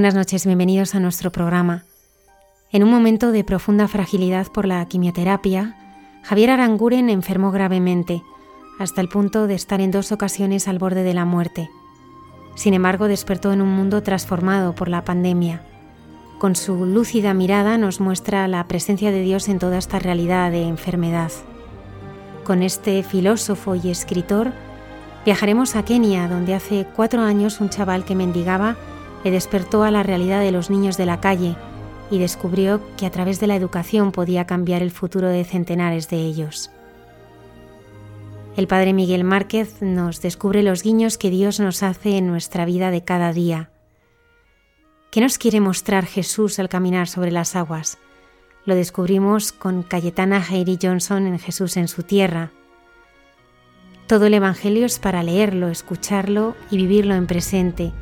Buenas 0.00 0.14
noches, 0.14 0.46
bienvenidos 0.46 0.94
a 0.94 0.98
nuestro 0.98 1.30
programa. 1.30 1.84
En 2.72 2.82
un 2.82 2.90
momento 2.90 3.32
de 3.32 3.44
profunda 3.44 3.86
fragilidad 3.86 4.46
por 4.46 4.64
la 4.64 4.82
quimioterapia, 4.86 5.76
Javier 6.22 6.48
Aranguren 6.48 7.10
enfermó 7.10 7.50
gravemente, 7.50 8.22
hasta 8.78 9.02
el 9.02 9.10
punto 9.10 9.46
de 9.46 9.56
estar 9.56 9.82
en 9.82 9.90
dos 9.90 10.10
ocasiones 10.10 10.68
al 10.68 10.78
borde 10.78 11.02
de 11.02 11.12
la 11.12 11.26
muerte. 11.26 11.68
Sin 12.54 12.72
embargo, 12.72 13.08
despertó 13.08 13.52
en 13.52 13.60
un 13.60 13.68
mundo 13.68 14.02
transformado 14.02 14.74
por 14.74 14.88
la 14.88 15.04
pandemia. 15.04 15.60
Con 16.38 16.56
su 16.56 16.86
lúcida 16.86 17.34
mirada 17.34 17.76
nos 17.76 18.00
muestra 18.00 18.48
la 18.48 18.66
presencia 18.68 19.10
de 19.10 19.20
Dios 19.20 19.50
en 19.50 19.58
toda 19.58 19.76
esta 19.76 19.98
realidad 19.98 20.50
de 20.50 20.62
enfermedad. 20.62 21.30
Con 22.42 22.62
este 22.62 23.02
filósofo 23.02 23.74
y 23.74 23.90
escritor 23.90 24.52
viajaremos 25.26 25.76
a 25.76 25.84
Kenia, 25.84 26.26
donde 26.26 26.54
hace 26.54 26.86
cuatro 26.96 27.20
años 27.20 27.60
un 27.60 27.68
chaval 27.68 28.06
que 28.06 28.14
mendigaba 28.14 28.78
le 29.24 29.30
despertó 29.30 29.82
a 29.82 29.90
la 29.90 30.02
realidad 30.02 30.40
de 30.40 30.52
los 30.52 30.70
niños 30.70 30.96
de 30.96 31.06
la 31.06 31.20
calle 31.20 31.56
y 32.10 32.18
descubrió 32.18 32.80
que 32.96 33.06
a 33.06 33.10
través 33.10 33.40
de 33.40 33.46
la 33.46 33.56
educación 33.56 34.12
podía 34.12 34.46
cambiar 34.46 34.82
el 34.82 34.90
futuro 34.90 35.28
de 35.28 35.44
centenares 35.44 36.08
de 36.08 36.16
ellos. 36.18 36.70
El 38.56 38.66
padre 38.66 38.92
Miguel 38.92 39.24
Márquez 39.24 39.80
nos 39.80 40.20
descubre 40.20 40.62
los 40.62 40.82
guiños 40.82 41.18
que 41.18 41.30
Dios 41.30 41.60
nos 41.60 41.82
hace 41.82 42.16
en 42.16 42.26
nuestra 42.26 42.64
vida 42.64 42.90
de 42.90 43.04
cada 43.04 43.32
día. 43.32 43.70
¿Qué 45.10 45.20
nos 45.20 45.38
quiere 45.38 45.60
mostrar 45.60 46.04
Jesús 46.04 46.58
al 46.58 46.68
caminar 46.68 47.08
sobre 47.08 47.30
las 47.30 47.54
aguas? 47.56 47.98
Lo 48.64 48.74
descubrimos 48.74 49.52
con 49.52 49.82
Cayetana 49.82 50.44
Heiri 50.44 50.78
Johnson 50.80 51.26
en 51.26 51.38
Jesús 51.38 51.76
en 51.76 51.88
su 51.88 52.02
tierra. 52.02 52.50
Todo 54.06 54.26
el 54.26 54.34
Evangelio 54.34 54.86
es 54.86 54.98
para 54.98 55.22
leerlo, 55.22 55.68
escucharlo 55.68 56.56
y 56.70 56.76
vivirlo 56.76 57.14
en 57.14 57.26
presente 57.26 57.92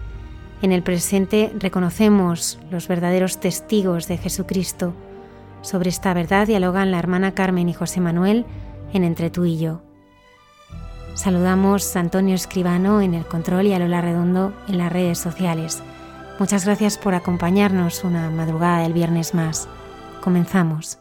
en 0.62 0.72
el 0.72 0.82
presente 0.82 1.52
reconocemos 1.58 2.58
los 2.70 2.88
verdaderos 2.88 3.38
testigos 3.38 4.08
de 4.08 4.18
Jesucristo. 4.18 4.94
Sobre 5.62 5.88
esta 5.88 6.14
verdad 6.14 6.46
dialogan 6.46 6.90
la 6.90 6.98
hermana 6.98 7.34
Carmen 7.34 7.68
y 7.68 7.74
José 7.74 8.00
Manuel 8.00 8.44
en 8.92 9.04
Entre 9.04 9.30
tú 9.30 9.44
y 9.44 9.58
yo. 9.58 9.82
Saludamos 11.14 11.96
a 11.96 12.00
Antonio 12.00 12.34
Escribano 12.34 13.00
en 13.00 13.14
el 13.14 13.26
control 13.26 13.66
y 13.66 13.72
a 13.72 13.78
Lola 13.78 14.00
Redondo 14.00 14.52
en 14.68 14.78
las 14.78 14.92
redes 14.92 15.18
sociales. 15.18 15.82
Muchas 16.38 16.64
gracias 16.64 16.96
por 16.96 17.14
acompañarnos 17.14 18.04
una 18.04 18.30
madrugada 18.30 18.82
del 18.82 18.92
viernes 18.92 19.34
más. 19.34 19.68
Comenzamos. 20.22 20.98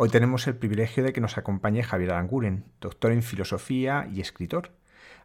Hoy 0.00 0.10
tenemos 0.10 0.46
el 0.46 0.54
privilegio 0.54 1.02
de 1.02 1.12
que 1.12 1.20
nos 1.20 1.38
acompañe 1.38 1.82
Javier 1.82 2.12
Aranguren, 2.12 2.66
doctor 2.80 3.10
en 3.10 3.20
filosofía 3.24 4.08
y 4.12 4.20
escritor. 4.20 4.70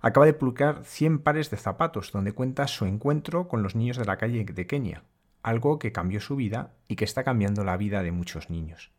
Acaba 0.02 0.26
de 0.26 0.34
publicar 0.34 0.84
100 0.84 1.20
pares 1.20 1.52
de 1.52 1.58
zapatos, 1.58 2.12
donde 2.12 2.32
cuenta 2.32 2.68
su 2.68 2.88
encuentro 2.88 3.48
con 3.48 3.62
los 3.62 3.76
niños 3.76 3.98
de 3.98 4.06
la 4.06 4.18
calle 4.18 4.44
de 4.44 4.66
Kenia, 4.66 5.04
algo 5.44 5.78
que 5.78 5.92
cambió 5.92 6.20
su 6.20 6.36
vida 6.36 6.74
y 6.88 6.96
que 6.96 7.06
está 7.06 7.24
cambiando 7.24 7.64
la 7.64 7.78
vida 7.78 8.02
de 8.02 8.12
muchos 8.12 8.50
niños. 8.50 8.90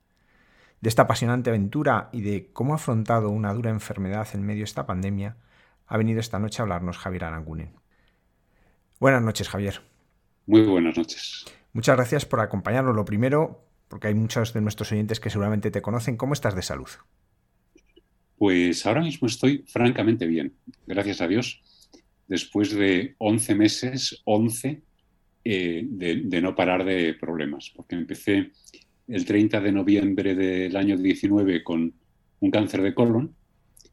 De 0.80 0.88
esta 0.88 1.02
apasionante 1.02 1.50
aventura 1.50 2.08
y 2.12 2.20
de 2.20 2.52
cómo 2.52 2.74
ha 2.74 2.76
afrontado 2.76 3.30
una 3.30 3.52
dura 3.52 3.70
enfermedad 3.70 4.28
en 4.32 4.46
medio 4.46 4.60
de 4.60 4.66
esta 4.66 4.86
pandemia, 4.86 5.38
ha 5.88 5.96
venido 5.96 6.20
esta 6.20 6.38
noche 6.38 6.62
a 6.62 6.62
hablarnos 6.62 6.98
Javier 6.98 7.24
Aranguren. 7.24 7.74
Buenas 9.00 9.22
noches, 9.22 9.48
Javier. 9.48 9.82
Muy 10.46 10.62
buenas 10.62 10.96
noches. 10.96 11.46
Muchas 11.72 11.96
gracias 11.96 12.26
por 12.26 12.38
acompañarnos. 12.38 12.94
Lo 12.94 13.04
primero, 13.04 13.63
porque 13.88 14.08
hay 14.08 14.14
muchos 14.14 14.52
de 14.52 14.60
nuestros 14.60 14.92
oyentes 14.92 15.20
que 15.20 15.30
seguramente 15.30 15.70
te 15.70 15.82
conocen. 15.82 16.16
¿Cómo 16.16 16.32
estás 16.32 16.54
de 16.54 16.62
salud? 16.62 16.88
Pues 18.36 18.84
ahora 18.86 19.02
mismo 19.02 19.26
estoy 19.26 19.64
francamente 19.66 20.26
bien, 20.26 20.54
gracias 20.86 21.20
a 21.20 21.28
Dios, 21.28 21.62
después 22.26 22.74
de 22.74 23.14
11 23.18 23.54
meses, 23.54 24.22
11 24.24 24.82
eh, 25.44 25.82
de, 25.86 26.40
no 26.40 26.54
parar 26.54 26.84
de 26.84 27.14
problemas, 27.14 27.70
porque 27.74 27.94
empecé 27.94 28.50
el 29.06 29.24
30 29.24 29.60
de 29.60 29.72
noviembre 29.72 30.34
del 30.34 30.76
año 30.76 30.96
19 30.96 31.62
con 31.62 31.94
un 32.40 32.50
cáncer 32.50 32.82
de 32.82 32.94
colon, 32.94 33.34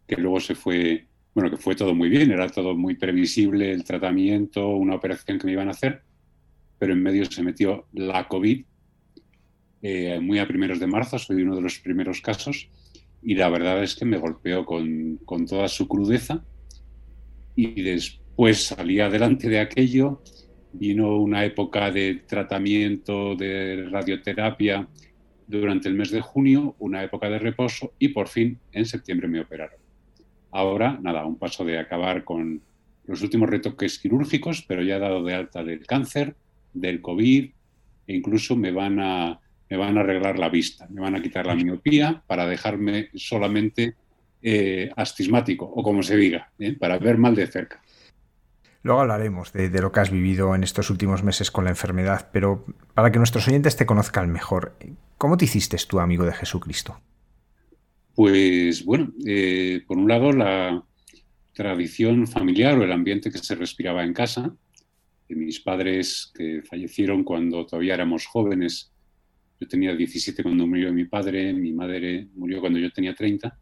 que 0.08 0.16
luego 0.16 0.40
se 0.40 0.56
fue, 0.56 1.08
bueno, 1.36 1.50
que 1.52 1.58
fue 1.58 1.76
todo 1.76 1.94
muy 1.94 2.10
bien, 2.10 2.32
era 2.32 2.48
todo 2.50 2.76
muy 2.76 2.96
previsible, 2.96 3.72
el 3.72 3.84
tratamiento, 3.84 4.68
una 4.70 4.96
operación 4.96 5.38
que 5.38 5.46
me 5.46 5.54
iban 5.54 5.68
a 5.68 5.72
hacer, 5.72 6.04
pero 6.80 6.94
en 6.94 7.04
medio 7.04 7.26
se 7.26 7.44
metió 7.44 7.88
la 7.92 8.28
COVID, 8.28 8.66
eh, 9.82 10.20
muy 10.20 10.40
a 10.40 10.48
primeros 10.48 10.80
de 10.80 10.88
marzo, 10.88 11.18
soy 11.18 11.42
uno 11.42 11.56
de 11.56 11.62
los 11.62 11.80
primeros 11.80 12.22
casos, 12.22 12.70
y 13.24 13.36
la 13.36 13.50
verdad 13.50 13.84
es 13.84 13.96
que 13.96 14.06
me 14.06 14.18
golpeó 14.18 14.66
con, 14.66 15.18
con 15.26 15.46
toda 15.46 15.68
su 15.68 15.88
crudeza 15.88 16.44
y 17.56 17.82
después 17.82 18.64
salí 18.64 19.00
adelante 19.00 19.50
de 19.50 19.60
aquello, 19.60 20.22
vino 20.74 21.18
una 21.18 21.46
época 21.46 21.92
de 21.92 22.24
tratamiento 22.28 23.36
de 23.36 23.88
radioterapia 23.92 24.88
durante 25.48 25.90
el 25.90 25.96
mes 25.96 26.12
de 26.12 26.22
junio, 26.22 26.76
una 26.80 27.04
época 27.04 27.30
de 27.30 27.40
reposo 27.40 27.94
y 28.00 28.10
por 28.10 28.28
fin 28.28 28.58
en 28.72 28.86
septiembre 28.86 29.28
me 29.28 29.42
operaron. 29.42 29.80
Ahora, 30.52 31.00
nada, 31.02 31.26
un 31.26 31.38
paso 31.38 31.64
de 31.66 31.78
acabar 31.78 32.24
con 32.24 32.62
los 33.06 33.22
últimos 33.22 33.50
retoques 33.50 34.00
quirúrgicos, 34.00 34.64
pero 34.68 34.82
ya 34.82 34.96
he 34.96 35.00
dado 35.00 35.24
de 35.24 35.34
alta 35.34 35.64
del 35.64 35.86
cáncer, 35.86 36.36
del 36.74 37.02
COVID 37.02 37.50
e 38.08 38.16
incluso 38.16 38.56
me 38.56 38.72
van 38.72 39.00
a, 39.00 39.40
me 39.72 39.78
van 39.78 39.98
a 39.98 40.02
arreglar 40.02 40.38
la 40.38 40.50
vista, 40.50 40.86
me 40.90 41.00
van 41.00 41.16
a 41.16 41.22
quitar 41.22 41.46
la 41.46 41.56
miopía 41.56 42.22
para 42.28 42.46
dejarme 42.46 43.08
solamente 43.16 43.96
eh, 44.42 44.92
astigmático 44.98 45.64
o 45.64 45.82
como 45.82 46.04
se 46.04 46.18
diga, 46.18 46.52
¿eh? 46.60 46.74
para 46.74 47.00
ver 47.00 47.18
mal 47.18 47.36
de 47.36 47.48
cerca. 47.48 47.82
Luego 48.84 49.00
hablaremos 49.00 49.54
de, 49.54 49.70
lo 49.70 49.94
que 49.94 50.02
has 50.02 50.12
vivido 50.12 50.56
en 50.56 50.64
estos 50.64 50.90
últimos 50.90 51.24
meses 51.24 51.52
con 51.52 51.64
la 51.64 51.70
enfermedad, 51.70 52.30
pero 52.34 52.66
para 52.94 53.14
que 53.14 53.20
nuestros 53.20 53.48
oyentes 53.48 53.78
te 53.78 53.86
conozcan 53.86 54.30
mejor, 54.30 54.76
¿cómo 55.18 55.38
te 55.38 55.46
hiciste 55.46 55.78
tú 55.88 56.02
amigo 56.02 56.26
de 56.26 56.34
Jesucristo? 56.34 57.00
Pues 58.14 58.84
bueno, 58.84 59.14
eh, 59.26 59.84
por 59.88 59.98
un 59.98 60.10
lado 60.10 60.34
la 60.34 60.84
tradición 61.54 62.28
familiar 62.28 62.78
o 62.78 62.84
el 62.84 62.92
ambiente 62.92 63.32
que 63.32 63.38
se 63.38 63.56
respiraba 63.56 64.04
en 64.04 64.14
casa, 64.14 64.54
de 65.30 65.36
mis 65.36 65.62
padres 65.62 66.30
que 66.36 66.62
fallecieron 66.62 67.24
cuando 67.24 67.66
todavía 67.66 67.94
éramos 67.94 68.26
jóvenes, 68.26 68.92
yo 69.62 69.68
tenía 69.68 69.96
17 69.96 70.42
cuando 70.42 70.66
murió 70.66 70.92
mi 70.92 71.06
padre, 71.06 71.54
mi 71.54 71.72
madre 71.72 72.28
murió 72.34 72.60
cuando 72.60 72.80
yo 72.80 72.92
tenía 72.92 73.14
30, 73.14 73.56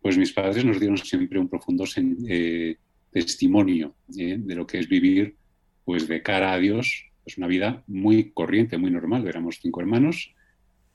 pues 0.00 0.16
mis 0.16 0.32
padres 0.32 0.64
nos 0.64 0.78
dieron 0.78 0.96
siempre 0.96 1.40
un 1.40 1.48
profundo 1.48 1.84
eh, 2.28 2.76
testimonio 3.10 3.96
eh, 4.16 4.36
de 4.38 4.54
lo 4.54 4.64
que 4.64 4.78
es 4.78 4.88
vivir 4.88 5.34
pues 5.84 6.06
de 6.06 6.22
cara 6.22 6.52
a 6.52 6.58
Dios, 6.58 7.06
pues 7.24 7.38
una 7.38 7.48
vida 7.48 7.82
muy 7.88 8.30
corriente, 8.30 8.78
muy 8.78 8.92
normal. 8.92 9.26
Éramos 9.26 9.58
cinco 9.60 9.80
hermanos. 9.80 10.32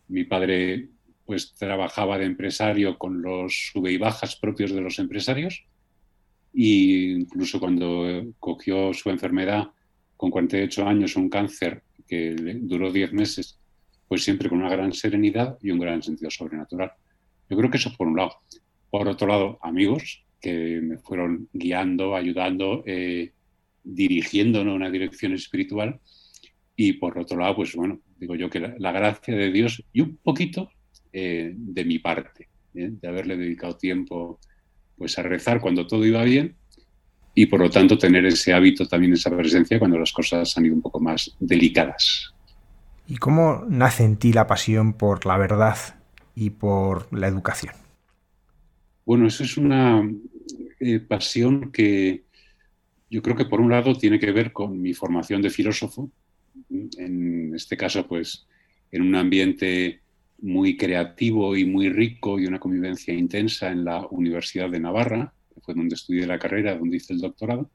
Mi 0.07 0.23
padre 0.23 0.87
pues 1.25 1.53
trabajaba 1.53 2.17
de 2.17 2.23
empresario 2.23 2.97
con 2.97 3.21
los 3.21 3.71
sube 3.73 3.91
y 3.91 3.97
bajas 3.97 4.37
propios 4.37 4.71
de 4.71 4.79
los 4.79 4.97
empresarios 4.97 5.65
e 6.53 7.17
incluso 7.19 7.59
cuando 7.59 8.33
cogió 8.39 8.93
su 8.93 9.09
enfermedad 9.09 9.71
con 10.15 10.31
48 10.31 10.87
años, 10.87 11.17
un 11.17 11.29
cáncer 11.29 11.83
que 12.07 12.33
duró 12.61 12.93
10 12.93 13.11
meses, 13.11 13.59
pues 14.07 14.23
siempre 14.23 14.49
con 14.49 14.59
una 14.59 14.69
gran 14.69 14.93
serenidad 14.93 15.57
y 15.61 15.71
un 15.71 15.79
gran 15.79 16.01
sentido 16.01 16.31
sobrenatural. 16.31 16.91
Yo 17.49 17.57
creo 17.57 17.69
que 17.69 17.77
eso 17.77 17.93
por 17.95 18.07
un 18.07 18.17
lado. 18.17 18.33
Por 18.89 19.07
otro 19.07 19.27
lado, 19.27 19.59
amigos 19.61 20.23
que 20.39 20.79
me 20.81 20.97
fueron 20.97 21.49
guiando, 21.51 22.15
ayudando, 22.15 22.83
eh, 22.85 23.31
dirigiendo 23.83 24.61
en 24.61 24.69
una 24.69 24.89
dirección 24.89 25.33
espiritual. 25.33 25.99
Y 26.75 26.93
por 26.93 27.17
otro 27.17 27.37
lado, 27.37 27.55
pues 27.55 27.75
bueno, 27.75 27.99
digo 28.17 28.35
yo 28.35 28.49
que 28.49 28.59
la, 28.59 28.91
gracia 28.91 29.35
de 29.35 29.51
Dios 29.51 29.83
y 29.91 30.01
un 30.01 30.17
poquito 30.17 30.69
eh, 31.11 31.53
de 31.55 31.85
mi 31.85 31.99
parte, 31.99 32.49
¿eh? 32.75 32.89
de 32.91 33.07
haberle 33.07 33.35
dedicado 33.35 33.77
tiempo 33.77 34.39
pues 34.97 35.17
a 35.19 35.23
rezar 35.23 35.61
cuando 35.61 35.85
todo 35.85 36.05
iba 36.05 36.23
bien 36.23 36.55
y 37.35 37.45
por 37.45 37.59
lo 37.59 37.69
tanto 37.69 37.97
tener 37.97 38.25
ese 38.25 38.51
hábito 38.51 38.87
también, 38.87 39.13
esa 39.13 39.35
presencia 39.35 39.77
cuando 39.77 39.99
las 39.99 40.11
cosas 40.11 40.57
han 40.57 40.65
ido 40.65 40.75
un 40.75 40.81
poco 40.81 40.99
más 40.99 41.35
delicadas. 41.39 42.33
¿Y 43.07 43.17
cómo 43.17 43.65
nace 43.69 44.03
en 44.03 44.17
ti 44.17 44.33
la 44.33 44.47
pasión 44.47 44.93
por 44.93 45.25
la 45.25 45.37
verdad 45.37 45.77
y 46.35 46.49
por 46.49 47.11
la 47.17 47.27
educación? 47.27 47.73
Bueno, 49.05 49.27
eso 49.27 49.43
es 49.43 49.55
una 49.57 50.07
eh, 50.79 50.99
pasión 50.99 51.71
que 51.71 52.23
yo 53.09 53.21
creo 53.21 53.37
que 53.37 53.45
por 53.45 53.61
un 53.61 53.71
lado 53.71 53.95
tiene 53.95 54.19
que 54.19 54.31
ver 54.33 54.51
con 54.51 54.81
mi 54.81 54.93
formación 54.93 55.41
de 55.41 55.49
filósofo, 55.49 56.11
en 56.69 57.53
este 57.55 57.77
caso 57.77 58.05
pues 58.05 58.45
en 58.91 59.01
un 59.01 59.15
ambiente 59.15 60.01
muy 60.41 60.75
creativo 60.75 61.55
y 61.55 61.65
muy 61.65 61.89
rico 61.89 62.39
y 62.39 62.45
una 62.45 62.59
convivencia 62.59 63.13
intensa 63.13 63.71
en 63.71 63.85
la 63.85 64.05
Universidad 64.07 64.69
de 64.69 64.79
Navarra, 64.79 65.33
que 65.53 65.61
fue 65.61 65.73
donde 65.73 65.95
estudié 65.95 66.27
la 66.27 66.39
carrera, 66.39 66.77
donde 66.77 66.97
hice 66.97 67.13
el 67.13 67.21
doctorado, 67.21 67.69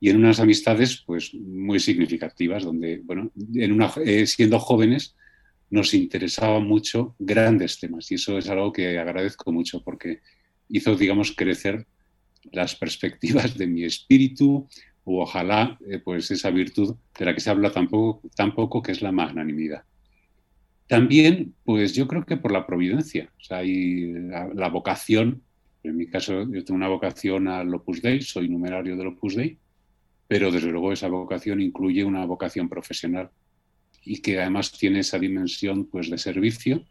y 0.00 0.08
en 0.08 0.16
unas 0.16 0.40
amistades 0.40 1.02
pues 1.06 1.34
muy 1.34 1.78
significativas, 1.78 2.64
donde, 2.64 3.02
bueno, 3.04 3.30
en 3.54 3.72
una, 3.72 3.92
eh, 4.04 4.26
siendo 4.26 4.58
jóvenes 4.58 5.14
nos 5.68 5.94
interesaban 5.94 6.66
mucho 6.66 7.14
grandes 7.18 7.78
temas 7.78 8.10
y 8.10 8.14
eso 8.14 8.38
es 8.38 8.48
algo 8.48 8.72
que 8.72 8.98
agradezco 8.98 9.52
mucho 9.52 9.82
porque 9.84 10.20
hizo, 10.68 10.96
digamos, 10.96 11.32
crecer 11.36 11.86
las 12.50 12.74
perspectivas 12.74 13.56
de 13.56 13.66
mi 13.66 13.84
espíritu 13.84 14.66
o 15.04 15.22
ojalá 15.22 15.78
eh, 15.86 15.98
pues 15.98 16.30
esa 16.30 16.50
virtud 16.50 16.96
de 17.18 17.24
la 17.24 17.34
que 17.34 17.40
se 17.40 17.50
habla 17.50 17.70
tan 17.70 17.88
poco, 17.88 18.82
que 18.82 18.92
es 18.92 19.02
la 19.02 19.12
magnanimidad. 19.12 19.84
También, 20.86 21.54
pues 21.64 21.94
yo 21.94 22.08
creo 22.08 22.24
que 22.24 22.36
por 22.36 22.52
la 22.52 22.66
providencia, 22.66 23.30
o 23.38 23.44
sea, 23.44 23.58
hay 23.58 24.12
la, 24.12 24.68
vocación, 24.68 25.42
en 25.84 25.96
mi 25.96 26.06
caso 26.08 26.42
yo 26.50 26.64
tengo 26.64 26.76
una 26.76 26.88
vocación 26.88 27.46
al 27.46 27.72
Opus 27.72 28.02
Dei, 28.02 28.22
soy 28.22 28.48
numerario 28.48 28.96
del 28.96 29.08
Opus 29.08 29.36
Dei, 29.36 29.56
pero 30.30 30.52
desde 30.52 30.70
luego 30.70 30.92
esa 30.92 31.08
vocación 31.08 31.60
incluye 31.60 32.04
una 32.04 32.24
vocación 32.24 32.68
profesional 32.68 33.30
y 34.04 34.18
que 34.18 34.40
además 34.40 34.70
tiene 34.70 35.00
esa 35.00 35.18
dimensión 35.18 35.86
pues 35.86 36.08
de 36.08 36.18
servicio 36.18 36.84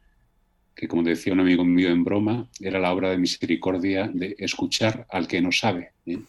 que 0.76 0.90
como 0.90 1.04
decía 1.04 1.32
un 1.32 1.40
amigo 1.40 1.64
mío 1.64 1.88
en 1.88 2.04
broma, 2.04 2.50
era 2.60 2.80
la 2.80 2.92
obra 2.92 3.12
de 3.12 3.18
misericordia 3.18 4.12
de 4.14 4.36
escuchar 4.40 5.08
al 5.10 5.26
que 5.26 5.42
no 5.42 5.54
sabe, 5.54 5.94
¿eh? 6.06 6.20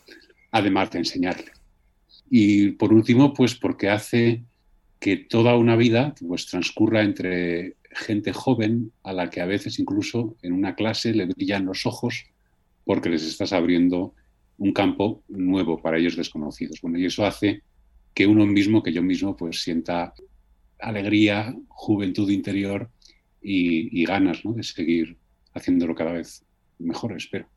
además 0.53 0.93
de 0.93 0.99
enseñarle. 0.99 1.51
Y 2.31 2.71
por 2.73 2.93
último, 2.93 3.35
pues 3.35 3.57
porque 3.57 3.89
hace 3.89 4.45
que 5.01 5.17
toda 5.17 5.57
una 5.57 5.75
vida 5.75 6.15
pues, 6.25 6.47
transcurra 6.47 7.03
entre 7.03 7.75
gente 7.91 8.33
joven 8.33 8.93
a 9.03 9.13
la 9.13 9.31
que 9.31 9.41
a 9.41 9.47
veces 9.47 9.81
incluso 9.81 10.37
en 10.43 10.53
una 10.53 10.77
clase 10.77 11.13
le 11.13 11.27
brillan 11.27 11.65
los 11.65 11.87
ojos 11.87 12.27
porque 12.85 13.09
les 13.09 13.25
estás 13.25 13.53
abriendo 13.53 14.15
un 14.61 14.73
campo 14.75 15.25
nuevo 15.29 15.81
para 15.81 15.97
ellos 15.97 16.17
desconocidos. 16.17 16.81
Bueno, 16.83 16.99
y 16.99 17.07
eso 17.07 17.25
hace 17.25 17.63
que 18.13 18.27
uno 18.27 18.45
mismo, 18.45 18.83
que 18.83 18.93
yo 18.93 19.03
mismo, 19.03 19.35
pues 19.35 19.63
sienta 19.63 20.13
alegría, 20.79 21.57
juventud 21.69 22.29
interior 22.31 22.91
y, 23.41 24.05
ganas 24.05 24.43
de 24.45 24.63
seguir 24.63 25.17
haciéndolo 25.55 25.95
cada 25.95 26.13
vez 26.13 26.45
mejor, 26.79 27.17
espero. 27.17 27.49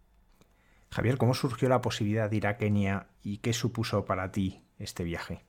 Javier, 0.92 1.18
¿cómo 1.18 1.34
surgió 1.34 1.68
la 1.68 1.82
posibilidad 1.82 2.30
de 2.30 2.38
ir 2.38 2.48
a 2.48 2.56
Kenia 2.56 3.08
y 3.22 3.40
qué 3.40 3.52
supuso 3.52 4.06
para 4.06 4.32
ti 4.32 4.62
este 4.80 5.04
viaje? 5.04 5.42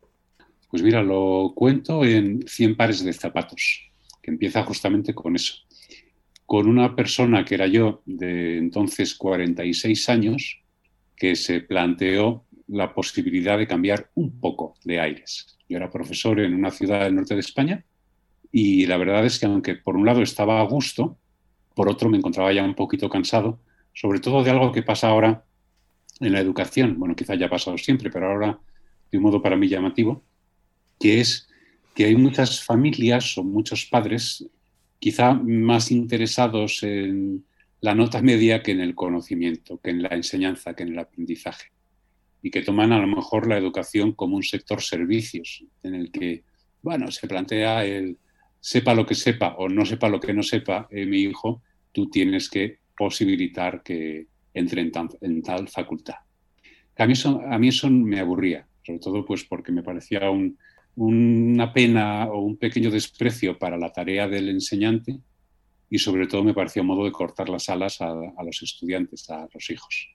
Pues 0.71 0.83
mira, 0.83 1.05
lo 1.05 1.53
cuento 1.55 2.05
en 2.05 2.43
100 2.49 2.77
pares 2.77 3.05
de 3.05 3.13
zapatos, 3.13 3.93
que 4.21 4.33
empieza 4.33 4.65
justamente 4.65 5.15
con 5.15 5.37
eso. 5.37 5.55
Con 6.47 6.67
una 6.67 6.97
persona 6.97 7.45
que 7.45 7.55
era 7.55 7.69
yo 7.69 8.03
de 8.07 8.59
entonces 8.59 9.15
46 9.15 10.09
años, 10.09 10.63
que 11.16 11.37
se 11.37 11.61
planteó 11.61 12.44
la 12.68 12.94
posibilidad 12.94 13.59
de 13.59 13.66
cambiar 13.66 14.11
un 14.14 14.40
poco 14.40 14.75
de 14.85 15.00
aires. 15.00 15.59
Yo 15.68 15.76
era 15.76 15.90
profesor 15.90 16.40
en 16.40 16.54
una 16.54 16.71
ciudad 16.71 17.04
del 17.04 17.14
norte 17.14 17.35
de 17.35 17.40
España 17.40 17.85
y 18.50 18.87
la 18.87 18.97
verdad 18.97 19.25
es 19.25 19.38
que 19.38 19.47
aunque 19.47 19.75
por 19.75 19.97
un 19.97 20.06
lado 20.06 20.23
estaba 20.23 20.61
a 20.61 20.64
gusto, 20.64 21.18
por 21.75 21.88
otro 21.88 22.09
me 22.09 22.18
encontraba 22.18 22.52
ya 22.52 22.64
un 22.64 22.75
poquito 22.75 23.09
cansado, 23.09 23.61
sobre 23.92 24.21
todo 24.21 24.42
de 24.42 24.50
algo 24.50 24.73
que 24.73 24.83
pasa 24.83 25.09
ahora 25.09 25.44
en 26.21 26.33
la 26.33 26.40
educación. 26.40 26.99
Bueno, 26.99 27.16
quizá 27.16 27.35
haya 27.35 27.49
pasado 27.49 27.76
siempre, 27.78 28.11
pero 28.11 28.30
ahora 28.30 28.59
de 29.11 29.18
un 29.18 29.25
modo 29.25 29.42
para 29.42 29.56
mí 29.56 29.68
llamativo, 29.68 30.23
que 30.99 31.21
es 31.21 31.49
que 31.94 32.04
hay 32.04 32.16
muchas 32.16 32.62
familias 32.62 33.37
o 33.38 33.44
muchos 33.44 33.87
padres 33.87 34.47
quizá 34.99 35.35
más 35.35 35.90
interesados 35.90 36.83
en 36.83 37.44
la 37.85 37.95
nota 37.95 38.23
media 38.23 38.62
que 38.62 38.73
en 38.73 38.81
el 38.81 38.95
conocimiento, 38.95 39.79
que 39.79 39.91
en 39.91 40.00
la 40.00 40.09
enseñanza, 40.09 40.75
que 40.75 40.85
en 40.85 40.95
el 40.95 40.99
aprendizaje. 40.99 41.67
Y 42.41 42.50
que 42.50 42.62
toman 42.62 42.93
a 42.93 42.99
lo 42.99 43.07
mejor 43.07 43.47
la 43.47 43.59
educación 43.59 44.12
como 44.12 44.37
un 44.37 44.43
sector 44.43 44.81
servicios, 44.81 45.62
en 45.83 45.95
el 45.95 46.11
que, 46.11 46.45
bueno, 46.81 47.11
se 47.11 47.29
plantea 47.29 47.85
el 47.85 48.17
sepa 48.59 48.95
lo 48.95 49.05
que 49.05 49.14
sepa 49.14 49.57
o 49.59 49.69
no 49.69 49.85
sepa 49.85 50.09
lo 50.09 50.19
que 50.19 50.33
no 50.33 50.43
sepa 50.43 50.88
eh, 50.91 51.05
mi 51.05 51.25
hijo, 51.25 51.61
tú 51.93 52.09
tienes 52.09 52.49
que 52.49 52.79
posibilitar 52.97 53.83
que 53.83 54.29
entre 54.55 54.81
en, 55.21 55.43
tal 55.43 55.69
facultad. 55.69 56.14
A 56.97 57.07
mí, 57.07 57.12
eso, 57.12 57.43
a 57.47 57.59
mí 57.59 57.69
eso 57.69 57.91
me 57.91 58.19
aburría, 58.19 58.67
sobre 58.83 58.99
todo 58.99 59.26
pues 59.26 59.45
porque 59.45 59.73
me 59.73 59.83
parecía 59.83 60.23
una 60.97 61.73
pena 61.75 62.29
o 62.29 62.41
un 62.41 62.57
pequeño 62.57 62.91
desprecio 62.91 63.59
para 63.59 63.76
la 63.76 63.93
tarea 63.93 64.26
del 64.26 64.49
enseñante 64.49 65.19
y 65.91 65.99
sobre 65.99 66.26
todo 66.26 66.43
me 66.43 66.55
parecía 66.55 66.83
un 66.83 66.88
modo 66.88 67.05
de 67.05 67.12
cortar 67.12 67.49
las 67.49 67.69
alas 67.69 68.00
a, 68.00 68.14
los 68.45 68.62
estudiantes, 68.62 69.29
a 69.31 69.49
los 69.53 69.71
hijos. 69.71 70.09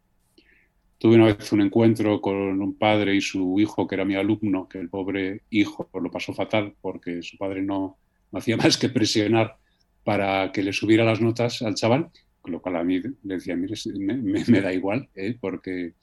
Tuve 0.98 1.16
una 1.16 1.26
vez 1.26 1.52
un 1.54 1.62
encuentro 1.62 2.20
con 2.20 2.62
un 2.62 2.78
padre 2.78 3.16
y 3.16 3.22
su 3.22 3.60
hijo, 3.60 3.88
que 3.88 3.96
era 3.96 4.04
mi 4.04 4.16
alumno, 4.16 4.68
que 4.68 4.80
el 4.80 4.90
pobre 4.90 5.44
hijo 5.50 5.90
lo 5.94 6.12
pasó 6.12 6.34
fatal 6.34 6.76
porque 6.82 7.22
su 7.22 7.38
padre 7.38 7.62
no, 7.62 7.98
hacía 8.34 8.58
más 8.58 8.78
que 8.78 8.90
presionar 8.90 9.58
para 10.04 10.52
que 10.52 10.64
le 10.64 10.74
subiera 10.74 11.06
las 11.06 11.22
notas 11.22 11.62
al 11.62 11.76
chaval, 11.76 12.10
con 12.42 12.52
lo 12.52 12.62
cual 12.62 12.78
a 12.78 12.84
mí 12.84 13.00
le 13.00 13.36
decía, 13.36 13.56
mire, 13.56 13.76
me, 14.00 14.62
da 14.62 14.74
igual, 14.74 15.08
¿eh? 15.16 15.38
porque, 15.40 15.94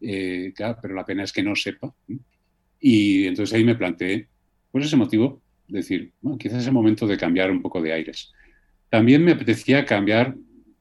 eh, 0.00 0.52
pero 0.56 0.94
la 0.94 1.04
pena 1.04 1.24
es 1.24 1.32
que 1.32 1.42
no 1.42 1.54
sepa. 1.54 1.92
Y 2.80 3.26
entonces 3.26 3.54
ahí 3.54 3.64
me 3.64 3.74
planteé, 3.74 4.28
por 4.70 4.82
ese 4.82 4.96
motivo, 4.96 5.42
decir, 5.68 6.12
bueno, 6.20 6.38
quizás 6.38 6.62
es 6.62 6.66
el 6.66 6.72
momento 6.72 7.06
de 7.06 7.16
cambiar 7.16 7.50
un 7.50 7.62
poco 7.62 7.82
de 7.82 7.92
aires. 7.92 8.32
También 8.90 9.24
me 9.24 9.32
apetecía 9.32 9.86
cambiar 9.86 10.34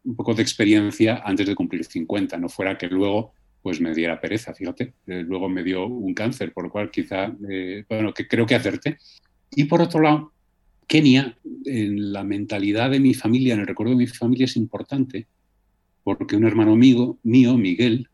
un 0.04 0.16
poco 0.16 0.34
de 0.34 0.42
experiencia 0.42 1.22
antes 1.24 1.48
de 1.48 1.56
cumplir 1.56 1.86
50, 1.86 2.38
no 2.38 2.50
fuera 2.50 2.78
que 2.78 2.88
luego 2.88 3.34
pues 3.62 3.82
me 3.82 3.94
diera 3.94 4.20
pereza, 4.20 4.54
fíjate. 4.54 4.94
Eh, 5.06 5.24
luego 5.28 5.50
me 5.50 5.63
dio 5.63 5.86
un 5.86 6.13
cáncer, 6.13 6.54
por 6.54 6.66
lo 6.66 6.70
cual 6.70 6.89
quizá, 6.89 7.36
eh, 7.50 7.84
bueno, 7.89 8.13
que 8.13 8.28
creo 8.28 8.46
que 8.46 8.56
hacerte. 8.56 8.98
Y 9.51 9.66
por 9.66 9.82
otro 9.82 10.01
lado, 10.01 10.32
Kenia, 10.88 11.38
en 11.66 12.13
la 12.13 12.24
mentalidad 12.24 12.89
de 12.89 13.00
mi 13.00 13.13
familia, 13.13 13.54
en 13.54 13.60
el 13.60 13.68
recuerdo 13.68 13.92
de 13.92 13.98
mi 13.98 14.08
familia, 14.08 14.46
es 14.46 14.56
importante, 14.56 15.28
porque 16.04 16.36
un 16.36 16.46
hermano 16.46 16.74
amigo 16.74 17.20
mío, 17.24 17.58
Miguel, 17.58 18.08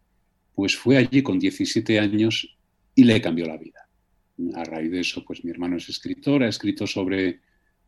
pues 0.56 0.76
fue 0.76 0.98
allí 0.98 1.22
con 1.22 1.38
17 1.40 2.00
años 2.00 2.58
y 2.96 3.04
le 3.04 3.22
cambió 3.22 3.46
la 3.46 3.58
vida. 3.58 3.88
A 4.56 4.64
raíz 4.64 4.92
de 4.92 5.02
eso, 5.02 5.24
pues 5.26 5.46
mi 5.46 5.52
hermano 5.52 5.78
es 5.78 5.88
escritor, 5.88 6.44
ha 6.44 6.50
escrito 6.50 6.88
sobre 6.88 7.40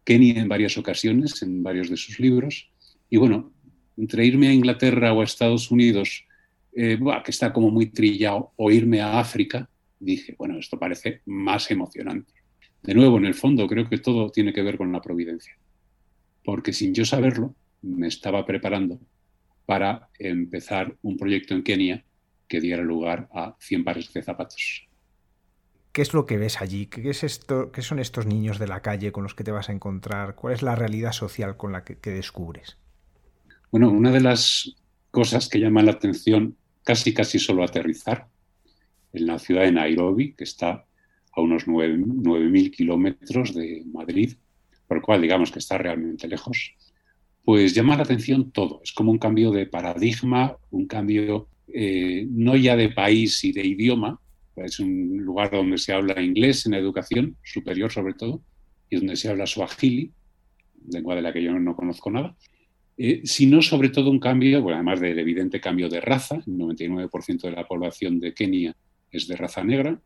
Kenia 0.08 0.40
en 0.40 0.48
varias 0.48 0.78
ocasiones, 0.78 1.42
en 1.42 1.62
varios 1.62 1.90
de 1.90 1.98
sus 1.98 2.18
libros. 2.18 2.72
Y 3.10 3.18
bueno, 3.18 3.52
entre 3.98 4.26
irme 4.26 4.48
a 4.48 4.54
Inglaterra 4.54 5.12
o 5.12 5.20
a 5.20 5.26
Estados 5.26 5.70
Unidos 5.70 6.24
eh, 6.72 6.98
que 7.26 7.32
está 7.32 7.52
como 7.52 7.72
muy 7.72 7.88
trillado, 7.88 8.54
o 8.56 8.72
irme 8.72 9.02
a 9.02 9.20
África, 9.20 9.70
dije, 10.00 10.34
bueno, 10.38 10.58
esto 10.60 10.80
parece 10.80 11.24
más 11.26 11.70
emocionante. 11.72 12.32
De 12.84 12.94
nuevo, 12.94 13.18
en 13.18 13.26
el 13.26 13.34
fondo, 13.34 13.68
creo 13.68 13.90
que 13.90 13.98
todo 13.98 14.30
tiene 14.30 14.54
que 14.54 14.62
ver 14.62 14.78
con 14.78 14.94
la 14.94 15.02
providencia, 15.02 15.58
porque 16.42 16.72
sin 16.72 16.94
yo 16.94 17.04
saberlo, 17.04 17.54
me 17.82 18.08
estaba 18.08 18.46
preparando 18.46 19.02
para 19.66 20.08
empezar 20.20 20.96
un 21.02 21.18
proyecto 21.18 21.54
en 21.54 21.64
Kenia 21.64 22.06
que 22.48 22.62
diera 22.62 22.82
lugar 22.82 23.28
a 23.34 23.58
100 23.60 23.84
pares 23.84 24.14
de 24.14 24.24
zapatos. 24.24 24.87
¿Qué 25.98 26.04
es 26.04 26.14
lo 26.14 26.28
que 26.28 26.38
ves 26.38 26.62
allí? 26.62 26.86
¿Qué, 26.86 27.10
es 27.10 27.24
esto, 27.24 27.72
¿Qué 27.72 27.82
son 27.82 27.98
estos 27.98 28.28
niños 28.28 28.60
de 28.60 28.68
la 28.68 28.84
calle 28.84 29.12
con 29.12 29.24
los 29.24 29.34
que 29.34 29.44
te 29.44 29.50
vas 29.50 29.70
a 29.70 29.72
encontrar? 29.72 30.36
¿Cuál 30.36 30.54
es 30.54 30.62
la 30.62 30.76
realidad 30.76 31.12
social 31.12 31.58
con 31.58 31.72
la 31.72 31.84
que, 31.84 32.12
descubres? 32.12 32.78
Bueno, 33.72 33.90
una 33.90 34.12
de 34.12 34.22
las 34.22 34.76
cosas 35.10 35.50
que 35.50 35.60
llama 35.60 35.82
la 35.82 35.94
atención 35.94 36.56
casi 36.84 37.16
casi 37.16 37.40
solo 37.40 37.64
aterrizar 37.64 38.28
en 39.12 39.26
la 39.26 39.40
ciudad 39.40 39.64
de 39.64 39.72
Nairobi, 39.72 40.34
que 40.34 40.44
está 40.44 40.86
a 41.32 41.42
unos 41.42 41.66
9.000 41.66 42.70
kilómetros 42.70 43.56
de 43.56 43.82
Madrid, 43.92 44.36
por 44.88 44.98
lo 44.98 45.02
cual 45.02 45.24
digamos 45.24 45.50
que 45.50 45.58
está 45.58 45.80
realmente 45.80 46.28
lejos, 46.28 46.76
pues 47.44 47.74
llama 47.74 47.98
la 47.98 48.04
atención 48.04 48.52
todo. 48.52 48.82
Es 48.84 48.92
como 48.92 49.12
un 49.12 49.18
cambio 49.18 49.50
de 49.50 49.66
paradigma, 49.66 50.58
un 50.70 50.86
cambio 50.86 51.48
eh, 51.74 52.28
no 52.30 52.56
ya 52.56 52.76
de 52.76 52.90
país 52.90 53.44
y 53.44 53.52
de 53.52 53.66
idioma, 53.66 54.20
es 54.66 54.80
un 54.80 55.18
lugar 55.18 55.52
donde 55.52 55.78
se 55.78 55.94
habla 55.94 56.22
inglés 56.22 56.66
en 56.66 56.74
educación 56.74 57.38
superior 57.44 57.92
sobre 57.92 58.14
todo, 58.14 58.42
y 58.90 58.98
donde 58.98 59.16
se 59.16 59.30
habla 59.30 59.46
swahili, 59.46 60.12
lengua 60.90 61.16
de 61.16 61.22
la 61.22 61.34
que 61.34 61.44
yo 61.44 61.58
no 61.58 61.76
conozco 61.76 62.10
nada, 62.10 62.36
eh, 62.98 63.22
sino 63.26 63.62
sobre 63.62 63.90
todo 63.90 64.10
un 64.10 64.20
cambio, 64.20 64.62
bueno, 64.62 64.78
además 64.78 65.00
del 65.00 65.20
evidente 65.20 65.62
cambio 65.62 65.90
de 65.90 66.02
raza, 66.02 66.36
el 66.36 66.54
99% 66.54 67.42
de 67.42 67.52
la 67.52 67.68
población 67.68 68.20
de 68.20 68.34
Kenia 68.34 68.76
es 69.12 69.28
de 69.28 69.36
raza 69.36 69.64
negra, 69.64 70.00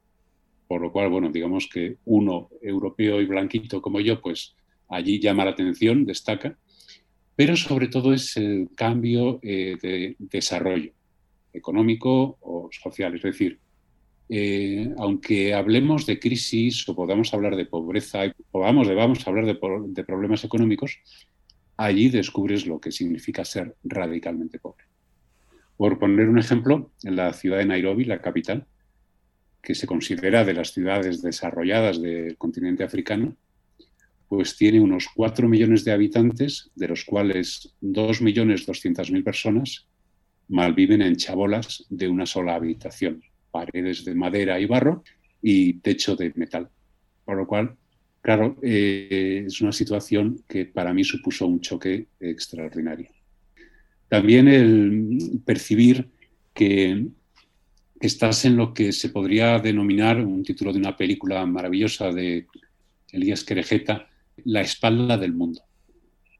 por 0.67 0.81
lo 0.81 0.91
cual, 0.91 1.09
bueno, 1.09 1.31
digamos 1.31 1.67
que 1.67 1.97
uno 2.05 2.49
europeo 2.61 3.21
y 3.21 3.25
blanquito 3.25 3.81
como 3.81 3.99
yo, 3.99 4.21
pues 4.21 4.55
allí 4.89 5.19
llama 5.19 5.45
la 5.45 5.51
atención, 5.51 6.05
destaca, 6.05 6.57
pero 7.35 7.55
sobre 7.55 7.87
todo 7.87 8.13
es 8.13 8.35
el 8.37 8.69
cambio 8.75 9.39
eh, 9.41 9.77
de 9.81 10.15
desarrollo 10.19 10.91
económico 11.53 12.37
o 12.41 12.69
social, 12.71 13.15
es 13.15 13.21
decir, 13.21 13.59
eh, 14.33 14.93
aunque 14.97 15.53
hablemos 15.53 16.05
de 16.05 16.17
crisis 16.17 16.87
o 16.87 16.95
podamos 16.95 17.33
hablar 17.33 17.57
de 17.57 17.65
pobreza 17.65 18.19
o 18.25 18.43
podamos, 18.49 18.87
debamos 18.87 19.27
hablar 19.27 19.45
de 19.45 20.03
problemas 20.05 20.45
económicos, 20.45 20.99
allí 21.75 22.07
descubres 22.07 22.65
lo 22.65 22.79
que 22.79 22.93
significa 22.93 23.43
ser 23.43 23.75
radicalmente 23.83 24.57
pobre. 24.57 24.85
Por 25.75 25.99
poner 25.99 26.29
un 26.29 26.39
ejemplo, 26.39 26.91
en 27.03 27.17
la 27.17 27.33
ciudad 27.33 27.57
de 27.57 27.65
Nairobi, 27.65 28.05
la 28.05 28.21
capital, 28.21 28.67
que 29.61 29.75
se 29.75 29.85
considera 29.85 30.45
de 30.45 30.53
las 30.53 30.71
ciudades 30.71 31.21
desarrolladas 31.21 32.01
del 32.01 32.37
continente 32.37 32.85
africano, 32.85 33.35
pues 34.29 34.55
tiene 34.55 34.79
unos 34.79 35.09
4 35.13 35.49
millones 35.49 35.83
de 35.83 35.91
habitantes, 35.91 36.71
de 36.75 36.87
los 36.87 37.03
cuales 37.03 37.75
2.200.000 37.81 39.23
personas 39.25 39.87
malviven 40.47 41.01
en 41.01 41.17
chabolas 41.17 41.85
de 41.89 42.07
una 42.07 42.25
sola 42.25 42.55
habitación, 42.55 43.21
paredes 43.51 44.05
de 44.05 44.15
madera 44.15 44.59
y 44.59 44.65
barro 44.65 45.03
y 45.41 45.73
techo 45.73 46.15
de 46.15 46.31
metal. 46.35 46.69
Por 47.25 47.37
lo 47.37 47.47
cual, 47.47 47.75
Claro, 48.21 48.55
eh, 48.61 49.45
es 49.47 49.61
una 49.61 49.71
situación 49.71 50.43
que 50.47 50.65
para 50.65 50.93
mí 50.93 51.03
supuso 51.03 51.47
un 51.47 51.59
choque 51.59 52.07
extraordinario. 52.19 53.09
También 54.07 54.47
el 54.47 55.41
percibir 55.43 56.07
que 56.53 57.07
estás 57.99 58.45
en 58.45 58.57
lo 58.57 58.73
que 58.73 58.91
se 58.91 59.09
podría 59.09 59.57
denominar, 59.57 60.23
un 60.23 60.43
título 60.43 60.71
de 60.71 60.79
una 60.79 60.95
película 60.95 61.45
maravillosa 61.47 62.11
de 62.11 62.45
Elías 63.11 63.43
Querejeta, 63.43 64.07
la 64.43 64.61
espalda 64.61 65.17
del 65.17 65.33
mundo. 65.33 65.61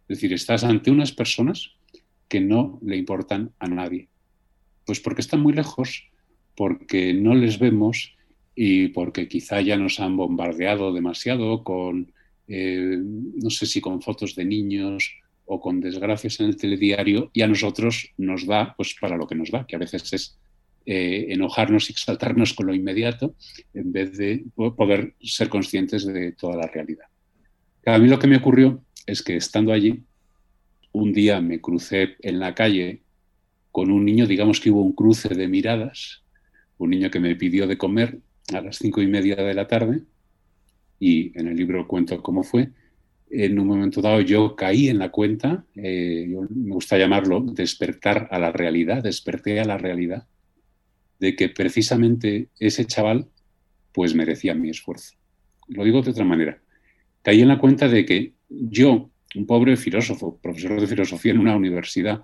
Es 0.07 0.17
decir, 0.17 0.33
estás 0.33 0.63
ante 0.63 0.91
unas 0.91 1.11
personas 1.11 1.71
que 2.27 2.41
no 2.41 2.79
le 2.83 2.97
importan 2.97 3.51
a 3.57 3.67
nadie. 3.67 4.07
Pues 4.85 4.99
porque 4.99 5.21
están 5.21 5.39
muy 5.39 5.53
lejos, 5.53 6.09
porque 6.61 7.11
no 7.15 7.33
les 7.33 7.57
vemos 7.57 8.13
y 8.53 8.89
porque 8.89 9.27
quizá 9.27 9.61
ya 9.61 9.77
nos 9.77 9.99
han 9.99 10.15
bombardeado 10.15 10.93
demasiado 10.93 11.63
con, 11.63 12.13
eh, 12.47 12.99
no 13.01 13.49
sé 13.49 13.65
si 13.65 13.81
con 13.81 13.99
fotos 13.99 14.35
de 14.35 14.45
niños 14.45 15.11
o 15.45 15.59
con 15.59 15.81
desgracias 15.81 16.39
en 16.39 16.45
el 16.45 16.57
telediario 16.57 17.31
y 17.33 17.41
a 17.41 17.47
nosotros 17.47 18.11
nos 18.15 18.45
da 18.45 18.75
pues 18.77 18.95
para 19.01 19.17
lo 19.17 19.25
que 19.25 19.33
nos 19.33 19.49
da, 19.49 19.65
que 19.65 19.75
a 19.75 19.79
veces 19.79 20.13
es 20.13 20.37
eh, 20.85 21.25
enojarnos 21.29 21.89
y 21.89 21.93
exaltarnos 21.93 22.53
con 22.53 22.67
lo 22.67 22.75
inmediato 22.75 23.33
en 23.73 23.91
vez 23.91 24.15
de 24.15 24.45
poder 24.55 25.15
ser 25.19 25.49
conscientes 25.49 26.05
de 26.05 26.33
toda 26.33 26.57
la 26.57 26.67
realidad. 26.67 27.07
A 27.87 27.97
mí 27.97 28.07
lo 28.07 28.19
que 28.19 28.27
me 28.27 28.37
ocurrió 28.37 28.83
es 29.07 29.23
que 29.23 29.35
estando 29.35 29.73
allí, 29.73 30.03
un 30.91 31.11
día 31.11 31.41
me 31.41 31.59
crucé 31.59 32.17
en 32.19 32.37
la 32.37 32.53
calle 32.53 33.01
con 33.71 33.89
un 33.89 34.05
niño, 34.05 34.27
digamos 34.27 34.59
que 34.59 34.69
hubo 34.69 34.83
un 34.83 34.93
cruce 34.93 35.29
de 35.29 35.47
miradas, 35.47 36.20
un 36.83 36.89
niño 36.89 37.11
que 37.11 37.19
me 37.19 37.35
pidió 37.35 37.67
de 37.67 37.77
comer 37.77 38.19
a 38.53 38.61
las 38.61 38.77
cinco 38.77 39.01
y 39.01 39.07
media 39.07 39.35
de 39.35 39.53
la 39.53 39.67
tarde 39.67 40.01
y 40.99 41.37
en 41.39 41.47
el 41.47 41.55
libro 41.55 41.87
cuento 41.87 42.21
cómo 42.21 42.43
fue. 42.43 42.69
En 43.29 43.59
un 43.59 43.67
momento 43.67 44.01
dado 44.01 44.19
yo 44.21 44.55
caí 44.55 44.89
en 44.89 44.99
la 44.99 45.09
cuenta, 45.09 45.63
eh, 45.75 46.27
me 46.27 46.73
gusta 46.73 46.97
llamarlo 46.97 47.39
despertar 47.41 48.27
a 48.31 48.39
la 48.39 48.51
realidad, 48.51 49.03
desperté 49.03 49.59
a 49.59 49.65
la 49.65 49.77
realidad 49.77 50.25
de 51.19 51.35
que 51.35 51.49
precisamente 51.49 52.49
ese 52.59 52.85
chaval 52.85 53.27
pues 53.93 54.15
merecía 54.15 54.55
mi 54.55 54.69
esfuerzo. 54.69 55.15
Lo 55.67 55.83
digo 55.83 56.01
de 56.01 56.11
otra 56.11 56.25
manera. 56.25 56.59
Caí 57.21 57.41
en 57.41 57.47
la 57.47 57.59
cuenta 57.59 57.87
de 57.87 58.05
que 58.05 58.33
yo, 58.49 59.11
un 59.35 59.45
pobre 59.45 59.77
filósofo, 59.77 60.39
profesor 60.41 60.81
de 60.81 60.87
filosofía 60.87 61.31
en 61.31 61.39
una 61.39 61.55
universidad, 61.55 62.23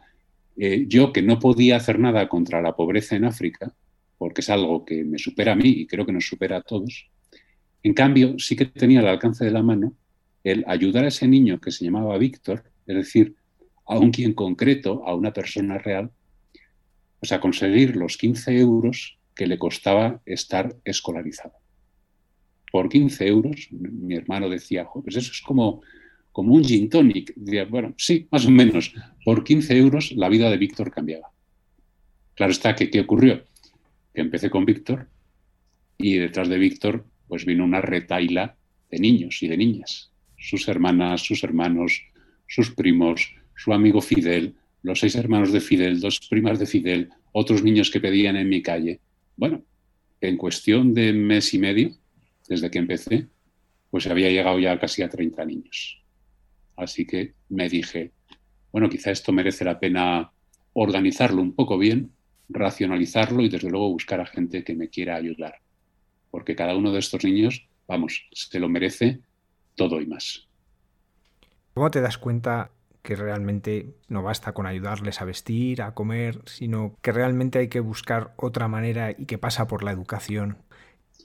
eh, 0.58 0.86
yo 0.88 1.14
que 1.14 1.22
no 1.22 1.38
podía 1.38 1.76
hacer 1.76 2.00
nada 2.00 2.28
contra 2.28 2.62
la 2.62 2.76
pobreza 2.76 3.16
en 3.16 3.26
África, 3.26 3.76
porque 4.18 4.42
es 4.42 4.50
algo 4.50 4.86
que 4.86 5.04
me 5.04 5.18
supera 5.18 5.54
a 5.54 5.56
mí 5.56 5.70
y 5.70 5.88
creo 5.88 6.06
que 6.06 6.12
nos 6.12 6.28
supera 6.28 6.58
a 6.58 6.62
todos. 6.62 7.10
En 7.84 7.94
cambio, 7.94 8.38
sí 8.40 8.56
que 8.56 8.66
tenía 8.66 9.00
al 9.00 9.08
alcance 9.08 9.46
de 9.46 9.52
la 9.52 9.64
mano 9.64 9.94
el 10.44 10.64
ayudar 10.68 11.06
a 11.06 11.10
ese 11.10 11.28
niño 11.28 11.60
que 11.60 11.72
se 11.72 11.86
llamaba 11.86 12.18
Víctor, 12.18 12.64
es 12.86 12.96
decir, 12.96 13.36
a 13.86 13.98
un 13.98 14.12
quien 14.12 14.34
concreto, 14.34 15.04
a 15.06 15.16
una 15.16 15.34
persona 15.34 15.78
real, 15.78 16.12
pues 17.20 17.32
a 17.32 17.40
conseguir 17.40 17.96
los 17.96 18.18
15 18.18 18.58
euros 18.60 19.18
que 19.36 19.48
le 19.48 19.58
costaba 19.58 20.22
estar 20.26 20.76
escolarizado. 20.84 21.54
Por 22.72 22.90
15 22.90 23.28
euros, 23.28 23.68
mi 23.72 24.16
hermano 24.16 24.50
decía, 24.50 24.88
pues 24.94 25.16
eso 25.16 25.32
es 25.32 25.42
como, 25.42 25.82
como 26.32 26.54
un 26.54 26.64
gin 26.64 26.90
tonic. 26.90 27.34
bueno, 27.70 27.94
sí, 27.98 28.28
más 28.32 28.46
o 28.46 28.52
menos. 28.52 28.94
Por 29.24 29.44
15 29.44 29.78
euros 29.78 30.12
la 30.12 30.30
vida 30.30 30.50
de 30.50 30.58
Víctor 30.58 30.92
cambiaba. 30.92 31.32
Claro 32.36 32.52
está 32.52 32.76
que, 32.76 32.90
¿qué 32.90 33.02
ocurrió? 33.02 33.44
Empecé 34.22 34.50
con 34.50 34.66
Víctor 34.66 35.10
y 35.98 36.18
detrás 36.18 36.50
de 36.50 36.58
Víctor 36.58 37.06
pues 37.28 37.46
vino 37.46 37.64
una 37.64 37.82
retaila 37.82 38.56
de 38.90 39.00
niños 39.00 39.42
y 39.44 39.48
de 39.48 39.58
niñas, 39.58 40.12
sus 40.38 40.68
hermanas, 40.68 41.22
sus 41.22 41.44
hermanos, 41.44 42.04
sus 42.48 42.72
primos, 42.72 43.36
su 43.56 43.74
amigo 43.74 44.02
Fidel, 44.02 44.56
los 44.82 45.00
seis 45.00 45.16
hermanos 45.16 45.52
de 45.52 45.60
Fidel, 45.60 46.00
dos 46.00 46.20
primas 46.30 46.60
de 46.60 46.66
Fidel, 46.66 47.10
otros 47.34 47.64
niños 47.64 47.92
que 47.92 48.00
pedían 48.00 48.38
en 48.38 48.48
mi 48.48 48.62
calle. 48.62 49.02
Bueno, 49.36 49.64
en 50.22 50.38
cuestión 50.38 50.94
de 50.94 51.14
mes 51.14 51.54
y 51.54 51.60
medio, 51.60 51.92
desde 52.48 52.72
que 52.72 52.80
empecé, 52.80 53.28
pues 53.90 54.08
había 54.08 54.30
llegado 54.30 54.60
ya 54.60 54.80
casi 54.80 55.02
a 55.02 55.10
30 55.10 55.46
niños. 55.46 56.02
Así 56.76 57.06
que 57.06 57.34
me 57.50 57.68
dije, 57.68 58.12
bueno, 58.72 58.90
quizá 58.90 59.12
esto 59.12 59.32
merece 59.32 59.66
la 59.66 59.80
pena 59.80 60.32
organizarlo 60.74 61.42
un 61.42 61.54
poco 61.54 61.78
bien, 61.78 62.12
racionalizarlo 62.50 63.42
y 63.44 63.50
desde 63.50 63.70
luego 63.70 63.92
buscar 63.92 64.22
a 64.22 64.26
gente 64.26 64.64
que 64.64 64.76
me 64.76 64.90
quiera 64.90 65.16
ayudar. 65.16 65.56
Porque 66.32 66.56
cada 66.56 66.76
uno 66.76 66.92
de 66.92 67.00
estos 67.00 67.24
niños, 67.24 67.68
vamos, 67.88 68.28
se 68.32 68.60
lo 68.60 68.70
merece 68.70 69.20
todo 69.76 70.02
y 70.02 70.08
más. 70.08 70.48
¿Cómo 71.74 71.92
te 71.92 72.02
das 72.02 72.18
cuenta 72.18 72.72
que 73.04 73.16
realmente 73.16 73.94
no 74.10 74.24
basta 74.24 74.54
con 74.54 74.66
ayudarles 74.66 75.22
a 75.22 75.26
vestir, 75.26 75.82
a 75.82 75.94
comer, 75.94 76.42
sino 76.46 76.98
que 77.02 77.12
realmente 77.12 77.60
hay 77.60 77.68
que 77.70 77.80
buscar 77.80 78.34
otra 78.36 78.68
manera 78.68 79.12
y 79.12 79.26
que 79.26 79.38
pasa 79.38 79.68
por 79.68 79.84
la 79.84 79.92
educación? 79.92 80.58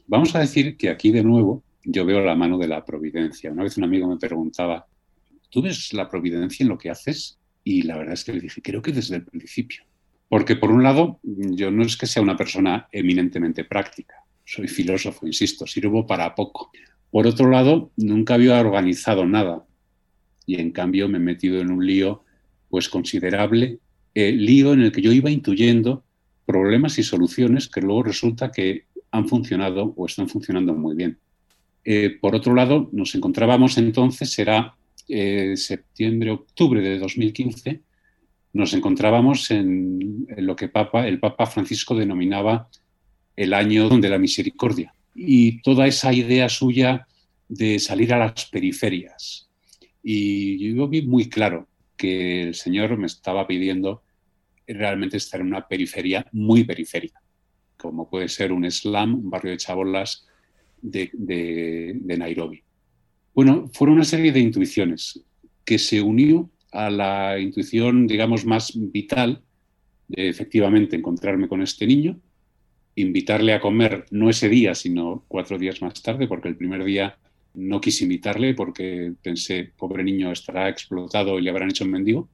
Vamos 0.06 0.34
a 0.36 0.40
decir 0.40 0.76
que 0.76 0.90
aquí 0.90 1.10
de 1.10 1.24
nuevo 1.24 1.62
yo 1.84 2.04
veo 2.04 2.20
la 2.20 2.34
mano 2.34 2.58
de 2.58 2.68
la 2.68 2.84
providencia. 2.84 3.50
Una 3.50 3.64
vez 3.64 3.76
un 3.78 3.84
amigo 3.84 4.06
me 4.06 4.18
preguntaba, 4.18 4.86
¿tú 5.50 5.62
ves 5.62 5.92
la 5.92 6.08
providencia 6.08 6.62
en 6.62 6.68
lo 6.68 6.78
que 6.78 6.90
haces? 6.90 7.38
Y 7.64 7.82
la 7.82 7.96
verdad 7.96 8.14
es 8.14 8.24
que 8.24 8.32
le 8.32 8.40
dije, 8.40 8.62
creo 8.62 8.82
que 8.82 8.92
desde 8.92 9.16
el 9.16 9.24
principio. 9.24 9.84
Porque 10.32 10.56
por 10.56 10.70
un 10.70 10.82
lado, 10.82 11.20
yo 11.22 11.70
no 11.70 11.82
es 11.82 11.98
que 11.98 12.06
sea 12.06 12.22
una 12.22 12.38
persona 12.38 12.88
eminentemente 12.90 13.64
práctica, 13.64 14.14
soy 14.46 14.66
filósofo, 14.66 15.26
insisto, 15.26 15.66
sirvo 15.66 16.06
para 16.06 16.34
poco. 16.34 16.70
Por 17.10 17.26
otro 17.26 17.50
lado, 17.50 17.90
nunca 17.98 18.32
había 18.32 18.58
organizado 18.58 19.26
nada 19.26 19.66
y 20.46 20.58
en 20.58 20.70
cambio 20.70 21.06
me 21.06 21.18
he 21.18 21.20
metido 21.20 21.60
en 21.60 21.70
un 21.70 21.86
lío 21.86 22.22
pues 22.70 22.88
considerable, 22.88 23.78
eh, 24.14 24.32
lío 24.32 24.72
en 24.72 24.80
el 24.80 24.92
que 24.92 25.02
yo 25.02 25.12
iba 25.12 25.30
intuyendo 25.30 26.02
problemas 26.46 26.98
y 26.98 27.02
soluciones 27.02 27.68
que 27.68 27.82
luego 27.82 28.04
resulta 28.04 28.50
que 28.50 28.86
han 29.10 29.28
funcionado 29.28 29.92
o 29.98 30.06
están 30.06 30.30
funcionando 30.30 30.72
muy 30.72 30.96
bien. 30.96 31.18
Eh, 31.84 32.16
por 32.18 32.34
otro 32.34 32.54
lado, 32.54 32.88
nos 32.92 33.14
encontrábamos 33.14 33.76
entonces, 33.76 34.32
será 34.32 34.76
eh, 35.08 35.58
septiembre, 35.58 36.30
octubre 36.30 36.80
de 36.80 36.98
2015, 36.98 37.82
nos 38.52 38.75
encontrábamos 38.75 39.50
en, 39.50 40.26
lo 40.37 40.56
que 40.56 40.66
el 40.66 41.21
Papa 41.21 41.47
Francisco 41.47 41.94
denominaba 41.94 42.68
el 43.37 43.54
año 43.54 43.88
de 43.88 44.09
la 44.09 44.18
misericordia. 44.18 44.94
Y 45.14 45.62
toda 45.62 45.87
esa 45.87 46.12
idea 46.12 46.49
suya 46.49 47.06
de 47.49 47.78
salir 47.78 48.12
a 48.12 48.18
las 48.18 48.47
periferias. 48.47 49.49
Y 50.02 50.75
yo 50.75 50.88
vi 50.88 51.02
muy 51.02 51.28
claro 51.28 51.68
que 51.97 52.42
el 52.42 52.54
Señor 52.54 52.97
me 52.99 53.06
estaba 53.06 53.47
pidiendo 53.47 54.02
realmente 54.66 55.16
estar 55.16 55.40
en 55.40 55.49
una 55.49 55.66
periferia 55.66 56.26
muy 56.32 56.64
periférica, 56.64 57.21
como 57.76 58.09
puede 58.09 58.28
ser 58.28 58.52
un 58.52 58.71
slam, 58.71 59.14
un 59.14 59.30
barrio 59.30 59.52
de 59.52 59.59
chabolas 59.59 60.26
de, 60.80 61.11
de 61.12 62.16
Nairobi. 62.16 62.62
Bueno, 63.35 63.71
fueron 63.73 63.97
una 63.97 64.04
serie 64.04 64.32
de 64.32 64.40
intuiciones 64.40 65.25
que 65.64 65.78
se 65.78 66.02
unió 66.02 66.50
a 66.72 66.90
la 66.90 67.38
intuición, 67.38 68.06
digamos, 68.06 68.44
más 68.44 68.72
vital 68.74 69.42
de 70.08 70.28
efectivamente 70.28 70.96
encontrarme 70.96 71.48
con 71.48 71.62
este 71.62 71.87
niño, 71.87 72.18
invitarle 72.96 73.54
a 73.54 73.61
comer 73.61 74.06
no 74.11 74.28
ese 74.28 74.48
día, 74.48 74.74
sino 74.74 75.24
cuatro 75.28 75.58
días 75.58 75.80
más 75.82 76.02
tarde, 76.02 76.26
porque 76.26 76.48
el 76.48 76.56
primer 76.56 76.85
día 76.85 77.18
no 77.54 77.80
quise 77.80 78.04
invitarle 78.04 78.54
porque 78.54 79.12
pensé, 79.22 79.72
pobre 79.76 80.02
niño, 80.02 80.32
estará 80.32 80.68
explotado 80.68 81.38
y 81.38 81.42
le 81.42 81.50
habrán 81.50 81.70
hecho 81.70 81.85
un 81.85 81.90
mendigo. 81.90 82.28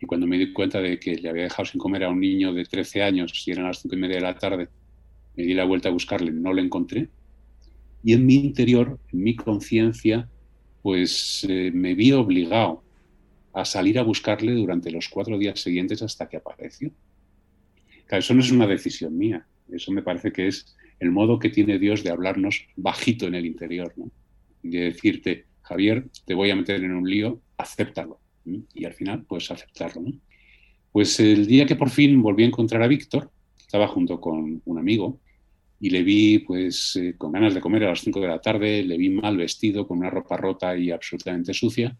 Y 0.00 0.06
cuando 0.06 0.26
me 0.26 0.38
di 0.38 0.52
cuenta 0.52 0.80
de 0.80 0.98
que 0.98 1.16
le 1.16 1.28
había 1.28 1.44
dejado 1.44 1.66
sin 1.66 1.80
comer 1.80 2.04
a 2.04 2.08
un 2.10 2.20
niño 2.20 2.52
de 2.52 2.64
13 2.64 3.02
años 3.02 3.32
y 3.46 3.50
eran 3.50 3.66
las 3.66 3.80
cinco 3.80 3.96
y 3.96 3.98
media 3.98 4.16
de 4.16 4.22
la 4.22 4.38
tarde, 4.38 4.68
me 5.36 5.44
di 5.44 5.54
la 5.54 5.64
vuelta 5.64 5.88
a 5.88 5.92
buscarle, 5.92 6.30
no 6.30 6.52
lo 6.52 6.60
encontré 6.60 7.08
y 8.02 8.12
en 8.12 8.26
mi 8.26 8.36
interior, 8.36 8.98
en 9.12 9.22
mi 9.22 9.36
conciencia, 9.36 10.28
pues 10.82 11.44
eh, 11.48 11.70
me 11.74 11.94
vi 11.94 12.12
obligado 12.12 12.82
a 13.60 13.64
salir 13.64 13.98
a 13.98 14.04
buscarle 14.04 14.52
durante 14.52 14.92
los 14.92 15.08
cuatro 15.08 15.36
días 15.36 15.60
siguientes 15.60 16.00
hasta 16.00 16.28
que 16.28 16.36
apareció. 16.36 16.92
Eso 18.08 18.32
no 18.32 18.40
es 18.40 18.52
una 18.52 18.68
decisión 18.68 19.18
mía, 19.18 19.46
eso 19.70 19.90
me 19.90 20.02
parece 20.02 20.32
que 20.32 20.46
es 20.46 20.76
el 21.00 21.10
modo 21.10 21.40
que 21.40 21.50
tiene 21.50 21.78
Dios 21.78 22.04
de 22.04 22.10
hablarnos 22.10 22.66
bajito 22.76 23.26
en 23.26 23.34
el 23.34 23.46
interior, 23.46 23.92
¿no? 23.96 24.10
de 24.62 24.80
decirte, 24.80 25.46
Javier, 25.62 26.06
te 26.24 26.34
voy 26.34 26.50
a 26.50 26.56
meter 26.56 26.82
en 26.82 26.92
un 26.92 27.08
lío, 27.08 27.40
acéptalo. 27.56 28.20
Y 28.74 28.84
al 28.84 28.94
final, 28.94 29.24
pues 29.28 29.50
aceptarlo. 29.50 30.04
Pues 30.92 31.18
el 31.20 31.46
día 31.46 31.66
que 31.66 31.76
por 31.76 31.90
fin 31.90 32.22
volví 32.22 32.44
a 32.44 32.46
encontrar 32.46 32.82
a 32.82 32.86
Víctor, 32.86 33.30
estaba 33.58 33.88
junto 33.88 34.20
con 34.20 34.62
un 34.64 34.78
amigo, 34.78 35.20
y 35.80 35.90
le 35.90 36.02
vi 36.02 36.38
pues 36.40 36.96
eh, 36.96 37.14
con 37.18 37.32
ganas 37.32 37.54
de 37.54 37.60
comer 37.60 37.84
a 37.84 37.90
las 37.90 38.00
5 38.00 38.20
de 38.20 38.28
la 38.28 38.40
tarde, 38.40 38.82
le 38.84 38.96
vi 38.96 39.10
mal 39.10 39.36
vestido, 39.36 39.86
con 39.86 39.98
una 39.98 40.10
ropa 40.10 40.36
rota 40.36 40.76
y 40.76 40.90
absolutamente 40.90 41.52
sucia, 41.52 41.96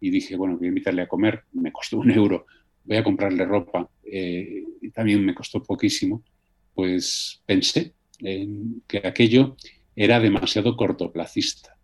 y 0.00 0.10
dije, 0.10 0.36
bueno, 0.36 0.56
voy 0.56 0.66
a 0.66 0.68
invitarle 0.68 1.02
a 1.02 1.08
comer, 1.08 1.44
me 1.52 1.72
costó 1.72 1.98
un 1.98 2.10
euro, 2.10 2.46
voy 2.84 2.96
a 2.96 3.04
comprarle 3.04 3.44
ropa, 3.44 3.88
eh, 4.04 4.64
también 4.94 5.24
me 5.24 5.34
costó 5.34 5.62
poquísimo, 5.62 6.22
pues 6.74 7.42
pensé 7.44 7.94
en 8.20 8.82
que 8.86 9.02
aquello 9.04 9.56
era 9.94 10.20
demasiado 10.20 10.76
cortoplacista, 10.76 11.76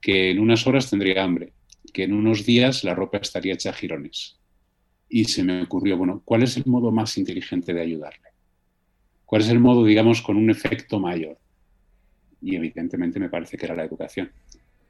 que 0.00 0.30
en 0.30 0.38
unas 0.38 0.66
horas 0.66 0.90
tendría 0.90 1.22
hambre, 1.22 1.52
que 1.92 2.04
en 2.04 2.12
unos 2.12 2.44
días 2.44 2.84
la 2.84 2.94
ropa 2.94 3.18
estaría 3.18 3.54
hecha 3.54 3.70
a 3.70 3.74
jirones. 3.74 4.38
Y 5.08 5.24
se 5.24 5.42
me 5.42 5.62
ocurrió, 5.62 5.96
bueno, 5.96 6.22
¿cuál 6.24 6.42
es 6.42 6.56
el 6.56 6.66
modo 6.66 6.90
más 6.90 7.16
inteligente 7.16 7.72
de 7.72 7.80
ayudarle? 7.80 8.28
¿Cuál 9.24 9.42
es 9.42 9.48
el 9.48 9.60
modo, 9.60 9.84
digamos, 9.84 10.22
con 10.22 10.36
un 10.36 10.50
efecto 10.50 10.98
mayor? 10.98 11.38
Y 12.40 12.56
evidentemente 12.56 13.18
me 13.18 13.28
parece 13.28 13.56
que 13.56 13.66
era 13.66 13.76
la 13.76 13.84
educación. 13.84 14.30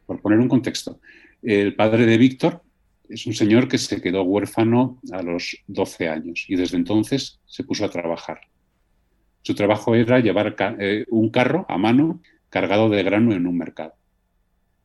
Por 0.07 0.21
poner 0.21 0.39
un 0.39 0.49
contexto, 0.49 1.01
el 1.43 1.75
padre 1.75 2.07
de 2.07 2.19
Víctor 2.19 2.63
es 3.09 3.27
un 3.27 3.35
señor 3.35 3.69
que 3.69 3.79
se 3.79 4.01
quedó 4.01 4.23
huérfano 4.23 5.01
a 5.13 5.23
los 5.23 5.57
12 5.67 6.09
años 6.09 6.45
y 6.49 6.57
desde 6.57 6.77
entonces 6.77 7.41
se 7.47 7.65
puso 7.65 7.85
a 7.85 7.91
trabajar. 7.91 8.41
Su 9.43 9.55
trabajo 9.55 9.95
era 9.95 10.21
llevar 10.21 10.55
eh, 10.79 11.07
un 11.11 11.31
carro 11.31 11.65
a 11.69 11.79
mano 11.79 12.21
cargado 12.51 12.89
de 12.89 13.03
grano 13.03 13.33
en 13.33 13.47
un 13.47 13.57
mercado. 13.57 13.95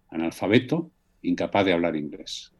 Analfabeto, 0.09 0.91
incapaz 1.21 1.65
de 1.65 1.73
hablar 1.73 1.95
inglés. 1.95 2.53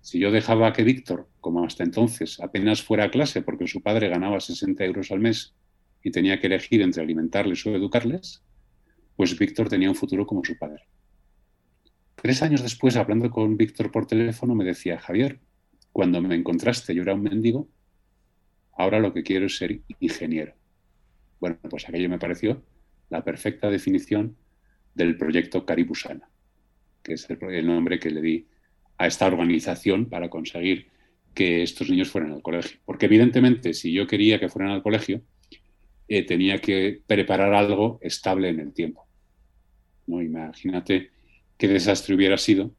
Si 0.00 0.18
yo 0.18 0.30
dejaba 0.30 0.72
que 0.72 0.84
Víctor, 0.84 1.28
como 1.40 1.64
hasta 1.64 1.84
entonces, 1.84 2.40
apenas 2.40 2.82
fuera 2.82 3.04
a 3.04 3.10
clase 3.10 3.42
porque 3.42 3.68
su 3.68 3.82
padre 3.82 4.08
ganaba 4.08 4.40
60 4.40 4.84
euros 4.84 5.10
al 5.12 5.20
mes 5.20 5.54
y 6.02 6.10
tenía 6.10 6.40
que 6.40 6.48
elegir 6.48 6.82
entre 6.82 7.02
alimentarles 7.02 7.64
o 7.66 7.70
educarles, 7.70 8.42
pues 9.16 9.38
Víctor 9.38 9.68
tenía 9.68 9.88
un 9.88 9.94
futuro 9.94 10.26
como 10.26 10.44
su 10.44 10.58
padre. 10.58 10.84
Tres 12.22 12.40
años 12.40 12.62
después, 12.62 12.94
hablando 12.94 13.32
con 13.32 13.56
Víctor 13.56 13.90
por 13.90 14.06
teléfono, 14.06 14.54
me 14.54 14.64
decía, 14.64 14.96
Javier, 14.96 15.40
cuando 15.90 16.22
me 16.22 16.36
encontraste 16.36 16.94
yo 16.94 17.02
era 17.02 17.14
un 17.14 17.22
mendigo, 17.24 17.68
ahora 18.74 19.00
lo 19.00 19.12
que 19.12 19.24
quiero 19.24 19.46
es 19.46 19.56
ser 19.56 19.80
ingeniero. 19.98 20.54
Bueno, 21.40 21.58
pues 21.68 21.88
aquello 21.88 22.08
me 22.08 22.20
pareció 22.20 22.62
la 23.10 23.24
perfecta 23.24 23.70
definición 23.70 24.36
del 24.94 25.16
proyecto 25.16 25.66
Caribusana, 25.66 26.28
que 27.02 27.14
es 27.14 27.28
el, 27.28 27.66
nombre 27.66 27.98
que 27.98 28.10
le 28.10 28.22
di 28.22 28.46
a 28.98 29.08
esta 29.08 29.26
organización 29.26 30.06
para 30.06 30.30
conseguir 30.30 30.90
que 31.34 31.64
estos 31.64 31.90
niños 31.90 32.08
fueran 32.08 32.30
al 32.30 32.42
colegio. 32.42 32.78
Porque 32.84 33.06
evidentemente, 33.06 33.74
si 33.74 33.92
yo 33.92 34.06
quería 34.06 34.38
que 34.38 34.48
fueran 34.48 34.70
al 34.70 34.84
colegio, 34.84 35.22
eh, 36.06 36.24
tenía 36.24 36.60
que 36.60 37.02
preparar 37.04 37.52
algo 37.52 37.98
estable 38.00 38.48
en 38.50 38.60
el 38.60 38.72
tiempo. 38.72 39.08
¿no? 40.06 40.22
Imagínate 40.22 41.10
qué 41.62 41.68
desastre 41.68 42.16
hubiera 42.16 42.38
sido, 42.38 42.74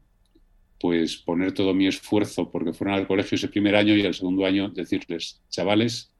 pues 0.77 1.15
poner 1.15 1.53
todo 1.53 1.73
mi 1.73 1.87
esfuerzo 1.87 2.51
porque 2.51 2.73
fueron 2.73 2.95
al 2.95 3.07
colegio 3.07 3.37
ese 3.37 3.47
primer 3.47 3.77
año 3.77 3.95
y 3.95 4.01
el 4.01 4.13
segundo 4.13 4.45
año 4.45 4.67
decirles, 4.71 5.41
chavales, 5.47 6.13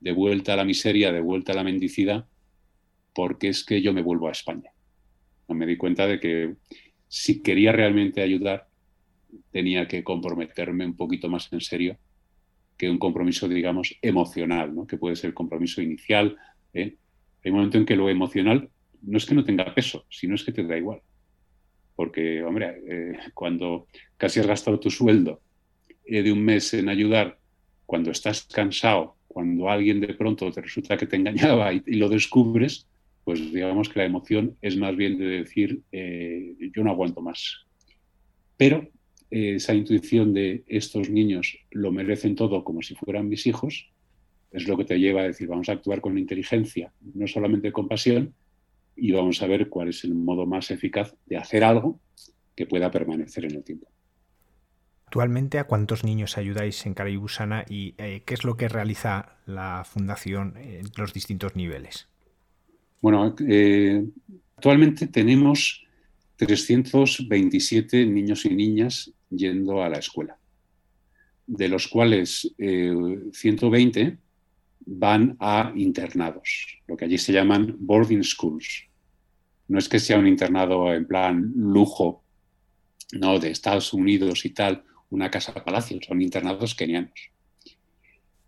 de 0.00 0.12
vuelta 0.12 0.52
a 0.52 0.56
la 0.56 0.66
miseria, 0.66 1.12
de 1.12 1.22
vuelta 1.22 1.52
a 1.52 1.54
la 1.54 1.64
mendicidad, 1.64 2.26
porque 3.14 3.48
es 3.48 3.64
que 3.64 3.80
yo 3.80 3.94
me 3.94 4.02
vuelvo 4.02 4.28
a 4.28 4.32
España. 4.32 4.70
Me 5.48 5.64
di 5.64 5.78
cuenta 5.78 6.06
de 6.06 6.20
que 6.20 6.56
si 7.08 7.40
quería 7.40 7.72
realmente 7.72 8.20
ayudar, 8.20 8.68
tenía 9.50 9.88
que 9.88 10.04
comprometerme 10.04 10.84
un 10.84 10.96
poquito 10.96 11.30
más 11.30 11.50
en 11.54 11.62
serio 11.62 11.96
que 12.76 12.90
un 12.90 12.98
compromiso, 12.98 13.48
digamos, 13.48 13.96
emocional, 14.02 14.74
¿no? 14.74 14.86
que 14.86 14.98
puede 14.98 15.16
ser 15.16 15.28
el 15.28 15.34
compromiso 15.34 15.80
inicial. 15.80 16.36
¿eh? 16.74 16.98
Hay 17.42 17.50
un 17.50 17.56
momento 17.56 17.78
en 17.78 17.86
que 17.86 17.96
lo 17.96 18.10
emocional 18.10 18.68
no 19.00 19.16
es 19.16 19.24
que 19.24 19.34
no 19.34 19.42
tenga 19.42 19.74
peso, 19.74 20.04
sino 20.10 20.34
es 20.34 20.44
que 20.44 20.52
te 20.52 20.64
da 20.64 20.76
igual. 20.76 21.00
Porque, 21.96 22.42
hombre, 22.42 22.82
eh, 22.88 23.18
cuando 23.34 23.86
casi 24.16 24.40
has 24.40 24.46
gastado 24.46 24.80
tu 24.80 24.90
sueldo 24.90 25.40
eh, 26.04 26.22
de 26.22 26.32
un 26.32 26.44
mes 26.44 26.74
en 26.74 26.88
ayudar, 26.88 27.38
cuando 27.86 28.10
estás 28.10 28.44
cansado, 28.44 29.16
cuando 29.28 29.68
alguien 29.68 30.00
de 30.00 30.14
pronto 30.14 30.50
te 30.50 30.60
resulta 30.60 30.96
que 30.96 31.06
te 31.06 31.16
engañaba 31.16 31.72
y, 31.72 31.82
lo 31.86 32.08
descubres, 32.08 32.86
pues 33.24 33.52
digamos 33.52 33.88
que 33.88 34.00
la 34.00 34.06
emoción 34.06 34.56
es 34.60 34.76
más 34.76 34.96
bien 34.96 35.18
de 35.18 35.26
decir, 35.26 35.82
yo 35.90 36.84
no 36.84 36.90
aguanto 36.90 37.22
más. 37.22 37.64
Pero 38.56 38.86
esa 39.30 39.74
intuición 39.74 40.34
de 40.34 40.62
estos 40.66 41.08
niños 41.08 41.58
lo 41.70 41.90
merecen 41.90 42.36
todo 42.36 42.64
como 42.64 42.82
si 42.82 42.94
fueran 42.94 43.28
mis 43.28 43.46
hijos, 43.46 43.88
es 44.54 44.68
lo 44.68 44.76
que 44.76 44.84
te 44.84 45.00
lleva 45.00 45.22
a 45.22 45.26
decir, 45.26 45.48
vamos 45.48 45.68
a 45.68 45.72
actuar 45.72 46.00
con 46.00 46.16
inteligencia, 46.16 46.92
no 47.14 47.26
solamente 47.26 47.72
con 47.72 47.88
pasión, 47.88 48.34
y 48.96 49.12
vamos 49.12 49.42
a 49.42 49.46
ver 49.46 49.68
cuál 49.68 49.88
es 49.88 50.04
el 50.04 50.14
modo 50.14 50.46
más 50.46 50.70
eficaz 50.70 51.14
de 51.26 51.36
hacer 51.36 51.64
algo 51.64 52.00
que 52.54 52.66
pueda 52.66 52.90
permanecer 52.90 53.44
en 53.44 53.56
el 53.56 53.64
tiempo. 53.64 53.88
Actualmente, 55.06 55.58
¿a 55.58 55.64
cuántos 55.64 56.02
niños 56.02 56.38
ayudáis 56.38 56.86
en 56.86 56.94
Caraibusana 56.94 57.64
y 57.68 57.94
eh, 57.98 58.22
qué 58.26 58.34
es 58.34 58.44
lo 58.44 58.56
que 58.56 58.68
realiza 58.68 59.36
la 59.46 59.84
Fundación 59.84 60.56
en 60.56 60.86
los 60.96 61.12
distintos 61.12 61.54
niveles? 61.54 62.08
Bueno, 63.00 63.34
eh, 63.46 64.04
actualmente 64.56 65.06
tenemos 65.06 65.84
327 66.36 68.06
niños 68.06 68.44
y 68.44 68.54
niñas 68.54 69.12
yendo 69.30 69.82
a 69.82 69.88
la 69.88 69.98
escuela, 69.98 70.38
de 71.46 71.68
los 71.68 71.86
cuales 71.86 72.52
120 72.56 74.00
eh, 74.00 74.18
van 74.86 75.36
a 75.40 75.72
internados, 75.74 76.80
lo 76.86 76.96
que 76.96 77.04
allí 77.04 77.18
se 77.18 77.32
llaman 77.32 77.76
boarding 77.78 78.22
schools. 78.22 78.84
No 79.68 79.78
es 79.78 79.88
que 79.88 79.98
sea 79.98 80.18
un 80.18 80.26
internado 80.26 80.92
en 80.92 81.06
plan 81.06 81.52
lujo, 81.56 82.22
no, 83.12 83.38
de 83.38 83.50
Estados 83.50 83.92
Unidos 83.92 84.44
y 84.44 84.50
tal, 84.50 84.84
una 85.10 85.30
casa 85.30 85.52
palacio, 85.52 85.98
son 86.06 86.20
internados 86.20 86.74
kenianos. 86.74 87.30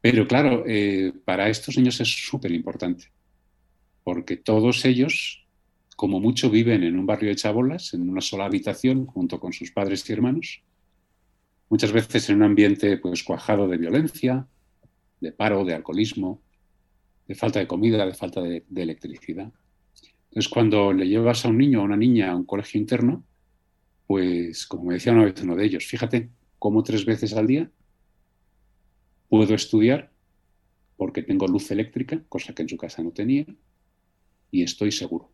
Pero 0.01 0.27
claro, 0.27 0.65
eh, 0.67 1.13
para 1.25 1.49
estos 1.49 1.77
niños 1.77 2.01
es 2.01 2.09
súper 2.09 2.53
importante, 2.53 3.11
porque 4.05 4.37
todos 4.37 4.85
ellos, 4.85 5.47
como 5.97 6.21
mucho, 6.21 6.51
viven 6.51 6.85
en 6.85 6.99
un 6.99 7.07
barrio 7.07 7.31
de 7.31 7.37
chabolas, 7.37 7.95
en 7.95 8.09
una 8.09 8.21
sola 8.21 8.45
habitación, 8.45 9.07
junto 9.07 9.41
con 9.41 9.53
sus 9.53 9.71
padres 9.71 10.09
y 10.09 10.13
hermanos, 10.13 10.63
muchas 11.69 11.93
veces 11.93 12.29
en 12.29 12.37
un 12.37 12.43
ambiente 12.45 12.99
pues 12.99 13.23
cuajado 13.25 13.67
de 13.69 13.79
violencia, 13.79 14.47
de 15.21 15.33
paro, 15.33 15.65
de 15.65 15.75
alcoholismo, 15.75 16.43
de 17.27 17.35
falta 17.35 17.59
de 17.59 17.67
comida, 17.67 18.05
de 18.07 18.15
falta 18.15 18.41
de, 18.43 18.65
electricidad. 18.75 19.53
Entonces, 20.29 20.49
cuando 20.49 20.93
le 20.93 21.09
llevas 21.09 21.45
a 21.45 21.49
un 21.49 21.59
niño 21.59 21.81
o 21.81 21.83
a 21.83 21.85
una 21.85 21.97
niña 21.97 22.31
a 22.31 22.37
un 22.37 22.45
colegio 22.45 22.81
interno, 22.81 23.25
pues, 24.07 24.67
como 24.67 24.85
me 24.85 24.95
decía 24.95 25.13
una 25.13 25.25
vez 25.25 25.41
uno 25.43 25.57
de 25.57 25.65
ellos, 25.65 25.85
fíjate 25.87 26.31
cómo 26.59 26.83
tres 26.83 27.05
veces 27.05 27.35
al 27.35 27.47
día 27.47 27.71
puedo 29.29 29.55
estudiar 29.55 30.13
porque 30.97 31.23
tengo 31.23 31.47
luz 31.47 31.71
eléctrica, 31.71 32.23
cosa 32.29 32.55
que 32.55 32.63
en 32.63 32.69
su 32.69 32.77
casa 32.77 33.03
no 33.03 33.11
tenía, 33.11 33.47
y 34.51 34.63
estoy 34.63 34.93
seguro. 34.93 35.31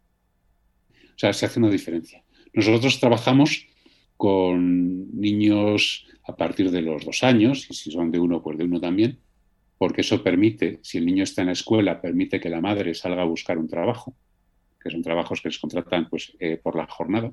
O 0.91 1.19
sea, 1.19 1.33
se 1.33 1.47
hace 1.47 1.61
una 1.61 1.71
diferencia. 1.71 2.25
Nosotros 2.53 2.99
trabajamos 2.99 3.69
con 4.17 5.19
niños 5.21 6.07
a 6.25 6.37
partir 6.37 6.71
de 6.71 6.83
los 6.83 7.05
dos 7.05 7.23
años, 7.23 7.67
y 7.71 7.75
si 7.75 7.91
son 7.91 8.11
de 8.11 8.19
uno, 8.19 8.43
pues 8.43 8.59
de 8.59 8.65
uno 8.65 8.81
también, 8.81 9.19
porque 9.83 10.03
eso 10.03 10.23
permite, 10.23 10.79
si 10.81 10.99
el 10.99 11.07
niño 11.07 11.25
está 11.25 11.43
en 11.43 11.49
la 11.49 11.55
escuela, 11.55 12.01
permite 12.01 12.39
que 12.39 12.49
la 12.49 12.61
madre 12.61 12.95
salga 12.95 13.23
a 13.23 13.25
buscar 13.25 13.59
un 13.59 13.67
trabajo, 13.67 14.15
que 14.81 14.89
son 14.89 15.03
trabajos 15.03 15.41
que 15.41 15.49
les 15.49 15.59
contratan 15.59 16.09
pues, 16.09 16.33
eh, 16.39 16.57
por 16.57 16.77
la 16.77 16.87
jornada 16.87 17.33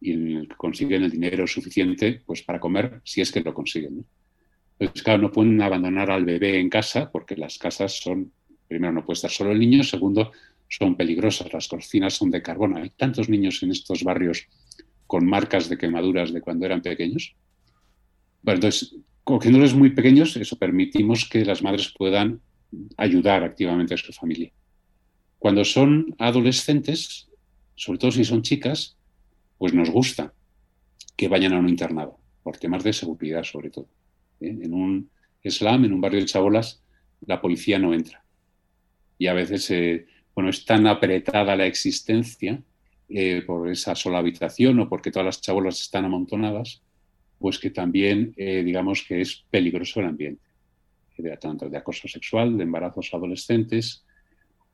y 0.00 0.48
que 0.48 0.56
consiguen 0.56 1.02
el 1.02 1.10
dinero 1.10 1.46
suficiente 1.46 2.22
pues, 2.24 2.42
para 2.42 2.58
comer, 2.58 3.02
si 3.04 3.20
es 3.20 3.30
que 3.30 3.42
lo 3.42 3.52
consiguen. 3.52 4.02
Entonces, 4.78 5.02
claro, 5.02 5.20
no 5.20 5.30
pueden 5.30 5.60
abandonar 5.60 6.10
al 6.10 6.24
bebé 6.24 6.58
en 6.58 6.70
casa 6.70 7.10
porque 7.12 7.36
las 7.36 7.58
casas 7.58 7.98
son, 7.98 8.32
primero, 8.66 8.94
no 8.94 9.04
puede 9.04 9.16
estar 9.16 9.30
solo 9.30 9.52
el 9.52 9.58
niño, 9.58 9.84
segundo, 9.84 10.32
son 10.70 10.96
peligrosas, 10.96 11.52
las 11.52 11.68
cocinas 11.68 12.14
son 12.14 12.30
de 12.30 12.40
carbono. 12.40 12.78
Hay 12.78 12.88
tantos 12.96 13.28
niños 13.28 13.62
en 13.62 13.72
estos 13.72 14.04
barrios 14.04 14.46
con 15.06 15.26
marcas 15.26 15.68
de 15.68 15.76
quemaduras 15.76 16.32
de 16.32 16.40
cuando 16.40 16.64
eran 16.64 16.80
pequeños. 16.80 17.36
Bueno, 18.40 18.56
entonces, 18.56 18.96
cogiéndoles 19.24 19.74
muy 19.74 19.90
pequeños, 19.90 20.36
eso 20.36 20.58
permitimos 20.58 21.28
que 21.28 21.44
las 21.44 21.62
madres 21.62 21.92
puedan 21.96 22.40
ayudar 22.96 23.44
activamente 23.44 23.94
a 23.94 23.98
su 23.98 24.12
familia. 24.12 24.50
Cuando 25.38 25.64
son 25.64 26.14
adolescentes, 26.18 27.28
sobre 27.74 27.98
todo 27.98 28.12
si 28.12 28.24
son 28.24 28.42
chicas, 28.42 28.96
pues 29.58 29.74
nos 29.74 29.90
gusta 29.90 30.32
que 31.16 31.28
vayan 31.28 31.52
a 31.52 31.58
un 31.58 31.68
internado, 31.68 32.18
por 32.42 32.56
temas 32.56 32.84
de 32.84 32.92
seguridad 32.92 33.44
sobre 33.44 33.70
todo. 33.70 33.88
¿eh? 34.40 34.56
En 34.62 34.72
un 34.72 35.10
slam, 35.44 35.84
en 35.84 35.92
un 35.92 36.00
barrio 36.00 36.20
de 36.20 36.26
chabolas, 36.26 36.82
la 37.26 37.40
policía 37.40 37.78
no 37.78 37.94
entra. 37.94 38.24
Y 39.18 39.26
a 39.26 39.34
veces, 39.34 39.70
eh, 39.70 40.06
bueno, 40.34 40.50
es 40.50 40.64
tan 40.64 40.86
apretada 40.86 41.54
la 41.56 41.66
existencia 41.66 42.62
eh, 43.08 43.42
por 43.46 43.68
esa 43.68 43.94
sola 43.94 44.18
habitación 44.18 44.80
o 44.80 44.88
porque 44.88 45.10
todas 45.10 45.26
las 45.26 45.40
chabolas 45.40 45.80
están 45.80 46.04
amontonadas, 46.04 46.82
pues 47.42 47.58
que 47.58 47.70
también 47.70 48.32
eh, 48.36 48.62
digamos 48.64 49.04
que 49.06 49.20
es 49.20 49.44
peligroso 49.50 50.00
el 50.00 50.06
ambiente, 50.06 50.42
de, 51.18 51.36
tanto 51.36 51.68
de 51.68 51.76
acoso 51.76 52.08
sexual, 52.08 52.56
de 52.56 52.62
embarazos 52.62 53.10
adolescentes, 53.12 54.04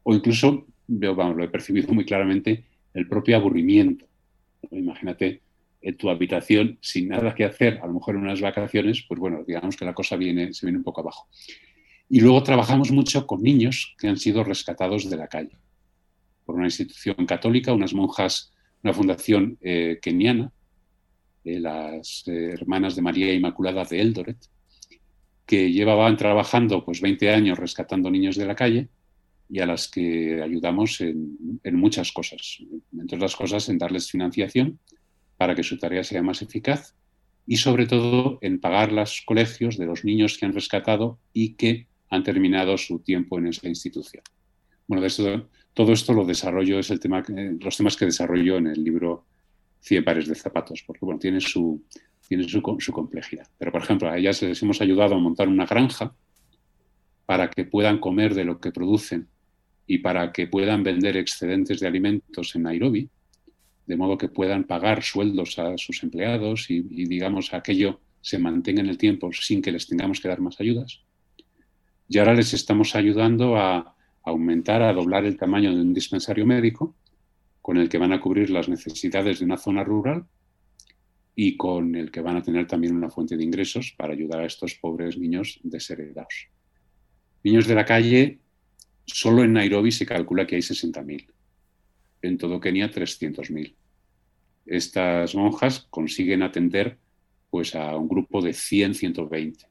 o 0.05 0.15
incluso, 0.15 0.67
yo 0.87 1.15
vamos, 1.17 1.37
lo 1.37 1.45
he 1.45 1.49
percibido 1.49 1.93
muy 1.93 2.05
claramente, 2.05 2.65
el 2.95 3.09
propio 3.09 3.37
aburrimiento. 3.37 4.07
Imagínate 4.71 5.43
en 5.81 5.97
tu 5.97 6.11
habitación 6.11 6.79
sin 6.81 7.09
nada 7.09 7.35
que 7.35 7.45
hacer, 7.45 7.81
a 7.83 7.87
lo 7.87 7.95
mejor 7.95 8.15
en 8.15 8.23
unas 8.23 8.41
vacaciones, 8.41 9.05
pues 9.09 9.19
bueno, 9.19 9.45
digamos 9.47 9.77
que 9.77 9.85
la 9.85 9.95
cosa 9.95 10.17
viene, 10.17 10.53
se 10.53 10.67
viene 10.67 10.79
un 10.79 10.85
poco 10.85 11.01
abajo. 11.01 11.29
Y 12.09 12.21
luego 12.21 12.43
trabajamos 12.43 12.91
mucho 12.91 13.27
con 13.27 13.43
niños 13.43 13.95
que 13.99 14.09
han 14.09 14.17
sido 14.17 14.45
rescatados 14.45 15.09
de 15.11 15.17
la 15.17 15.29
calle 15.29 15.57
por 16.45 16.55
una 16.55 16.67
institución 16.67 17.27
católica, 17.27 17.75
unas 17.75 17.93
monjas, 17.93 18.55
una 18.83 18.95
fundación 18.95 19.59
eh, 19.61 19.99
keniana, 20.01 20.51
las 21.45 22.25
eh, 22.27 22.51
hermanas 22.53 22.97
de 22.97 23.03
María 23.03 23.33
Inmaculada 23.33 23.85
de 23.85 24.01
Eldoret, 24.01 24.39
que 25.47 25.73
llevaban 25.73 26.17
trabajando 26.17 26.85
pues 26.85 27.01
20 27.01 27.31
años 27.31 27.59
rescatando 27.59 28.11
niños 28.11 28.37
de 28.37 28.47
la 28.47 28.55
calle 28.55 28.89
y 29.49 29.61
a 29.61 29.67
las 29.67 29.89
que 29.89 30.43
ayudamos 30.43 31.01
en, 31.01 31.39
muchas 31.73 32.13
cosas. 32.13 32.59
Entre 32.93 33.17
otras 33.17 33.35
cosas, 33.35 33.69
en 33.69 33.79
darles 33.79 34.11
financiación 34.11 34.79
para 35.39 35.55
que 35.55 35.63
su 35.63 35.79
tarea 35.79 36.05
sea 36.05 36.23
más 36.23 36.43
eficaz 36.43 36.95
y 37.47 37.57
sobre 37.57 37.87
todo 37.87 38.39
en 38.43 38.61
pagar 38.61 38.93
los 38.93 39.23
colegios 39.25 39.79
de 39.79 39.87
los 39.87 40.05
niños 40.05 40.37
que 40.37 40.45
han 40.45 40.53
rescatado 40.53 41.19
y 41.33 41.55
que 41.55 41.89
han 42.11 42.25
terminado 42.25 42.77
su 42.77 42.99
tiempo 42.99 43.39
en 43.39 43.47
esa 43.47 43.69
institución. 43.69 44.23
Bueno, 44.87 45.07
todo 45.73 45.93
esto 45.93 46.13
lo 46.13 46.27
desarrollo, 46.27 46.79
es 46.79 46.91
el 46.91 47.01
tema, 47.01 47.23
los 47.61 47.77
temas 47.77 47.97
que 47.97 48.05
desarrollo 48.05 48.59
en 48.59 48.67
el 48.67 48.85
libro 48.85 49.27
100 49.81 50.05
pares 50.05 50.27
de 50.27 50.35
zapatos, 50.35 50.83
porque 50.87 51.05
bueno, 51.05 51.19
tiene, 51.19 51.41
su, 51.41 51.83
tiene 52.27 52.49
su, 52.49 52.63
complejidad. 52.63 53.47
Pero, 53.59 53.73
por 53.73 53.83
ejemplo, 53.83 54.11
a 54.11 54.19
ellas 54.19 54.43
les 54.43 54.63
hemos 54.63 54.81
ayudado 54.81 55.15
a 55.15 55.19
montar 55.19 55.49
una 55.49 55.67
granja 55.67 56.15
para 57.27 57.51
que 57.51 57.65
puedan 57.65 57.99
comer 57.99 58.35
de 58.35 58.45
lo 58.45 58.61
que 58.61 58.73
producen 58.73 59.29
y 59.87 59.99
para 59.99 60.33
que 60.33 60.47
puedan 60.47 60.83
vender 60.83 61.17
excedentes 61.17 61.81
de 61.81 61.87
alimentos 61.87 62.55
en 62.55 62.63
Nairobi, 62.63 63.09
de 63.87 63.97
modo 63.97 64.19
que 64.19 64.29
puedan 64.29 64.65
pagar 64.65 65.03
sueldos 65.03 65.59
a 65.59 65.79
sus 65.79 66.03
empleados 66.03 66.71
y, 66.71 66.87
y, 66.91 67.07
digamos, 67.07 67.55
aquello 67.55 68.01
se 68.21 68.39
mantenga 68.39 68.81
en 68.81 68.89
el 68.89 68.99
tiempo 68.99 69.31
sin 69.33 69.63
que 69.63 69.73
les 69.73 69.87
tengamos 69.87 70.21
que 70.21 70.29
dar 70.29 70.41
más 70.41 70.61
ayudas. 70.61 71.01
Y 72.09 72.19
ahora 72.19 72.35
les 72.35 72.53
estamos 72.53 72.95
ayudando 72.95 73.57
a 73.57 73.95
aumentar, 74.23 74.83
a 74.83 74.93
doblar 74.93 75.25
el 75.25 75.37
tamaño 75.37 75.75
de 75.75 75.81
un 75.81 75.95
dispensario 75.95 76.45
médico 76.45 76.95
con 77.69 77.77
el 77.77 77.91
que 77.91 77.99
van 77.99 78.15
a 78.15 78.21
cubrir 78.23 78.49
las 78.49 78.67
necesidades 78.67 79.41
de 79.41 79.45
una 79.45 79.59
zona 79.59 79.85
rural 79.85 80.25
y 81.35 81.55
con 81.59 81.97
el 81.97 82.11
que 82.11 82.23
van 82.23 82.39
a 82.39 82.43
tener 82.43 82.67
también 82.67 82.97
una 82.97 83.11
fuente 83.11 83.37
de 83.37 83.45
ingresos 83.45 83.93
para 83.95 84.15
ayudar 84.15 84.41
a 84.41 84.47
estos 84.47 84.75
pobres 84.77 85.19
niños 85.19 85.61
desheredados. 85.63 86.49
Niños 87.45 87.67
de 87.67 87.75
la 87.75 87.85
calle, 87.85 88.39
solo 89.05 89.45
en 89.45 89.53
Nairobi 89.53 89.93
se 89.93 90.07
calcula 90.07 90.47
que 90.47 90.55
hay 90.55 90.63
60.000. 90.63 91.27
En 92.23 92.39
todo 92.39 92.59
Kenia, 92.59 92.91
300.000. 92.91 93.75
Estas 94.65 95.35
monjas 95.35 95.87
consiguen 95.91 96.43
atender 96.43 96.97
pues, 97.51 97.75
a 97.75 97.95
un 97.97 98.09
grupo 98.09 98.41
de 98.41 98.55
100, 98.55 98.95
120. 98.95 99.67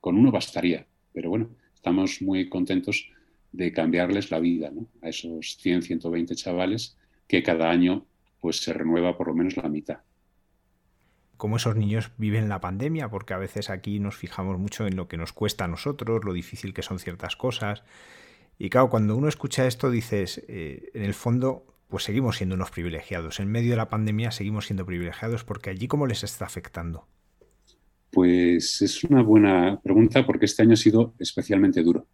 Con 0.00 0.16
uno 0.16 0.32
bastaría, 0.32 0.86
pero 1.12 1.28
bueno, 1.28 1.50
estamos 1.74 2.22
muy 2.22 2.48
contentos 2.48 3.06
de 3.52 3.72
cambiarles 3.72 4.30
la 4.30 4.38
vida 4.38 4.70
a 5.02 5.08
esos 5.08 5.56
100, 5.58 5.82
120 5.82 6.34
chavales 6.34 6.96
que 7.26 7.42
cada 7.42 7.70
año 7.70 8.06
pues 8.40 8.56
se 8.58 8.72
renueva 8.72 9.16
por 9.16 9.28
lo 9.28 9.34
menos 9.34 9.56
la 9.56 9.68
mitad. 9.68 9.98
Cómo 11.36 11.56
esos 11.56 11.76
niños 11.76 12.12
viven 12.18 12.48
la 12.48 12.60
pandemia, 12.60 13.08
porque 13.08 13.32
a 13.34 13.38
veces 13.38 13.70
aquí 13.70 13.98
nos 13.98 14.16
fijamos 14.16 14.58
mucho 14.58 14.86
en 14.86 14.96
lo 14.96 15.08
que 15.08 15.16
nos 15.16 15.32
cuesta 15.32 15.64
a 15.64 15.68
nosotros, 15.68 16.24
lo 16.24 16.32
difícil 16.32 16.74
que 16.74 16.82
son 16.82 16.98
ciertas 16.98 17.36
cosas. 17.36 17.82
Y 18.58 18.68
claro, 18.68 18.90
cuando 18.90 19.16
uno 19.16 19.28
escucha 19.28 19.66
esto 19.66 19.90
dices, 19.90 20.44
eh, 20.48 20.90
en 20.92 21.02
el 21.02 21.14
fondo, 21.14 21.64
pues 21.88 22.04
seguimos 22.04 22.36
siendo 22.36 22.54
unos 22.54 22.70
privilegiados. 22.70 23.40
En 23.40 23.50
medio 23.50 23.70
de 23.70 23.76
la 23.76 23.88
pandemia 23.88 24.30
seguimos 24.30 24.66
siendo 24.66 24.84
privilegiados 24.84 25.44
porque 25.44 25.70
allí 25.70 25.88
cómo 25.88 26.06
les 26.06 26.24
está 26.24 26.44
afectando. 26.44 27.06
Pues 28.10 28.82
es 28.82 29.04
una 29.04 29.22
buena 29.22 29.80
pregunta 29.82 30.26
porque 30.26 30.44
este 30.44 30.62
año 30.62 30.74
ha 30.74 30.76
sido 30.76 31.14
especialmente 31.18 31.82
duro. 31.82 32.06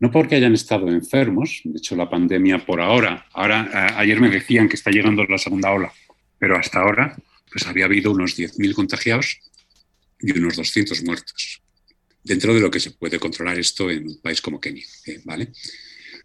No 0.00 0.10
porque 0.10 0.34
hayan 0.34 0.54
estado 0.54 0.88
enfermos, 0.88 1.60
de 1.62 1.78
hecho 1.78 1.94
la 1.94 2.08
pandemia 2.08 2.64
por 2.64 2.80
ahora, 2.80 3.26
ahora 3.32 3.98
ayer 3.98 4.18
me 4.18 4.30
decían 4.30 4.68
que 4.68 4.76
está 4.76 4.90
llegando 4.90 5.24
la 5.24 5.36
segunda 5.36 5.70
ola, 5.70 5.92
pero 6.38 6.56
hasta 6.56 6.80
ahora 6.80 7.16
pues 7.52 7.66
había 7.66 7.84
habido 7.84 8.10
unos 8.10 8.36
10.000 8.36 8.74
contagiados 8.74 9.38
y 10.20 10.36
unos 10.36 10.56
200 10.56 11.04
muertos. 11.04 11.62
dentro 12.22 12.52
de 12.54 12.60
lo 12.60 12.70
que 12.70 12.80
se 12.80 12.90
puede 12.90 13.18
controlar 13.18 13.58
esto 13.58 13.90
en 13.90 14.06
un 14.06 14.20
país 14.20 14.42
como 14.42 14.60
Kenia, 14.60 14.84
eh, 15.06 15.20
¿vale? 15.24 15.52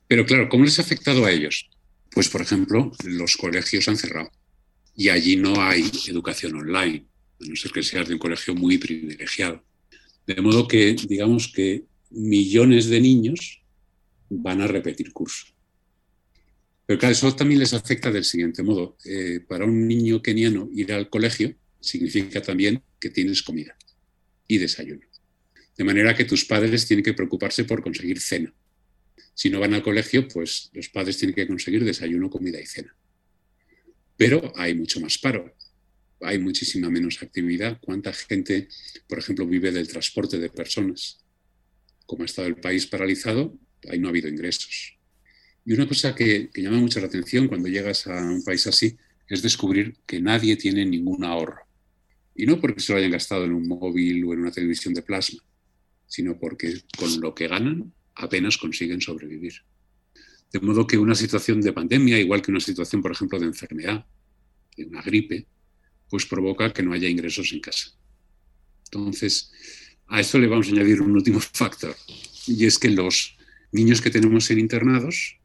Pero 0.08 0.26
claro, 0.26 0.50
¿cómo 0.50 0.66
les 0.66 0.78
ha 0.78 0.82
afectado 0.82 1.26
a 1.26 1.32
ellos? 1.32 1.70
Pues, 2.12 2.30
por 2.30 2.42
ejemplo, 2.42 2.92
los 3.04 3.38
colegios 3.38 3.88
han 3.88 3.98
cerrado 3.98 4.30
y 4.96 5.10
allí 5.10 5.36
no 5.36 5.62
hay 5.62 5.90
educación 6.08 6.56
online, 6.56 7.06
a 7.42 7.46
no 7.46 7.56
ser 7.56 7.72
que 7.72 7.84
seas 7.84 8.08
de 8.08 8.14
un 8.14 8.20
colegio 8.20 8.56
muy 8.56 8.78
privilegiado. 8.78 9.64
De 10.28 10.42
modo 10.42 10.68
que, 10.68 10.96
digamos 11.08 11.48
que 11.48 11.84
millones 12.10 12.88
de 12.88 13.02
niños 13.02 13.62
van 14.30 14.62
a 14.62 14.68
repetir 14.68 15.12
curso. 15.12 15.48
Pero 16.86 17.00
claro, 17.00 17.14
eso 17.14 17.36
también 17.36 17.60
les 17.60 17.74
afecta 17.74 18.12
del 18.12 18.24
siguiente 18.24 18.62
modo. 18.62 18.98
Eh, 19.06 19.40
para 19.48 19.66
un 19.66 19.88
niño 19.88 20.22
keniano 20.22 20.70
ir 20.74 20.94
al 20.94 21.10
colegio 21.10 21.56
significa 21.80 22.42
también 22.42 22.82
que 23.00 23.10
tienes 23.10 23.42
comida 23.42 23.76
y 24.48 24.58
desayuno. 24.58 25.06
De 25.78 25.84
manera 25.84 26.16
que 26.16 26.26
tus 26.26 26.46
padres 26.46 26.86
tienen 26.88 27.04
que 27.04 27.14
preocuparse 27.14 27.66
por 27.66 27.82
conseguir 27.82 28.20
cena. 28.20 28.54
Si 29.34 29.50
no 29.50 29.60
van 29.60 29.74
al 29.74 29.84
colegio, 29.84 30.28
pues 30.28 30.70
los 30.74 30.90
padres 30.90 31.18
tienen 31.18 31.36
que 31.36 31.48
conseguir 31.48 31.84
desayuno, 31.84 32.30
comida 32.30 32.62
y 32.62 32.66
cena. 32.66 32.96
Pero 34.16 34.54
hay 34.56 34.74
mucho 34.74 35.02
más 35.02 35.18
paro, 35.18 35.54
hay 36.22 36.40
muchísima 36.40 36.90
menos 36.90 37.22
actividad. 37.22 37.80
¿Cuánta 37.82 38.14
gente, 38.14 38.70
por 39.08 39.20
ejemplo, 39.20 39.46
vive 39.46 39.72
del 39.72 39.88
transporte 39.88 40.40
de 40.40 40.50
personas? 40.50 41.20
Como 42.06 42.24
ha 42.24 42.26
estado 42.26 42.48
el 42.48 42.56
país 42.56 42.88
paralizado, 42.88 43.58
ahí 43.90 44.00
no 44.00 44.08
ha 44.08 44.12
habido 44.12 44.30
ingresos. 44.30 44.96
Y 45.66 45.74
una 45.74 45.88
cosa 45.88 46.14
que, 46.14 46.50
llama 46.56 46.78
mucho 46.78 47.00
la 47.00 47.08
atención 47.08 47.48
cuando 47.48 47.68
llegas 47.68 48.06
a 48.08 48.24
un 48.24 48.44
país 48.44 48.68
así 48.68 48.96
es 49.28 49.42
descubrir 49.42 49.96
que 50.06 50.22
nadie 50.22 50.56
tiene 50.56 50.86
ningún 50.86 51.24
ahorro. 51.24 51.62
Y 52.36 52.46
no 52.46 52.60
porque 52.62 52.82
se 52.82 52.94
lo 52.94 53.00
hayan 53.00 53.12
gastado 53.12 53.46
en 53.46 53.54
un 53.54 53.68
móvil 53.68 54.24
o 54.26 54.34
en 54.34 54.42
una 54.42 54.52
televisión 54.52 54.94
de 54.94 55.02
plasma, 55.02 55.42
sino 56.06 56.38
porque 56.38 56.82
con 56.98 57.20
lo 57.20 57.34
que 57.34 57.48
ganan 57.48 57.92
apenas 58.14 58.58
consiguen 58.58 59.02
sobrevivir. 59.02 59.54
De 60.52 60.60
modo 60.60 60.86
que 60.86 60.98
una 60.98 61.16
situación 61.16 61.62
de 61.62 61.74
pandemia, 61.74 62.20
igual 62.20 62.42
que 62.42 62.52
una 62.52 62.60
situación, 62.60 63.02
por 63.02 63.12
ejemplo, 63.12 63.40
de 63.40 63.48
enfermedad, 63.48 64.06
de 64.78 64.86
una 64.86 65.02
gripe, 65.02 65.48
pues 66.10 66.26
provoca 66.26 66.72
que 66.72 66.84
no 66.84 66.94
haya 66.94 67.10
ingresos 67.10 67.52
en 67.52 67.62
casa. 67.62 67.90
Entonces, 68.86 69.52
a 70.08 70.22
esto 70.22 70.38
le 70.38 70.48
vamos 70.48 70.68
a 70.68 70.72
añadir 70.72 71.02
un 71.02 71.12
último 71.12 71.40
factor, 71.54 71.96
y 72.48 72.66
es 72.66 72.78
que 72.78 72.90
los 72.90 73.35
niños 73.76 74.02
que 74.02 74.10
tenemos 74.10 74.50
en 74.50 74.60
internados 74.60 75.38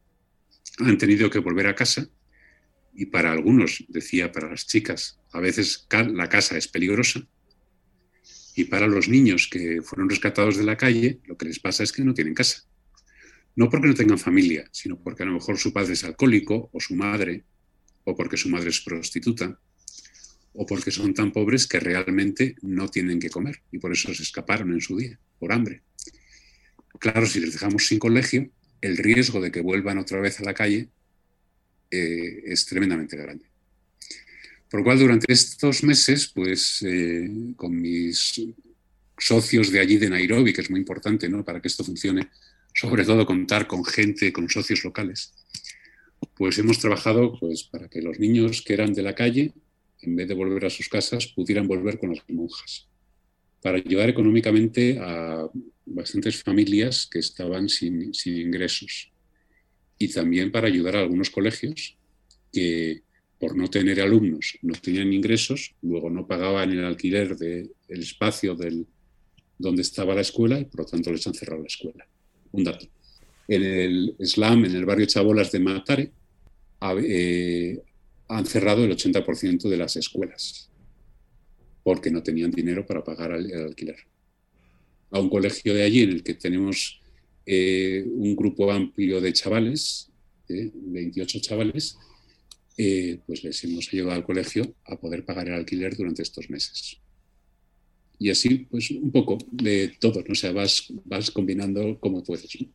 han 0.78 0.96
tenido 0.96 1.28
que 1.28 1.40
volver 1.40 1.66
a 1.66 1.74
casa, 1.74 2.08
y 2.94 3.06
para 3.06 3.32
algunos, 3.32 3.84
decía 3.88 4.30
para 4.32 4.48
las 4.48 4.66
chicas, 4.66 5.18
a 5.32 5.40
veces 5.40 5.86
la 5.90 6.28
casa 6.28 6.56
es 6.56 6.68
peligrosa, 6.68 7.26
y 8.54 8.64
para 8.64 8.86
los 8.86 9.08
niños 9.08 9.48
que 9.50 9.82
fueron 9.82 10.08
rescatados 10.08 10.56
de 10.56 10.64
la 10.64 10.76
calle, 10.76 11.18
lo 11.26 11.36
que 11.36 11.46
les 11.46 11.58
pasa 11.58 11.82
es 11.82 11.92
que 11.92 12.04
no 12.04 12.14
tienen 12.14 12.34
casa. 12.34 12.62
No 13.56 13.68
porque 13.68 13.88
no 13.88 13.94
tengan 13.94 14.18
familia, 14.18 14.68
sino 14.72 14.96
porque 14.98 15.24
a 15.24 15.26
lo 15.26 15.32
mejor 15.32 15.58
su 15.58 15.72
padre 15.72 15.94
es 15.94 16.04
alcohólico 16.04 16.70
o 16.72 16.80
su 16.80 16.94
madre, 16.94 17.44
o 18.04 18.14
porque 18.14 18.36
su 18.36 18.48
madre 18.48 18.70
es 18.70 18.80
prostituta, 18.80 19.58
o 20.52 20.66
porque 20.66 20.90
son 20.90 21.14
tan 21.14 21.32
pobres 21.32 21.66
que 21.66 21.80
realmente 21.80 22.56
no 22.62 22.88
tienen 22.88 23.18
que 23.18 23.30
comer 23.30 23.62
y 23.70 23.78
por 23.78 23.92
eso 23.92 24.14
se 24.14 24.22
escaparon 24.22 24.72
en 24.72 24.80
su 24.80 24.96
día, 24.96 25.18
por 25.38 25.52
hambre. 25.52 25.82
Claro, 26.98 27.26
si 27.26 27.40
les 27.40 27.52
dejamos 27.52 27.86
sin 27.86 27.98
colegio, 27.98 28.50
el 28.80 28.96
riesgo 28.96 29.40
de 29.40 29.50
que 29.50 29.60
vuelvan 29.60 29.98
otra 29.98 30.20
vez 30.20 30.40
a 30.40 30.44
la 30.44 30.54
calle 30.54 30.88
eh, 31.90 32.42
es 32.46 32.66
tremendamente 32.66 33.16
grande. 33.16 33.46
Por 34.70 34.80
lo 34.80 34.84
cual, 34.84 34.98
durante 34.98 35.32
estos 35.32 35.82
meses, 35.82 36.30
pues 36.34 36.82
eh, 36.86 37.28
con 37.56 37.80
mis 37.80 38.40
socios 39.18 39.70
de 39.70 39.80
allí 39.80 39.98
de 39.98 40.08
Nairobi, 40.08 40.52
que 40.52 40.60
es 40.62 40.70
muy 40.70 40.80
importante 40.80 41.28
¿no? 41.28 41.44
para 41.44 41.60
que 41.60 41.68
esto 41.68 41.84
funcione, 41.84 42.28
sobre 42.74 43.04
todo 43.04 43.26
contar 43.26 43.66
con 43.66 43.84
gente, 43.84 44.32
con 44.32 44.48
socios 44.48 44.84
locales, 44.84 45.32
pues 46.36 46.58
hemos 46.58 46.78
trabajado 46.78 47.38
pues, 47.38 47.64
para 47.64 47.88
que 47.88 48.00
los 48.00 48.18
niños 48.18 48.62
que 48.62 48.74
eran 48.74 48.94
de 48.94 49.02
la 49.02 49.14
calle, 49.14 49.52
en 50.02 50.16
vez 50.16 50.28
de 50.28 50.34
volver 50.34 50.64
a 50.64 50.70
sus 50.70 50.88
casas, 50.88 51.26
pudieran 51.26 51.66
volver 51.66 51.98
con 51.98 52.14
las 52.14 52.24
monjas, 52.28 52.88
para 53.60 53.78
ayudar 53.78 54.08
económicamente 54.08 54.98
a 55.00 55.46
bastantes 55.90 56.42
familias 56.42 57.06
que 57.10 57.18
estaban 57.18 57.68
sin, 57.68 58.12
ingresos 58.24 59.10
y 59.98 60.08
también 60.08 60.50
para 60.50 60.68
ayudar 60.68 60.96
a 60.96 61.00
algunos 61.00 61.30
colegios 61.30 61.96
que 62.52 63.02
por 63.38 63.56
no 63.56 63.68
tener 63.68 64.00
alumnos, 64.00 64.58
no 64.62 64.74
tenían 64.74 65.12
ingresos, 65.12 65.74
luego 65.82 66.10
no 66.10 66.26
pagaban 66.26 66.70
el 66.72 66.84
alquiler 66.84 67.36
del 67.36 67.70
espacio 67.88 68.54
del, 68.54 68.86
donde 69.58 69.82
estaba 69.82 70.14
la 70.14 70.20
escuela 70.20 70.58
y 70.58 70.66
por 70.66 70.80
lo 70.80 70.86
tanto 70.86 71.10
les 71.10 71.26
han 71.26 71.34
cerrado 71.34 71.62
la 71.62 71.68
escuela. 71.68 72.06
Un 72.52 72.64
dato. 72.64 72.86
En 73.48 73.62
el 73.62 74.16
SLAM, 74.20 74.66
en 74.66 74.76
el 74.76 74.84
barrio 74.84 75.06
Chabolas 75.06 75.52
de 75.52 75.60
Matare, 75.60 76.12
eh, 77.02 77.82
han 78.28 78.46
cerrado 78.46 78.84
el 78.84 78.92
80% 78.92 79.68
de 79.68 79.76
las 79.76 79.96
escuelas 79.96 80.70
porque 81.82 82.10
no 82.10 82.22
tenían 82.22 82.50
dinero 82.50 82.86
para 82.86 83.02
pagar 83.02 83.32
el, 83.32 83.52
alquiler. 83.52 83.96
A 85.10 85.20
un 85.20 85.28
colegio 85.28 85.74
de 85.74 85.82
allí 85.82 86.02
en 86.02 86.10
el 86.10 86.22
que 86.22 86.34
tenemos 86.34 87.00
eh, 87.46 88.04
un 88.06 88.36
grupo 88.36 88.70
amplio 88.70 89.20
de 89.20 89.32
chavales, 89.32 90.10
28 90.48 91.38
eh, 91.38 91.40
chavales, 91.40 91.98
eh, 92.76 93.18
pues 93.26 93.44
les 93.44 93.62
hemos 93.64 93.88
ayudado 93.92 94.12
al 94.12 94.24
colegio 94.24 94.74
a 94.84 94.96
poder 94.96 95.24
pagar 95.24 95.48
el 95.48 95.54
alquiler 95.54 95.96
durante 95.96 96.22
estos 96.22 96.48
meses. 96.48 96.98
Y 98.18 98.30
así, 98.30 98.66
pues 98.70 98.90
un 98.90 99.10
poco 99.10 99.38
de 99.50 99.96
todo, 99.98 100.22
¿no? 100.22 100.32
O 100.32 100.34
sea, 100.34 100.52
vas, 100.52 100.92
vas 101.04 101.30
combinando 101.30 101.98
como 102.00 102.22
puedes. 102.22 102.54
¿Y 102.54 102.72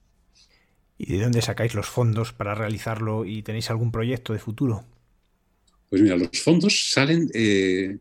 de 1.13 1.21
dónde 1.21 1.41
sacáis 1.41 1.75
los 1.75 1.87
fondos 1.87 2.33
para 2.33 2.55
realizarlo 2.55 3.25
y 3.25 3.43
tenéis 3.43 3.69
algún 3.69 3.91
proyecto 3.91 4.33
de 4.33 4.39
futuro? 4.39 4.85
Pues 5.89 6.01
mira, 6.01 6.17
los 6.17 6.39
fondos 6.41 6.89
salen, 6.91 7.29
eh, 7.33 7.97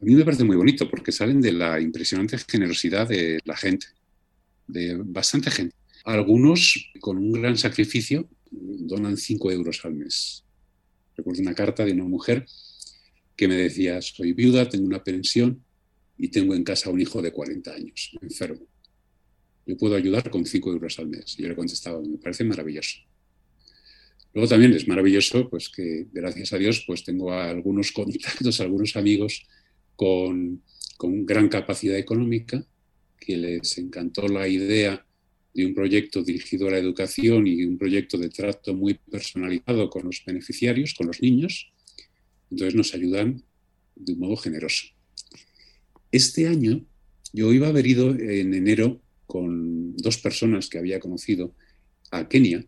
a 0.00 0.04
mí 0.04 0.14
me 0.14 0.24
parece 0.24 0.44
muy 0.44 0.56
bonito 0.56 0.88
porque 0.88 1.12
salen 1.12 1.40
de 1.40 1.52
la 1.52 1.80
impresionante 1.80 2.38
generosidad 2.38 3.08
de 3.08 3.40
la 3.44 3.56
gente, 3.56 3.86
de 4.66 4.96
bastante 4.96 5.50
gente. 5.50 5.74
Algunos, 6.04 6.90
con 7.00 7.18
un 7.18 7.32
gran 7.32 7.56
sacrificio, 7.56 8.28
donan 8.50 9.16
5 9.16 9.50
euros 9.52 9.84
al 9.84 9.94
mes. 9.94 10.44
Recuerdo 11.16 11.42
una 11.42 11.54
carta 11.54 11.84
de 11.84 11.92
una 11.92 12.04
mujer 12.04 12.46
que 13.36 13.48
me 13.48 13.56
decía, 13.56 14.00
soy 14.00 14.32
viuda, 14.32 14.68
tengo 14.68 14.86
una 14.86 15.02
pensión 15.02 15.62
y 16.16 16.28
tengo 16.28 16.54
en 16.54 16.64
casa 16.64 16.90
un 16.90 17.00
hijo 17.00 17.20
de 17.20 17.32
40 17.32 17.72
años, 17.72 18.16
enfermo. 18.20 18.66
Yo 19.66 19.76
puedo 19.76 19.96
ayudar 19.96 20.30
con 20.30 20.46
5 20.46 20.72
euros 20.72 20.98
al 20.98 21.08
mes. 21.08 21.34
Y 21.38 21.42
yo 21.42 21.48
le 21.48 21.56
contestaba, 21.56 22.00
me 22.00 22.18
parece 22.18 22.44
maravilloso. 22.44 22.98
Luego 24.32 24.48
también 24.48 24.72
es 24.72 24.86
maravilloso 24.86 25.48
pues, 25.50 25.68
que, 25.68 26.06
gracias 26.12 26.52
a 26.52 26.58
Dios, 26.58 26.84
pues 26.86 27.04
tengo 27.04 27.32
algunos 27.32 27.92
contactos, 27.92 28.60
algunos 28.62 28.96
amigos 28.96 29.46
con, 29.98 30.62
con 30.96 31.26
gran 31.26 31.48
capacidad 31.48 31.98
económica, 31.98 32.64
que 33.18 33.36
les 33.36 33.76
encantó 33.78 34.28
la 34.28 34.46
idea 34.46 35.04
de 35.52 35.66
un 35.66 35.74
proyecto 35.74 36.22
dirigido 36.22 36.68
a 36.68 36.70
la 36.70 36.78
educación 36.78 37.48
y 37.48 37.64
un 37.64 37.76
proyecto 37.76 38.16
de 38.16 38.28
trato 38.28 38.74
muy 38.74 38.94
personalizado 38.94 39.90
con 39.90 40.04
los 40.04 40.22
beneficiarios, 40.24 40.94
con 40.94 41.08
los 41.08 41.20
niños. 41.20 41.72
Entonces 42.48 42.76
nos 42.76 42.94
ayudan 42.94 43.42
de 43.96 44.12
un 44.12 44.20
modo 44.20 44.36
generoso. 44.36 44.86
Este 46.12 46.46
año 46.46 46.86
yo 47.32 47.52
iba 47.52 47.66
a 47.66 47.70
haber 47.70 47.88
ido 47.88 48.10
en 48.14 48.54
enero 48.54 49.00
con 49.26 49.96
dos 49.96 50.18
personas 50.18 50.68
que 50.68 50.78
había 50.78 51.00
conocido 51.00 51.56
a 52.12 52.28
Kenia, 52.28 52.64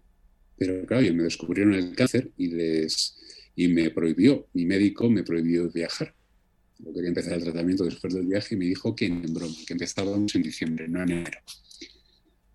pero 0.59 0.85
claro, 0.85 1.15
me 1.15 1.23
descubrieron 1.23 1.75
el 1.75 1.95
cáncer 1.95 2.33
y, 2.37 2.49
les, 2.49 3.17
y 3.55 3.69
me 3.69 3.89
prohibió, 3.91 4.49
mi 4.53 4.65
médico 4.65 5.09
me 5.09 5.23
prohibió 5.23 5.71
viajar. 5.71 6.13
Yo 6.85 6.93
quería 6.93 7.09
empezar 7.09 7.35
el 7.35 7.45
tratamiento 7.45 7.85
después 7.85 8.15
del 8.15 8.27
viaje 8.27 8.55
y 8.55 8.59
me 8.59 8.65
dijo 8.67 8.95
que 8.95 9.07
en 9.07 9.33
broma, 9.33 9.55
que 9.67 9.75
empezábamos 9.75 10.35
en 10.35 10.43
diciembre, 10.43 10.89
no 10.89 11.03
en 11.03 11.11
enero. 11.11 11.39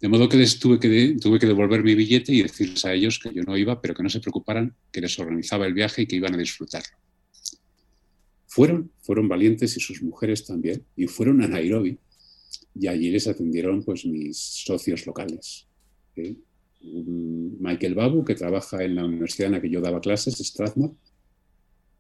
De 0.01 0.07
modo 0.07 0.27
que 0.27 0.37
les 0.37 0.59
tuve 0.59 0.79
que, 0.79 1.17
tuve 1.21 1.39
que 1.39 1.45
devolver 1.45 1.83
mi 1.83 1.95
billete 1.95 2.33
y 2.33 2.43
decirles 2.43 2.83
a 2.85 2.93
ellos 2.93 3.19
que 3.19 3.33
yo 3.33 3.43
no 3.43 3.57
iba, 3.57 3.81
pero 3.81 3.93
que 3.93 4.03
no 4.03 4.09
se 4.09 4.19
preocuparan, 4.19 4.75
que 4.91 5.01
les 5.01 5.17
organizaba 5.19 5.65
el 5.65 5.73
viaje 5.73 6.03
y 6.03 6.05
que 6.05 6.15
iban 6.15 6.33
a 6.33 6.37
disfrutarlo. 6.37 6.97
Fueron, 8.47 8.91
fueron 9.01 9.27
valientes 9.27 9.75
y 9.77 9.79
sus 9.79 10.01
mujeres 10.01 10.45
también, 10.45 10.83
y 10.95 11.07
fueron 11.07 11.41
a 11.41 11.47
Nairobi. 11.47 11.97
Y 12.73 12.87
allí 12.87 13.09
les 13.09 13.27
atendieron 13.27 13.83
pues, 13.83 14.05
mis 14.05 14.37
socios 14.37 15.05
locales. 15.05 15.67
¿eh? 16.15 16.35
Michael 16.81 17.95
Babu, 17.95 18.23
que 18.23 18.35
trabaja 18.35 18.83
en 18.83 18.95
la 18.95 19.05
universidad 19.05 19.47
en 19.47 19.53
la 19.53 19.61
que 19.61 19.69
yo 19.69 19.81
daba 19.81 20.01
clases, 20.01 20.35
Strathmore, 20.35 20.93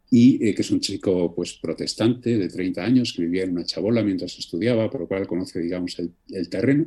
y 0.09 0.45
eh, 0.45 0.53
que 0.53 0.61
es 0.61 0.71
un 0.71 0.79
chico 0.79 1.33
pues, 1.33 1.53
protestante 1.53 2.37
de 2.37 2.47
30 2.47 2.83
años 2.83 3.13
que 3.13 3.23
vivía 3.23 3.43
en 3.43 3.51
una 3.51 3.65
chabola 3.65 4.03
mientras 4.03 4.37
estudiaba, 4.37 4.89
por 4.89 5.01
lo 5.01 5.07
cual 5.07 5.27
conoce 5.27 5.59
digamos, 5.59 5.97
el 5.99 6.49
terreno 6.49 6.85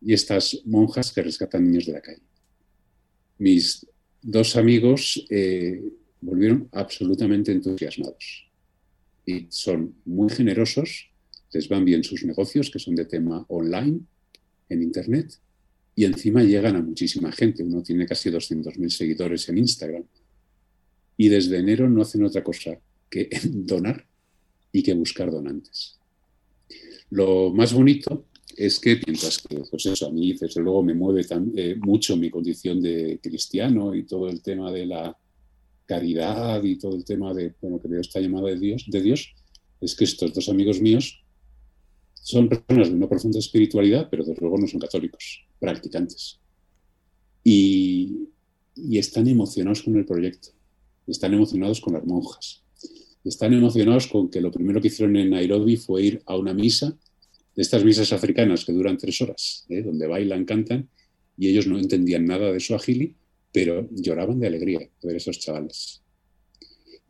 y 0.00 0.12
estas 0.12 0.60
monjas 0.66 1.12
que 1.12 1.22
rescatan 1.22 1.64
niños 1.64 1.86
de 1.86 1.92
la 1.92 2.02
calle. 2.02 2.22
Mis 3.38 3.86
dos 4.20 4.56
amigos 4.56 5.24
eh, 5.30 5.82
volvieron 6.20 6.68
absolutamente 6.72 7.52
entusiasmados 7.52 8.48
y 9.26 9.46
son 9.48 9.94
muy 10.04 10.28
generosos, 10.28 11.10
les 11.52 11.68
van 11.68 11.84
bien 11.84 12.04
sus 12.04 12.24
negocios, 12.24 12.70
que 12.70 12.78
son 12.78 12.94
de 12.94 13.06
tema 13.06 13.44
online, 13.48 14.00
en 14.68 14.82
Internet 14.82 15.38
y 15.94 16.04
encima 16.04 16.42
llegan 16.42 16.76
a 16.76 16.82
muchísima 16.82 17.30
gente. 17.32 17.62
Uno 17.62 17.82
tiene 17.82 18.06
casi 18.06 18.30
200.000 18.30 18.88
seguidores 18.88 19.48
en 19.48 19.58
Instagram. 19.58 20.04
Y 21.16 21.28
desde 21.28 21.58
enero 21.58 21.88
no 21.88 22.02
hacen 22.02 22.24
otra 22.24 22.42
cosa 22.42 22.78
que 23.08 23.28
donar 23.44 24.06
y 24.72 24.82
que 24.82 24.94
buscar 24.94 25.30
donantes. 25.30 25.98
Lo 27.10 27.52
más 27.52 27.72
bonito 27.72 28.26
es 28.56 28.78
que 28.80 29.00
mientras 29.06 29.38
que, 29.38 29.62
pues 29.70 29.86
eso, 29.86 30.06
a 30.06 30.10
mí 30.10 30.32
desde 30.32 30.60
luego 30.60 30.82
me 30.82 30.94
mueve 30.94 31.24
eh, 31.56 31.76
mucho 31.76 32.16
mi 32.16 32.30
condición 32.30 32.80
de 32.80 33.18
cristiano 33.22 33.94
y 33.94 34.04
todo 34.04 34.28
el 34.28 34.42
tema 34.42 34.72
de 34.72 34.86
la 34.86 35.16
caridad 35.86 36.62
y 36.62 36.76
todo 36.76 36.96
el 36.96 37.04
tema 37.04 37.34
de, 37.34 37.54
bueno, 37.60 37.80
que 37.80 37.88
Dios 37.88 38.08
está 38.08 38.20
llamado 38.20 38.46
de 38.46 38.58
Dios, 38.58 38.84
de 38.88 39.02
Dios, 39.02 39.34
es 39.80 39.94
que 39.94 40.04
estos 40.04 40.32
dos 40.32 40.48
amigos 40.48 40.80
míos 40.80 41.22
son 42.14 42.48
personas 42.48 42.88
de 42.88 42.94
una 42.94 43.08
profunda 43.08 43.38
espiritualidad, 43.38 44.08
pero 44.10 44.24
desde 44.24 44.40
luego 44.40 44.58
no 44.58 44.66
son 44.66 44.80
católicos, 44.80 45.44
practicantes. 45.60 46.40
Y 47.42 48.28
están 48.92 49.28
emocionados 49.28 49.82
con 49.82 49.96
el 49.96 50.06
proyecto, 50.06 50.48
están 51.06 51.34
emocionados 51.34 51.80
con 51.80 51.94
las 51.94 52.04
monjas, 52.04 52.62
están 53.24 53.54
emocionados 53.54 54.06
con 54.06 54.30
que 54.30 54.40
lo 54.40 54.50
primero 54.50 54.80
que 54.80 54.88
hicieron 54.88 55.16
en 55.16 55.30
Nairobi 55.30 55.76
fue 55.76 56.02
ir 56.02 56.22
a 56.26 56.36
una 56.36 56.52
misa 56.52 56.96
de 57.54 57.62
estas 57.62 57.84
misas 57.84 58.12
africanas 58.12 58.64
que 58.64 58.72
duran 58.72 58.98
tres 58.98 59.20
horas, 59.20 59.64
¿eh? 59.68 59.82
donde 59.82 60.06
bailan, 60.06 60.44
cantan, 60.44 60.88
y 61.36 61.48
ellos 61.48 61.66
no 61.66 61.78
entendían 61.78 62.24
nada 62.24 62.52
de 62.52 62.60
su 62.60 62.74
agili, 62.74 63.16
pero 63.52 63.88
lloraban 63.92 64.40
de 64.40 64.46
alegría 64.46 64.80
de 64.80 64.88
ver 65.02 65.14
a 65.14 65.18
esos 65.18 65.38
chavales. 65.38 66.02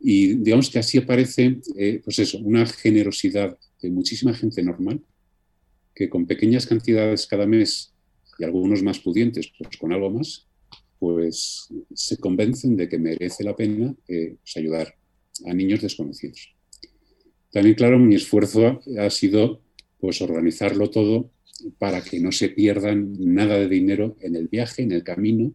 Y 0.01 0.35
digamos 0.35 0.69
que 0.69 0.79
así 0.79 0.99
aparece, 0.99 1.61
eh, 1.77 2.01
pues 2.05 2.19
eso, 2.19 2.39
una 2.39 2.67
generosidad 2.67 3.59
de 3.81 3.91
muchísima 3.91 4.35
gente 4.35 4.63
normal, 4.63 5.01
que 5.95 6.09
con 6.11 6.27
pequeñas 6.27 6.67
cantidades 6.67 7.27
cada 7.27 7.47
mes, 7.47 7.95
y 8.39 8.45
algunos 8.45 8.83
más 8.83 8.99
pudientes, 8.99 9.51
pues 9.57 9.77
con 9.79 9.93
algo 9.93 10.11
más, 10.11 10.47
pues 11.05 11.69
se 11.93 12.17
convencen 12.17 12.79
de 12.79 12.89
que 12.89 12.99
merece 12.99 13.45
la 13.45 13.55
pena 13.55 13.95
eh, 14.09 14.37
pues 14.41 14.57
ayudar 14.57 14.95
a 15.45 15.53
niños 15.53 15.83
desconocidos. 15.83 16.55
También, 17.53 17.75
claro, 17.75 17.99
mi 17.99 18.15
esfuerzo 18.15 18.81
ha 18.99 19.11
sido 19.11 19.61
pues 20.01 20.23
organizarlo 20.23 20.89
todo 20.89 21.31
para 21.79 22.03
que 22.03 22.21
no 22.21 22.33
se 22.33 22.49
pierdan 22.49 23.13
nada 23.19 23.59
de 23.59 23.69
dinero 23.69 24.17
en 24.23 24.35
el 24.35 24.49
viaje, 24.49 24.81
en 24.81 24.93
el 24.93 25.05
camino, 25.05 25.53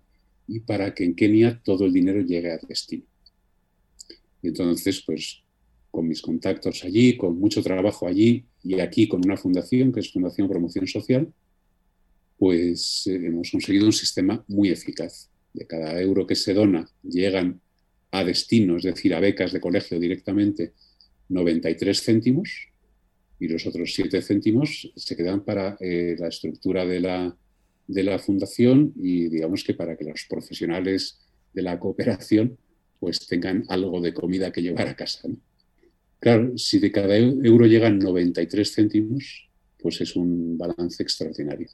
y 0.47 0.59
para 0.59 0.93
que 0.93 1.03
en 1.03 1.15
Kenia 1.15 1.59
todo 1.63 1.87
el 1.87 1.93
dinero 1.93 2.21
llegue 2.21 2.51
a 2.51 2.59
destino. 2.59 3.05
Y 4.43 4.49
entonces, 4.49 5.01
pues 5.03 5.41
con 5.89 6.07
mis 6.07 6.21
contactos 6.21 6.83
allí, 6.83 7.17
con 7.17 7.39
mucho 7.39 7.63
trabajo 7.63 8.05
allí 8.05 8.45
y 8.63 8.79
aquí 8.79 9.07
con 9.07 9.25
una 9.25 9.35
fundación, 9.35 9.91
que 9.91 10.01
es 10.01 10.11
Fundación 10.13 10.47
Promoción 10.47 10.85
Social, 10.85 11.33
pues 12.37 13.07
eh, 13.07 13.15
hemos 13.15 13.49
conseguido 13.49 13.87
un 13.87 13.93
sistema 13.93 14.45
muy 14.47 14.69
eficaz. 14.69 15.31
De 15.59 15.67
cada 15.67 15.99
euro 15.99 16.25
que 16.25 16.35
se 16.35 16.53
dona 16.53 16.87
llegan 17.03 17.59
a 18.11 18.23
destino, 18.23 18.77
es 18.77 18.83
decir, 18.83 19.13
a 19.13 19.19
becas 19.19 19.51
de 19.51 19.59
colegio 19.59 19.99
directamente, 19.99 20.71
93 21.27 22.01
céntimos, 22.01 22.69
y 23.39 23.49
los 23.49 23.65
otros 23.67 23.93
siete 23.93 24.21
céntimos 24.21 24.91
se 24.95 25.15
quedan 25.17 25.43
para 25.43 25.77
eh, 25.81 26.15
la 26.17 26.29
estructura 26.29 26.85
de 26.85 26.99
la, 27.01 27.37
de 27.87 28.03
la 28.03 28.19
fundación 28.19 28.93
y 28.95 29.27
digamos 29.27 29.63
que 29.65 29.73
para 29.73 29.97
que 29.97 30.05
los 30.05 30.25
profesionales 30.29 31.19
de 31.53 31.61
la 31.61 31.77
cooperación 31.77 32.57
pues 32.99 33.27
tengan 33.27 33.63
algo 33.67 33.99
de 33.99 34.13
comida 34.13 34.51
que 34.51 34.61
llevar 34.61 34.87
a 34.87 34.95
casa. 34.95 35.27
Claro, 36.19 36.57
si 36.57 36.79
de 36.79 36.91
cada 36.91 37.17
euro 37.17 37.65
llegan 37.65 37.99
93 37.99 38.73
céntimos, 38.73 39.49
pues 39.77 40.01
es 40.01 40.15
un 40.15 40.57
balance 40.57 41.01
extraordinario, 41.01 41.69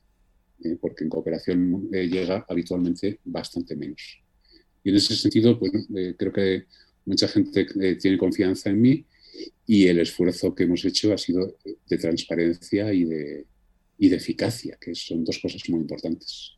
¿eh? 0.63 0.78
porque 0.80 1.04
en 1.04 1.10
cooperación 1.10 1.89
eh, 1.91 2.08
llega 2.08 2.46
habitualmente 2.48 3.20
bastante 3.26 3.76
menos. 3.76 4.22
Y 4.84 4.89
en 4.89 4.96
ese 4.96 5.15
sentido, 5.15 5.58
pues, 5.58 5.72
creo 6.18 6.32
que 6.32 6.65
mucha 7.06 7.28
gente 7.28 7.65
tiene 7.96 8.18
confianza 8.20 8.70
en 8.70 8.82
mí 8.82 9.06
y 9.65 9.88
el 9.88 10.00
esfuerzo 10.00 10.54
que 10.54 10.63
hemos 10.63 10.86
hecho 10.86 11.12
ha 11.12 11.18
sido 11.18 11.58
de 11.88 11.98
transparencia 11.98 12.94
y 12.94 13.04
de, 13.06 13.46
y 13.98 14.10
de 14.10 14.15
eficacia, 14.15 14.78
que 14.80 14.94
son 14.94 15.24
dos 15.24 15.39
cosas 15.39 15.62
muy 15.70 15.82
importantes. 15.82 16.58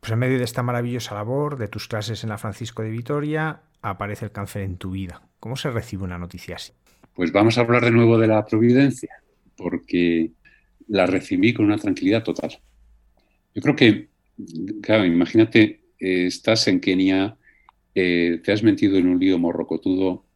Pues 0.00 0.12
en 0.12 0.18
medio 0.18 0.38
de 0.38 0.44
esta 0.44 0.62
maravillosa 0.62 1.14
labor, 1.14 1.56
de 1.58 1.68
tus 1.68 1.88
clases 1.88 2.22
en 2.22 2.30
la 2.30 2.38
Francisco 2.38 2.82
de 2.82 2.90
Vitoria, 2.90 3.62
aparece 3.82 4.26
el 4.26 4.32
cáncer 4.32 4.62
en 4.62 4.76
tu 4.76 4.92
vida. 4.92 5.28
¿Cómo 5.40 5.56
se 5.56 5.70
recibe 5.70 6.04
una 6.04 6.18
noticia 6.18 6.56
así? 6.56 6.72
Pues 7.14 7.32
vamos 7.32 7.56
a 7.56 7.62
hablar 7.62 7.84
de 7.84 7.90
nuevo 7.90 8.18
de 8.18 8.26
la 8.26 8.44
providencia, 8.44 9.10
porque 9.56 10.30
la 10.88 11.06
recibí 11.06 11.52
con 11.52 11.66
una 11.66 11.78
tranquilidad 11.78 12.22
total. 12.22 12.58
Yo 13.54 13.62
creo 13.62 13.76
que, 13.76 14.08
claro, 14.82 15.04
imagínate, 15.04 15.80
eh, 15.98 16.26
estás 16.26 16.68
en 16.68 16.80
Kenia, 16.80 17.36
eh, 17.94 18.40
te 18.44 18.52
has 18.52 18.62
metido 18.62 18.96
en 18.98 19.08
un 19.08 19.18
lío 19.18 19.38
morrocotudo 19.38 20.26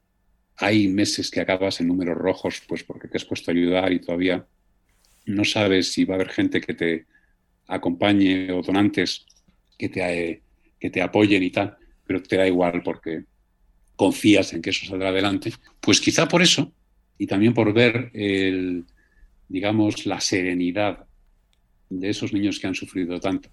hay 0.61 0.89
meses 0.89 1.31
que 1.31 1.41
acabas 1.41 1.81
en 1.81 1.89
números 1.89 2.17
rojos, 2.17 2.63
pues 2.69 2.85
porque 2.85 3.09
te 3.09 3.17
has 3.17 3.25
puesto 3.25 3.51
a 3.51 3.55
ayudar 3.55 3.93
y 3.93 3.99
todavía 3.99 4.47
no 5.25 5.45
sabes 5.45 5.93
si 5.93 6.05
va 6.05 6.15
a 6.15 6.17
haber 6.17 6.29
gente 6.29 6.61
que 6.61 6.75
te 6.75 7.07
acompañe 7.67 8.53
o 8.53 8.61
donantes 8.61 9.25
que 9.79 9.89
te, 9.89 10.43
que 10.79 10.91
te 10.91 11.01
apoyen 11.01 11.43
y 11.43 11.51
tal, 11.51 11.77
pero 12.07 12.23
te 12.23 12.37
da 12.37 12.47
igual 12.47 12.83
porque 12.83 13.25
confías 13.97 14.53
en 14.53 14.61
que 14.61 14.71
eso 14.71 14.85
saldrá 14.85 15.09
adelante. 15.09 15.53
Pues 15.81 16.01
quizá 16.01 16.29
por 16.29 16.43
eso, 16.43 16.73
y 17.17 17.27
también 17.27 17.55
por 17.55 17.73
ver 17.73 18.11
el, 18.13 18.85
digamos, 19.51 20.07
la 20.07 20.21
serenidad 20.21 21.07
de 21.91 22.09
esos 22.09 22.33
niños 22.33 22.61
que 22.61 22.69
han 22.69 22.75
sufrido 22.77 23.19
tanto 23.19 23.51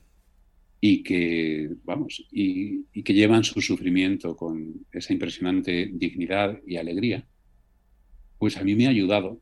y 0.80 1.02
que, 1.02 1.72
vamos, 1.84 2.24
y, 2.32 2.84
que 3.02 3.14
llevan 3.16 3.44
su 3.44 3.60
sufrimiento 3.62 4.38
con 4.38 4.86
esa 4.92 5.12
impresionante 5.12 5.90
dignidad 5.92 6.60
y 6.68 6.78
alegría, 6.78 7.28
pues 8.38 8.58
a 8.58 8.64
mí 8.64 8.76
me 8.76 8.86
ha 8.86 8.92
ayudado 8.92 9.42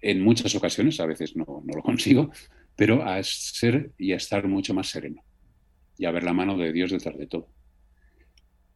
en 0.00 0.22
muchas 0.22 0.54
ocasiones, 0.54 1.00
a 1.00 1.06
veces 1.06 1.34
no, 1.34 1.44
no 1.64 1.74
lo 1.74 1.82
consigo, 1.82 2.30
pero 2.76 3.04
a 3.04 3.20
ser 3.24 3.90
y 3.98 4.12
a 4.12 4.16
estar 4.16 4.46
mucho 4.46 4.74
más 4.74 4.88
sereno 4.88 5.24
y 5.98 6.04
a 6.04 6.12
ver 6.12 6.22
la 6.22 6.32
mano 6.32 6.56
de 6.56 6.72
Dios 6.72 6.92
detrás 6.92 7.18
de 7.18 7.26
todo. 7.26 7.48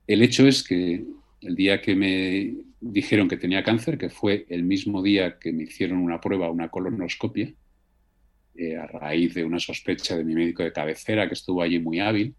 El 0.08 0.22
hecho 0.22 0.48
es 0.48 0.64
que 0.64 1.04
el 1.42 1.54
día 1.54 1.80
que 1.80 1.94
me 1.94 2.56
dijeron 2.80 3.28
que 3.28 3.36
tenía 3.36 3.62
cáncer, 3.62 3.98
que 3.98 4.08
fue 4.08 4.46
el 4.48 4.62
mismo 4.62 5.02
día 5.02 5.38
que 5.38 5.52
me 5.52 5.64
hicieron 5.64 5.98
una 5.98 6.20
prueba, 6.20 6.50
una 6.50 6.68
colonoscopia, 6.68 7.52
eh, 8.54 8.76
a 8.76 8.86
raíz 8.86 9.34
de 9.34 9.44
una 9.44 9.58
sospecha 9.58 10.16
de 10.16 10.24
mi 10.24 10.34
médico 10.34 10.62
de 10.62 10.72
cabecera 10.72 11.28
que 11.28 11.34
estuvo 11.34 11.62
allí 11.62 11.78
muy 11.78 12.00
hábil. 12.00 12.34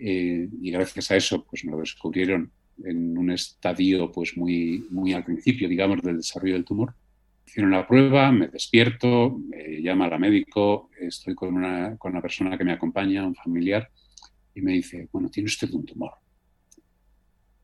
Eh, 0.00 0.48
y 0.60 0.70
gracias 0.70 1.10
a 1.10 1.16
eso 1.16 1.44
pues 1.44 1.64
me 1.64 1.72
lo 1.72 1.78
descubrieron 1.78 2.50
en 2.84 3.16
un 3.16 3.30
estadio 3.30 4.10
pues 4.10 4.36
muy, 4.36 4.86
muy 4.90 5.12
al 5.12 5.24
principio, 5.24 5.68
digamos, 5.68 6.02
del 6.02 6.18
desarrollo 6.18 6.54
del 6.54 6.64
tumor. 6.64 6.94
Hicieron 7.46 7.72
la 7.72 7.86
prueba, 7.86 8.32
me 8.32 8.48
despierto, 8.48 9.38
me 9.38 9.82
llama 9.82 10.08
la 10.08 10.18
médico, 10.18 10.90
estoy 10.98 11.34
con 11.34 11.54
una, 11.54 11.96
con 11.98 12.12
una 12.12 12.22
persona 12.22 12.56
que 12.56 12.64
me 12.64 12.72
acompaña, 12.72 13.26
un 13.26 13.34
familiar, 13.34 13.90
y 14.54 14.60
me 14.62 14.72
dice, 14.72 15.08
bueno, 15.12 15.28
tiene 15.28 15.48
usted 15.48 15.70
un 15.72 15.84
tumor. 15.84 16.12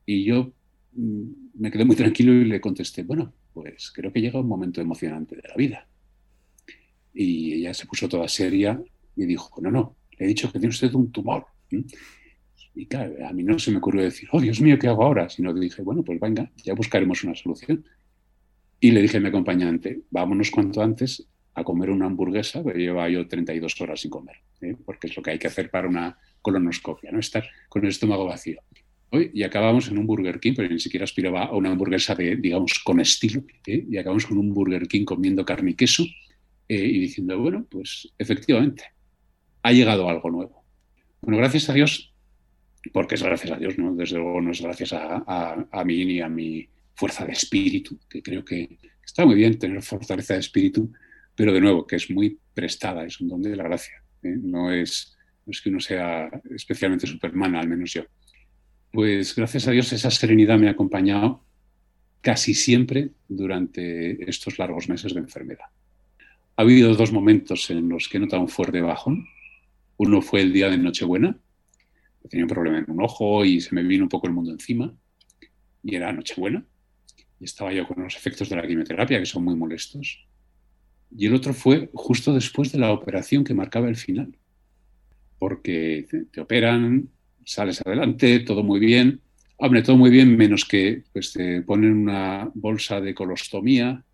Y 0.05 0.25
yo 0.25 0.53
me 0.99 1.71
quedé 1.71 1.85
muy 1.85 1.97
tranquilo 1.97 2.33
y 2.33 2.45
le 2.45 2.61
contesté, 2.61 3.03
bueno, 3.03 3.33
pues 3.55 3.93
creo 3.93 4.13
que 4.13 4.21
llega 4.21 4.41
un 4.41 4.49
momento 4.49 4.81
emocionante 4.81 5.37
de 5.37 5.49
la 5.49 5.55
vida. 5.55 5.89
Y 7.15 7.55
ella 7.55 7.75
se 7.75 7.87
puso 7.87 8.09
toda 8.09 8.27
seria 8.29 8.81
y 9.17 9.27
dijo, 9.27 9.61
no, 9.61 9.71
no, 9.71 9.97
le 10.19 10.25
he 10.25 10.29
dicho 10.29 10.51
que 10.51 10.59
tiene 10.59 10.73
usted 10.73 10.93
un 10.95 11.13
tumor. 11.13 11.47
Y 12.75 12.87
claro, 12.87 13.15
a 13.27 13.33
mí 13.33 13.43
no 13.43 13.59
se 13.59 13.71
me 13.71 13.79
ocurrió 13.79 14.03
decir, 14.03 14.29
oh 14.33 14.41
Dios 14.41 14.61
mío, 14.61 14.79
¿qué 14.79 14.89
hago 14.89 15.05
ahora? 15.05 15.29
Sino 15.29 15.53
dije, 15.55 15.83
bueno, 15.83 16.03
pues 16.03 16.19
venga, 16.21 16.51
ya 16.65 16.75
buscaremos 16.75 17.23
una 17.25 17.35
solución. 17.35 17.85
Y 18.81 18.91
le 18.93 19.03
dije 19.03 19.17
a 19.17 19.21
mi 19.21 19.29
acompañante, 19.29 20.03
vámonos 20.11 20.51
cuanto 20.51 20.83
antes 20.83 21.27
a 21.55 21.65
comer 21.65 21.91
una 21.91 22.07
hamburguesa, 22.07 22.63
porque 22.63 22.79
lleva 22.79 23.09
yo 23.09 23.27
32 23.27 23.81
horas 23.81 24.01
sin 24.01 24.11
comer, 24.11 24.37
¿eh? 24.61 24.77
porque 24.85 25.09
es 25.09 25.17
lo 25.17 25.23
que 25.23 25.33
hay 25.33 25.39
que 25.39 25.49
hacer 25.49 25.71
para 25.71 25.89
una 25.89 26.17
colonoscopia, 26.41 27.11
no 27.11 27.19
estar 27.19 27.45
con 27.69 27.83
el 27.83 27.89
estómago 27.89 28.27
vacío. 28.27 28.61
Y 29.11 29.43
acabamos 29.43 29.89
en 29.89 29.97
un 29.97 30.07
Burger 30.07 30.39
King, 30.39 30.53
pero 30.55 30.69
ni 30.69 30.79
siquiera 30.79 31.05
aspiraba 31.05 31.45
a 31.45 31.57
una 31.57 31.71
hamburguesa 31.71 32.15
de, 32.15 32.37
digamos, 32.37 32.79
con 32.85 33.01
estilo, 33.01 33.43
¿eh? 33.67 33.87
y 33.89 33.97
acabamos 33.97 34.27
con 34.27 34.37
un 34.37 34.53
Burger 34.53 34.87
King 34.87 35.07
comiendo 35.07 35.47
carne 35.47 35.71
y 35.71 35.75
queso, 35.75 36.05
eh, 36.69 36.85
y 36.85 37.01
diciendo, 37.01 37.39
bueno, 37.39 37.67
pues 37.71 38.13
efectivamente, 38.19 38.85
ha 39.63 39.73
llegado 39.73 40.09
algo 40.11 40.31
nuevo. 40.31 40.63
Bueno, 41.23 41.39
gracias 41.39 41.71
a 41.71 41.73
Dios, 41.73 42.13
porque 42.93 43.15
es 43.15 43.23
gracias 43.23 43.53
a 43.53 43.57
Dios, 43.57 43.79
¿no? 43.79 43.95
Desde 43.95 44.17
luego 44.17 44.43
no 44.43 44.51
es 44.51 44.61
gracias 44.61 44.93
a, 44.93 45.67
a, 45.71 45.85
mí 45.85 46.05
ni 46.05 46.21
a 46.21 46.29
mi 46.29 46.69
fuerza 46.95 47.25
de 47.25 47.33
espíritu, 47.33 47.99
que 48.11 48.23
creo 48.23 48.45
que 48.45 48.79
está 49.03 49.25
muy 49.25 49.37
bien 49.37 49.59
tener 49.59 49.83
fortaleza 49.83 50.35
de 50.35 50.41
espíritu, 50.41 50.93
pero 51.35 51.53
de 51.53 51.61
nuevo, 51.63 51.87
que 51.87 51.97
es 51.97 52.11
muy 52.11 52.39
prestada, 52.53 53.07
es 53.07 53.21
un 53.21 53.29
don 53.29 53.41
de 53.41 53.57
la 53.57 53.65
gracia. 53.65 54.03
¿eh? 54.23 54.37
No, 54.39 54.71
es, 54.71 55.17
no 55.47 55.51
es 55.53 55.63
que 55.63 55.71
uno 55.71 55.81
sea 55.81 56.29
especialmente 56.55 57.07
superman, 57.07 57.57
al 57.57 57.69
menos 57.69 57.93
yo. 57.93 58.03
Pues 58.93 59.35
gracias 59.35 59.69
a 59.69 59.71
Dios 59.71 59.93
esa 59.93 60.11
serenidad 60.11 60.59
me 60.59 60.69
ha 60.69 60.73
acompañado 60.73 61.45
casi 62.21 62.55
siempre 62.55 63.11
durante 63.29 64.29
estos 64.29 64.59
largos 64.59 64.89
meses 64.89 65.15
de 65.15 65.21
enfermedad. 65.21 65.67
Ha 66.57 66.63
habido 66.63 66.95
dos 66.95 67.13
momentos 67.13 67.71
en 67.71 67.89
los 67.89 68.09
que 68.09 68.17
he 68.17 68.21
notado 68.21 68.43
un 68.43 68.49
fuerte 68.49 68.81
bajón. 68.81 69.27
Uno 69.97 70.23
fue 70.23 70.43
el 70.43 70.53
día 70.53 70.69
de 70.69 70.79
Nochebuena, 70.79 71.39
tenía 72.29 72.45
un 72.45 72.51
problema 72.51 72.79
en 72.79 72.91
un 72.91 73.03
ojo 73.03 73.45
y 73.45 73.61
se 73.61 73.75
me 73.75 73.83
vino 73.83 74.05
un 74.05 74.09
poco 74.09 74.27
el 74.27 74.33
mundo 74.33 74.53
encima, 74.53 74.95
y 75.83 75.95
era 75.95 76.13
Nochebuena, 76.13 76.65
y 77.41 77.45
estaba 77.45 77.73
yo 77.73 77.87
con 77.87 78.03
los 78.03 78.17
efectos 78.17 78.49
de 78.49 78.57
la 78.57 78.67
quimioterapia, 78.67 79.19
que 79.19 79.27
son 79.27 79.45
muy 79.45 79.55
molestos. 79.55 80.27
Y 81.17 81.27
el 81.27 81.35
otro 81.35 81.55
fue 81.55 81.91
justo 81.95 82.35
después 82.35 82.73
de 82.73 82.79
la 82.79 82.93
operación 82.93 83.45
que 83.45 83.55
marcaba 83.55 83.89
el 83.89 83.97
final, 83.97 84.37
porque 85.39 86.07
te, 86.33 86.41
operan, 86.41 87.09
sales 87.49 87.81
adelante, 87.85 88.41
todo 88.41 88.63
muy 88.63 88.79
bien, 88.79 89.21
Hombre, 89.61 89.83
todo 89.83 89.97
muy 89.97 90.11
bien, 90.11 90.37
menos 90.37 90.65
que 90.65 91.03
pues, 91.13 91.33
te 91.33 91.63
ponen 91.63 91.93
una 91.93 92.49
bolsa 92.55 93.01
de 93.01 93.13
colostomía, 93.13 94.05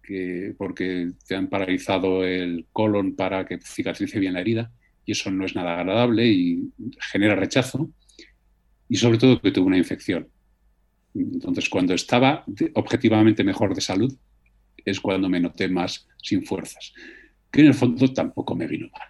que, 0.00 0.54
porque 0.56 1.10
te 1.26 1.34
han 1.34 1.48
paralizado 1.48 2.24
el 2.24 2.66
colon 2.72 3.16
para 3.16 3.44
que 3.44 3.58
cicatrice 3.58 4.20
bien 4.20 4.34
la 4.34 4.40
herida, 4.40 4.70
y 5.04 5.12
eso 5.12 5.32
no 5.32 5.44
es 5.44 5.56
nada 5.56 5.80
agradable 5.80 6.28
y 6.28 6.70
genera 7.10 7.34
rechazo, 7.34 7.90
y 8.88 8.96
sobre 8.96 9.18
todo 9.18 9.40
que 9.40 9.50
tuve 9.50 9.66
una 9.66 9.78
infección. 9.78 10.28
Entonces, 11.12 11.68
cuando 11.68 11.92
estaba 11.94 12.44
objetivamente 12.74 13.42
mejor 13.42 13.74
de 13.74 13.80
salud, 13.80 14.16
es 14.84 15.00
cuando 15.00 15.28
me 15.28 15.40
noté 15.40 15.66
más 15.66 16.06
sin 16.22 16.44
fuerzas, 16.44 16.94
que 17.50 17.62
en 17.62 17.66
el 17.66 17.74
fondo 17.74 18.12
tampoco 18.12 18.54
me 18.54 18.68
vino 18.68 18.88
mal, 18.92 19.08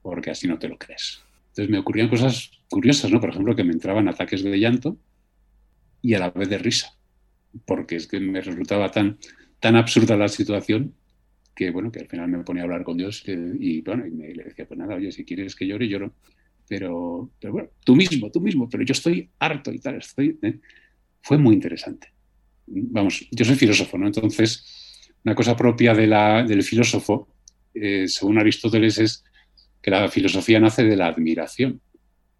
porque 0.00 0.30
así 0.30 0.48
no 0.48 0.58
te 0.58 0.68
lo 0.68 0.78
crees. 0.78 1.22
Entonces 1.48 1.68
me 1.68 1.78
ocurrían 1.78 2.08
cosas 2.08 2.57
curiosas, 2.68 3.10
¿no? 3.10 3.20
Por 3.20 3.30
ejemplo, 3.30 3.56
que 3.56 3.64
me 3.64 3.72
entraban 3.72 4.08
ataques 4.08 4.42
de 4.42 4.58
llanto 4.58 4.98
y 6.02 6.14
a 6.14 6.18
la 6.18 6.30
vez 6.30 6.48
de 6.48 6.58
risa, 6.58 6.94
porque 7.66 7.96
es 7.96 8.06
que 8.06 8.20
me 8.20 8.40
resultaba 8.40 8.90
tan, 8.90 9.18
tan 9.60 9.76
absurda 9.76 10.16
la 10.16 10.28
situación 10.28 10.94
que, 11.54 11.70
bueno, 11.70 11.90
que 11.90 12.00
al 12.00 12.06
final 12.06 12.28
me 12.28 12.44
ponía 12.44 12.62
a 12.62 12.66
hablar 12.66 12.84
con 12.84 12.96
Dios 12.96 13.24
y, 13.26 13.80
bueno, 13.82 14.06
y 14.06 14.10
me, 14.10 14.32
le 14.32 14.44
decía, 14.44 14.66
pues 14.66 14.78
nada, 14.78 14.94
oye, 14.94 15.10
si 15.10 15.24
quieres 15.24 15.56
que 15.56 15.66
llore, 15.66 15.88
lloro, 15.88 16.14
pero, 16.68 17.30
pero 17.40 17.52
bueno, 17.52 17.70
tú 17.84 17.96
mismo, 17.96 18.30
tú 18.30 18.40
mismo, 18.40 18.68
pero 18.68 18.84
yo 18.84 18.92
estoy 18.92 19.28
harto 19.38 19.72
y 19.72 19.80
tal, 19.80 19.96
estoy... 19.96 20.38
¿eh? 20.42 20.58
Fue 21.20 21.36
muy 21.36 21.54
interesante. 21.54 22.12
Vamos, 22.66 23.26
yo 23.32 23.44
soy 23.44 23.56
filósofo, 23.56 23.98
¿no? 23.98 24.06
Entonces, 24.06 25.10
una 25.24 25.34
cosa 25.34 25.56
propia 25.56 25.94
de 25.94 26.06
la, 26.06 26.44
del 26.44 26.62
filósofo, 26.62 27.28
eh, 27.74 28.06
según 28.06 28.38
Aristóteles, 28.38 28.98
es 28.98 29.24
que 29.82 29.90
la 29.90 30.08
filosofía 30.08 30.60
nace 30.60 30.84
de 30.84 30.96
la 30.96 31.08
admiración. 31.08 31.80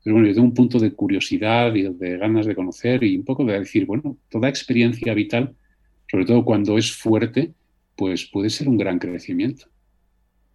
Pero 0.03 0.15
bueno, 0.15 0.29
desde 0.29 0.41
un 0.41 0.55
punto 0.55 0.79
de 0.79 0.93
curiosidad 0.93 1.75
y 1.75 1.83
de 1.83 2.19
ganas 2.19 2.47
de 2.47 2.55
conocer 2.55 3.03
y 3.05 3.17
un 3.17 3.25
poco 3.25 3.45
de 3.45 3.59
decir, 3.59 3.87
bueno, 3.87 4.17
toda 4.31 4.49
experiencia 4.49 5.13
vital, 5.15 5.55
sobre 6.11 6.25
todo 6.25 6.45
cuando 6.45 6.79
es 6.79 6.93
fuerte, 6.93 7.53
pues 7.97 8.27
puede 8.27 8.51
ser 8.51 8.69
un 8.69 8.79
gran 8.79 8.99
crecimiento. 8.99 9.67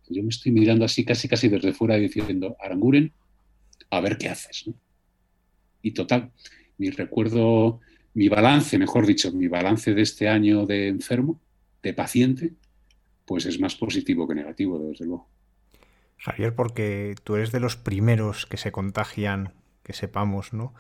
Yo 0.10 0.24
me 0.24 0.30
estoy 0.30 0.52
mirando 0.52 0.86
así 0.86 1.06
casi 1.06 1.28
casi 1.28 1.50
desde 1.50 1.74
fuera 1.74 1.96
diciendo, 1.96 2.56
Aranguren, 2.60 3.12
a 3.90 4.02
ver 4.02 4.18
qué 4.18 4.30
haces. 4.30 4.70
Y 5.82 5.92
total, 5.92 6.32
mi 6.78 6.90
recuerdo, 6.90 7.80
mi 8.14 8.30
balance, 8.30 8.78
mejor 8.78 9.06
dicho, 9.06 9.32
mi 9.32 9.48
balance 9.48 9.94
de 9.94 10.02
este 10.02 10.28
año 10.28 10.66
de 10.66 10.88
enfermo, 10.88 11.42
de 11.82 11.94
paciente, 11.94 12.54
pues 13.26 13.46
es 13.46 13.60
más 13.60 13.76
positivo 13.76 14.28
que 14.28 14.36
negativo, 14.36 14.80
desde 14.80 15.06
luego. 15.06 15.28
Javier, 16.24 16.56
porque 16.56 17.16
tú 17.26 17.36
eres 17.36 17.52
de 17.52 17.60
los 17.60 17.76
primeros 17.76 18.46
que 18.46 18.56
se 18.56 18.72
contagian, 18.72 19.52
que 19.84 19.92
sepamos, 19.92 20.54
¿no? 20.54 20.74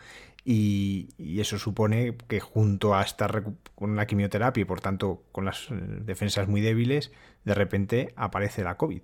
Y, 0.46 1.10
eso 1.18 1.60
supone 1.60 2.16
que 2.30 2.40
junto 2.40 2.96
a 2.96 3.02
estar 3.02 3.44
con 3.76 3.98
la 3.98 4.08
quimioterapia 4.08 4.62
y 4.62 4.66
por 4.66 4.80
tanto 4.80 5.24
con 5.34 5.44
las 5.44 5.70
eh, 5.70 5.76
defensas 6.06 6.48
muy 6.48 6.62
débiles, 6.62 7.12
de 7.44 7.54
repente 7.54 8.14
aparece 8.16 8.64
la 8.64 8.78
COVID. 8.78 9.02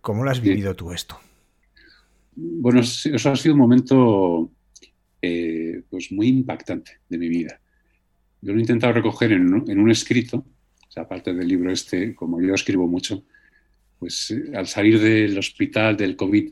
¿Cómo 0.00 0.24
lo 0.24 0.30
has 0.30 0.40
vivido 0.40 0.74
tú 0.74 0.92
esto? 0.92 1.18
Bueno, 2.34 2.80
eso 2.80 3.30
ha 3.30 3.36
sido 3.36 3.54
un 3.54 3.60
momento 3.60 4.50
eh, 5.20 5.82
pues 5.90 6.10
muy 6.10 6.28
impactante 6.28 7.00
de 7.10 7.18
mi 7.18 7.28
vida. 7.28 7.60
Yo 8.40 8.52
lo 8.52 8.58
he 8.58 8.62
intentado 8.62 8.94
recoger 8.94 9.32
en 9.32 9.52
un, 9.52 9.70
en 9.70 9.78
un 9.78 9.90
escrito, 9.90 10.38
o 10.38 10.90
sea, 10.90 11.02
aparte 11.02 11.34
del 11.34 11.46
libro 11.46 11.70
este, 11.70 12.14
como 12.14 12.40
yo 12.40 12.54
escribo 12.54 12.88
mucho, 12.88 13.22
pues 14.02 14.32
eh, 14.32 14.50
al 14.56 14.66
salir 14.66 14.98
del 14.98 15.38
hospital 15.38 15.96
del 15.96 16.16
COVID 16.16 16.50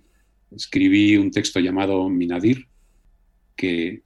escribí 0.55 1.17
un 1.17 1.33
texto 1.33 1.59
llamado 1.59 2.09
Minadir, 2.09 2.69
que 3.57 4.05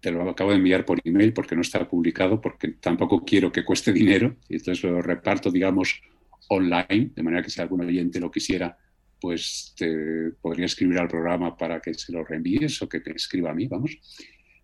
te 0.00 0.10
lo 0.10 0.28
acabo 0.28 0.50
de 0.50 0.56
enviar 0.56 0.84
por 0.84 1.00
email 1.04 1.32
porque 1.32 1.54
no 1.54 1.60
está 1.60 1.88
publicado, 1.88 2.40
porque 2.40 2.72
tampoco 2.80 3.24
quiero 3.24 3.52
que 3.52 3.64
cueste 3.64 3.92
dinero, 4.02 4.34
y 4.48 4.56
entonces 4.56 4.82
lo 4.82 5.00
reparto, 5.00 5.48
digamos, 5.48 6.02
online, 6.48 7.12
de 7.14 7.22
manera 7.22 7.44
que 7.44 7.50
si 7.50 7.60
algún 7.60 7.82
oyente 7.82 8.18
lo 8.18 8.32
quisiera, 8.32 8.76
pues 9.20 9.72
te 9.76 10.32
podría 10.40 10.66
escribir 10.66 10.98
al 10.98 11.06
programa 11.06 11.56
para 11.56 11.80
que 11.80 11.94
se 11.94 12.10
lo 12.10 12.24
reenvíes 12.24 12.82
o 12.82 12.88
que 12.88 12.98
te 12.98 13.12
escriba 13.12 13.52
a 13.52 13.54
mí, 13.54 13.68
vamos. 13.68 13.96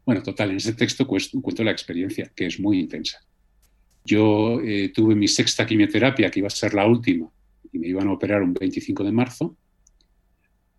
Bueno, 0.04 0.24
total, 0.24 0.50
en 0.50 0.56
ese 0.56 0.72
texto 0.72 1.06
cuento 1.06 1.62
la 1.62 1.70
experiencia, 1.70 2.32
que 2.34 2.46
es 2.46 2.58
muy 2.58 2.80
intensa. 2.80 3.20
Yo 4.04 4.60
eh, 4.60 4.88
tuve 4.92 5.14
mi 5.14 5.28
sexta 5.28 5.64
quimioterapia, 5.64 6.32
que 6.32 6.40
iba 6.40 6.48
a 6.48 6.50
ser 6.50 6.74
la 6.74 6.84
última, 6.84 7.30
y 7.72 7.78
me 7.78 7.88
iban 7.88 8.08
a 8.08 8.12
operar 8.12 8.42
un 8.42 8.54
25 8.54 9.04
de 9.04 9.12
marzo, 9.12 9.56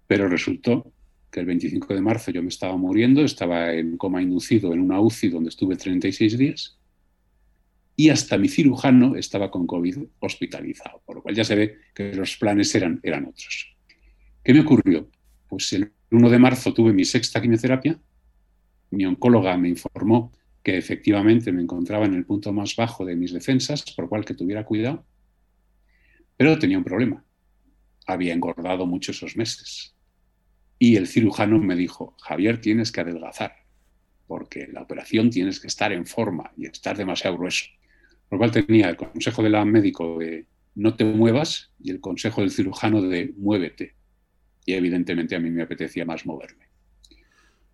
pero 0.08 0.28
resultó 0.28 0.92
que 1.32 1.40
el 1.40 1.46
25 1.46 1.94
de 1.94 2.02
marzo 2.02 2.32
yo 2.32 2.42
me 2.42 2.50
estaba 2.50 2.76
muriendo, 2.78 3.24
estaba 3.24 3.74
en 3.74 3.98
coma 3.98 4.22
inducido 4.22 4.74
en 4.74 4.80
una 4.80 5.00
UCI 5.00 5.30
donde 5.30 5.50
estuve 5.50 5.76
36 5.76 6.38
días 6.38 6.80
y 7.96 8.10
hasta 8.10 8.38
mi 8.38 8.48
cirujano 8.48 9.16
estaba 9.16 9.52
con 9.52 9.68
COVID 9.68 9.98
hospitalizado, 10.20 11.02
por 11.06 11.18
lo 11.18 11.22
cual 11.22 11.36
ya 11.36 11.44
se 11.44 11.56
ve 11.56 11.78
que 11.94 12.14
los 12.14 12.38
planes 12.38 12.74
eran, 12.74 13.00
eran 13.04 13.26
otros. 13.26 13.76
¿Qué 14.44 14.54
me 14.54 14.62
ocurrió? 14.62 15.10
Pues 15.50 15.74
el 15.74 15.92
1 16.10 16.30
de 16.30 16.40
marzo 16.40 16.74
tuve 16.74 16.94
mi 16.94 17.04
sexta 17.04 17.42
quimioterapia, 17.42 18.00
mi 18.92 19.06
oncóloga 19.06 19.58
me 19.58 19.70
informó 19.70 20.32
que 20.64 20.78
efectivamente 20.78 21.52
me 21.52 21.62
encontraba 21.62 22.06
en 22.06 22.14
el 22.14 22.26
punto 22.26 22.54
más 22.54 22.76
bajo 22.76 23.06
de 23.06 23.16
mis 23.16 23.34
defensas, 23.34 23.84
por 23.96 24.06
lo 24.06 24.10
cual 24.10 24.26
que 24.26 24.34
tuviera 24.34 24.66
cuidado, 24.66 25.06
pero 26.40 26.58
tenía 26.58 26.78
un 26.78 26.86
problema. 26.86 27.22
Había 28.08 28.34
engordado 28.34 28.86
mucho 28.86 29.12
esos 29.12 29.36
meses. 29.36 29.94
Y 30.80 30.96
el 30.96 31.06
cirujano 31.06 31.60
me 31.60 31.76
dijo, 31.76 32.16
Javier, 32.22 32.62
tienes 32.62 32.94
que 32.94 33.02
adelgazar, 33.02 33.66
porque 34.26 34.70
la 34.72 34.82
operación 34.82 35.32
tienes 35.32 35.60
que 35.60 35.68
estar 35.68 35.92
en 35.92 36.06
forma 36.06 36.54
y 36.56 36.66
estar 36.66 36.96
demasiado 36.96 37.36
grueso. 37.36 37.66
Por 38.30 38.38
lo 38.38 38.38
cual 38.38 38.52
tenía 38.52 38.88
el 38.88 38.96
consejo 38.96 39.44
del 39.44 39.66
médico 39.66 40.18
de 40.18 40.46
no 40.76 40.96
te 40.96 41.04
muevas 41.04 41.74
y 41.78 41.92
el 41.92 42.00
consejo 42.00 42.40
del 42.40 42.52
cirujano 42.52 43.02
de 43.02 43.34
muévete. 43.36 43.96
Y 44.66 44.76
evidentemente 44.76 45.36
a 45.36 45.42
mí 45.42 45.50
me 45.50 45.64
apetecía 45.64 46.06
más 46.06 46.26
moverme. 46.26 46.68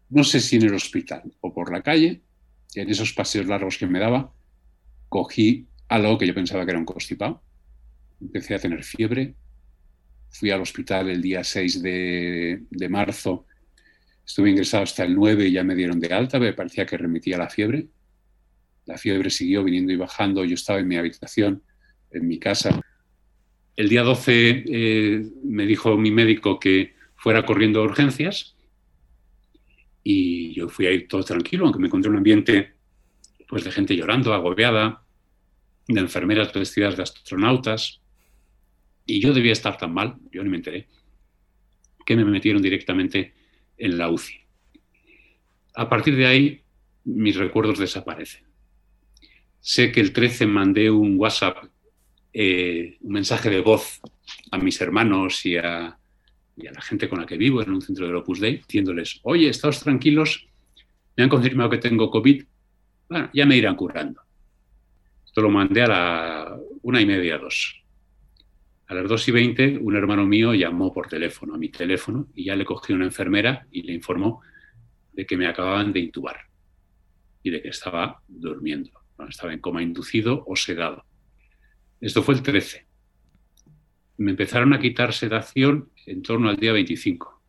No 0.10 0.24
sé 0.24 0.40
si 0.40 0.56
en 0.56 0.64
el 0.64 0.74
hospital 0.74 1.32
o 1.40 1.54
por 1.54 1.72
la 1.72 1.84
calle, 1.84 2.24
en 2.74 2.90
esos 2.90 3.14
paseos 3.14 3.46
largos 3.46 3.78
que 3.78 3.86
me 3.86 4.00
daba, 4.00 4.34
cogí 5.08 5.68
algo 5.88 6.18
que 6.18 6.26
yo 6.26 6.34
pensaba 6.34 6.66
que 6.66 6.72
era 6.72 6.80
un 6.80 6.86
constipado 6.86 7.44
empecé 8.22 8.56
a 8.56 8.60
tener 8.60 8.84
fiebre. 8.84 9.36
Fui 10.30 10.50
al 10.50 10.62
hospital 10.62 11.10
el 11.10 11.22
día 11.22 11.44
6 11.44 11.82
de, 11.82 12.88
marzo. 12.90 13.46
Estuve 14.26 14.50
ingresado 14.50 14.84
hasta 14.84 15.04
el 15.04 15.16
9 15.16 15.48
y 15.48 15.52
ya 15.52 15.64
me 15.64 15.76
dieron 15.76 16.00
de 16.00 16.14
alta, 16.14 16.40
me 16.40 16.54
parecía 16.54 16.86
que 16.86 16.98
remitía 16.98 17.38
la 17.38 17.50
fiebre. 17.50 17.88
La 18.86 18.98
fiebre 18.98 19.30
siguió 19.30 19.64
viniendo 19.64 19.94
y 19.94 19.98
bajando. 19.98 20.44
Yo 20.46 20.56
estaba 20.56 20.80
en 20.80 20.88
mi 20.88 20.98
habitación, 20.98 21.64
en 22.12 22.28
mi 22.28 22.40
casa. 22.40 22.82
El 23.76 23.90
día 23.90 24.04
12 24.04 24.64
eh, 24.68 25.26
me 25.44 25.66
dijo 25.66 25.98
mi 25.98 26.12
médico 26.12 26.60
que 26.60 26.96
fuera 27.16 27.46
corriendo 27.46 27.82
a 27.82 27.84
urgencias 27.84 28.56
y 30.04 30.54
yo 30.54 30.70
fui 30.70 30.86
a 30.86 30.92
ir 30.92 31.08
todo 31.08 31.24
tranquilo, 31.24 31.66
aunque 31.66 31.80
me 31.80 31.88
encontré 31.88 32.12
un 32.12 32.18
ambiente 32.18 32.76
pues, 33.50 33.64
de 33.64 33.72
gente 33.72 33.96
llorando, 33.96 34.34
agobiada, 34.34 35.04
de 35.88 36.00
enfermeras 36.00 36.54
vestidas 36.54 36.96
de 36.96 37.04
astronautas, 37.04 38.02
y 39.06 39.20
yo 39.20 39.34
debía 39.34 39.52
estar 39.52 39.78
tan 39.78 39.94
mal, 39.94 40.16
yo 40.32 40.44
ni 40.44 40.50
me 40.50 40.58
enteré, 40.58 40.88
que 42.06 42.16
me 42.16 42.26
metieron 42.26 42.62
directamente 42.62 43.34
en 43.78 43.98
la 43.98 44.10
UCI. 44.10 44.40
A 45.76 45.90
partir 45.90 46.16
de 46.16 46.26
ahí, 46.26 46.62
mis 47.04 47.36
recuerdos 47.36 47.80
desaparecen. 47.80 48.46
Sé 49.60 49.92
que 49.92 50.02
el 50.02 50.14
13 50.14 50.48
mandé 50.48 50.90
un 50.90 51.20
WhatsApp, 51.20 51.58
eh, 52.34 52.98
un 53.02 53.14
mensaje 53.14 53.50
de 53.50 53.62
voz 53.62 54.02
a 54.52 54.58
mis 54.58 54.80
hermanos 54.82 55.46
y 55.46 55.58
a, 55.58 55.98
la 56.58 56.82
gente 56.82 57.10
con 57.10 57.20
la 57.20 57.26
que 57.26 57.38
vivo 57.38 57.62
en 57.62 57.72
un 57.72 57.82
centro 57.82 58.08
del 58.08 58.16
Opus 58.16 58.40
Dei, 58.40 58.58
diciéndoles, 58.58 59.20
oye, 59.24 59.50
estáos 59.50 59.82
tranquilos, 59.82 60.48
me 61.18 61.24
han 61.24 61.30
confirmado 61.30 61.70
que 61.70 61.78
tengo 61.78 62.10
COVID, 62.10 62.44
bueno, 63.10 63.30
ya 63.34 63.46
me 63.46 63.58
irán 63.58 63.76
curando. 63.76 64.22
Esto 65.26 65.42
lo 65.42 65.50
mandé 65.50 65.82
a 65.82 65.88
la 65.88 66.60
una 66.82 67.02
y 67.02 67.06
media, 67.06 67.38
dos. 67.38 67.85
A 68.88 68.94
las 68.94 69.10
2 69.10 69.28
y 69.30 69.32
20, 69.32 69.78
un 69.80 69.96
hermano 69.96 70.26
mío 70.28 70.54
llamó 70.54 70.94
por 70.94 71.08
teléfono 71.08 71.56
a 71.56 71.58
mi 71.58 71.70
teléfono 71.70 72.28
y 72.36 72.46
ya 72.46 72.56
le 72.56 72.66
cogió 72.66 72.96
una 72.96 73.06
enfermera 73.06 73.66
y 73.72 73.82
le 73.82 73.94
informó 73.94 74.42
de 75.14 75.26
que 75.26 75.38
me 75.38 75.48
acababan 75.48 75.92
de 75.92 76.02
intubar 76.02 76.38
y 77.42 77.50
de 77.50 77.62
que 77.62 77.70
estaba 77.70 78.22
durmiendo. 78.28 78.92
estaba 79.28 79.54
en 79.54 79.60
coma 79.60 79.82
inducido 79.82 80.44
o 80.46 80.56
sedado. 80.56 81.04
Esto 82.00 82.22
fue 82.22 82.36
el 82.36 82.44
13. 82.44 82.86
me 84.18 84.32
empezaron 84.32 84.74
a 84.74 84.80
quitar 84.80 85.14
sedación 85.14 85.90
en 86.06 86.22
torno 86.22 86.50
al 86.50 86.58
día 86.58 86.72
25. 86.72 87.42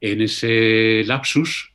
En 0.00 0.20
ese 0.20 1.04
lapsus, 1.06 1.72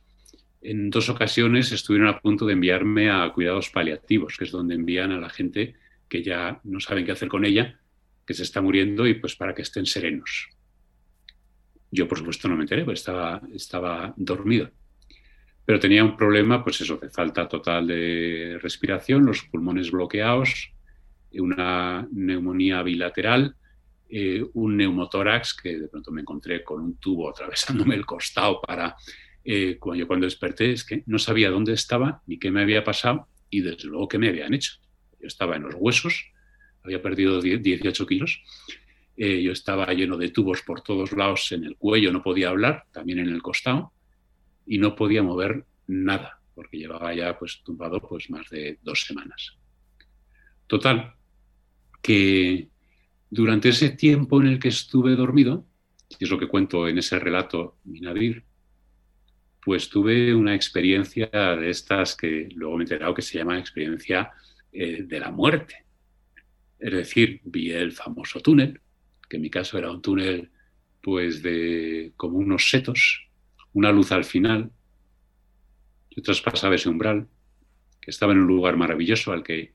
en 0.60 0.90
dos 0.90 1.08
ocasiones 1.08 1.72
estuvieron 1.72 2.08
a 2.08 2.20
punto 2.20 2.46
de 2.46 2.52
enviarme 2.52 3.10
a 3.10 3.30
cuidados 3.32 3.70
paliativos, 3.70 4.36
que 4.36 4.44
es 4.44 4.52
donde 4.52 4.74
envían 4.74 5.12
a 5.12 5.18
la 5.18 5.28
gente 5.28 5.74
que 6.08 6.22
ya 6.22 6.60
no 6.64 6.78
saben 6.78 7.04
qué 7.04 7.12
hacer 7.12 7.28
con 7.28 7.44
ella, 7.44 7.80
que 8.28 8.34
se 8.34 8.42
está 8.42 8.60
muriendo 8.60 9.06
y 9.06 9.14
pues 9.14 9.34
para 9.36 9.54
que 9.54 9.62
estén 9.62 9.86
serenos. 9.86 10.50
Yo, 11.90 12.06
por 12.06 12.18
supuesto, 12.18 12.46
no 12.46 12.56
me 12.56 12.64
enteré, 12.64 12.84
porque 12.84 12.98
estaba, 12.98 13.40
estaba 13.54 14.12
dormido. 14.18 14.70
Pero 15.64 15.80
tenía 15.80 16.04
un 16.04 16.14
problema, 16.14 16.62
pues 16.62 16.78
eso, 16.82 16.98
de 16.98 17.08
falta 17.08 17.48
total 17.48 17.86
de 17.86 18.58
respiración, 18.60 19.24
los 19.24 19.44
pulmones 19.44 19.90
bloqueados, 19.90 20.74
una 21.32 22.06
neumonía 22.12 22.82
bilateral, 22.82 23.56
eh, 24.10 24.44
un 24.52 24.76
neumotórax 24.76 25.54
que 25.54 25.78
de 25.78 25.88
pronto 25.88 26.10
me 26.10 26.20
encontré 26.20 26.62
con 26.62 26.82
un 26.82 26.96
tubo 26.98 27.30
atravesándome 27.30 27.94
el 27.94 28.04
costado 28.04 28.60
para... 28.60 28.94
Eh, 29.42 29.78
cuando, 29.78 30.00
yo 30.00 30.06
cuando 30.06 30.26
desperté 30.26 30.72
es 30.72 30.84
que 30.84 31.02
no 31.06 31.18
sabía 31.18 31.48
dónde 31.48 31.72
estaba 31.72 32.20
ni 32.26 32.38
qué 32.38 32.50
me 32.50 32.60
había 32.60 32.84
pasado 32.84 33.26
y 33.48 33.62
desde 33.62 33.88
luego 33.88 34.06
qué 34.06 34.18
me 34.18 34.28
habían 34.28 34.52
hecho. 34.52 34.72
Yo 35.18 35.26
estaba 35.26 35.56
en 35.56 35.62
los 35.62 35.74
huesos, 35.78 36.30
había 36.82 37.02
perdido 37.02 37.40
18 37.40 38.06
kilos, 38.06 38.42
eh, 39.16 39.42
yo 39.42 39.52
estaba 39.52 39.92
lleno 39.92 40.16
de 40.16 40.30
tubos 40.30 40.62
por 40.62 40.82
todos 40.82 41.12
lados 41.12 41.50
en 41.52 41.64
el 41.64 41.76
cuello, 41.76 42.12
no 42.12 42.22
podía 42.22 42.50
hablar, 42.50 42.84
también 42.92 43.18
en 43.18 43.28
el 43.28 43.42
costado, 43.42 43.92
y 44.66 44.78
no 44.78 44.94
podía 44.94 45.22
mover 45.22 45.64
nada, 45.88 46.40
porque 46.54 46.78
llevaba 46.78 47.12
ya 47.14 47.36
pues 47.38 47.60
tumbado 47.64 48.00
pues 48.00 48.30
más 48.30 48.48
de 48.50 48.78
dos 48.82 49.04
semanas. 49.04 49.56
Total, 50.68 51.14
que 52.00 52.68
durante 53.30 53.70
ese 53.70 53.90
tiempo 53.90 54.40
en 54.40 54.48
el 54.48 54.58
que 54.58 54.68
estuve 54.68 55.16
dormido, 55.16 55.66
y 56.08 56.22
es 56.24 56.30
lo 56.30 56.38
que 56.38 56.46
cuento 56.46 56.86
en 56.86 56.98
ese 56.98 57.18
relato 57.18 57.78
Minadir, 57.84 58.44
pues 59.64 59.88
tuve 59.88 60.34
una 60.34 60.54
experiencia 60.54 61.26
de 61.26 61.70
estas 61.70 62.16
que 62.16 62.48
luego 62.54 62.76
me 62.76 62.84
he 62.84 62.86
enterado 62.86 63.14
que 63.14 63.22
se 63.22 63.36
llama 63.36 63.58
experiencia 63.58 64.30
eh, 64.72 65.02
de 65.02 65.20
la 65.20 65.30
muerte. 65.30 65.87
Es 66.78 66.92
decir, 66.92 67.40
vi 67.44 67.70
el 67.72 67.92
famoso 67.92 68.40
túnel, 68.40 68.80
que 69.28 69.36
en 69.36 69.42
mi 69.42 69.50
caso 69.50 69.78
era 69.78 69.90
un 69.90 70.00
túnel 70.00 70.50
pues 71.02 71.42
de 71.42 72.12
como 72.16 72.38
unos 72.38 72.70
setos, 72.70 73.28
una 73.72 73.92
luz 73.92 74.12
al 74.12 74.24
final. 74.24 74.70
Yo 76.10 76.22
traspasaba 76.22 76.74
ese 76.74 76.88
umbral, 76.88 77.28
que 78.00 78.10
estaba 78.10 78.32
en 78.32 78.38
un 78.38 78.46
lugar 78.46 78.76
maravilloso 78.76 79.32
al 79.32 79.42
que 79.42 79.72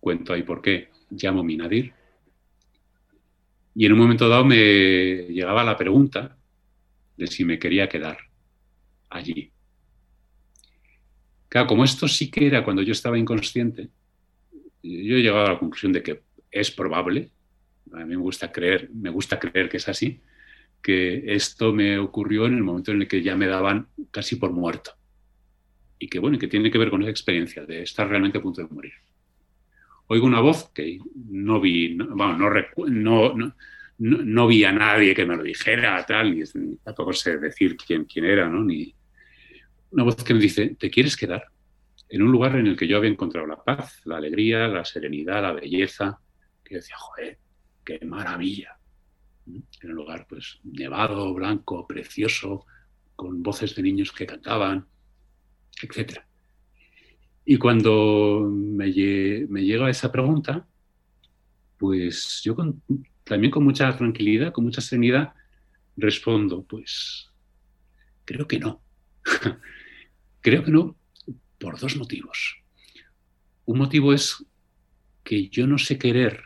cuento 0.00 0.32
ahí 0.32 0.42
por 0.42 0.62
qué 0.62 0.90
llamo 1.10 1.42
Minadir. 1.42 1.92
Y 3.74 3.86
en 3.86 3.92
un 3.92 3.98
momento 3.98 4.28
dado 4.28 4.44
me 4.44 5.26
llegaba 5.28 5.64
la 5.64 5.76
pregunta 5.76 6.36
de 7.16 7.26
si 7.26 7.44
me 7.44 7.58
quería 7.58 7.88
quedar 7.88 8.18
allí. 9.10 9.52
Claro, 11.48 11.66
como 11.66 11.84
esto 11.84 12.08
sí 12.08 12.30
que 12.30 12.46
era 12.46 12.64
cuando 12.64 12.82
yo 12.82 12.92
estaba 12.92 13.18
inconsciente, 13.18 13.90
yo 14.82 15.16
he 15.16 15.22
llegado 15.22 15.46
a 15.46 15.52
la 15.52 15.58
conclusión 15.58 15.92
de 15.92 16.02
que 16.02 16.25
es 16.50 16.70
probable, 16.70 17.30
a 17.92 17.98
mí 17.98 18.04
me 18.04 18.16
gusta 18.16 18.50
creer, 18.52 18.90
me 18.92 19.10
gusta 19.10 19.38
creer 19.38 19.68
que 19.68 19.76
es 19.76 19.88
así, 19.88 20.20
que 20.82 21.34
esto 21.34 21.72
me 21.72 21.98
ocurrió 21.98 22.46
en 22.46 22.54
el 22.54 22.62
momento 22.62 22.92
en 22.92 23.02
el 23.02 23.08
que 23.08 23.22
ya 23.22 23.36
me 23.36 23.46
daban 23.46 23.88
casi 24.10 24.36
por 24.36 24.52
muerto. 24.52 24.92
Y 25.98 26.08
que 26.08 26.18
bueno, 26.18 26.38
que 26.38 26.48
tiene 26.48 26.70
que 26.70 26.78
ver 26.78 26.90
con 26.90 27.02
esa 27.02 27.10
experiencia 27.10 27.64
de 27.64 27.82
estar 27.82 28.08
realmente 28.08 28.38
a 28.38 28.42
punto 28.42 28.60
de 28.60 28.68
morir 28.68 28.92
oigo 30.08 30.26
una 30.26 30.40
voz 30.40 30.70
que 30.72 30.98
no 31.14 31.60
vi, 31.60 31.94
no, 31.94 32.06
no, 32.06 32.50
no, 32.88 33.54
no, 33.98 34.46
vi 34.46 34.64
a 34.64 34.72
nadie 34.72 35.14
que 35.14 35.26
me 35.26 35.36
lo 35.36 35.42
dijera, 35.42 36.04
tal, 36.06 36.34
ni, 36.34 36.44
tampoco 36.82 37.12
sé 37.12 37.38
decir 37.38 37.76
quién, 37.76 38.04
quién 38.04 38.24
era, 38.24 38.48
¿no? 38.48 38.62
Ni 38.62 38.94
una 39.90 40.04
voz 40.04 40.16
que 40.16 40.34
me 40.34 40.40
dice, 40.40 40.76
¿te 40.78 40.90
quieres 40.90 41.16
quedar? 41.16 41.44
En 42.08 42.22
un 42.22 42.30
lugar 42.30 42.56
en 42.56 42.66
el 42.66 42.76
que 42.76 42.86
yo 42.86 42.98
había 42.98 43.10
encontrado 43.10 43.46
la 43.46 43.62
paz, 43.62 44.02
la 44.04 44.18
alegría, 44.18 44.68
la 44.68 44.84
serenidad, 44.84 45.42
la 45.42 45.52
belleza, 45.52 46.20
que 46.66 46.74
yo 46.74 46.80
decía, 46.80 46.96
joder, 46.98 47.38
qué 47.84 47.98
maravilla. 48.04 48.78
En 49.46 49.90
un 49.90 49.96
lugar, 49.96 50.26
pues, 50.28 50.58
nevado, 50.64 51.32
blanco, 51.32 51.86
precioso, 51.86 52.66
con 53.14 53.42
voces 53.42 53.74
de 53.74 53.82
niños 53.82 54.12
que 54.12 54.26
cantaban, 54.26 54.86
etcétera. 55.80 56.26
Y 57.44 57.58
cuando 57.58 58.50
me, 58.50 58.92
llega 58.92 59.88
esa 59.88 60.10
pregunta, 60.10 60.66
pues 61.78 62.42
yo 62.44 62.56
también 63.22 63.52
con 63.52 63.62
mucha 63.62 63.96
tranquilidad, 63.96 64.52
con 64.52 64.64
mucha 64.64 64.80
serenidad, 64.80 65.32
respondo, 65.96 66.64
pues 66.64 67.30
creo 68.24 68.48
que 68.48 68.58
no. 68.58 68.82
creo 70.40 70.64
que 70.64 70.72
no 70.72 70.96
por 71.58 71.78
dos 71.78 71.96
motivos. 71.96 72.56
Un 73.64 73.78
motivo 73.78 74.12
es 74.12 74.44
que 75.22 75.48
yo 75.48 75.66
no 75.66 75.78
sé 75.78 75.98
querer 75.98 76.42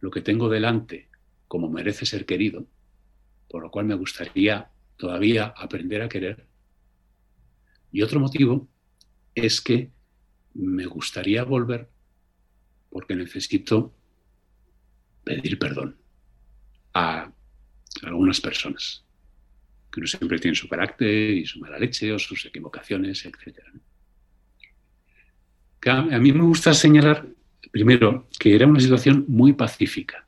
lo 0.00 0.10
que 0.10 0.20
tengo 0.20 0.48
delante 0.48 1.08
como 1.48 1.68
merece 1.68 2.06
ser 2.06 2.26
querido, 2.26 2.66
por 3.48 3.62
lo 3.62 3.70
cual 3.70 3.86
me 3.86 3.94
gustaría 3.94 4.70
todavía 4.96 5.54
aprender 5.56 6.02
a 6.02 6.08
querer. 6.08 6.46
Y 7.92 8.02
otro 8.02 8.20
motivo 8.20 8.68
es 9.34 9.60
que 9.60 9.90
me 10.54 10.86
gustaría 10.86 11.44
volver 11.44 11.88
porque 12.90 13.14
necesito 13.14 13.94
pedir 15.22 15.58
perdón 15.58 15.96
a 16.94 17.30
algunas 18.02 18.40
personas 18.40 19.04
que 19.92 20.00
no 20.00 20.06
siempre 20.06 20.38
tienen 20.38 20.56
su 20.56 20.68
carácter 20.68 21.34
y 21.34 21.46
su 21.46 21.58
mala 21.58 21.78
leche 21.78 22.12
o 22.12 22.18
sus 22.18 22.44
equivocaciones, 22.46 23.24
etc. 23.24 23.60
A 25.86 26.18
mí 26.18 26.32
me 26.32 26.42
gusta 26.42 26.74
señalar, 26.74 27.28
primero, 27.70 28.28
que 28.38 28.54
era 28.54 28.66
una 28.66 28.80
situación 28.80 29.24
muy 29.28 29.52
pacífica. 29.52 30.26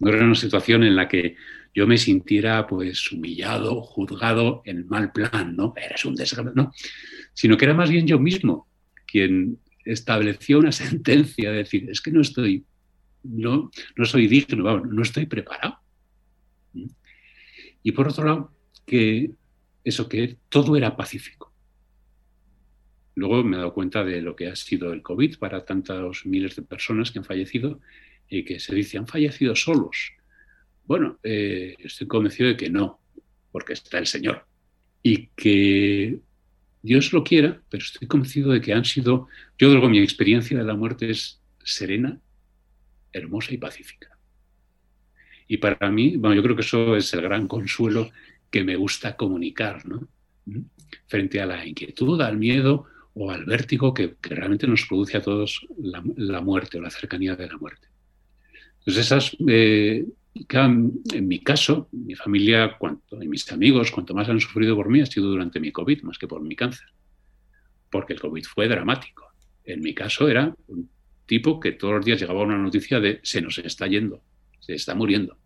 No 0.00 0.10
era 0.10 0.24
una 0.24 0.34
situación 0.34 0.84
en 0.84 0.96
la 0.96 1.08
que 1.08 1.36
yo 1.74 1.86
me 1.86 1.98
sintiera 1.98 2.66
pues 2.66 3.12
humillado, 3.12 3.82
juzgado 3.82 4.62
en 4.64 4.86
mal 4.88 5.12
plan, 5.12 5.56
¿no? 5.56 5.74
Eres 5.76 6.04
un 6.04 6.14
desgraciado, 6.14 6.54
no. 6.54 6.72
Sino 7.34 7.56
que 7.56 7.66
era 7.66 7.74
más 7.74 7.90
bien 7.90 8.06
yo 8.06 8.18
mismo 8.18 8.68
quien 9.06 9.58
estableció 9.84 10.58
una 10.58 10.72
sentencia 10.72 11.50
de 11.50 11.58
decir, 11.58 11.90
es 11.90 12.00
que 12.00 12.10
no 12.10 12.20
estoy, 12.20 12.64
no, 13.22 13.70
no 13.96 14.04
soy 14.04 14.26
digno, 14.26 14.80
no 14.80 15.02
estoy 15.02 15.26
preparado. 15.26 15.78
Y 17.82 17.92
por 17.92 18.08
otro 18.08 18.24
lado, 18.24 18.52
que 18.84 19.30
eso, 19.84 20.08
que 20.08 20.38
todo 20.48 20.76
era 20.76 20.96
pacífico. 20.96 21.52
Luego 23.16 23.42
me 23.42 23.56
he 23.56 23.58
dado 23.58 23.72
cuenta 23.72 24.04
de 24.04 24.20
lo 24.20 24.36
que 24.36 24.46
ha 24.46 24.54
sido 24.54 24.92
el 24.92 25.02
COVID 25.02 25.38
para 25.38 25.64
tantos 25.64 26.26
miles 26.26 26.54
de 26.54 26.62
personas 26.62 27.10
que 27.10 27.18
han 27.18 27.24
fallecido 27.24 27.80
y 28.28 28.44
que 28.44 28.60
se 28.60 28.74
dice, 28.74 28.98
han 28.98 29.06
fallecido 29.06 29.56
solos. 29.56 30.12
Bueno, 30.84 31.18
eh, 31.22 31.76
estoy 31.78 32.06
convencido 32.06 32.50
de 32.50 32.58
que 32.58 32.68
no, 32.68 33.00
porque 33.50 33.72
está 33.72 33.96
el 33.98 34.06
Señor. 34.06 34.46
Y 35.02 35.28
que 35.28 36.18
Dios 36.82 37.14
lo 37.14 37.24
quiera, 37.24 37.62
pero 37.70 37.82
estoy 37.82 38.06
convencido 38.06 38.52
de 38.52 38.60
que 38.60 38.74
han 38.74 38.84
sido, 38.84 39.28
yo 39.56 39.70
digo, 39.72 39.88
mi 39.88 39.98
experiencia 39.98 40.58
de 40.58 40.64
la 40.64 40.74
muerte 40.74 41.10
es 41.10 41.40
serena, 41.64 42.20
hermosa 43.14 43.54
y 43.54 43.56
pacífica. 43.56 44.18
Y 45.48 45.56
para 45.56 45.90
mí, 45.90 46.18
bueno, 46.18 46.36
yo 46.36 46.42
creo 46.42 46.54
que 46.54 46.62
eso 46.62 46.94
es 46.94 47.14
el 47.14 47.22
gran 47.22 47.48
consuelo 47.48 48.10
que 48.50 48.62
me 48.62 48.76
gusta 48.76 49.16
comunicar, 49.16 49.86
¿no? 49.86 50.06
Frente 51.06 51.40
a 51.40 51.46
la 51.46 51.66
inquietud, 51.66 52.20
al 52.20 52.36
miedo 52.36 52.86
o 53.18 53.30
al 53.30 53.46
vértigo 53.46 53.94
que, 53.94 54.14
realmente 54.20 54.66
nos 54.66 54.84
produce 54.84 55.16
a 55.16 55.22
todos 55.22 55.66
la, 55.78 56.40
muerte 56.42 56.78
o 56.78 56.82
la 56.82 56.90
cercanía 56.90 57.34
de 57.34 57.48
la 57.48 57.56
muerte. 57.56 57.88
Entonces, 58.80 59.06
esas, 59.06 59.36
eh, 59.48 60.04
en 60.34 61.26
mi 61.28 61.42
caso, 61.42 61.88
mi 61.92 62.14
familia 62.14 62.76
cuanto, 62.78 63.22
y 63.22 63.26
mis 63.26 63.50
amigos, 63.50 63.90
cuanto 63.90 64.12
más 64.12 64.28
han 64.28 64.38
sufrido 64.38 64.76
por 64.76 64.90
mí, 64.90 65.00
ha 65.00 65.06
sido 65.06 65.28
durante 65.28 65.60
mi 65.60 65.72
COVID, 65.72 66.02
más 66.02 66.18
que 66.18 66.28
por 66.28 66.42
mi 66.42 66.54
cáncer. 66.54 66.88
Porque 67.90 68.12
el 68.12 68.20
COVID 68.20 68.44
fue 68.44 68.68
dramático. 68.68 69.24
En 69.64 69.80
mi 69.80 69.94
caso 69.94 70.28
era 70.28 70.54
un 70.66 70.90
tipo 71.24 71.58
que 71.58 71.72
todos 71.72 71.94
los 71.94 72.04
días 72.04 72.20
llegaba 72.20 72.42
una 72.42 72.58
noticia 72.58 73.00
de 73.00 73.20
se 73.22 73.40
nos 73.40 73.56
está 73.58 73.86
yendo, 73.86 74.22
se 74.60 74.74
está 74.74 74.94
muriendo. 74.94 75.38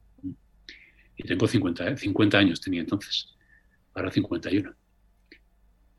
Y 1.17 1.23
tengo 1.23 1.47
50, 1.47 1.97
50 1.97 2.37
años, 2.37 2.61
tenía 2.61 2.81
entonces, 2.81 3.29
ahora 3.95 4.11
51. 4.11 4.75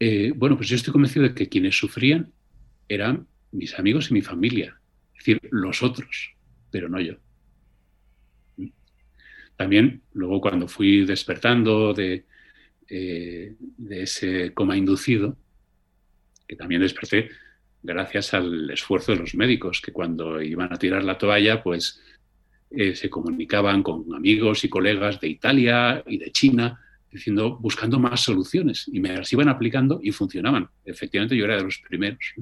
Eh, 0.03 0.33
bueno, 0.35 0.57
pues 0.57 0.67
yo 0.67 0.75
estoy 0.75 0.91
convencido 0.91 1.27
de 1.27 1.35
que 1.35 1.47
quienes 1.47 1.77
sufrían 1.77 2.33
eran 2.89 3.27
mis 3.51 3.77
amigos 3.77 4.09
y 4.09 4.15
mi 4.15 4.23
familia, 4.23 4.81
es 5.13 5.19
decir, 5.19 5.39
los 5.51 5.83
otros, 5.83 6.33
pero 6.71 6.89
no 6.89 6.99
yo. 6.99 7.17
También 9.55 10.01
luego 10.13 10.41
cuando 10.41 10.67
fui 10.67 11.05
despertando 11.05 11.93
de, 11.93 12.25
eh, 12.89 13.53
ese 13.91 14.55
coma 14.55 14.75
inducido, 14.75 15.37
que 16.47 16.55
también 16.55 16.81
desperté 16.81 17.29
gracias 17.83 18.33
al 18.33 18.71
esfuerzo 18.71 19.11
de 19.11 19.19
los 19.19 19.35
médicos, 19.35 19.81
que 19.81 19.93
cuando 19.93 20.41
iban 20.41 20.73
a 20.73 20.79
tirar 20.79 21.03
la 21.03 21.19
toalla, 21.19 21.61
pues 21.61 22.01
eh, 22.71 22.95
se 22.95 23.07
comunicaban 23.07 23.83
con 23.83 24.11
amigos 24.15 24.63
y 24.63 24.69
colegas 24.69 25.21
de 25.21 25.27
Italia 25.27 26.03
y 26.07 26.17
de 26.17 26.31
China, 26.31 26.79
diciendo, 27.11 27.57
buscando 27.57 27.99
más 27.99 28.21
soluciones. 28.21 28.89
Y 28.91 28.99
me 28.99 29.15
las 29.15 29.31
iban 29.33 29.49
aplicando 29.49 29.99
y 30.01 30.11
funcionaban. 30.11 30.69
Efectivamente, 30.85 31.35
yo 31.35 31.45
era 31.45 31.57
de 31.57 31.63
los 31.63 31.79
primeros. 31.79 32.33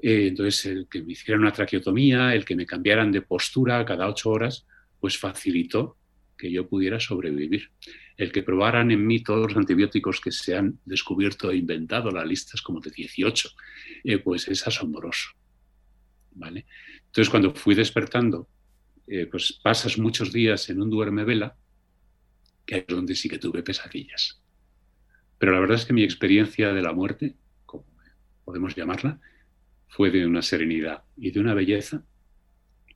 Eh, 0.00 0.28
entonces, 0.28 0.66
el 0.66 0.88
que 0.88 1.02
me 1.02 1.12
hicieran 1.12 1.42
una 1.42 1.52
traqueotomía, 1.52 2.34
el 2.34 2.44
que 2.44 2.56
me 2.56 2.66
cambiaran 2.66 3.12
de 3.12 3.22
postura 3.22 3.84
cada 3.84 4.08
ocho 4.08 4.30
horas, 4.30 4.66
pues 5.00 5.18
facilitó 5.18 5.96
que 6.36 6.50
yo 6.50 6.68
pudiera 6.68 6.98
sobrevivir. 6.98 7.70
El 8.16 8.32
que 8.32 8.42
probaran 8.42 8.90
en 8.90 9.06
mí 9.06 9.22
todos 9.22 9.48
los 9.48 9.56
antibióticos 9.56 10.20
que 10.20 10.32
se 10.32 10.56
han 10.56 10.78
descubierto 10.84 11.50
e 11.50 11.56
inventado, 11.56 12.10
la 12.10 12.24
lista 12.24 12.52
es 12.54 12.62
como 12.62 12.80
de 12.80 12.90
18, 12.90 13.48
eh, 14.04 14.18
pues 14.18 14.48
es 14.48 14.66
asombroso. 14.66 15.30
¿vale? 16.34 16.66
Entonces, 17.06 17.30
cuando 17.30 17.54
fui 17.54 17.74
despertando, 17.74 18.48
eh, 19.06 19.26
pues 19.26 19.58
pasas 19.62 19.98
muchos 19.98 20.32
días 20.32 20.68
en 20.70 20.80
un 20.80 20.90
duerme 20.90 21.24
vela, 21.24 21.56
que 22.80 22.92
es 22.92 22.96
donde 22.96 23.14
sí 23.14 23.28
que 23.28 23.38
tuve 23.38 23.62
pesadillas. 23.62 24.40
Pero 25.38 25.52
la 25.52 25.60
verdad 25.60 25.76
es 25.76 25.84
que 25.84 25.92
mi 25.92 26.02
experiencia 26.02 26.72
de 26.72 26.82
la 26.82 26.92
muerte, 26.92 27.34
como 27.66 27.84
podemos 28.44 28.74
llamarla, 28.74 29.20
fue 29.88 30.10
de 30.10 30.26
una 30.26 30.42
serenidad 30.42 31.02
y 31.16 31.30
de 31.30 31.40
una 31.40 31.54
belleza 31.54 32.02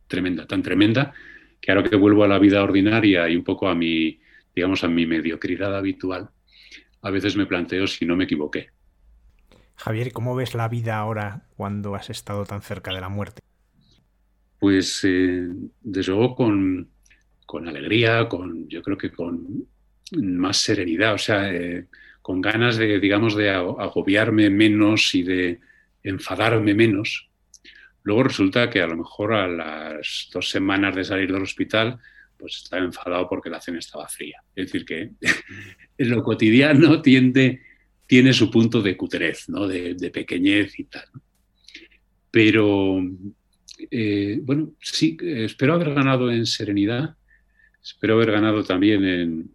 tremenda, 0.07 0.47
tan 0.47 0.62
tremenda 0.62 1.12
que 1.61 1.72
ahora 1.72 1.89
que 1.89 1.97
vuelvo 1.97 2.24
a 2.24 2.29
la 2.29 2.39
vida 2.39 2.62
ordinaria 2.62 3.29
y 3.29 3.37
un 3.37 3.45
poco 3.45 3.68
a 3.68 3.74
mi, 3.74 4.20
digamos, 4.55 4.85
a 4.85 4.89
mi 4.89 5.07
mediocridad 5.07 5.77
habitual, 5.77 6.31
a 7.03 7.11
veces 7.11 7.37
me 7.37 7.47
planteo 7.47 7.87
si 7.87 8.07
no 8.07 8.16
me 8.16 8.24
equivoqué. 8.24 8.70
Javier, 9.77 10.12
¿cómo 10.12 10.35
ves 10.35 10.55
la 10.55 10.68
vida 10.68 10.97
ahora 10.97 11.49
cuando 11.57 11.95
has 11.95 12.09
estado 12.09 12.47
tan 12.47 12.62
cerca 12.62 12.95
de 12.95 13.01
la 13.01 13.11
muerte? 13.11 13.43
Pues 14.59 15.05
eh, 15.05 15.49
desde 15.83 16.12
luego 16.12 16.35
con, 16.35 16.89
alegría, 17.66 18.28
con, 18.28 18.68
yo 18.68 18.82
creo 18.82 18.99
que 18.99 19.11
con 19.11 19.66
más 20.12 20.59
serenidad, 20.59 21.14
o 21.14 21.18
sea, 21.18 21.53
eh, 21.53 21.86
con 22.22 22.40
ganas 22.40 22.76
de, 22.76 22.99
digamos, 23.01 23.34
de 23.36 23.51
agobiarme 23.51 24.51
menos 24.51 25.14
y 25.14 25.22
de 25.22 25.61
enfadarme 26.03 26.74
menos. 26.74 27.28
Luego 28.03 28.24
resulta 28.24 28.70
que 28.70 28.80
a 28.80 28.86
lo 28.86 28.97
mejor 28.97 29.34
a 29.34 29.49
las 29.49 30.28
dos 30.32 30.49
semanas 30.49 30.94
de 30.94 31.05
salir 31.05 31.32
del 31.32 31.42
hospital, 31.42 31.99
pues 32.36 32.62
estaba 32.62 32.84
enfadado 32.84 33.28
porque 33.28 33.51
la 33.51 33.61
cena 33.61 33.78
estaba 33.78 34.09
fría. 34.09 34.42
Es 34.55 34.66
decir, 34.66 34.84
que 34.84 35.11
en 35.99 36.11
lo 36.11 36.22
cotidiano 36.22 37.03
tiende 37.03 37.61
tiene 38.07 38.32
su 38.32 38.51
punto 38.51 38.80
de 38.82 38.97
cutrez, 38.97 39.49
¿no? 39.49 39.66
de, 39.66 40.11
pequeñez 40.12 40.78
y 40.78 40.84
tal. 40.84 41.07
Pero, 42.30 43.03
eh, 43.90 44.38
bueno, 44.42 44.72
sí, 44.80 45.16
espero 45.20 45.74
haber 45.74 45.94
ganado 45.94 46.30
en 46.30 46.47
serenidad, 46.47 47.16
espero 47.87 48.14
haber 48.14 48.32
ganado 48.32 48.64
también 48.64 49.05
en, 49.05 49.51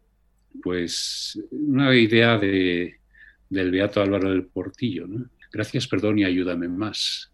pues, 0.64 1.38
una 1.52 1.94
idea 1.94 2.38
de, 2.38 2.96
del 3.50 3.72
Beato 3.72 4.02
Álvaro 4.02 4.32
del 4.32 4.46
Portillo. 4.46 5.06
Gracias, 5.52 5.86
perdón 5.88 6.20
y 6.20 6.24
ayúdame 6.24 6.70
más, 6.70 7.32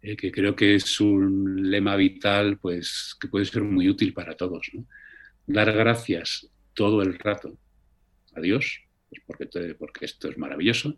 eh, 0.00 0.16
que 0.16 0.30
creo 0.30 0.54
que 0.54 0.76
es 0.76 1.00
un 1.00 1.68
lema 1.68 1.96
vital, 1.96 2.58
pues, 2.58 3.16
que 3.20 3.26
puede 3.26 3.46
ser 3.46 3.64
muy 3.64 3.88
útil 3.88 4.12
para 4.12 4.36
todos. 4.36 4.70
Dar 5.44 5.72
gracias 5.72 6.48
todo 6.72 7.02
el 7.02 7.18
rato 7.18 7.58
a 8.34 8.40
Dios 8.40 8.82
pues 9.08 9.22
porque, 9.26 9.74
porque 9.74 10.04
esto 10.04 10.28
es 10.28 10.38
maravilloso, 10.38 10.96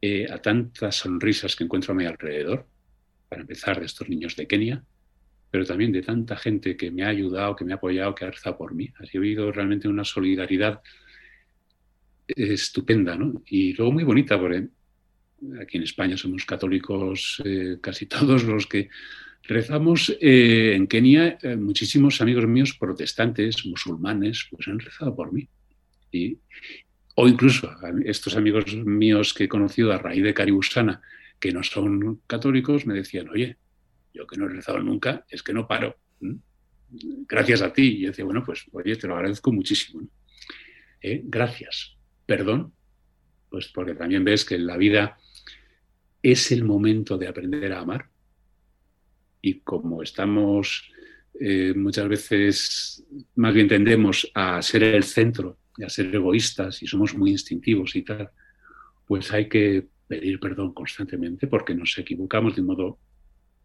eh, 0.00 0.26
a 0.30 0.40
tantas 0.40 0.96
sonrisas 0.96 1.56
que 1.56 1.64
encuentro 1.64 1.92
a 1.92 1.96
mi 1.96 2.04
alrededor, 2.04 2.66
para 3.28 3.42
empezar 3.42 3.78
de 3.80 3.86
estos 3.86 4.08
niños 4.08 4.36
de 4.36 4.46
Kenia, 4.46 4.84
pero 5.50 5.64
también 5.64 5.92
de 5.92 6.02
tanta 6.02 6.36
gente 6.36 6.76
que 6.76 6.90
me 6.90 7.04
ha 7.04 7.08
ayudado, 7.08 7.56
que 7.56 7.64
me 7.64 7.72
ha 7.72 7.76
apoyado, 7.76 8.14
que 8.14 8.24
ha 8.24 8.30
rezado 8.30 8.58
por 8.58 8.74
mí. 8.74 8.90
Ha 8.98 9.16
habido 9.16 9.50
realmente 9.50 9.88
una 9.88 10.04
solidaridad 10.04 10.82
estupenda, 12.26 13.16
¿no? 13.16 13.42
Y 13.46 13.72
luego 13.72 13.92
muy 13.92 14.04
bonita, 14.04 14.38
porque 14.38 14.68
aquí 15.60 15.78
en 15.78 15.84
España 15.84 16.16
somos 16.16 16.44
católicos 16.44 17.42
eh, 17.44 17.78
casi 17.80 18.06
todos 18.06 18.44
los 18.44 18.66
que 18.66 18.90
rezamos. 19.44 20.14
Eh, 20.20 20.74
en 20.74 20.86
Kenia, 20.86 21.38
muchísimos 21.56 22.20
amigos 22.20 22.46
míos 22.46 22.76
protestantes, 22.78 23.64
musulmanes, 23.64 24.46
pues 24.50 24.68
han 24.68 24.78
rezado 24.78 25.16
por 25.16 25.32
mí. 25.32 25.48
Y, 26.12 26.38
o 27.14 27.26
incluso 27.26 27.70
estos 28.04 28.36
amigos 28.36 28.72
míos 28.76 29.34
que 29.34 29.44
he 29.44 29.48
conocido 29.48 29.92
a 29.92 29.98
raíz 29.98 30.22
de 30.22 30.34
Caribusana, 30.34 31.00
que 31.40 31.52
no 31.52 31.62
son 31.62 32.20
católicos, 32.26 32.86
me 32.86 32.94
decían, 32.94 33.28
oye, 33.28 33.56
yo 34.12 34.26
que 34.26 34.36
no 34.36 34.46
he 34.46 34.48
rezado 34.48 34.80
nunca, 34.80 35.24
es 35.28 35.42
que 35.42 35.52
no 35.52 35.66
paro. 35.66 35.96
Gracias 36.90 37.62
a 37.62 37.72
ti. 37.72 37.82
Y 37.82 38.00
yo 38.02 38.08
decía, 38.08 38.24
bueno, 38.24 38.42
pues 38.44 38.66
oye, 38.72 38.96
te 38.96 39.06
lo 39.06 39.16
agradezco 39.16 39.52
muchísimo. 39.52 40.06
¿Eh? 41.00 41.22
Gracias. 41.24 41.96
Perdón, 42.26 42.72
pues 43.48 43.68
porque 43.68 43.94
también 43.94 44.24
ves 44.24 44.44
que 44.44 44.58
la 44.58 44.76
vida 44.76 45.18
es 46.22 46.50
el 46.52 46.64
momento 46.64 47.16
de 47.16 47.28
aprender 47.28 47.72
a 47.72 47.80
amar. 47.80 48.08
Y 49.40 49.60
como 49.60 50.02
estamos 50.02 50.90
eh, 51.38 51.72
muchas 51.74 52.08
veces, 52.08 53.04
más 53.36 53.54
bien 53.54 53.68
tendemos 53.68 54.30
a 54.34 54.60
ser 54.62 54.82
el 54.82 55.04
centro 55.04 55.58
a 55.84 55.88
ser 55.88 56.14
egoístas 56.14 56.82
y 56.82 56.86
somos 56.86 57.16
muy 57.16 57.30
instintivos 57.30 57.94
y 57.96 58.02
tal, 58.02 58.30
pues 59.06 59.32
hay 59.32 59.48
que 59.48 59.86
pedir 60.06 60.40
perdón 60.40 60.72
constantemente 60.72 61.46
porque 61.46 61.74
nos 61.74 61.96
equivocamos 61.98 62.54
de 62.54 62.60
un 62.62 62.66
modo 62.66 62.98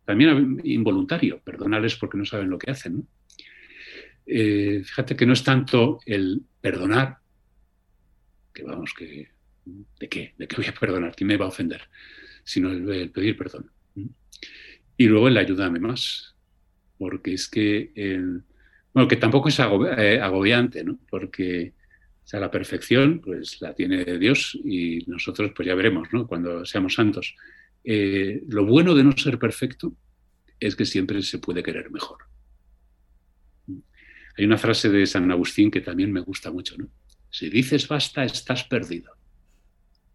también 0.05 0.61
involuntario, 0.63 1.39
perdonarles 1.39 1.95
porque 1.95 2.17
no 2.17 2.25
saben 2.25 2.49
lo 2.49 2.57
que 2.57 2.71
hacen. 2.71 3.07
Eh, 4.25 4.81
fíjate 4.83 5.15
que 5.15 5.25
no 5.25 5.33
es 5.33 5.43
tanto 5.43 5.99
el 6.05 6.41
perdonar, 6.61 7.17
que 8.53 8.63
vamos, 8.63 8.93
que 8.93 9.29
¿de 9.65 10.09
qué? 10.09 10.33
¿De 10.37 10.47
qué 10.47 10.55
voy 10.55 10.65
a 10.65 10.73
perdonar? 10.73 11.15
¿Quién 11.15 11.27
me 11.27 11.37
va 11.37 11.45
a 11.45 11.49
ofender? 11.49 11.81
Sino 12.43 12.71
el, 12.71 13.09
pedir 13.11 13.37
perdón. 13.37 13.71
Y 14.97 15.07
luego 15.07 15.27
el 15.27 15.37
ayúdame 15.37 15.79
más, 15.79 16.35
porque 16.97 17.33
es 17.33 17.47
que, 17.47 17.91
bueno, 18.93 19.07
que 19.07 19.15
tampoco 19.15 19.49
es 19.49 19.59
eh, 19.59 20.19
agobiante, 20.21 20.83
¿no? 20.83 20.99
Porque 21.09 21.73
sea, 22.23 22.39
la 22.39 22.51
perfección, 22.51 23.19
pues 23.19 23.61
la 23.61 23.73
tiene 23.73 24.03
Dios 24.17 24.57
y 24.63 25.03
nosotros, 25.07 25.51
pues 25.55 25.67
ya 25.67 25.75
veremos, 25.75 26.07
¿no? 26.11 26.27
Cuando 26.27 26.65
seamos 26.65 26.93
santos. 26.93 27.35
Eh, 27.83 28.41
lo 28.47 28.65
bueno 28.65 28.95
de 28.95 29.03
no 29.03 29.11
ser 29.13 29.37
perfecto 29.37 29.95
es 30.59 30.75
que 30.75 30.85
siempre 30.85 31.21
se 31.21 31.39
puede 31.39 31.61
querer 31.61 31.91
mejor. 31.91 32.19
Hay 34.37 34.45
una 34.45 34.57
frase 34.57 34.89
de 34.89 35.05
San 35.05 35.29
Agustín 35.31 35.69
que 35.69 35.81
también 35.81 36.11
me 36.11 36.21
gusta 36.21 36.51
mucho, 36.51 36.75
¿no? 36.77 36.87
Si 37.29 37.49
dices 37.49 37.87
basta, 37.87 38.23
estás 38.23 38.63
perdido. 38.63 39.11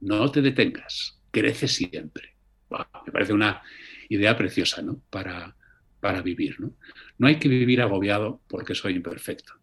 No 0.01 0.31
te 0.31 0.41
detengas, 0.41 1.21
crece 1.31 1.69
siempre. 1.69 2.37
me 2.71 3.13
parece 3.13 3.33
una 3.33 3.63
idea 4.09 4.37
preciosa, 4.37 4.83
¿no? 4.83 5.01
Para, 5.11 5.57
para 6.01 6.23
vivir, 6.23 6.61
¿no? 6.61 6.75
No 7.19 7.27
hay 7.27 7.39
que 7.39 7.49
vivir 7.49 7.81
agobiado 7.83 8.41
porque 8.49 8.75
soy 8.75 8.95
imperfecto. 8.95 9.55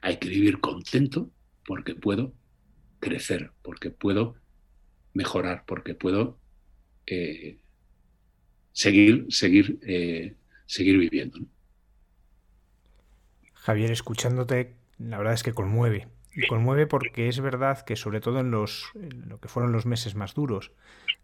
Hay 0.00 0.16
que 0.18 0.28
vivir 0.28 0.60
contento 0.60 1.30
porque 1.64 1.94
puedo 1.94 2.34
crecer, 3.00 3.52
porque 3.62 3.90
puedo 3.90 4.36
mejorar, 5.14 5.64
porque 5.66 5.94
puedo 5.94 6.38
eh, 7.06 7.58
seguir, 8.72 9.26
seguir, 9.28 9.78
eh, 9.82 10.34
seguir 10.66 10.98
viviendo. 10.98 11.40
Javier, 13.54 13.90
escuchándote, 13.90 14.74
la 14.98 15.18
verdad 15.18 15.34
es 15.34 15.42
que 15.42 15.52
conmueve. 15.52 16.08
Y 16.34 16.46
conmueve 16.46 16.86
porque 16.86 17.28
es 17.28 17.40
verdad 17.40 17.82
que 17.84 17.94
sobre 17.94 18.20
todo 18.20 18.40
en, 18.40 18.50
los, 18.50 18.90
lo 18.94 19.38
que 19.38 19.48
fueron 19.48 19.70
los 19.70 19.84
meses 19.84 20.14
más 20.14 20.34
duros, 20.34 20.72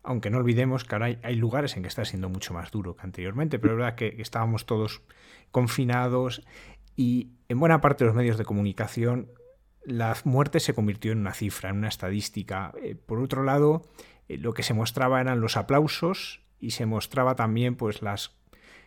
aunque 0.02 0.28
no 0.28 0.36
olvidemos 0.36 0.84
que 0.84 0.94
ahora 0.94 1.18
hay, 1.22 1.34
lugares 1.34 1.76
en 1.76 1.82
que 1.82 1.88
está 1.88 2.04
siendo 2.04 2.28
mucho 2.28 2.52
más 2.52 2.70
duro 2.70 2.94
que 2.94 3.02
anteriormente, 3.02 3.58
pero 3.58 3.72
es 3.72 3.78
verdad 3.78 3.94
que 3.94 4.16
estábamos 4.18 4.66
todos 4.66 5.00
confinados 5.50 6.42
y 6.94 7.30
en 7.48 7.58
buena 7.58 7.80
parte 7.80 8.04
de 8.04 8.08
los 8.08 8.16
medios 8.16 8.36
de 8.36 8.44
comunicación 8.44 9.30
la 9.84 10.14
muerte 10.24 10.60
se 10.60 10.74
convirtió 10.74 11.12
en 11.12 11.18
una 11.18 11.32
cifra, 11.32 11.70
en 11.70 11.78
una 11.78 11.88
estadística. 11.88 12.72
Eh, 12.82 12.94
por 12.94 13.20
otro 13.20 13.42
lado, 13.42 13.88
eh, 14.28 14.38
lo 14.38 14.54
que 14.54 14.62
se 14.62 14.74
mostraba 14.74 15.20
eran 15.20 15.40
los 15.40 15.56
aplausos 15.56 16.40
y 16.60 16.70
se 16.70 16.86
mostraba 16.86 17.36
también 17.36 17.76
pues 17.76 18.02
las 18.02 18.36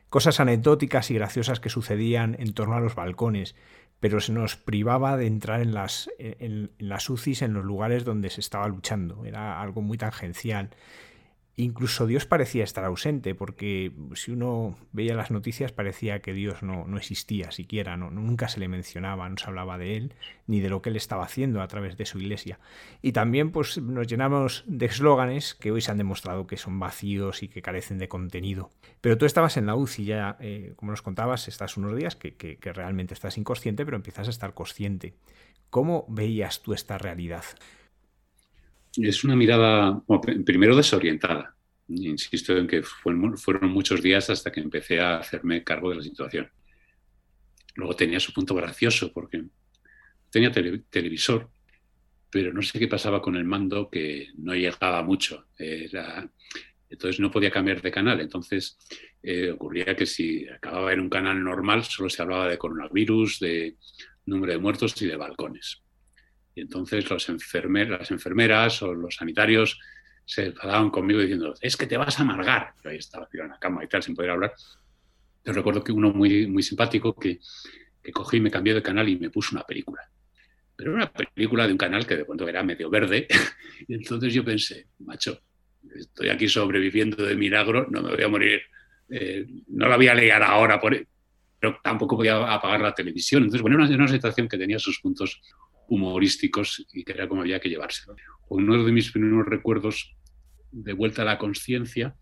cosas 0.09 0.39
anecdóticas 0.39 1.09
y 1.09 1.15
graciosas 1.15 1.59
que 1.59 1.69
sucedían 1.69 2.35
en 2.39 2.53
torno 2.53 2.75
a 2.75 2.81
los 2.81 2.95
balcones, 2.95 3.55
pero 3.99 4.19
se 4.19 4.33
nos 4.33 4.57
privaba 4.57 5.15
de 5.15 5.27
entrar 5.27 5.61
en 5.61 5.73
las, 5.73 6.09
en, 6.17 6.71
las 6.79 7.09
UCIs 7.09 7.41
en 7.43 7.53
los 7.53 7.63
lugares 7.63 8.03
donde 8.03 8.29
se 8.29 8.41
estaba 8.41 8.67
luchando. 8.67 9.25
Era 9.25 9.61
algo 9.61 9.81
muy 9.81 9.97
tangencial. 9.97 10.71
Incluso 11.61 12.07
Dios 12.07 12.25
parecía 12.25 12.63
estar 12.63 12.83
ausente, 12.85 13.35
porque 13.35 13.91
si 14.15 14.31
uno 14.31 14.75
veía 14.93 15.13
las 15.13 15.29
noticias 15.29 15.71
parecía 15.71 16.19
que 16.19 16.33
Dios 16.33 16.63
no, 16.63 16.87
no 16.87 16.97
existía 16.97 17.51
siquiera, 17.51 17.97
no, 17.97 18.09
nunca 18.09 18.47
se 18.47 18.59
le 18.59 18.67
mencionaba, 18.67 19.29
no 19.29 19.37
se 19.37 19.45
hablaba 19.45 19.77
de 19.77 19.95
él, 19.95 20.15
ni 20.47 20.59
de 20.59 20.69
lo 20.69 20.81
que 20.81 20.89
él 20.89 20.95
estaba 20.95 21.23
haciendo 21.23 21.61
a 21.61 21.67
través 21.67 21.97
de 21.97 22.07
su 22.07 22.17
iglesia. 22.17 22.57
Y 23.03 23.11
también 23.11 23.51
pues, 23.51 23.77
nos 23.77 24.07
llenamos 24.07 24.63
de 24.65 24.87
eslóganes 24.87 25.53
que 25.53 25.71
hoy 25.71 25.81
se 25.81 25.91
han 25.91 25.99
demostrado 25.99 26.47
que 26.47 26.57
son 26.57 26.79
vacíos 26.79 27.43
y 27.43 27.47
que 27.47 27.61
carecen 27.61 27.99
de 27.99 28.07
contenido. 28.07 28.71
Pero 28.99 29.19
tú 29.19 29.27
estabas 29.27 29.55
en 29.55 29.67
la 29.67 29.75
UCI 29.75 30.05
ya, 30.05 30.37
eh, 30.39 30.73
como 30.77 30.89
nos 30.89 31.03
contabas, 31.03 31.47
estás 31.47 31.77
unos 31.77 31.95
días 31.95 32.15
que, 32.15 32.33
que, 32.33 32.57
que 32.57 32.73
realmente 32.73 33.13
estás 33.13 33.37
inconsciente, 33.37 33.85
pero 33.85 33.97
empiezas 33.97 34.25
a 34.25 34.31
estar 34.31 34.55
consciente. 34.55 35.13
¿Cómo 35.69 36.07
veías 36.09 36.63
tú 36.63 36.73
esta 36.73 36.97
realidad? 36.97 37.43
Es 38.95 39.23
una 39.23 39.35
mirada, 39.35 40.01
primero 40.45 40.75
desorientada. 40.75 41.55
Insisto 41.87 42.57
en 42.57 42.67
que 42.67 42.83
fueron, 42.83 43.69
muchos 43.69 44.01
días 44.01 44.29
hasta 44.29 44.51
que 44.51 44.61
empecé 44.61 44.99
a 44.99 45.17
hacerme 45.17 45.63
cargo 45.63 45.89
de 45.89 45.97
la 45.97 46.03
situación. 46.03 46.49
Luego 47.75 47.95
tenía 47.95 48.19
su 48.19 48.33
punto 48.33 48.55
gracioso 48.55 49.11
porque 49.13 49.43
tenía 50.29 50.51
televisor, 50.51 51.49
pero 52.29 52.53
no 52.53 52.61
sé 52.61 52.79
qué 52.79 52.87
pasaba 52.87 53.21
con 53.21 53.35
el 53.35 53.43
mando 53.43 53.89
que 53.89 54.29
no 54.37 54.53
llegaba 54.53 55.03
mucho. 55.03 55.47
entonces 55.57 57.19
no 57.19 57.31
podía 57.31 57.51
cambiar 57.51 57.81
de 57.81 57.91
canal. 57.91 58.21
Entonces 58.21 58.77
eh, 59.23 59.51
ocurría 59.51 59.95
que 59.95 60.05
si 60.05 60.47
acababa 60.47 60.93
en 60.93 61.01
un 61.01 61.09
canal 61.09 61.43
normal 61.43 61.83
solo 61.83 62.09
se 62.09 62.21
hablaba 62.21 62.47
de 62.47 62.57
coronavirus, 62.57 63.39
de 63.39 63.77
número 64.25 64.53
de 64.53 64.59
muertos 64.59 65.01
y 65.01 65.07
de 65.07 65.15
balcones. 65.15 65.81
Y 66.55 66.61
entonces 66.61 67.09
los 67.09 67.27
las 67.29 68.11
enfermeras 68.11 68.81
o 68.81 68.93
los 68.93 69.15
sanitarios 69.15 69.79
se 70.25 70.47
enfadaban 70.47 70.89
conmigo 70.89 71.19
diciendo, 71.19 71.53
es 71.61 71.75
que 71.75 71.87
te 71.87 71.97
vas 71.97 72.19
a 72.19 72.23
amargar. 72.23 72.73
Yo 72.83 72.89
ahí 72.89 72.97
estaba 72.97 73.27
tirado 73.27 73.47
en 73.47 73.51
la 73.53 73.59
cama 73.59 73.83
y 73.83 73.87
tal, 73.87 74.03
sin 74.03 74.15
poder 74.15 74.31
hablar. 74.31 74.53
Yo 75.43 75.53
recuerdo 75.53 75.83
que 75.83 75.91
uno 75.91 76.11
muy, 76.11 76.47
muy 76.47 76.63
simpático 76.63 77.15
que, 77.15 77.39
cogí 78.13 78.37
y 78.37 78.41
me 78.41 78.51
cambió 78.51 78.75
de 78.75 78.81
canal 78.81 79.09
y 79.09 79.17
me 79.17 79.29
puso 79.29 79.55
una 79.55 79.63
película. 79.63 80.01
Pero 80.75 80.93
una 80.93 81.11
película 81.11 81.65
de 81.65 81.73
un 81.73 81.77
canal 81.77 82.05
que 82.05 82.17
de 82.17 82.25
pronto 82.25 82.47
era 82.47 82.63
medio 82.63 82.89
verde. 82.89 83.27
y 83.87 83.93
entonces 83.93 84.33
yo 84.33 84.43
pensé, 84.43 84.87
macho, 84.99 85.41
estoy 85.95 86.29
aquí 86.29 86.47
sobreviviendo 86.47 87.25
de 87.25 87.35
milagro, 87.35 87.87
no 87.89 88.01
me 88.01 88.15
voy 88.15 88.23
a 88.23 88.27
morir, 88.27 88.61
eh, 89.09 89.45
no 89.67 89.87
la 89.87 89.97
voy 89.97 90.07
a 90.07 90.15
leer 90.15 90.43
ahora, 90.43 90.79
por, 90.79 90.95
pero 91.59 91.79
tampoco 91.83 92.15
voy 92.15 92.27
a 92.27 92.53
apagar 92.53 92.81
la 92.81 92.93
televisión. 92.93 93.43
Entonces, 93.43 93.61
bueno, 93.61 93.83
era 93.85 93.95
una 93.95 94.07
situación 94.07 94.47
que 94.47 94.57
tenía 94.57 94.79
sus 94.79 94.99
puntos 94.99 95.41
humorísticos 95.91 96.87
y 96.93 97.03
que 97.03 97.11
era 97.11 97.27
como 97.27 97.41
había 97.41 97.59
que 97.59 97.67
llevarse. 97.67 98.03
Uno 98.47 98.81
de 98.81 98.91
mis 98.93 99.11
primeros 99.11 99.45
recuerdos 99.45 100.15
de 100.71 100.93
vuelta 100.93 101.23
a 101.23 101.25
la 101.25 101.37
conciencia, 101.37 102.15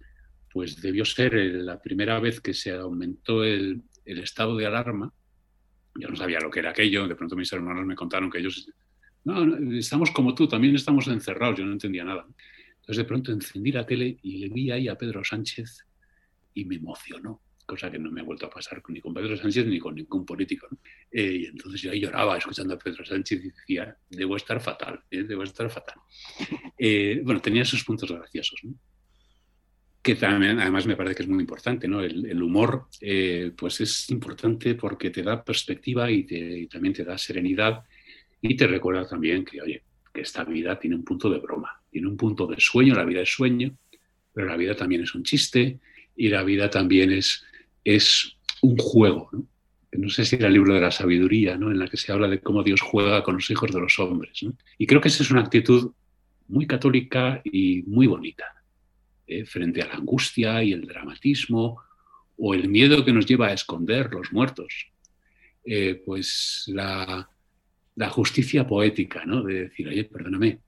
pues 0.51 0.82
debió 0.82 1.05
ser 1.05 1.36
la 1.36 1.80
primera 1.80 2.20
vez 2.20 2.41
que 2.41 2.55
se 2.55 2.72
aumentó 2.72 3.43
el, 3.43 3.84
estado 4.05 4.57
de 4.57 4.65
alarma. 4.65 5.13
Yo 5.93 6.07
no 6.07 6.15
sabía 6.15 6.39
lo 6.39 6.49
que 6.49 6.61
era 6.61 6.72
aquello, 6.72 7.07
de 7.07 7.15
pronto 7.15 7.36
mis 7.36 7.53
hermanos 7.53 7.86
me 7.86 7.93
contaron 7.93 8.32
que 8.32 8.39
ellos, 8.39 8.67
no, 9.24 9.55
estamos 9.78 10.09
como 10.09 10.34
tú, 10.34 10.47
también 10.47 10.74
estamos 10.74 11.07
encerrados, 11.07 11.59
yo 11.59 11.65
no 11.65 11.74
entendía 11.74 12.03
nada. 12.03 12.26
Entonces 12.78 12.97
de 12.97 13.05
pronto 13.05 13.32
encendí 13.32 13.72
la 13.72 13.86
tele 13.86 14.17
y 14.24 14.39
le 14.39 14.49
vi 14.49 14.72
ahí 14.72 14.88
a 14.88 14.97
Pedro 14.97 15.24
Sánchez 15.24 15.86
y 16.55 16.65
me 16.65 16.78
emocionó 16.78 17.39
cosa 17.70 17.91
que 17.91 17.99
no 17.99 18.09
me 18.09 18.22
ha 18.22 18.24
vuelto 18.24 18.47
a 18.47 18.49
pasar 18.49 18.82
ni 18.89 18.99
con 18.99 19.13
Pedro 19.13 19.38
Sánchez 19.38 19.67
ni 19.67 19.78
con 19.78 19.93
ningún 19.93 20.26
político. 20.26 20.67
Eh, 21.11 21.41
y 21.41 21.45
entonces 21.45 21.82
yo 21.82 21.91
ahí 21.91 21.99
lloraba 21.99 22.38
escuchando 22.38 22.74
a 22.74 22.80
Pedro 22.80 23.05
Sánchez 23.05 23.45
y 23.45 23.51
decía, 23.51 23.95
debo 24.09 24.36
estar 24.36 24.59
fatal, 24.59 25.03
eh, 25.11 25.24
debo 25.24 25.43
estar 25.43 25.70
fatal. 25.70 25.99
Eh, 26.78 27.22
bueno, 27.24 27.41
tenía 27.41 27.61
esos 27.61 27.84
puntos 27.84 28.11
graciosos, 28.11 28.59
que 30.01 30.15
también 30.15 30.59
además 30.59 30.88
me 30.88 30.95
parece 30.95 31.15
que 31.15 31.24
es 31.24 31.30
muy 31.30 31.41
importante, 31.41 31.88
¿no? 31.88 32.01
El, 32.01 32.41
humor 32.41 32.88
pues 33.55 33.82
es 33.82 34.09
importante 34.09 34.76
porque 34.76 35.09
te 35.09 35.22
da 35.22 35.43
perspectiva 35.43 36.09
y, 36.09 36.26
y, 36.30 36.67
también 36.67 36.93
te 36.93 37.03
da 37.03 37.17
serenidad 37.17 37.84
y 38.41 38.55
te 38.55 38.65
recuerda 38.65 39.05
también 39.05 39.43
que, 39.43 39.61
oye, 39.61 39.84
que 40.13 40.22
esta 40.22 40.45
vida 40.45 40.80
tiene 40.80 40.95
un 40.95 41.03
punto 41.03 41.30
de 41.30 41.39
broma, 41.39 41.84
tiene 41.91 42.07
un 42.07 42.15
punto 42.15 42.47
de 42.47 42.55
sueño, 42.59 42.95
la 42.95 43.03
vida 43.03 43.22
es 43.22 43.30
sueño, 43.30 43.78
pero 44.34 44.47
la 44.47 44.55
vida 44.55 44.74
también 44.74 45.03
es 45.03 45.13
un 45.13 45.24
chiste 45.24 45.80
y 46.15 46.30
la 46.30 46.43
vida 46.43 46.70
también 46.70 47.11
es 47.11 47.45
es 47.84 48.38
un 48.62 48.78
juego. 48.78 49.30
¿no? 49.92 50.10
sé 50.10 50.26
si 50.26 50.36
era 50.36 50.48
el 50.48 50.54
libro 50.54 50.74
de 50.74 50.82
la 50.82 50.92
sabiduría, 50.92 51.58
¿no? 51.58 51.72
en 51.72 51.80
la 51.80 51.88
que 51.88 51.98
se 51.98 52.12
habla 52.12 52.28
de 52.28 52.42
cómo 52.42 52.64
Dios 52.64 52.82
juega 52.82 53.24
con 53.24 53.36
los 53.36 53.50
hijos 53.50 53.72
de 53.72 53.80
los 53.80 54.00
hombres. 54.00 54.46
Y 54.78 54.86
creo 54.86 55.02
que 55.02 55.08
esa 55.08 55.24
es 55.24 55.32
una 55.32 55.42
actitud 55.42 55.92
muy 56.48 56.68
católica 56.68 57.42
y 57.44 57.84
muy 57.84 58.08
bonita, 58.08 58.46
¿eh? 59.28 59.46
frente 59.46 59.82
a 59.82 59.88
la 59.88 59.96
angustia 59.96 60.64
y 60.64 60.74
el 60.74 60.88
dramatismo 60.88 61.82
o 62.38 62.54
el 62.54 62.70
miedo 62.70 63.04
que 63.04 63.14
nos 63.14 63.26
lleva 63.26 63.48
a 63.48 63.54
esconder 63.54 64.12
los 64.12 64.32
muertos. 64.32 64.88
Eh, 65.66 66.02
pues 66.06 66.64
la, 66.68 67.30
la, 67.96 68.10
justicia 68.10 68.66
poética, 68.66 69.26
¿no? 69.26 69.44
de 69.44 69.64
decir, 69.66 69.88
oye, 69.88 70.06
perdóname, 70.06 70.60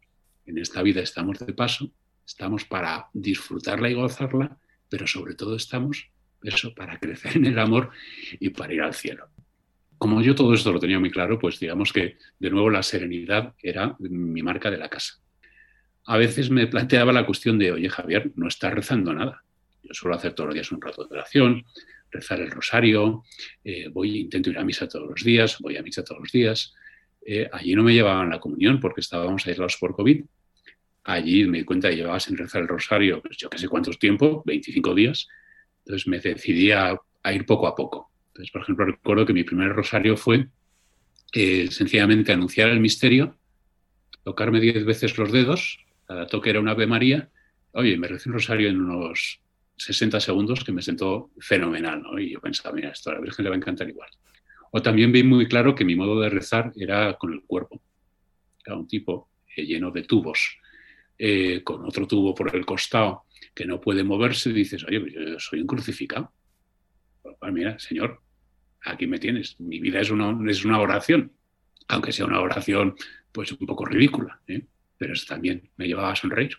en 0.46 0.58
esta 0.58 0.84
vida 0.84 1.02
estamos 1.02 1.40
de 1.40 1.54
paso, 1.54 1.92
estamos 2.26 2.66
para 2.66 3.08
disfrutarla 3.14 3.90
y 3.90 3.94
gozarla, 3.94 4.58
pero 4.90 5.08
sobre 5.08 5.34
todo 5.34 5.56
estamos 5.56 6.12
eso, 6.44 6.74
para 6.74 7.00
crecer 7.00 7.38
en 7.38 7.46
el 7.46 7.60
amor 7.60 7.92
y 8.40 8.50
para 8.50 8.74
ir 8.74 8.82
al 8.82 8.94
cielo. 8.94 9.28
Como 9.98 10.22
yo 10.22 10.34
todo 10.34 10.54
esto 10.54 10.72
lo 10.72 10.80
tenía 10.80 11.00
muy 11.00 11.12
claro, 11.12 11.38
pues 11.38 11.60
digamos 11.60 11.94
que 11.94 12.18
de 12.40 12.50
nuevo 12.50 12.70
la 12.70 12.82
serenidad 12.82 13.54
era 13.62 13.96
mi 14.00 14.42
marca 14.42 14.72
de 14.72 14.78
la 14.78 14.90
casa. 14.90 15.22
A 16.06 16.18
veces 16.18 16.50
me 16.50 16.66
planteaba 16.68 17.14
la 17.14 17.26
cuestión 17.26 17.60
de, 17.60 17.72
oye 17.72 17.90
Javier, 17.90 18.32
no 18.36 18.48
estás 18.48 18.74
rezando 18.74 19.14
nada. 19.14 19.44
Yo 19.84 19.94
suelo 19.94 20.16
hacer 20.16 20.34
todos 20.34 20.48
los 20.48 20.56
días 20.56 20.72
un 20.72 20.82
rato 20.82 21.06
de 21.06 21.16
oración, 21.16 21.66
rezar 22.12 22.40
el 22.40 22.52
rosario, 22.52 23.24
eh, 23.64 23.90
voy, 23.90 24.20
intento 24.20 24.50
ir 24.50 24.58
a 24.58 24.64
misa 24.64 24.88
todos 24.88 25.10
los 25.10 25.24
días, 25.24 25.60
voy 25.60 25.78
a 25.78 25.84
misa 25.84 26.04
todos 26.04 26.22
los 26.22 26.32
días. 26.32 26.74
Eh, 27.24 27.48
allí 27.52 27.76
no 27.76 27.84
me 27.84 27.94
llevaban 27.94 28.30
la 28.30 28.40
comunión 28.40 28.80
porque 28.80 29.02
estábamos 29.02 29.46
aislados 29.46 29.78
por 29.80 29.96
COVID. 29.96 30.24
Allí 31.04 31.46
me 31.46 31.60
di 31.60 31.64
cuenta 31.64 31.90
que 31.90 31.96
llevabas 31.96 32.28
en 32.28 32.38
rezar 32.38 32.64
el 32.64 32.68
rosario, 32.68 33.22
pues 33.22 33.38
yo 33.38 33.50
qué 33.50 33.58
sé 33.58 33.68
cuántos 33.68 33.98
tiempo, 33.98 34.44
25 34.46 34.94
días, 34.94 35.28
entonces 35.86 36.08
me 36.08 36.20
decidí 36.20 36.72
a, 36.72 37.00
ir 37.34 37.46
poco 37.46 37.68
a 37.68 37.76
poco. 37.76 38.12
Entonces, 38.28 38.52
por 38.52 38.62
ejemplo, 38.62 38.86
recuerdo 38.86 39.26
que 39.26 39.34
mi 39.34 39.44
primer 39.44 39.70
rosario 39.70 40.18
fue 40.18 40.48
eh, 41.34 41.68
sencillamente 41.70 42.32
anunciar 42.32 42.70
el 42.70 42.80
misterio, 42.80 43.38
tocarme 44.24 44.60
diez 44.60 44.86
veces 44.86 45.18
los 45.18 45.32
dedos, 45.32 45.80
cada 46.08 46.28
toque 46.28 46.50
era 46.50 46.60
una 46.60 46.72
Ave 46.72 46.88
María. 46.88 47.30
Oye, 47.74 47.98
me 47.98 48.08
recé 48.08 48.30
un 48.30 48.34
rosario 48.34 48.70
en 48.70 48.82
unos 48.82 49.42
60 49.78 50.20
segundos 50.20 50.64
que 50.64 50.72
me 50.72 50.82
sentó 50.82 51.32
fenomenal, 51.40 52.02
¿no? 52.04 52.20
Y 52.20 52.32
yo 52.32 52.42
pensaba, 52.42 52.76
mira, 52.76 52.90
esto 52.90 53.10
a 53.10 53.14
la 53.14 53.22
Virgen 53.22 53.44
le 53.44 53.50
va 53.50 53.56
a 53.56 53.58
encantar 53.58 53.90
igual. 53.90 54.10
O 54.72 54.82
también 54.82 55.12
vi 55.12 55.24
muy 55.24 55.48
claro 55.48 55.74
que 55.76 55.86
mi 55.86 55.96
modo 55.96 56.20
de 56.20 56.30
rezar 56.30 56.72
era 56.76 57.18
con 57.18 57.34
el 57.34 57.42
cuerpo. 57.44 57.82
Era 58.66 58.76
un 58.76 58.88
tipo 58.88 59.30
eh, 59.56 59.66
lleno 59.66 59.92
de 59.92 60.04
tubos, 60.04 60.58
eh, 61.18 61.62
con 61.64 61.86
otro 61.86 62.08
tubo 62.08 62.34
por 62.36 62.56
el 62.56 62.66
costado, 62.66 63.24
que 63.54 63.66
no 63.66 63.82
puede 63.82 64.04
moverse, 64.04 64.54
dices, 64.54 64.84
oye, 64.86 65.00
pues 65.02 65.14
yo 65.14 65.40
soy 65.40 65.62
un 65.62 65.68
crucificado. 65.68 66.32
Pues, 67.22 67.54
mira, 67.54 67.78
Señor, 67.80 68.22
aquí 68.84 69.08
me 69.08 69.20
tienes. 69.20 69.60
Mi 69.60 69.80
vida 69.80 70.00
es 70.00 70.10
una, 70.10 70.38
es 70.50 70.66
una 70.66 70.80
oración, 70.80 71.32
aunque 71.88 72.12
sea 72.12 72.26
una 72.26 72.40
oración 72.40 72.96
pues 73.32 73.52
un 73.52 73.66
poco 73.66 73.86
ridícula, 73.86 74.42
¿eh? 74.48 74.66
pero 74.98 75.14
eso 75.14 75.26
también 75.28 75.70
me 75.78 75.88
llevaba 75.88 76.12
a 76.12 76.16
sonreír. 76.16 76.58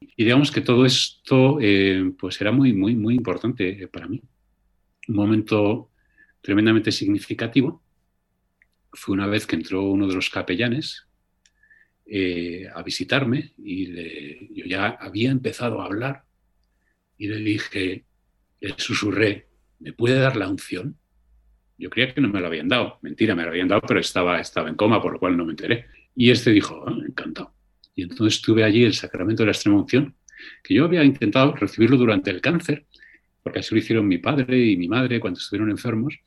Y 0.00 0.24
digamos 0.24 0.50
que 0.50 0.60
todo 0.60 0.86
esto 0.86 1.58
eh, 1.60 2.12
pues 2.18 2.40
era 2.40 2.52
muy, 2.52 2.72
muy, 2.72 2.94
muy 2.94 3.14
importante 3.14 3.88
para 3.88 4.06
mí. 4.06 4.22
Un 5.08 5.14
momento 5.14 5.90
tremendamente 6.40 6.92
significativo 6.92 7.82
fue 8.92 9.14
una 9.14 9.26
vez 9.26 9.46
que 9.46 9.56
entró 9.56 9.82
uno 9.82 10.06
de 10.06 10.14
los 10.14 10.30
capellanes 10.30 11.07
eh, 12.10 12.66
a 12.74 12.82
visitarme 12.82 13.52
y 13.58 14.54
yo 14.54 14.64
ya 14.64 14.86
había 14.88 15.30
empezado 15.30 15.82
a 15.82 15.84
hablar 15.84 16.24
y 17.18 17.28
le 17.28 17.36
dije, 17.36 18.04
le 18.60 18.74
susurré, 18.78 19.48
¿me 19.80 19.92
puede 19.92 20.18
dar 20.18 20.36
la 20.36 20.48
unción? 20.48 20.96
Yo 21.76 21.90
creía 21.90 22.14
que 22.14 22.20
no 22.20 22.28
me 22.28 22.40
lo 22.40 22.46
habían 22.46 22.68
dado. 22.68 22.98
Mentira, 23.02 23.34
me 23.34 23.42
lo 23.42 23.50
habían 23.50 23.68
dado, 23.68 23.82
pero 23.86 24.00
estaba, 24.00 24.40
estaba 24.40 24.68
en 24.68 24.74
coma, 24.74 25.02
por 25.02 25.12
lo 25.12 25.18
cual 25.18 25.36
no 25.36 25.44
me 25.44 25.52
enteré. 25.52 25.86
Y 26.16 26.30
este 26.30 26.50
dijo, 26.50 26.84
ah, 26.86 26.96
encantado. 27.06 27.54
Y 27.94 28.02
entonces 28.02 28.40
tuve 28.40 28.64
allí 28.64 28.84
el 28.84 28.94
sacramento 28.94 29.42
de 29.42 29.46
la 29.46 29.52
extrema 29.52 29.78
unción, 29.78 30.14
que 30.62 30.74
yo 30.74 30.84
había 30.84 31.04
intentado 31.04 31.54
recibirlo 31.54 31.96
durante 31.96 32.30
el 32.30 32.40
cáncer, 32.40 32.86
porque 33.42 33.60
así 33.60 33.74
lo 33.74 33.80
hicieron 33.80 34.08
mi 34.08 34.18
padre 34.18 34.58
y 34.58 34.76
mi 34.76 34.88
madre 34.88 35.20
cuando 35.20 35.38
estuvieron 35.38 35.70
enfermos, 35.70 36.18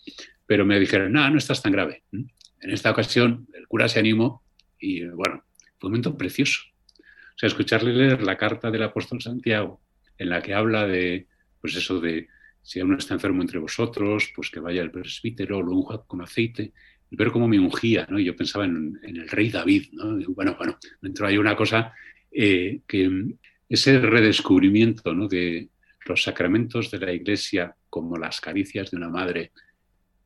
pero 0.46 0.66
me 0.66 0.80
dijeron, 0.80 1.12
no, 1.12 1.30
no 1.30 1.38
estás 1.38 1.62
tan 1.62 1.72
grave. 1.72 2.04
En 2.12 2.30
esta 2.70 2.92
ocasión 2.92 3.48
el 3.54 3.68
cura 3.68 3.88
se 3.88 4.00
animó 4.00 4.44
y 4.80 5.06
bueno, 5.06 5.44
un 5.82 5.90
momento 5.90 6.18
precioso. 6.18 6.62
O 6.98 7.38
sea, 7.38 7.48
escucharle 7.48 7.94
leer 7.94 8.22
la 8.22 8.38
carta 8.38 8.70
del 8.70 8.84
apóstol 8.84 9.22
Santiago, 9.22 9.82
en 10.18 10.30
la 10.30 10.42
que 10.42 10.54
habla 10.54 10.86
de, 10.86 11.28
pues 11.60 11.76
eso 11.76 12.00
de, 12.00 12.28
si 12.62 12.82
uno 12.82 12.98
está 12.98 13.16
enfermo 13.16 13.42
entre 13.42 13.60
vosotros, 13.60 14.32
pues 14.36 14.50
que 14.50 14.60
vaya 14.60 14.82
al 14.82 14.92
presbítero, 14.92 15.62
lo 15.62 15.76
unja 15.76 16.04
con 16.06 16.22
aceite, 16.22 16.74
y 17.10 17.16
ver 17.16 17.32
cómo 17.32 17.48
me 17.48 17.60
ungía, 17.60 18.08
¿no? 18.10 18.20
Y 18.20 18.26
yo 18.26 18.36
pensaba 18.36 18.66
en, 18.66 19.00
el 19.04 19.28
rey 19.28 19.50
David, 19.50 19.90
¿no? 19.94 20.18
bueno, 20.34 20.56
bueno, 20.58 20.78
entró 21.02 21.28
ahí 21.28 21.38
una 21.38 21.56
cosa 21.56 21.94
eh, 22.32 22.82
que 22.88 23.36
ese 23.68 24.00
redescubrimiento 24.00 25.14
de 25.28 25.70
los 26.06 26.24
sacramentos 26.24 26.92
de 26.92 27.00
la 27.00 27.12
Iglesia 27.12 27.76
como 27.90 28.18
las 28.18 28.40
caricias 28.40 28.92
de 28.92 28.98
una 28.98 29.10
madre 29.10 29.52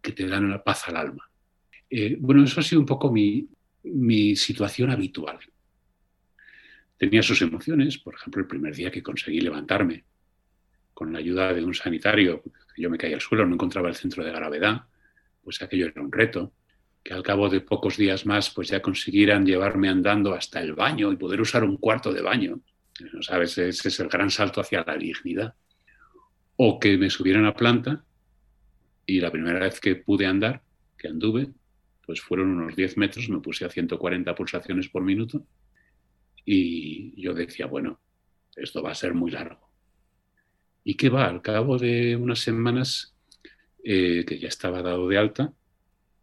que 0.01 0.11
te 0.11 0.27
dan 0.27 0.45
una 0.45 0.63
paz 0.63 0.87
al 0.87 0.97
alma. 0.97 1.29
Eh, 1.89 2.17
bueno, 2.19 2.43
eso 2.43 2.59
ha 2.59 2.63
sido 2.63 2.81
un 2.81 2.85
poco 2.85 3.11
mi, 3.11 3.47
mi 3.85 4.35
situación 4.35 4.91
habitual. 4.91 5.39
Tenía 6.97 7.21
sus 7.21 7.41
emociones, 7.41 7.97
por 7.97 8.15
ejemplo, 8.15 8.41
el 8.41 8.47
primer 8.47 8.75
día 8.75 8.91
que 8.91 9.03
conseguí 9.03 9.41
levantarme 9.41 10.05
con 10.93 11.11
la 11.11 11.19
ayuda 11.19 11.53
de 11.53 11.63
un 11.63 11.73
sanitario, 11.73 12.41
yo 12.77 12.89
me 12.89 12.97
caía 12.97 13.15
al 13.15 13.21
suelo, 13.21 13.45
no 13.45 13.55
encontraba 13.55 13.89
el 13.89 13.95
centro 13.95 14.23
de 14.23 14.31
gravedad, 14.31 14.83
pues 15.43 15.61
aquello 15.61 15.87
era 15.87 16.01
un 16.01 16.11
reto, 16.11 16.53
que 17.03 17.13
al 17.13 17.21
cabo 17.21 17.49
de 17.49 17.61
pocos 17.61 17.97
días 17.97 18.25
más 18.25 18.49
pues 18.49 18.69
ya 18.69 18.81
consiguieran 18.81 19.45
llevarme 19.45 19.89
andando 19.89 20.33
hasta 20.33 20.61
el 20.61 20.73
baño 20.73 21.11
y 21.11 21.17
poder 21.17 21.39
usar 21.41 21.63
un 21.63 21.77
cuarto 21.77 22.11
de 22.11 22.21
baño. 22.21 22.61
¿No 23.13 23.21
sabes? 23.21 23.57
Ese 23.57 23.89
es 23.89 23.99
el 23.99 24.07
gran 24.07 24.31
salto 24.31 24.61
hacia 24.61 24.83
la 24.87 24.97
dignidad. 24.97 25.53
O 26.55 26.79
que 26.79 26.97
me 26.97 27.09
subieran 27.09 27.45
a 27.45 27.53
planta 27.53 28.03
y 29.05 29.19
la 29.19 29.31
primera 29.31 29.59
vez 29.59 29.79
que 29.79 29.95
pude 29.95 30.25
andar, 30.25 30.63
que 30.97 31.09
anduve, 31.09 31.49
pues 32.05 32.21
fueron 32.21 32.49
unos 32.49 32.75
10 32.75 32.97
metros, 32.97 33.29
me 33.29 33.39
puse 33.39 33.65
a 33.65 33.69
140 33.69 34.35
pulsaciones 34.35 34.89
por 34.89 35.03
minuto 35.03 35.45
y 36.45 37.19
yo 37.21 37.33
decía, 37.33 37.65
bueno, 37.65 37.99
esto 38.55 38.81
va 38.83 38.91
a 38.91 38.95
ser 38.95 39.13
muy 39.13 39.31
largo. 39.31 39.69
¿Y 40.83 40.95
qué 40.95 41.09
va? 41.09 41.25
Al 41.25 41.41
cabo 41.41 41.77
de 41.79 42.15
unas 42.15 42.39
semanas 42.39 43.15
eh, 43.83 44.23
que 44.25 44.37
ya 44.37 44.47
estaba 44.47 44.83
dado 44.83 45.07
de 45.07 45.17
alta, 45.17 45.53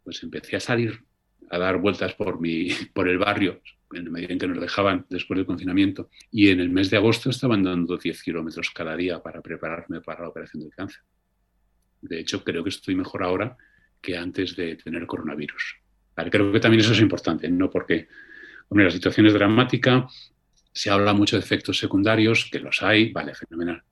pues 0.03 0.23
empecé 0.23 0.55
a 0.55 0.61
salir 0.61 1.03
a 1.49 1.57
dar 1.57 1.77
vueltas 1.77 2.13
por, 2.15 2.39
mi, 2.39 2.69
por 2.93 3.09
el 3.09 3.17
barrio, 3.17 3.61
en 3.91 4.05
la 4.05 4.11
medida 4.11 4.33
en 4.33 4.39
que 4.39 4.47
nos 4.47 4.59
dejaban 4.59 5.05
después 5.09 5.37
del 5.37 5.45
confinamiento. 5.45 6.09
Y 6.31 6.49
en 6.49 6.61
el 6.61 6.69
mes 6.69 6.89
de 6.89 6.97
agosto 6.97 7.29
estaban 7.29 7.61
dando 7.63 7.97
10 7.97 8.23
kilómetros 8.23 8.71
cada 8.71 8.95
día 8.95 9.21
para 9.21 9.41
prepararme 9.41 10.01
para 10.01 10.21
la 10.21 10.29
operación 10.29 10.63
del 10.63 10.73
cáncer. 10.73 11.03
De 12.01 12.19
hecho, 12.19 12.43
creo 12.43 12.63
que 12.63 12.69
estoy 12.69 12.95
mejor 12.95 13.23
ahora 13.23 13.57
que 14.03 14.15
antes 14.15 14.55
de 14.55 14.75
tener 14.75 15.07
coronavirus. 15.07 15.77
creo 16.29 16.51
que 16.51 16.59
también 16.59 16.81
eso 16.81 16.93
es 16.93 16.99
importante, 16.99 17.49
¿no? 17.49 17.71
Porque 17.71 18.07
Hombre, 18.73 18.85
la 18.85 18.91
situación 18.91 19.27
es 19.27 19.33
dramática, 19.33 20.07
se 20.71 20.89
habla 20.89 21.13
mucho 21.13 21.35
de 21.35 21.41
efectos 21.41 21.77
secundarios, 21.77 22.49
que 22.51 22.59
los 22.59 22.81
hay, 22.81 23.11
vale, 23.11 23.35
fenomenal. 23.35 23.83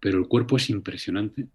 Pero 0.00 0.18
el 0.18 0.26
cuerpo 0.26 0.56
es 0.56 0.68
impresionante, 0.70 1.46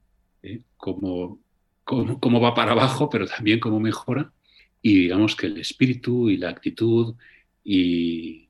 ¿eh? 0.44 0.62
cómo, 0.78 1.42
va 1.86 2.54
para 2.54 2.72
abajo, 2.72 3.10
pero 3.10 3.28
también 3.28 3.60
cómo 3.60 3.82
mejora. 3.82 4.32
Y 4.82 5.02
digamos 5.02 5.36
que 5.36 5.48
el 5.48 5.58
espíritu 5.58 6.30
y 6.30 6.38
la 6.38 6.50
actitud 6.50 7.16
y, 7.62 8.48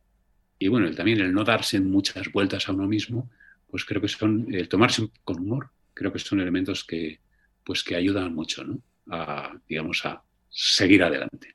bueno, 0.70 0.92
también 0.92 1.22
el 1.22 1.34
no 1.34 1.44
darse 1.44 1.80
muchas 1.80 2.32
vueltas 2.32 2.70
a 2.70 2.74
uno 2.74 2.88
mismo, 2.88 3.30
pues 3.72 3.86
creo 3.86 4.02
que 4.02 4.08
son, 4.08 4.54
el 4.54 4.70
tomarse 4.70 5.10
con 5.24 5.40
humor, 5.40 5.72
creo 5.96 6.14
que 6.14 6.20
son 6.20 6.40
elementos 6.40 6.84
que, 6.84 7.22
pues 7.64 7.84
que 7.84 7.96
ayudan 7.96 8.36
mucho, 8.36 8.64
¿no? 8.64 8.80
A, 9.10 9.51
digamos, 9.68 10.05
a 10.05 10.22
seguir 10.49 11.03
adelante. 11.03 11.53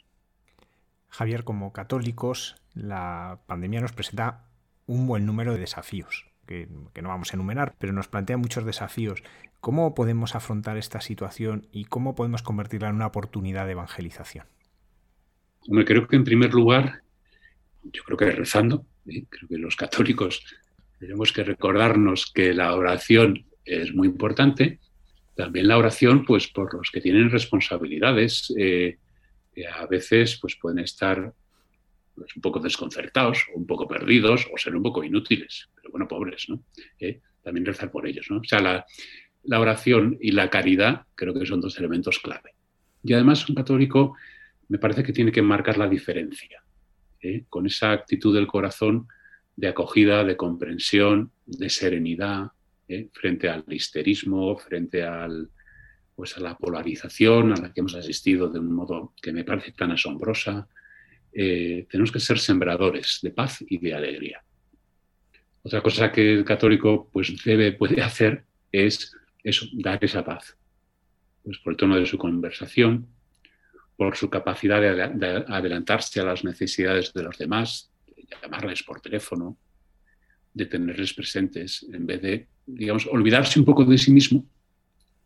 Javier, 1.09 1.45
como 1.45 1.73
católicos, 1.73 2.57
la 2.75 3.39
pandemia 3.47 3.81
nos 3.81 3.93
presenta 3.93 4.47
un 4.87 5.07
buen 5.07 5.27
número 5.27 5.53
de 5.53 5.61
desafíos, 5.61 6.27
que, 6.47 6.69
no 6.69 7.09
vamos 7.09 7.33
a 7.33 7.37
enumerar, 7.37 7.75
pero 7.79 7.93
nos 7.93 8.09
plantea 8.09 8.37
muchos 8.37 8.65
desafíos. 8.65 9.23
¿Cómo 9.61 9.95
podemos 9.95 10.35
afrontar 10.35 10.77
esta 10.77 11.01
situación 11.01 11.69
y 11.73 11.85
cómo 11.85 12.15
podemos 12.15 12.43
convertirla 12.43 12.89
en 12.89 12.97
una 12.97 13.07
oportunidad 13.07 13.67
de 13.67 13.73
evangelización? 13.73 14.47
Hombre, 15.69 15.85
creo 15.85 16.07
que 16.07 16.17
en 16.17 16.25
primer 16.25 16.53
lugar, 16.53 17.03
yo 17.85 18.03
creo 18.03 18.19
que 18.19 18.31
rezando, 18.33 18.85
¿eh? 19.07 19.25
creo 19.29 19.49
que 19.49 19.59
los 19.59 19.77
católicos 19.77 20.45
tenemos 20.99 21.33
que 21.33 21.45
recordarnos 21.45 22.31
que 22.33 22.53
la 22.53 22.75
oración 22.75 23.47
es 23.65 23.95
muy 23.95 24.09
importante, 24.09 24.81
también 25.35 25.69
la 25.69 25.79
oración, 25.79 26.25
pues 26.25 26.49
por 26.49 26.73
los 26.75 26.91
que 26.91 27.01
tienen 27.01 27.31
responsabilidades, 27.31 28.53
eh, 28.57 28.99
a 29.73 29.87
veces 29.87 30.39
pues, 30.41 30.57
pueden 30.57 30.79
estar 30.81 31.33
pues, 32.15 32.37
un 32.37 32.43
poco 32.43 32.61
desconcertados, 32.61 33.47
un 33.55 33.67
poco 33.67 33.89
perdidos, 33.89 34.47
o 34.53 34.59
ser 34.59 34.77
un 34.77 34.83
poco 34.83 35.03
inútiles, 35.03 35.69
pero 35.75 35.91
bueno, 35.91 36.09
pobres, 36.09 36.47
¿no? 36.49 36.63
Eh, 36.99 37.21
también 37.43 37.67
rezar 37.67 37.91
por 37.91 38.07
ellos, 38.07 38.27
¿no? 38.31 38.39
O 38.39 38.45
sea, 38.45 38.61
la, 38.61 39.61
oración 39.61 40.17
y 40.21 40.31
la 40.33 40.49
caridad 40.49 41.03
creo 41.15 41.35
que 41.35 41.45
son 41.45 41.61
dos 41.61 41.79
elementos 41.79 42.19
clave. 42.19 42.55
Y 43.03 43.13
además 43.13 43.47
un 43.49 43.55
católico 43.55 44.17
me 44.69 44.79
parece 44.79 45.03
que 45.03 45.13
tiene 45.13 45.31
que 45.31 45.43
marcar 45.43 45.77
la 45.77 45.89
diferencia, 45.89 46.63
¿eh? 47.21 47.45
con 47.51 47.67
esa 47.67 47.93
actitud 47.93 48.35
del 48.35 48.47
corazón 48.47 49.07
de 49.57 49.69
acogida, 49.69 50.25
de 50.25 50.37
comprensión, 50.37 51.31
de 51.45 51.69
serenidad, 51.69 52.53
¿eh? 52.89 53.09
frente 53.13 53.49
al 53.49 53.65
histerismo, 53.69 54.57
frente 54.57 55.05
pues 56.15 56.37
a 56.37 56.41
la 56.41 56.57
polarización 56.57 57.53
a 57.53 57.57
la 57.57 57.73
que 57.73 57.81
hemos 57.81 57.95
asistido 57.95 58.49
de 58.49 58.61
un 58.61 58.73
modo 58.73 59.13
que 59.21 59.33
me 59.33 59.45
parece 59.45 59.73
tan 59.73 59.91
asombrosa. 59.91 60.69
Eh, 61.33 61.87
tenemos 61.91 62.13
que 62.13 62.21
ser 62.21 62.39
sembradores 62.39 63.19
de 63.23 63.31
paz 63.31 63.65
y 63.67 63.79
de 63.79 63.95
alegría. 63.95 64.43
Otra 65.63 65.81
cosa 65.81 66.13
que 66.13 66.35
el 66.35 66.45
católico 66.45 67.09
pues, 67.13 67.35
debe, 67.45 67.73
puede 67.73 68.03
hacer 68.03 68.45
es 68.71 69.17
dar 69.73 70.05
esa 70.05 70.25
paz. 70.25 70.57
Pues 71.43 71.59
por 71.59 71.73
el 71.73 71.77
tono 71.77 71.97
de 71.97 72.07
su 72.07 72.19
conversación, 72.19 73.09
por 73.97 74.17
su 74.17 74.29
capacidad 74.29 74.81
de, 74.81 75.45
adelantarse 75.49 76.21
a 76.21 76.25
las 76.25 76.45
necesidades 76.45 77.13
de 77.13 77.23
los 77.23 77.39
demás, 77.39 77.91
de 78.07 78.27
llamarles 78.43 78.83
por 78.83 79.01
teléfono, 79.01 79.57
de 80.55 80.67
tenerles 80.67 81.13
presentes, 81.13 81.85
en 81.93 82.07
vez 82.07 82.23
de, 82.23 82.47
digamos, 82.65 83.07
olvidarse 83.07 83.59
un 83.59 83.65
poco 83.65 83.85
de 83.85 83.99
sí 83.99 84.13
mismo 84.13 84.47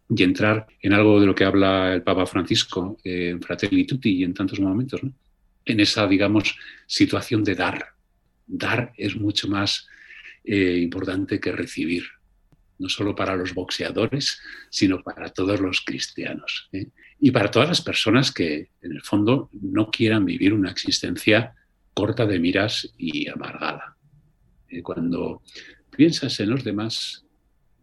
y 0.09 0.23
entrar 0.23 0.67
en 0.81 0.95
algo 0.95 1.21
de 1.21 1.27
lo 1.27 1.35
que 1.35 1.45
habla 1.45 1.93
el 1.95 2.03
Papa 2.03 2.27
Francisco 2.27 2.97
en 3.05 3.41
Fratelli 3.43 3.87
Tutti 3.87 4.17
y 4.17 4.25
en 4.25 4.33
tantos 4.33 4.59
momentos, 4.59 5.03
en 5.65 5.81
esa, 5.81 6.07
digamos, 6.07 6.57
situación 6.87 7.45
de 7.45 7.55
dar. 7.55 7.85
Dar 8.47 8.95
es 8.97 9.17
mucho 9.17 9.49
más 9.49 9.87
eh, 10.45 10.79
importante 10.79 11.39
que 11.39 11.53
recibir, 11.53 12.05
no 12.79 12.89
solo 12.89 13.15
para 13.15 13.37
los 13.37 13.53
boxeadores, 13.53 14.41
sino 14.71 15.03
para 15.03 15.29
todos 15.29 15.61
los 15.61 15.83
cristianos 15.83 16.71
¿eh? 16.73 16.87
y 17.21 17.31
para 17.31 17.51
todas 17.51 17.69
las 17.69 17.83
personas 17.83 18.33
que, 18.33 18.71
en 18.81 18.93
el 18.93 19.03
fondo, 19.03 19.51
no 19.53 19.91
quieran 19.91 20.25
vivir 20.25 20.55
una 20.55 20.71
existencia 20.71 21.55
corta 21.93 22.25
de 22.25 22.39
miras 22.39 22.95
y 22.97 23.29
amargada. 23.29 23.98
Eh, 24.69 24.83
cuando 24.83 25.43
piensas 25.91 26.39
en 26.41 26.51
los 26.51 26.65
demás, 26.65 27.25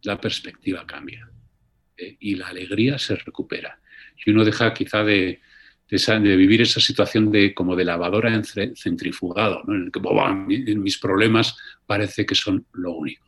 la 0.03 0.19
perspectiva 0.19 0.85
cambia 0.85 1.29
eh, 1.97 2.17
y 2.19 2.35
la 2.35 2.47
alegría 2.47 2.97
se 2.97 3.15
recupera. 3.15 3.79
Y 4.25 4.31
uno 4.31 4.45
deja 4.45 4.73
quizá 4.73 5.03
de, 5.03 5.41
de, 5.89 6.35
vivir 6.35 6.61
esa 6.61 6.79
situación 6.79 7.31
de 7.31 7.53
como 7.53 7.75
de 7.75 7.85
lavadora 7.85 8.41
centrifugado, 8.75 9.63
en 9.67 9.85
el 9.85 9.91
que 9.91 10.71
en 10.71 10.81
mis 10.81 10.97
problemas 10.97 11.57
parece 11.85 12.25
que 12.25 12.35
son 12.35 12.65
lo 12.73 12.93
único. 12.93 13.25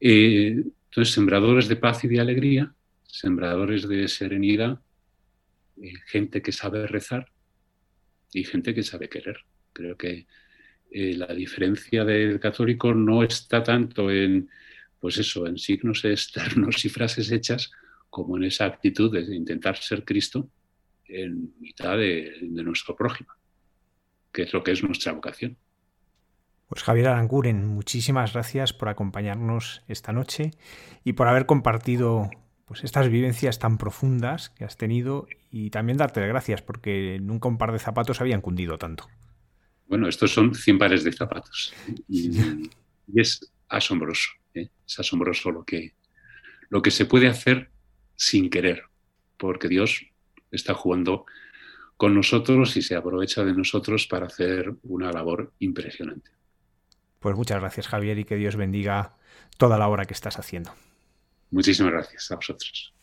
Eh, 0.00 0.62
entonces, 0.90 1.14
sembradores 1.14 1.68
de 1.68 1.76
paz 1.76 2.04
y 2.04 2.08
de 2.08 2.20
alegría, 2.20 2.74
sembradores 3.04 3.88
de 3.88 4.08
serenidad, 4.08 4.80
eh, 5.82 5.92
gente 6.06 6.42
que 6.42 6.52
sabe 6.52 6.86
rezar 6.86 7.30
y 8.32 8.44
gente 8.44 8.74
que 8.74 8.82
sabe 8.82 9.08
querer. 9.08 9.38
Creo 9.72 9.96
que 9.96 10.26
la 10.90 11.34
diferencia 11.34 12.04
del 12.04 12.40
católico 12.40 12.94
no 12.94 13.22
está 13.22 13.62
tanto 13.62 14.10
en 14.10 14.48
pues 15.00 15.18
eso, 15.18 15.46
en 15.46 15.58
signos 15.58 16.04
externos 16.04 16.84
y 16.84 16.88
frases 16.88 17.30
hechas, 17.30 17.70
como 18.10 18.36
en 18.36 18.44
esa 18.44 18.64
actitud 18.64 19.12
de 19.12 19.34
intentar 19.34 19.76
ser 19.76 20.04
Cristo 20.04 20.48
en 21.06 21.54
mitad 21.60 21.96
de, 21.96 22.36
nuestro 22.42 22.96
prójimo, 22.96 23.30
que 24.32 24.42
es 24.42 24.52
lo 24.52 24.62
que 24.62 24.72
es 24.72 24.82
nuestra 24.82 25.12
vocación. 25.12 25.56
Pues 26.68 26.82
Javier 26.82 27.08
Aranguren, 27.08 27.66
muchísimas 27.66 28.34
gracias 28.34 28.74
por 28.74 28.88
acompañarnos 28.88 29.82
esta 29.88 30.12
noche 30.12 30.50
y 31.02 31.14
por 31.14 31.28
haber 31.28 31.46
compartido 31.46 32.28
pues 32.66 32.84
estas 32.84 33.08
vivencias 33.08 33.58
tan 33.58 33.78
profundas 33.78 34.50
que 34.50 34.64
has 34.64 34.76
tenido 34.76 35.26
y 35.50 35.70
también 35.70 35.96
darte 35.96 36.20
las 36.20 36.28
gracias 36.28 36.60
porque 36.60 37.18
nunca 37.22 37.48
un 37.48 37.56
par 37.56 37.72
de 37.72 37.78
zapatos 37.78 38.20
habían 38.20 38.42
cundido 38.42 38.76
tanto. 38.76 39.08
Bueno, 39.88 40.08
estos 40.08 40.32
son 40.32 40.54
100 40.54 40.78
pares 40.78 41.02
de 41.02 41.12
zapatos 41.12 41.72
y 42.08 42.30
es 43.14 43.40
asombroso. 43.68 44.30
¿eh? 44.54 44.68
Es 44.86 44.98
asombroso 45.00 45.50
lo 45.50 45.64
que, 45.64 45.94
lo 46.68 46.82
que 46.82 46.90
se 46.90 47.06
puede 47.06 47.28
hacer 47.28 47.70
sin 48.14 48.50
querer, 48.50 48.82
porque 49.36 49.68
Dios 49.68 50.06
está 50.50 50.74
jugando 50.74 51.24
con 51.96 52.14
nosotros 52.14 52.76
y 52.76 52.82
se 52.82 52.94
aprovecha 52.94 53.44
de 53.44 53.52
nosotros 53.52 54.06
para 54.06 54.26
hacer 54.26 54.72
una 54.84 55.10
labor 55.10 55.52
impresionante. 55.58 56.30
Pues 57.18 57.34
muchas 57.34 57.60
gracias 57.60 57.88
Javier 57.88 58.18
y 58.18 58.24
que 58.24 58.36
Dios 58.36 58.56
bendiga 58.56 59.16
toda 59.56 59.78
la 59.78 59.88
obra 59.88 60.04
que 60.04 60.14
estás 60.14 60.38
haciendo. 60.38 60.72
Muchísimas 61.50 61.92
gracias 61.92 62.30
a 62.30 62.36
vosotros. 62.36 62.94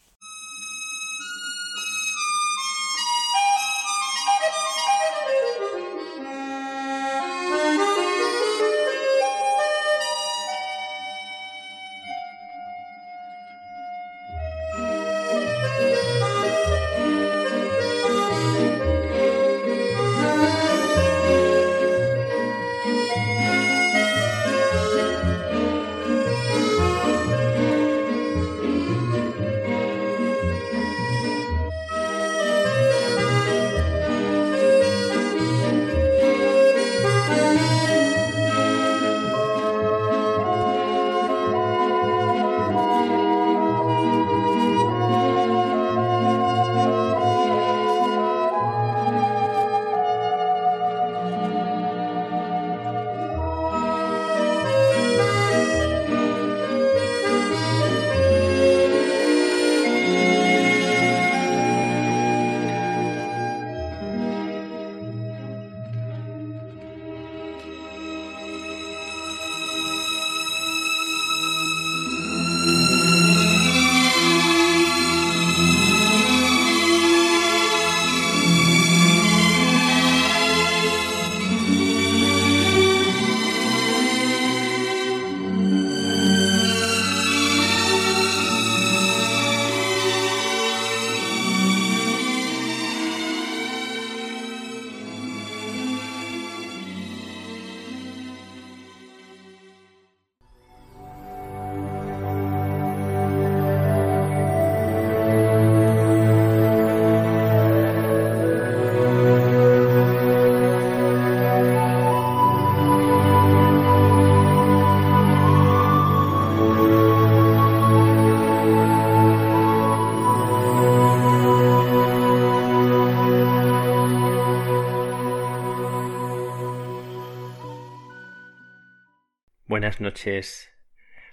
Noches 130.15 130.71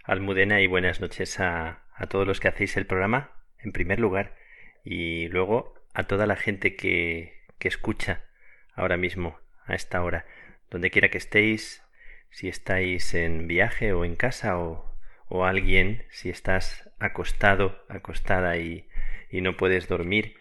Almudena 0.03 0.61
y 0.61 0.67
buenas 0.67 1.01
noches 1.01 1.39
a, 1.39 1.85
a, 1.95 2.07
todos 2.09 2.27
los 2.27 2.41
que 2.41 2.49
hacéis 2.49 2.77
el 2.77 2.85
programa, 2.85 3.31
en 3.61 3.71
primer 3.71 4.01
lugar, 4.01 4.35
y 4.83 5.29
luego 5.29 5.75
a 5.95 6.03
toda 6.09 6.27
la 6.27 6.35
gente 6.35 6.75
que, 6.75 7.45
que 7.61 7.69
escucha 7.69 8.25
ahora 8.75 8.97
mismo, 8.97 9.39
a 9.67 9.77
esta 9.77 10.03
hora, 10.03 10.27
donde 10.69 10.91
quiera 10.91 11.11
que 11.11 11.19
estéis, 11.19 11.85
si 12.31 12.49
estáis 12.49 13.15
en 13.15 13.47
viaje 13.47 13.93
o 13.93 14.05
en 14.05 14.17
casa 14.17 14.59
o, 14.59 14.97
o 15.29 15.45
alguien, 15.45 16.05
si 16.11 16.29
estás 16.29 16.91
acostado, 16.99 17.85
acostada 17.89 18.57
y, 18.57 18.89
y 19.31 19.43
no 19.43 19.57
puedes 19.57 19.87
dormir, 19.87 20.35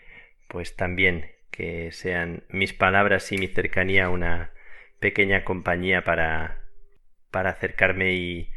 pues 0.48 0.76
también 0.76 1.30
que 1.52 1.92
sean 1.92 2.44
mis 2.50 2.74
palabras 2.74 3.32
y 3.32 3.38
mi 3.38 3.50
cercanía 3.50 4.10
una 4.10 4.50
pequeña 5.00 5.44
compañía 5.44 6.04
para, 6.04 6.61
para 7.32 7.51
acercarme 7.51 8.13
y, 8.13 8.51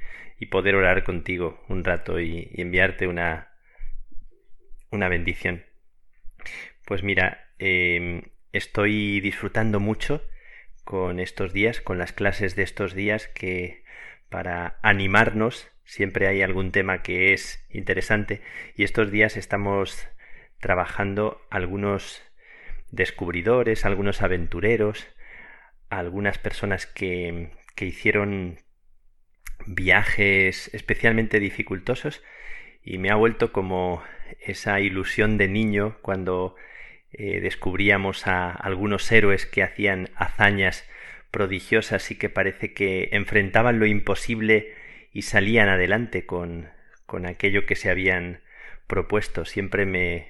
poder 0.50 0.74
orar 0.74 1.04
contigo 1.04 1.64
un 1.70 1.84
rato 1.84 2.20
y, 2.20 2.50
enviarte 2.52 3.06
una, 3.06 3.48
una 4.90 5.08
bendición. 5.08 5.64
Pues 6.84 7.02
mira, 7.02 7.48
eh, 7.58 8.30
estoy 8.52 9.20
disfrutando 9.20 9.80
mucho 9.80 10.22
con 10.84 11.18
estos 11.18 11.54
días, 11.54 11.80
con 11.80 11.96
las 11.96 12.12
clases 12.12 12.56
de 12.56 12.62
estos 12.62 12.94
días 12.94 13.28
que 13.28 13.84
para 14.28 14.78
animarnos 14.82 15.70
siempre 15.84 16.28
hay 16.28 16.42
algún 16.42 16.72
tema 16.72 17.02
que 17.02 17.32
es 17.32 17.64
interesante 17.70 18.42
y 18.76 18.84
estos 18.84 19.10
días 19.10 19.36
estamos 19.36 20.08
trabajando 20.60 21.40
algunos 21.50 22.22
descubridores, 22.90 23.84
algunos 23.84 24.22
aventureros, 24.22 25.06
algunas 25.88 26.38
personas 26.38 26.86
que, 26.86 27.50
que 27.74 27.86
hicieron 27.86 28.58
viajes 29.66 30.70
especialmente 30.74 31.40
dificultosos 31.40 32.22
y 32.84 32.98
me 32.98 33.10
ha 33.10 33.14
vuelto 33.14 33.52
como 33.52 34.02
esa 34.40 34.80
ilusión 34.80 35.38
de 35.38 35.48
niño 35.48 35.96
cuando 36.02 36.56
eh, 37.12 37.40
descubríamos 37.40 38.26
a 38.26 38.50
algunos 38.50 39.10
héroes 39.10 39.46
que 39.46 39.62
hacían 39.62 40.10
hazañas 40.16 40.88
prodigiosas 41.30 42.10
y 42.10 42.16
que 42.16 42.28
parece 42.28 42.72
que 42.72 43.08
enfrentaban 43.12 43.78
lo 43.78 43.86
imposible 43.86 44.74
y 45.12 45.22
salían 45.22 45.68
adelante 45.68 46.26
con, 46.26 46.68
con 47.06 47.26
aquello 47.26 47.66
que 47.66 47.76
se 47.76 47.90
habían 47.90 48.40
propuesto. 48.86 49.44
Siempre 49.44 49.86
me, 49.86 50.28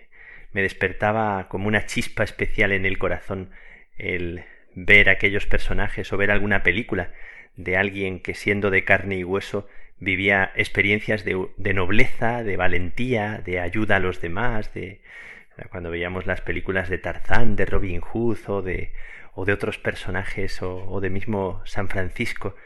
me 0.53 0.62
despertaba 0.62 1.49
como 1.49 1.68
una 1.68 1.87
chispa 1.87 2.22
especial 2.22 2.72
en 2.72 2.87
el 2.87 2.99
corazón 2.99 3.51
el 3.97 4.45
ver 4.74 5.09
aquellos 5.09 5.47
personajes 5.47 6.12
o 6.12 6.16
ver 6.16 6.30
alguna 6.30 6.62
película 6.62 7.12
de 7.57 7.77
alguien 7.77 8.21
que 8.21 8.35
siendo 8.35 8.71
de 8.71 8.85
carne 8.85 9.17
y 9.17 9.25
hueso 9.25 9.69
vivía 9.99 10.53
experiencias 10.57 11.25
de, 11.25 11.75
nobleza, 11.75 12.43
de 12.43 12.57
valentía, 12.57 13.43
de 13.45 13.61
ayuda 13.61 13.97
a 13.97 14.01
los 14.01 14.21
demás, 14.21 14.75
de 14.75 15.01
cuando 15.71 15.91
veíamos 15.91 16.27
las 16.27 16.41
películas 16.41 16.89
de 16.89 16.99
Tarzán, 16.99 17.57
de 17.57 17.65
Robin 17.65 18.01
Hood 18.01 18.39
o 18.49 18.63
de, 18.63 18.93
o 19.35 19.45
de 19.45 19.53
otros 19.53 19.79
personajes 19.79 20.61
o, 20.63 20.85
o 20.89 21.01
de 21.01 21.11
mismo 21.11 21.63
San 21.65 21.89
Francisco, 21.89 22.57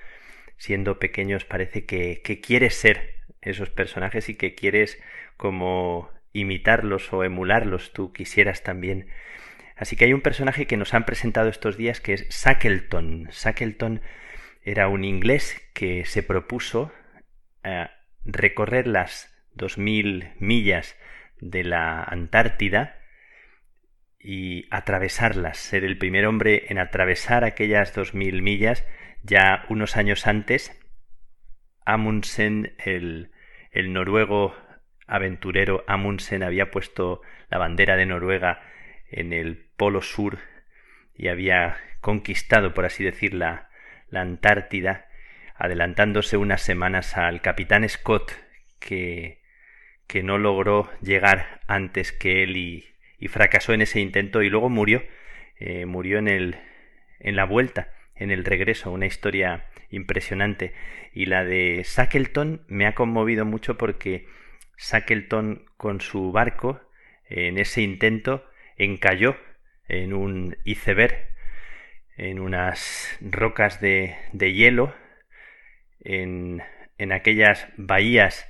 siendo 0.56 0.98
pequeños 0.98 1.44
parece 1.44 1.84
que, 1.84 2.22
que 2.22 2.40
quieres 2.40 2.74
ser 2.74 3.14
esos 3.42 3.70
personajes 3.70 4.28
y 4.28 4.34
que 4.34 4.54
quieres 4.54 5.00
como 5.36 6.10
imitarlos 6.32 7.12
o 7.12 7.24
emularlos, 7.24 7.92
tú 7.92 8.12
quisieras 8.12 8.62
también. 8.62 9.08
Así 9.76 9.96
que 9.96 10.06
hay 10.06 10.12
un 10.12 10.20
personaje 10.20 10.66
que 10.66 10.76
nos 10.76 10.94
han 10.94 11.04
presentado 11.04 11.48
estos 11.48 11.76
días 11.76 12.00
que 12.00 12.14
es 12.14 12.28
Shackleton. 12.28 13.28
Shackleton 13.30 14.00
era 14.62 14.88
un 14.88 15.04
inglés 15.04 15.60
que 15.74 16.04
se 16.04 16.22
propuso 16.22 16.92
eh, 17.64 17.88
recorrer 18.24 18.86
las 18.86 19.34
dos 19.52 19.78
mil 19.78 20.32
millas 20.38 20.96
de 21.40 21.64
la 21.64 22.02
Antártida 22.02 22.98
y 24.18 24.66
atravesarlas, 24.70 25.58
ser 25.58 25.84
el 25.84 25.98
primer 25.98 26.26
hombre 26.26 26.64
en 26.68 26.78
atravesar 26.78 27.44
aquellas 27.44 27.94
dos 27.94 28.14
mil 28.14 28.42
millas. 28.42 28.86
Ya 29.22 29.64
unos 29.68 29.96
años 29.96 30.26
antes, 30.26 30.80
Amundsen, 31.84 32.74
el, 32.84 33.32
el 33.72 33.92
noruego 33.92 34.54
aventurero 35.06 35.84
Amundsen 35.88 36.42
había 36.42 36.70
puesto 36.70 37.22
la 37.48 37.58
bandera 37.58 37.96
de 37.96 38.06
Noruega 38.06 38.60
en 39.10 39.32
el 39.32 39.70
polo 39.76 40.02
sur 40.02 40.38
y 41.14 41.28
había 41.28 41.78
conquistado, 42.00 42.74
por 42.74 42.84
así 42.84 43.02
decir, 43.02 43.34
la, 43.34 43.67
la 44.10 44.20
Antártida, 44.20 45.06
adelantándose 45.54 46.36
unas 46.36 46.62
semanas 46.62 47.16
al 47.16 47.40
capitán 47.40 47.88
Scott, 47.88 48.32
que, 48.78 49.40
que 50.06 50.22
no 50.22 50.38
logró 50.38 50.90
llegar 51.02 51.60
antes 51.66 52.12
que 52.12 52.42
él 52.42 52.56
y, 52.56 52.86
y 53.18 53.28
fracasó 53.28 53.72
en 53.72 53.82
ese 53.82 54.00
intento 54.00 54.42
y 54.42 54.50
luego 54.50 54.68
murió, 54.68 55.02
eh, 55.58 55.86
murió 55.86 56.18
en, 56.18 56.28
el, 56.28 56.56
en 57.18 57.36
la 57.36 57.44
vuelta, 57.44 57.92
en 58.14 58.30
el 58.30 58.44
regreso, 58.44 58.92
una 58.92 59.06
historia 59.06 59.66
impresionante. 59.90 60.72
Y 61.12 61.26
la 61.26 61.44
de 61.44 61.84
Shackleton 61.84 62.64
me 62.68 62.86
ha 62.86 62.94
conmovido 62.94 63.44
mucho 63.44 63.76
porque 63.76 64.26
Shackleton 64.78 65.66
con 65.76 66.00
su 66.00 66.30
barco 66.30 66.80
en 67.28 67.58
ese 67.58 67.82
intento 67.82 68.44
encalló 68.76 69.36
en 69.88 70.14
un 70.14 70.56
iceberg, 70.64 71.28
en 72.18 72.40
unas 72.40 73.16
rocas 73.20 73.80
de, 73.80 74.16
de 74.32 74.52
hielo, 74.52 74.94
en, 76.00 76.62
en 76.98 77.12
aquellas 77.12 77.68
bahías 77.76 78.48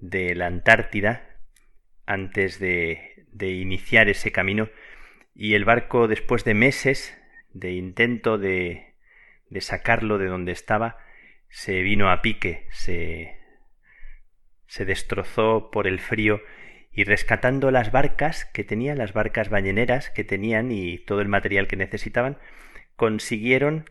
de 0.00 0.34
la 0.34 0.46
Antártida 0.46 1.38
antes 2.06 2.58
de, 2.58 3.26
de 3.28 3.50
iniciar 3.52 4.08
ese 4.08 4.32
camino. 4.32 4.68
Y 5.34 5.54
el 5.54 5.64
barco 5.64 6.08
después 6.08 6.44
de 6.44 6.54
meses 6.54 7.16
de 7.52 7.72
intento 7.72 8.36
de, 8.36 8.94
de 9.48 9.60
sacarlo 9.60 10.18
de 10.18 10.26
donde 10.26 10.52
estaba 10.52 10.98
se 11.48 11.82
vino 11.82 12.10
a 12.10 12.20
pique, 12.20 12.66
se, 12.72 13.38
se 14.66 14.84
destrozó 14.84 15.70
por 15.70 15.86
el 15.86 16.00
frío 16.00 16.40
y 16.90 17.04
rescatando 17.04 17.70
las 17.70 17.92
barcas 17.92 18.44
que 18.44 18.64
tenían, 18.64 18.98
las 18.98 19.12
barcas 19.12 19.50
balleneras 19.50 20.10
que 20.10 20.24
tenían 20.24 20.72
y 20.72 20.98
todo 20.98 21.20
el 21.20 21.28
material 21.28 21.68
que 21.68 21.76
necesitaban, 21.76 22.38
consiguieron 22.96 23.90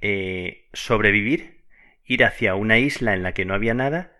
eh, 0.00 0.68
sobrevivir, 0.72 1.64
ir 2.04 2.24
hacia 2.24 2.54
una 2.54 2.78
isla 2.78 3.14
en 3.14 3.22
la 3.22 3.32
que 3.32 3.44
no 3.44 3.54
había 3.54 3.74
nada 3.74 4.18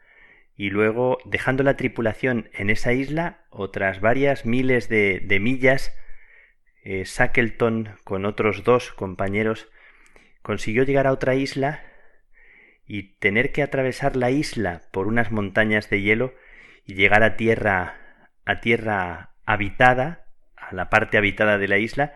y 0.59 0.71
luego, 0.71 1.19
dejando 1.25 1.63
la 1.63 1.77
tripulación 1.77 2.51
en 2.53 2.69
esa 2.69 2.93
isla, 2.93 3.45
otras 3.49 4.01
varias 4.01 4.45
miles 4.45 4.89
de, 4.89 5.39
millas, 5.41 5.97
eh, 6.83 7.05
Shackleton 7.05 7.97
con 8.03 8.27
otros 8.27 8.65
dos 8.65 8.91
compañeros 8.91 9.69
consiguió 10.43 10.83
llegar 10.83 11.07
a 11.07 11.13
otra 11.13 11.37
isla 11.37 11.85
y 12.89 13.19
tener 13.19 13.53
que 13.53 13.63
atravesar 13.63 14.17
la 14.17 14.33
isla 14.33 14.83
por 14.91 15.07
unas 15.07 15.31
montañas 15.31 15.89
de 15.91 16.03
hielo 16.03 16.35
y 16.85 16.95
llegar 16.95 17.23
a 17.23 17.37
tierra 17.37 17.95
a 18.45 18.61
tierra 18.61 19.35
habitada, 19.45 20.25
a 20.57 20.75
la 20.75 20.91
parte 20.91 21.19
habitada 21.19 21.59
de 21.59 21.69
la 21.69 21.79
isla, 21.79 22.15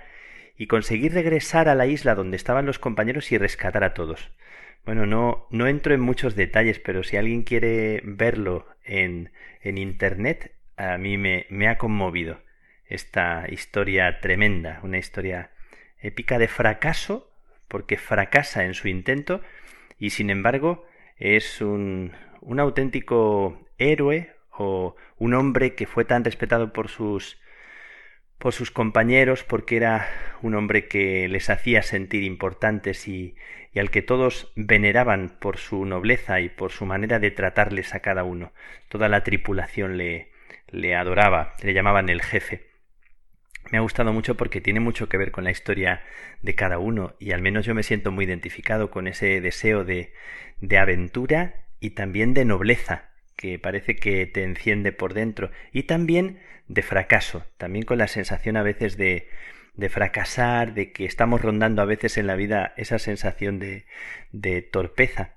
y 0.63 0.69
conseguir 0.69 1.13
regresar 1.13 1.69
a 1.69 1.75
la 1.75 1.89
isla 1.89 2.15
donde 2.15 2.37
estaban 2.37 2.67
los 2.67 2.79
compañeros 2.79 3.33
y 3.33 3.37
rescatar 3.37 3.83
a 3.83 3.95
todos. 3.95 4.31
Bueno, 4.87 5.07
no, 5.07 5.49
no 5.51 5.67
entro 5.67 5.93
en 5.93 6.01
muchos 6.01 6.37
detalles, 6.37 6.79
pero 6.79 7.03
si 7.03 7.17
alguien 7.17 7.43
quiere 7.43 8.01
verlo 8.05 8.69
en, 8.85 9.33
en 9.61 9.77
internet, 9.77 10.53
a 10.77 10.99
mí 10.99 11.19
me, 11.19 11.47
me 11.51 11.67
ha 11.67 11.79
conmovido 11.79 12.39
esta 12.87 13.47
historia 13.49 14.21
tremenda, 14.21 14.79
una 14.85 14.99
historia 14.99 15.51
épica 15.99 16.39
de 16.39 16.47
fracaso, 16.47 17.29
porque 17.67 17.97
fracasa 17.97 18.65
en 18.65 18.75
su 18.75 18.87
intento, 18.87 19.41
y 19.99 20.11
sin 20.11 20.31
embargo 20.31 20.87
es 21.17 21.61
un, 21.61 22.13
un 22.41 22.61
auténtico 22.61 23.67
héroe 23.79 24.31
o 24.53 24.95
un 25.19 25.35
hombre 25.35 25.75
que 25.75 25.89
fue 25.89 26.05
tan 26.05 26.23
respetado 26.23 26.73
por 26.73 26.89
sus 26.89 27.42
por 28.43 28.53
sus 28.53 28.73
compañeros 28.73 29.45
porque 29.45 29.77
era 29.77 30.09
un 30.43 30.57
hombre 30.57 30.89
que 30.89 31.29
les 31.29 31.49
hacía 31.49 31.81
sentir 31.81 32.25
importantes 32.25 33.07
y, 33.07 33.37
y, 33.73 33.79
al 33.79 33.89
que 33.89 34.03
todos 34.03 34.53
veneraban 34.57 35.37
por 35.39 35.59
su 35.59 35.85
nobleza 35.87 36.41
y 36.41 36.49
por 36.49 36.73
su 36.73 36.85
manera 36.85 37.21
de 37.21 37.31
tratarles 37.31 37.95
a 37.95 38.01
cada 38.01 38.25
uno. 38.25 38.53
Toda 38.89 39.09
la 39.09 39.23
tripulación 39.23 39.97
le, 39.97 40.33
le 40.67 40.97
adoraba, 40.97 41.55
le 41.63 41.73
llamaban 41.73 42.09
el 42.09 42.21
jefe. 42.21 42.67
Me 43.71 43.79
ha 43.79 43.81
gustado 43.81 44.13
mucho 44.13 44.37
porque 44.37 44.61
tiene 44.61 44.81
mucho 44.81 45.09
que 45.09 45.19
ver 45.19 45.31
con 45.31 45.45
la 45.45 45.53
historia 45.53 46.03
de 46.43 46.57
cada 46.57 46.81
uno 46.81 47.15
y 47.21 47.31
al 47.31 47.43
menos 47.43 47.65
yo 47.65 47.77
me 47.77 47.85
siento 47.85 48.11
muy 48.11 48.25
identificado 48.25 48.91
con 48.91 49.07
ese 49.07 49.41
deseo 49.41 49.85
de, 49.85 50.15
de 50.61 50.79
aventura 50.79 51.67
y 51.79 51.91
también 51.91 52.35
de 52.35 52.45
nobleza 52.45 53.12
que 53.43 53.59
parece 53.59 53.97
que 53.97 54.25
te 54.27 54.45
enciende 54.45 54.93
por 54.93 55.15
dentro 55.15 55.51
y 55.73 55.83
también 55.83 56.39
de 56.69 56.83
fracaso, 56.83 57.45
también 57.59 57.85
con 57.85 57.99
la 57.99 58.07
sensación 58.07 58.57
a 58.57 58.63
veces 58.63 58.97
de, 58.97 59.27
de 59.75 59.89
fracasar, 59.89 60.75
de 60.75 60.93
que 60.93 61.07
estamos 61.07 61.43
rondando 61.43 61.83
a 61.83 61.87
veces 61.87 62.19
en 62.19 62.29
la 62.29 62.37
vida 62.37 62.73
esa 62.77 63.01
sensación 63.01 63.59
de, 63.59 63.85
de 64.31 64.63
torpeza. 64.63 65.35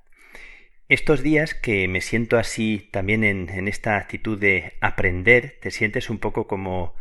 Estos 0.88 1.24
días 1.24 1.56
que 1.56 1.88
me 1.88 2.00
siento 2.00 2.38
así 2.38 2.90
también 2.92 3.24
en, 3.24 3.50
en, 3.50 3.68
esta 3.68 3.98
actitud 3.98 4.40
de 4.40 4.74
aprender, 4.82 5.58
te 5.60 5.72
sientes 5.72 6.12
un 6.12 6.20
poco 6.20 6.46
como, 6.46 6.94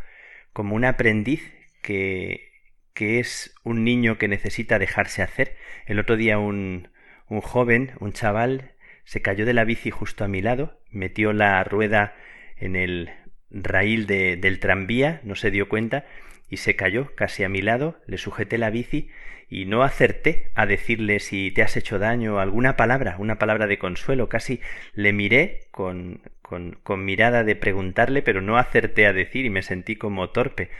como 0.53 0.75
un 0.75 0.85
aprendiz 0.85 1.53
que, 1.83 2.49
que 2.95 3.19
es 3.19 3.53
un 3.63 3.83
niño 3.83 4.17
que 4.17 4.27
necesita 4.27 4.79
dejarse 4.79 5.21
hacer. 5.21 5.55
El 5.85 5.99
otro 5.99 6.17
día 6.17 6.39
un, 6.39 6.89
un 7.29 7.41
joven, 7.41 7.91
un 7.99 8.11
chaval, 8.11 8.71
se 9.05 9.21
cayó 9.21 9.45
de 9.45 9.53
la 9.53 9.63
bici 9.63 9.91
justo 9.91 10.23
a 10.23 10.27
mi 10.27 10.41
lado, 10.41 10.81
metió 10.89 11.31
la 11.31 11.63
rueda 11.63 12.15
en 12.57 12.75
el 12.75 13.11
raíl 13.49 14.07
de, 14.07 14.35
del 14.35 14.59
tranvía, 14.59 15.21
no 15.23 15.35
se 15.35 15.51
dio 15.51 15.69
cuenta 15.69 16.05
y 16.49 16.57
se 16.57 16.75
cayó 16.75 17.15
casi 17.15 17.43
a 17.43 17.49
mi 17.49 17.61
lado, 17.61 18.01
le 18.07 18.17
sujeté 18.17 18.57
la 18.57 18.69
bici 18.69 19.09
y 19.47 19.65
no 19.65 19.83
acerté 19.83 20.51
a 20.55 20.65
decirle 20.65 21.19
si 21.19 21.51
te 21.51 21.61
has 21.61 21.77
hecho 21.77 21.99
daño, 21.99 22.39
alguna 22.39 22.75
palabra, 22.75 23.15
una 23.19 23.37
palabra 23.37 23.67
de 23.67 23.77
consuelo, 23.77 24.27
casi 24.27 24.59
le 24.93 25.13
miré 25.13 25.67
con, 25.71 26.21
con, 26.41 26.79
con 26.83 27.05
mirada 27.05 27.43
de 27.43 27.55
preguntarle, 27.55 28.21
pero 28.23 28.41
no 28.41 28.57
acerté 28.57 29.05
a 29.05 29.13
decir 29.13 29.45
y 29.45 29.49
me 29.49 29.61
sentí 29.61 29.95
como 29.95 30.31
torpe. 30.31 30.71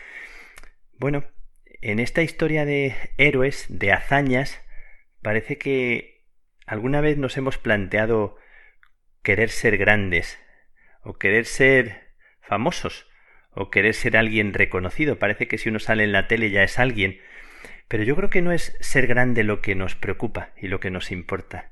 Bueno, 0.97 1.26
en 1.82 1.99
esta 1.99 2.23
historia 2.23 2.65
de 2.65 2.95
héroes, 3.17 3.67
de 3.69 3.91
hazañas, 3.91 4.61
parece 5.21 5.57
que 5.57 6.14
alguna 6.66 7.01
vez 7.01 7.18
nos 7.18 7.38
hemos 7.38 7.57
planteado 7.57 8.38
querer 9.24 9.49
ser 9.49 9.78
grandes, 9.78 10.39
o 11.01 11.18
querer 11.18 11.45
ser 11.45 12.13
famosos, 12.41 13.07
o 13.51 13.70
querer 13.70 13.93
ser 13.93 14.18
alguien 14.18 14.53
reconocido. 14.53 15.18
Parece 15.18 15.47
que 15.47 15.57
si 15.57 15.70
uno 15.70 15.80
sale 15.80 16.03
en 16.03 16.11
la 16.11 16.28
tele 16.28 16.51
ya 16.51 16.63
es 16.63 16.78
alguien. 16.78 17.20
Pero 17.88 18.03
yo 18.03 18.16
creo 18.16 18.30
que 18.30 18.41
no 18.41 18.51
es 18.51 18.76
ser 18.82 19.07
grande 19.07 19.43
lo 19.43 19.61
que 19.61 19.76
nos 19.76 19.95
preocupa 19.95 20.49
y 20.57 20.68
lo 20.68 20.80
que 20.80 20.89
nos 20.91 21.11
importa. 21.11 21.72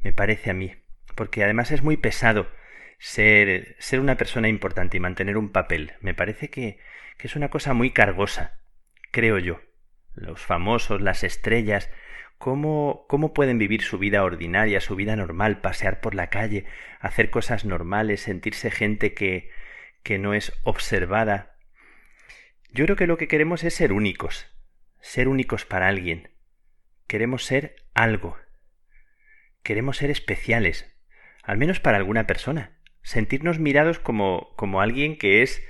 Me 0.00 0.12
parece 0.12 0.50
a 0.50 0.54
mí. 0.54 0.74
Porque 1.14 1.42
además 1.42 1.72
es 1.72 1.82
muy 1.82 1.96
pesado 1.96 2.50
ser, 2.98 3.76
ser 3.78 4.00
una 4.00 4.16
persona 4.16 4.48
importante 4.48 4.96
y 4.96 5.00
mantener 5.00 5.36
un 5.36 5.50
papel. 5.50 5.94
Me 6.00 6.14
parece 6.14 6.50
que, 6.50 6.78
que 7.16 7.26
es 7.26 7.36
una 7.36 7.48
cosa 7.48 7.72
muy 7.72 7.90
cargosa, 7.90 8.60
creo 9.10 9.38
yo. 9.38 9.60
Los 10.14 10.40
famosos, 10.40 11.00
las 11.00 11.24
estrellas, 11.24 11.90
¿Cómo, 12.38 13.06
¿Cómo 13.08 13.32
pueden 13.32 13.58
vivir 13.58 13.82
su 13.82 13.98
vida 13.98 14.22
ordinaria, 14.22 14.80
su 14.80 14.94
vida 14.94 15.16
normal, 15.16 15.60
pasear 15.60 16.00
por 16.00 16.14
la 16.14 16.28
calle, 16.28 16.66
hacer 17.00 17.30
cosas 17.30 17.64
normales, 17.64 18.20
sentirse 18.20 18.70
gente 18.70 19.14
que, 19.14 19.50
que 20.02 20.18
no 20.18 20.34
es 20.34 20.52
observada? 20.62 21.56
Yo 22.70 22.84
creo 22.84 22.96
que 22.96 23.06
lo 23.06 23.16
que 23.16 23.28
queremos 23.28 23.64
es 23.64 23.74
ser 23.74 23.92
únicos, 23.92 24.54
ser 25.00 25.28
únicos 25.28 25.64
para 25.64 25.88
alguien. 25.88 26.30
Queremos 27.06 27.44
ser 27.44 27.76
algo. 27.94 28.36
Queremos 29.62 29.96
ser 29.96 30.10
especiales, 30.10 30.94
al 31.42 31.56
menos 31.56 31.80
para 31.80 31.96
alguna 31.96 32.26
persona. 32.26 32.78
Sentirnos 33.02 33.58
mirados 33.58 33.98
como, 33.98 34.52
como 34.56 34.80
alguien 34.80 35.16
que 35.16 35.42
es, 35.42 35.62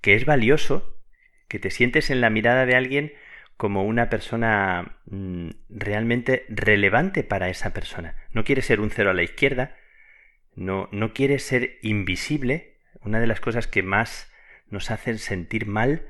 que 0.00 0.14
es 0.14 0.24
valioso, 0.26 1.02
que 1.48 1.58
te 1.58 1.70
sientes 1.70 2.10
en 2.10 2.20
la 2.20 2.30
mirada 2.30 2.66
de 2.66 2.76
alguien 2.76 3.12
como 3.60 3.84
una 3.84 4.08
persona 4.08 4.96
mm, 5.04 5.50
realmente 5.68 6.46
relevante 6.48 7.24
para 7.24 7.50
esa 7.50 7.74
persona. 7.74 8.16
No 8.32 8.42
quiere 8.42 8.62
ser 8.62 8.80
un 8.80 8.88
cero 8.88 9.10
a 9.10 9.12
la 9.12 9.22
izquierda, 9.22 9.76
no, 10.54 10.88
no 10.92 11.12
quiere 11.12 11.38
ser 11.38 11.76
invisible. 11.82 12.78
Una 13.02 13.20
de 13.20 13.26
las 13.26 13.38
cosas 13.38 13.66
que 13.66 13.82
más 13.82 14.32
nos 14.70 14.90
hacen 14.90 15.18
sentir 15.18 15.66
mal 15.66 16.08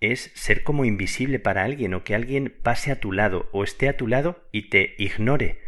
es 0.00 0.30
ser 0.34 0.62
como 0.62 0.84
invisible 0.84 1.38
para 1.38 1.64
alguien 1.64 1.94
o 1.94 2.04
que 2.04 2.14
alguien 2.14 2.54
pase 2.62 2.92
a 2.92 3.00
tu 3.00 3.12
lado 3.12 3.48
o 3.52 3.64
esté 3.64 3.88
a 3.88 3.96
tu 3.96 4.06
lado 4.06 4.46
y 4.52 4.68
te 4.68 4.94
ignore. 4.98 5.62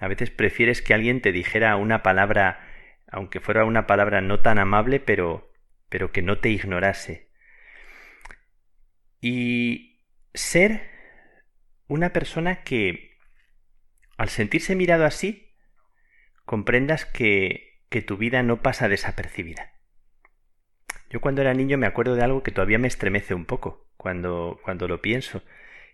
A 0.00 0.08
veces 0.08 0.30
prefieres 0.30 0.82
que 0.82 0.92
alguien 0.92 1.20
te 1.20 1.30
dijera 1.30 1.76
una 1.76 2.02
palabra, 2.02 2.66
aunque 3.06 3.38
fuera 3.38 3.64
una 3.64 3.86
palabra 3.86 4.22
no 4.22 4.40
tan 4.40 4.58
amable, 4.58 4.98
pero, 4.98 5.52
pero 5.88 6.10
que 6.10 6.22
no 6.22 6.38
te 6.38 6.48
ignorase. 6.48 7.28
Y 9.20 9.87
ser 10.38 10.88
una 11.86 12.12
persona 12.12 12.62
que, 12.62 13.18
al 14.16 14.28
sentirse 14.28 14.74
mirado 14.74 15.04
así, 15.04 15.54
comprendas 16.44 17.04
que, 17.04 17.82
que 17.88 18.02
tu 18.02 18.16
vida 18.16 18.42
no 18.42 18.62
pasa 18.62 18.88
desapercibida. 18.88 19.72
Yo 21.10 21.20
cuando 21.20 21.40
era 21.40 21.54
niño 21.54 21.78
me 21.78 21.86
acuerdo 21.86 22.14
de 22.14 22.22
algo 22.22 22.42
que 22.42 22.50
todavía 22.50 22.78
me 22.78 22.88
estremece 22.88 23.34
un 23.34 23.46
poco 23.46 23.88
cuando, 23.96 24.60
cuando 24.62 24.88
lo 24.88 25.00
pienso. 25.00 25.42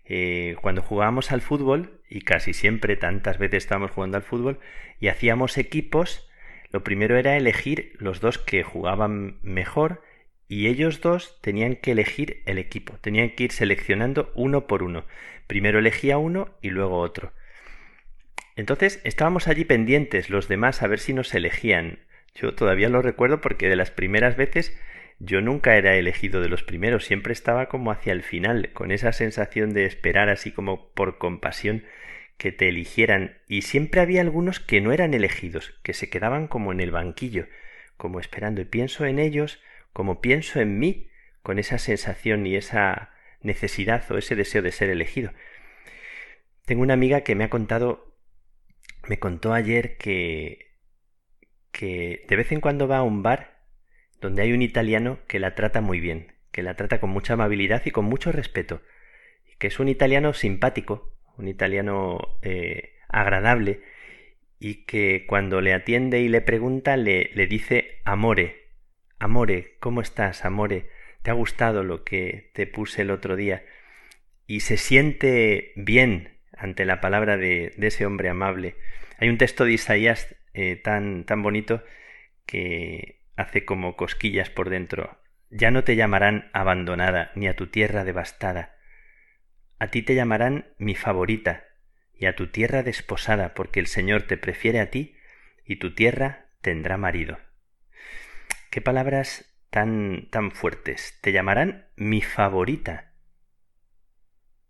Eh, 0.05 0.55
cuando 0.61 0.81
jugábamos 0.81 1.31
al 1.31 1.41
fútbol, 1.41 2.01
y 2.09 2.21
casi 2.21 2.53
siempre 2.53 2.95
tantas 2.95 3.39
veces 3.39 3.63
estábamos 3.63 3.91
jugando 3.91 4.17
al 4.17 4.23
fútbol, 4.23 4.59
y 4.99 5.07
hacíamos 5.07 5.57
equipos, 5.57 6.29
lo 6.71 6.83
primero 6.83 7.17
era 7.17 7.37
elegir 7.37 7.93
los 7.97 8.19
dos 8.19 8.37
que 8.37 8.63
jugaban 8.63 9.39
mejor 9.41 10.03
y 10.47 10.67
ellos 10.67 11.01
dos 11.01 11.39
tenían 11.41 11.75
que 11.75 11.91
elegir 11.91 12.43
el 12.45 12.57
equipo, 12.57 12.97
tenían 13.01 13.31
que 13.31 13.45
ir 13.45 13.51
seleccionando 13.51 14.31
uno 14.35 14.67
por 14.67 14.83
uno. 14.83 15.05
Primero 15.47 15.79
elegía 15.79 16.17
uno 16.17 16.55
y 16.61 16.69
luego 16.69 16.99
otro. 16.99 17.33
Entonces 18.55 19.01
estábamos 19.03 19.47
allí 19.47 19.65
pendientes 19.65 20.29
los 20.29 20.47
demás 20.47 20.81
a 20.81 20.87
ver 20.87 20.99
si 20.99 21.13
nos 21.13 21.33
elegían. 21.33 21.99
Yo 22.35 22.53
todavía 22.53 22.89
lo 22.89 23.01
recuerdo 23.01 23.41
porque 23.41 23.69
de 23.69 23.75
las 23.75 23.91
primeras 23.91 24.37
veces 24.37 24.77
yo 25.19 25.41
nunca 25.41 25.77
era 25.77 25.95
elegido 25.95 26.41
de 26.41 26.49
los 26.49 26.63
primeros, 26.63 27.05
siempre 27.05 27.33
estaba 27.33 27.67
como 27.67 27.91
hacia 27.91 28.11
el 28.11 28.21
final, 28.21 28.71
con 28.73 28.91
esa 28.91 29.13
sensación 29.13 29.73
de 29.73 29.85
esperar 29.85 30.29
así 30.29 30.51
como 30.51 30.89
por 30.91 31.17
compasión 31.17 31.85
que 32.37 32.51
te 32.51 32.67
eligieran, 32.67 33.37
y 33.47 33.61
siempre 33.61 34.01
había 34.01 34.19
algunos 34.21 34.59
que 34.59 34.81
no 34.81 34.91
eran 34.91 35.13
elegidos, 35.13 35.73
que 35.83 35.93
se 35.93 36.09
quedaban 36.09 36.47
como 36.47 36.73
en 36.73 36.81
el 36.81 36.91
banquillo, 36.91 37.47
como 37.95 38.19
esperando, 38.19 38.59
y 38.59 38.65
pienso 38.65 39.05
en 39.05 39.19
ellos, 39.19 39.61
como 39.95 40.19
pienso 40.19 40.59
en 40.59 40.77
mí 40.77 41.07
con 41.41 41.57
esa 41.57 41.77
sensación 41.77 42.45
y 42.45 42.57
esa 42.57 43.11
necesidad 43.39 44.03
o 44.11 44.17
ese 44.17 44.35
deseo 44.35 44.61
de 44.61 44.73
ser 44.73 44.89
elegido. 44.89 45.31
Tengo 46.65 46.81
una 46.81 46.95
amiga 46.95 47.21
que 47.21 47.33
me 47.33 47.45
ha 47.45 47.49
contado, 47.49 48.13
me 49.07 49.19
contó 49.19 49.53
ayer 49.53 49.95
que, 49.95 50.73
que 51.71 52.25
de 52.27 52.35
vez 52.35 52.51
en 52.51 52.59
cuando 52.59 52.89
va 52.89 52.97
a 52.97 53.03
un 53.03 53.23
bar 53.23 53.61
donde 54.19 54.41
hay 54.41 54.51
un 54.51 54.61
italiano 54.61 55.19
que 55.29 55.39
la 55.39 55.55
trata 55.55 55.79
muy 55.79 56.01
bien, 56.01 56.33
que 56.51 56.61
la 56.61 56.75
trata 56.75 56.99
con 56.99 57.11
mucha 57.11 57.35
amabilidad 57.35 57.81
y 57.85 57.91
con 57.91 58.03
mucho 58.03 58.33
respeto, 58.33 58.81
que 59.59 59.67
es 59.67 59.79
un 59.79 59.87
italiano 59.87 60.33
simpático, 60.33 61.15
un 61.37 61.47
italiano 61.47 62.19
eh, 62.41 62.95
agradable, 63.07 63.81
y 64.59 64.83
que 64.83 65.25
cuando 65.25 65.61
le 65.61 65.73
atiende 65.73 66.19
y 66.19 66.27
le 66.27 66.41
pregunta 66.41 66.97
le, 66.97 67.31
le 67.33 67.47
dice 67.47 68.01
amore, 68.03 68.64
Amore, 69.25 69.77
¿cómo 69.79 70.01
estás, 70.01 70.45
Amore? 70.45 70.91
¿Te 71.23 71.31
ha 71.31 71.33
gustado 71.33 71.83
lo 71.83 72.03
que 72.03 72.51
te 72.53 72.67
puse 72.67 73.01
el 73.01 73.09
otro 73.09 73.35
día? 73.35 73.65
Y 74.45 74.59
se 74.59 74.77
siente 74.77 75.73
bien 75.75 76.37
ante 76.55 76.85
la 76.85 77.01
palabra 77.01 77.35
de, 77.35 77.73
ese 77.79 78.05
hombre 78.05 78.29
amable. 78.29 78.75
Hay 79.17 79.29
un 79.29 79.39
texto 79.39 79.65
de 79.65 79.73
Isaías 79.73 80.35
eh, 80.53 80.75
tan, 80.75 81.23
tan 81.23 81.41
bonito 81.41 81.83
que 82.45 83.23
hace 83.35 83.65
como 83.65 83.95
cosquillas 83.95 84.51
por 84.51 84.69
dentro. 84.69 85.17
Ya 85.49 85.71
no 85.71 85.83
te 85.83 85.95
llamarán 85.95 86.51
abandonada 86.53 87.31
ni 87.33 87.47
a 87.47 87.55
tu 87.55 87.65
tierra 87.65 88.03
devastada. 88.03 88.75
A 89.79 89.87
ti 89.87 90.03
te 90.03 90.13
llamarán 90.13 90.75
mi 90.77 90.93
favorita 90.93 91.65
y 92.13 92.27
a 92.27 92.35
tu 92.35 92.51
tierra 92.51 92.83
desposada, 92.83 93.55
porque 93.55 93.79
el 93.79 93.87
Señor 93.87 94.27
te 94.27 94.37
prefiere 94.37 94.79
a 94.81 94.91
ti 94.91 95.15
y 95.65 95.77
tu 95.77 95.95
tierra 95.95 96.45
tendrá 96.61 96.97
marido. 96.97 97.39
Qué 98.75 98.81
palabras 98.81 99.55
tan 99.69 100.27
tan 100.31 100.51
fuertes. 100.51 101.17
Te 101.21 101.31
llamarán 101.31 101.87
mi 101.95 102.21
favorita. 102.21 103.13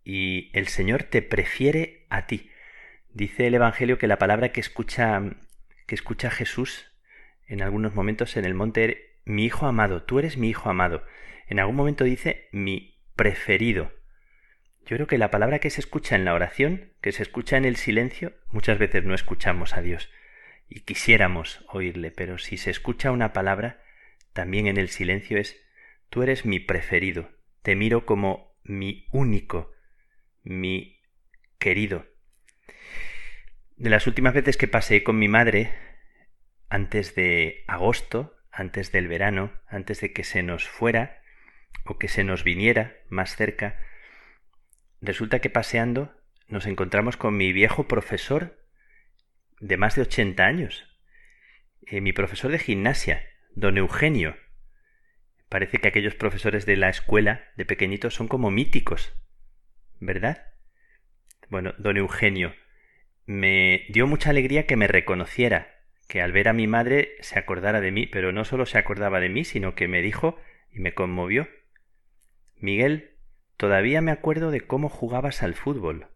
Y 0.04 0.56
el 0.56 0.68
Señor 0.68 1.02
te 1.02 1.22
prefiere 1.22 2.06
a 2.08 2.28
ti. 2.28 2.48
Dice 3.08 3.48
el 3.48 3.56
Evangelio 3.56 3.98
que 3.98 4.06
la 4.06 4.18
palabra 4.18 4.52
que 4.52 4.60
escucha 4.60 5.20
que 5.88 5.96
escucha 5.96 6.30
Jesús 6.30 6.86
en 7.48 7.62
algunos 7.62 7.96
momentos 7.96 8.36
en 8.36 8.44
el 8.44 8.54
monte 8.54 9.18
mi 9.24 9.44
hijo 9.44 9.66
amado, 9.66 10.04
tú 10.04 10.20
eres 10.20 10.36
mi 10.36 10.50
hijo 10.50 10.70
amado. 10.70 11.04
En 11.48 11.58
algún 11.58 11.74
momento 11.74 12.04
dice 12.04 12.46
mi 12.52 13.00
preferido. 13.16 13.90
Yo 14.84 14.94
creo 14.98 15.08
que 15.08 15.18
la 15.18 15.32
palabra 15.32 15.58
que 15.58 15.70
se 15.70 15.80
escucha 15.80 16.14
en 16.14 16.24
la 16.24 16.34
oración, 16.34 16.92
que 17.00 17.10
se 17.10 17.24
escucha 17.24 17.56
en 17.56 17.64
el 17.64 17.74
silencio, 17.74 18.34
muchas 18.52 18.78
veces 18.78 19.02
no 19.02 19.16
escuchamos 19.16 19.74
a 19.74 19.82
Dios 19.82 20.12
y 20.68 20.82
quisiéramos 20.82 21.64
oírle, 21.70 22.12
pero 22.12 22.38
si 22.38 22.56
se 22.56 22.70
escucha 22.70 23.10
una 23.10 23.32
palabra, 23.32 23.80
también 24.36 24.66
en 24.66 24.76
el 24.76 24.90
silencio 24.90 25.38
es 25.38 25.60
Tú 26.10 26.22
eres 26.22 26.44
mi 26.44 26.60
preferido, 26.60 27.30
te 27.62 27.74
miro 27.74 28.06
como 28.06 28.54
mi 28.62 29.06
único, 29.10 29.72
mi 30.44 31.00
querido. 31.58 32.06
De 33.76 33.90
las 33.90 34.06
últimas 34.06 34.34
veces 34.34 34.56
que 34.56 34.68
pasé 34.68 35.02
con 35.02 35.18
mi 35.18 35.26
madre, 35.26 35.72
antes 36.68 37.14
de 37.14 37.64
agosto, 37.66 38.36
antes 38.52 38.92
del 38.92 39.08
verano, 39.08 39.52
antes 39.68 40.00
de 40.02 40.12
que 40.12 40.22
se 40.22 40.42
nos 40.42 40.68
fuera 40.68 41.22
o 41.86 41.98
que 41.98 42.08
se 42.08 42.22
nos 42.22 42.44
viniera 42.44 42.94
más 43.08 43.36
cerca, 43.36 43.80
resulta 45.00 45.40
que 45.40 45.50
paseando 45.50 46.14
nos 46.46 46.66
encontramos 46.66 47.16
con 47.16 47.36
mi 47.36 47.52
viejo 47.52 47.88
profesor 47.88 48.62
de 49.60 49.76
más 49.78 49.96
de 49.96 50.02
80 50.02 50.44
años. 50.44 50.84
Eh, 51.86 52.00
mi 52.00 52.12
profesor 52.12 52.50
de 52.50 52.58
gimnasia, 52.58 53.24
don 53.56 53.78
Eugenio. 53.78 54.36
Parece 55.48 55.78
que 55.78 55.88
aquellos 55.88 56.14
profesores 56.14 56.66
de 56.66 56.76
la 56.76 56.90
escuela 56.90 57.42
de 57.56 57.64
pequeñitos 57.64 58.14
son 58.14 58.28
como 58.28 58.50
míticos, 58.50 59.14
¿verdad? 59.98 60.52
Bueno, 61.48 61.72
don 61.78 61.96
Eugenio, 61.96 62.54
me 63.24 63.86
dio 63.88 64.06
mucha 64.06 64.28
alegría 64.28 64.66
que 64.66 64.76
me 64.76 64.88
reconociera, 64.88 65.74
que 66.06 66.20
al 66.20 66.32
ver 66.32 66.48
a 66.48 66.52
mi 66.52 66.66
madre 66.66 67.16
se 67.20 67.38
acordara 67.38 67.80
de 67.80 67.92
mí, 67.92 68.06
pero 68.06 68.30
no 68.30 68.44
solo 68.44 68.66
se 68.66 68.76
acordaba 68.76 69.20
de 69.20 69.30
mí, 69.30 69.42
sino 69.42 69.74
que 69.74 69.88
me 69.88 70.02
dijo 70.02 70.38
y 70.70 70.80
me 70.80 70.92
conmovió. 70.92 71.48
Miguel, 72.56 73.16
todavía 73.56 74.02
me 74.02 74.12
acuerdo 74.12 74.50
de 74.50 74.60
cómo 74.60 74.90
jugabas 74.90 75.42
al 75.42 75.54
fútbol. 75.54 76.08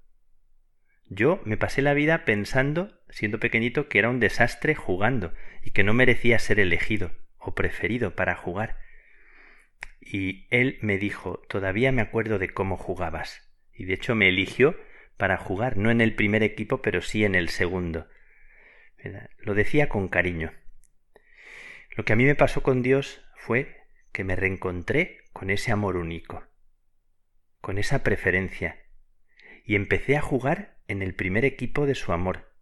Yo 1.08 1.40
me 1.46 1.56
pasé 1.56 1.80
la 1.80 1.94
vida 1.94 2.26
pensando, 2.26 3.00
siendo 3.08 3.40
pequeñito, 3.40 3.88
que 3.88 3.98
era 3.98 4.10
un 4.10 4.20
desastre 4.20 4.74
jugando 4.74 5.32
y 5.62 5.70
que 5.70 5.84
no 5.84 5.94
merecía 5.94 6.38
ser 6.38 6.60
elegido 6.60 7.12
o 7.40 7.54
preferido 7.54 8.14
para 8.14 8.34
jugar. 8.36 8.78
Y 10.00 10.46
él 10.50 10.78
me 10.82 10.98
dijo, 10.98 11.42
todavía 11.48 11.92
me 11.92 12.02
acuerdo 12.02 12.38
de 12.38 12.50
cómo 12.50 12.76
jugabas. 12.76 13.50
Y 13.72 13.84
de 13.84 13.94
hecho 13.94 14.14
me 14.14 14.28
eligió 14.28 14.76
para 15.16 15.36
jugar, 15.36 15.76
no 15.76 15.90
en 15.90 16.00
el 16.00 16.14
primer 16.14 16.42
equipo, 16.42 16.82
pero 16.82 17.02
sí 17.02 17.24
en 17.24 17.34
el 17.34 17.48
segundo. 17.48 18.08
Lo 19.38 19.54
decía 19.54 19.88
con 19.88 20.08
cariño. 20.08 20.52
Lo 21.96 22.04
que 22.04 22.12
a 22.12 22.16
mí 22.16 22.24
me 22.24 22.34
pasó 22.34 22.62
con 22.62 22.82
Dios 22.82 23.22
fue 23.36 23.76
que 24.12 24.24
me 24.24 24.36
reencontré 24.36 25.18
con 25.32 25.50
ese 25.50 25.72
amor 25.72 25.96
único, 25.96 26.46
con 27.60 27.78
esa 27.78 28.02
preferencia, 28.02 28.80
y 29.64 29.76
empecé 29.76 30.16
a 30.16 30.22
jugar 30.22 30.78
en 30.88 31.02
el 31.02 31.14
primer 31.14 31.44
equipo 31.44 31.86
de 31.86 31.94
su 31.94 32.12
amor. 32.12 32.52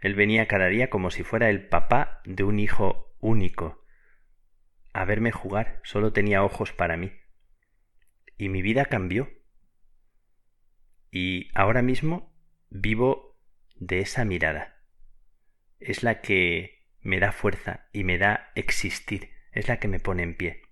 Él 0.00 0.14
venía 0.14 0.46
cada 0.46 0.66
día 0.66 0.90
como 0.90 1.10
si 1.10 1.22
fuera 1.22 1.48
el 1.48 1.68
papá 1.68 2.20
de 2.24 2.44
un 2.44 2.58
hijo 2.58 3.16
único. 3.20 3.84
A 4.96 5.04
verme 5.04 5.30
jugar 5.30 5.82
solo 5.84 6.14
tenía 6.14 6.42
ojos 6.42 6.72
para 6.72 6.96
mí. 6.96 7.12
Y 8.38 8.48
mi 8.48 8.62
vida 8.62 8.86
cambió. 8.86 9.28
Y 11.10 11.50
ahora 11.54 11.82
mismo 11.82 12.34
vivo 12.70 13.38
de 13.74 13.98
esa 13.98 14.24
mirada. 14.24 14.80
Es 15.80 16.02
la 16.02 16.22
que 16.22 16.86
me 17.02 17.20
da 17.20 17.32
fuerza 17.32 17.90
y 17.92 18.04
me 18.04 18.16
da 18.16 18.52
existir, 18.54 19.32
es 19.52 19.68
la 19.68 19.78
que 19.80 19.88
me 19.88 20.00
pone 20.00 20.22
en 20.22 20.34
pie. 20.34 20.62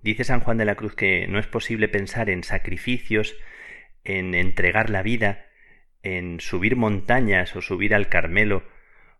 Dice 0.00 0.24
San 0.24 0.40
Juan 0.40 0.56
de 0.56 0.64
la 0.64 0.74
Cruz 0.74 0.94
que 0.94 1.26
no 1.26 1.38
es 1.38 1.46
posible 1.46 1.88
pensar 1.88 2.30
en 2.30 2.44
sacrificios, 2.44 3.36
en 4.02 4.34
entregar 4.34 4.88
la 4.88 5.02
vida, 5.02 5.44
en 6.02 6.40
subir 6.40 6.74
montañas 6.74 7.54
o 7.54 7.60
subir 7.60 7.94
al 7.94 8.08
Carmelo 8.08 8.66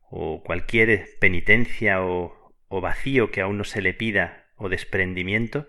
o 0.09 0.43
cualquier 0.43 1.07
penitencia 1.21 2.03
o, 2.03 2.38
o 2.69 2.81
vacío 2.81 3.31
que 3.31 3.41
aún 3.41 3.59
no 3.59 3.65
se 3.65 3.83
le 3.83 3.95
pida 3.95 4.47
o 4.57 4.69
desprendimiento, 4.69 5.69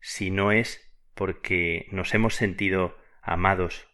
si 0.00 0.30
no 0.30 0.52
es 0.52 0.90
porque 1.14 1.86
nos 1.90 2.14
hemos 2.14 2.34
sentido 2.34 2.96
amados 3.22 3.88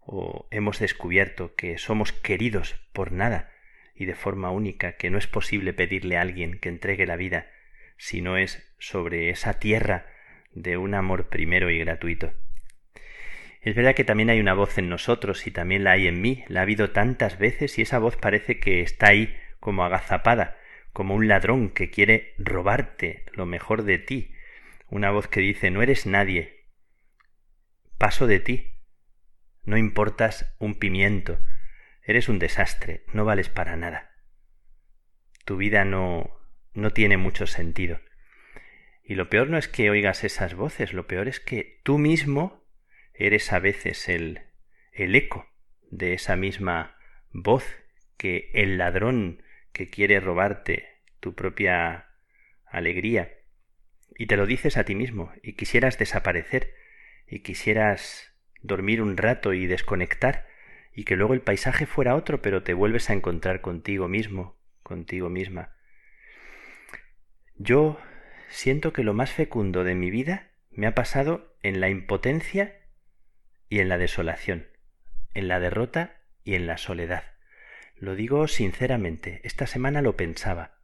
o 0.00 0.48
hemos 0.50 0.78
descubierto 0.78 1.54
que 1.54 1.78
somos 1.78 2.12
queridos 2.12 2.76
por 2.92 3.12
nada 3.12 3.52
y 3.94 4.04
de 4.04 4.14
forma 4.14 4.50
única, 4.50 4.92
que 4.92 5.10
no 5.10 5.18
es 5.18 5.26
posible 5.26 5.72
pedirle 5.72 6.16
a 6.16 6.22
alguien 6.22 6.58
que 6.58 6.68
entregue 6.68 7.06
la 7.06 7.16
vida, 7.16 7.48
si 7.96 8.20
no 8.22 8.36
es 8.36 8.72
sobre 8.78 9.30
esa 9.30 9.54
tierra 9.54 10.06
de 10.52 10.76
un 10.76 10.94
amor 10.94 11.28
primero 11.28 11.70
y 11.70 11.78
gratuito. 11.78 12.32
Es 13.60 13.74
verdad 13.74 13.94
que 13.94 14.04
también 14.04 14.30
hay 14.30 14.40
una 14.40 14.54
voz 14.54 14.78
en 14.78 14.88
nosotros 14.88 15.46
y 15.46 15.50
también 15.50 15.82
la 15.84 15.92
hay 15.92 16.06
en 16.06 16.20
mí, 16.20 16.44
la 16.46 16.60
ha 16.60 16.62
habido 16.62 16.90
tantas 16.90 17.38
veces 17.38 17.76
y 17.78 17.82
esa 17.82 17.98
voz 17.98 18.16
parece 18.16 18.60
que 18.60 18.82
está 18.82 19.08
ahí 19.08 19.36
como 19.58 19.84
agazapada, 19.84 20.56
como 20.92 21.14
un 21.14 21.28
ladrón 21.28 21.70
que 21.70 21.90
quiere 21.90 22.34
robarte 22.38 23.24
lo 23.32 23.46
mejor 23.46 23.82
de 23.84 23.98
ti, 23.98 24.32
una 24.88 25.10
voz 25.10 25.28
que 25.28 25.40
dice 25.40 25.70
no 25.70 25.82
eres 25.82 26.06
nadie, 26.06 26.66
paso 27.98 28.26
de 28.26 28.40
ti, 28.40 28.72
no 29.64 29.76
importas 29.76 30.54
un 30.58 30.78
pimiento, 30.78 31.40
eres 32.02 32.28
un 32.28 32.38
desastre, 32.38 33.04
no 33.12 33.24
vales 33.24 33.48
para 33.48 33.76
nada. 33.76 34.12
Tu 35.44 35.56
vida 35.56 35.84
no 35.84 36.38
no 36.78 36.90
tiene 36.92 37.16
mucho 37.16 37.46
sentido. 37.46 38.00
Y 39.02 39.14
lo 39.14 39.28
peor 39.28 39.48
no 39.50 39.58
es 39.58 39.68
que 39.68 39.90
oigas 39.90 40.24
esas 40.24 40.54
voces, 40.54 40.92
lo 40.92 41.06
peor 41.06 41.28
es 41.28 41.40
que 41.40 41.80
tú 41.82 41.98
mismo 41.98 42.64
eres 43.14 43.52
a 43.52 43.58
veces 43.58 44.08
el, 44.08 44.42
el 44.92 45.14
eco 45.14 45.46
de 45.90 46.12
esa 46.12 46.36
misma 46.36 46.96
voz 47.32 47.64
que 48.16 48.50
el 48.54 48.78
ladrón 48.78 49.42
que 49.78 49.88
quiere 49.88 50.18
robarte 50.18 50.88
tu 51.20 51.36
propia 51.36 52.08
alegría 52.66 53.32
y 54.18 54.26
te 54.26 54.36
lo 54.36 54.44
dices 54.44 54.76
a 54.76 54.82
ti 54.82 54.96
mismo 54.96 55.32
y 55.40 55.52
quisieras 55.52 55.98
desaparecer 55.98 56.74
y 57.28 57.40
quisieras 57.40 58.34
dormir 58.60 59.00
un 59.00 59.16
rato 59.16 59.52
y 59.52 59.68
desconectar 59.68 60.48
y 60.92 61.04
que 61.04 61.14
luego 61.14 61.32
el 61.32 61.42
paisaje 61.42 61.86
fuera 61.86 62.16
otro 62.16 62.42
pero 62.42 62.64
te 62.64 62.74
vuelves 62.74 63.08
a 63.08 63.12
encontrar 63.12 63.60
contigo 63.60 64.08
mismo, 64.08 64.58
contigo 64.82 65.30
misma. 65.30 65.76
Yo 67.54 68.00
siento 68.48 68.92
que 68.92 69.04
lo 69.04 69.14
más 69.14 69.30
fecundo 69.30 69.84
de 69.84 69.94
mi 69.94 70.10
vida 70.10 70.50
me 70.72 70.88
ha 70.88 70.94
pasado 70.96 71.56
en 71.62 71.80
la 71.80 71.88
impotencia 71.88 72.80
y 73.68 73.78
en 73.78 73.88
la 73.88 73.96
desolación, 73.96 74.66
en 75.34 75.46
la 75.46 75.60
derrota 75.60 76.16
y 76.42 76.56
en 76.56 76.66
la 76.66 76.78
soledad. 76.78 77.37
Lo 78.00 78.14
digo 78.14 78.46
sinceramente, 78.46 79.40
esta 79.42 79.66
semana 79.66 80.02
lo 80.02 80.16
pensaba. 80.16 80.78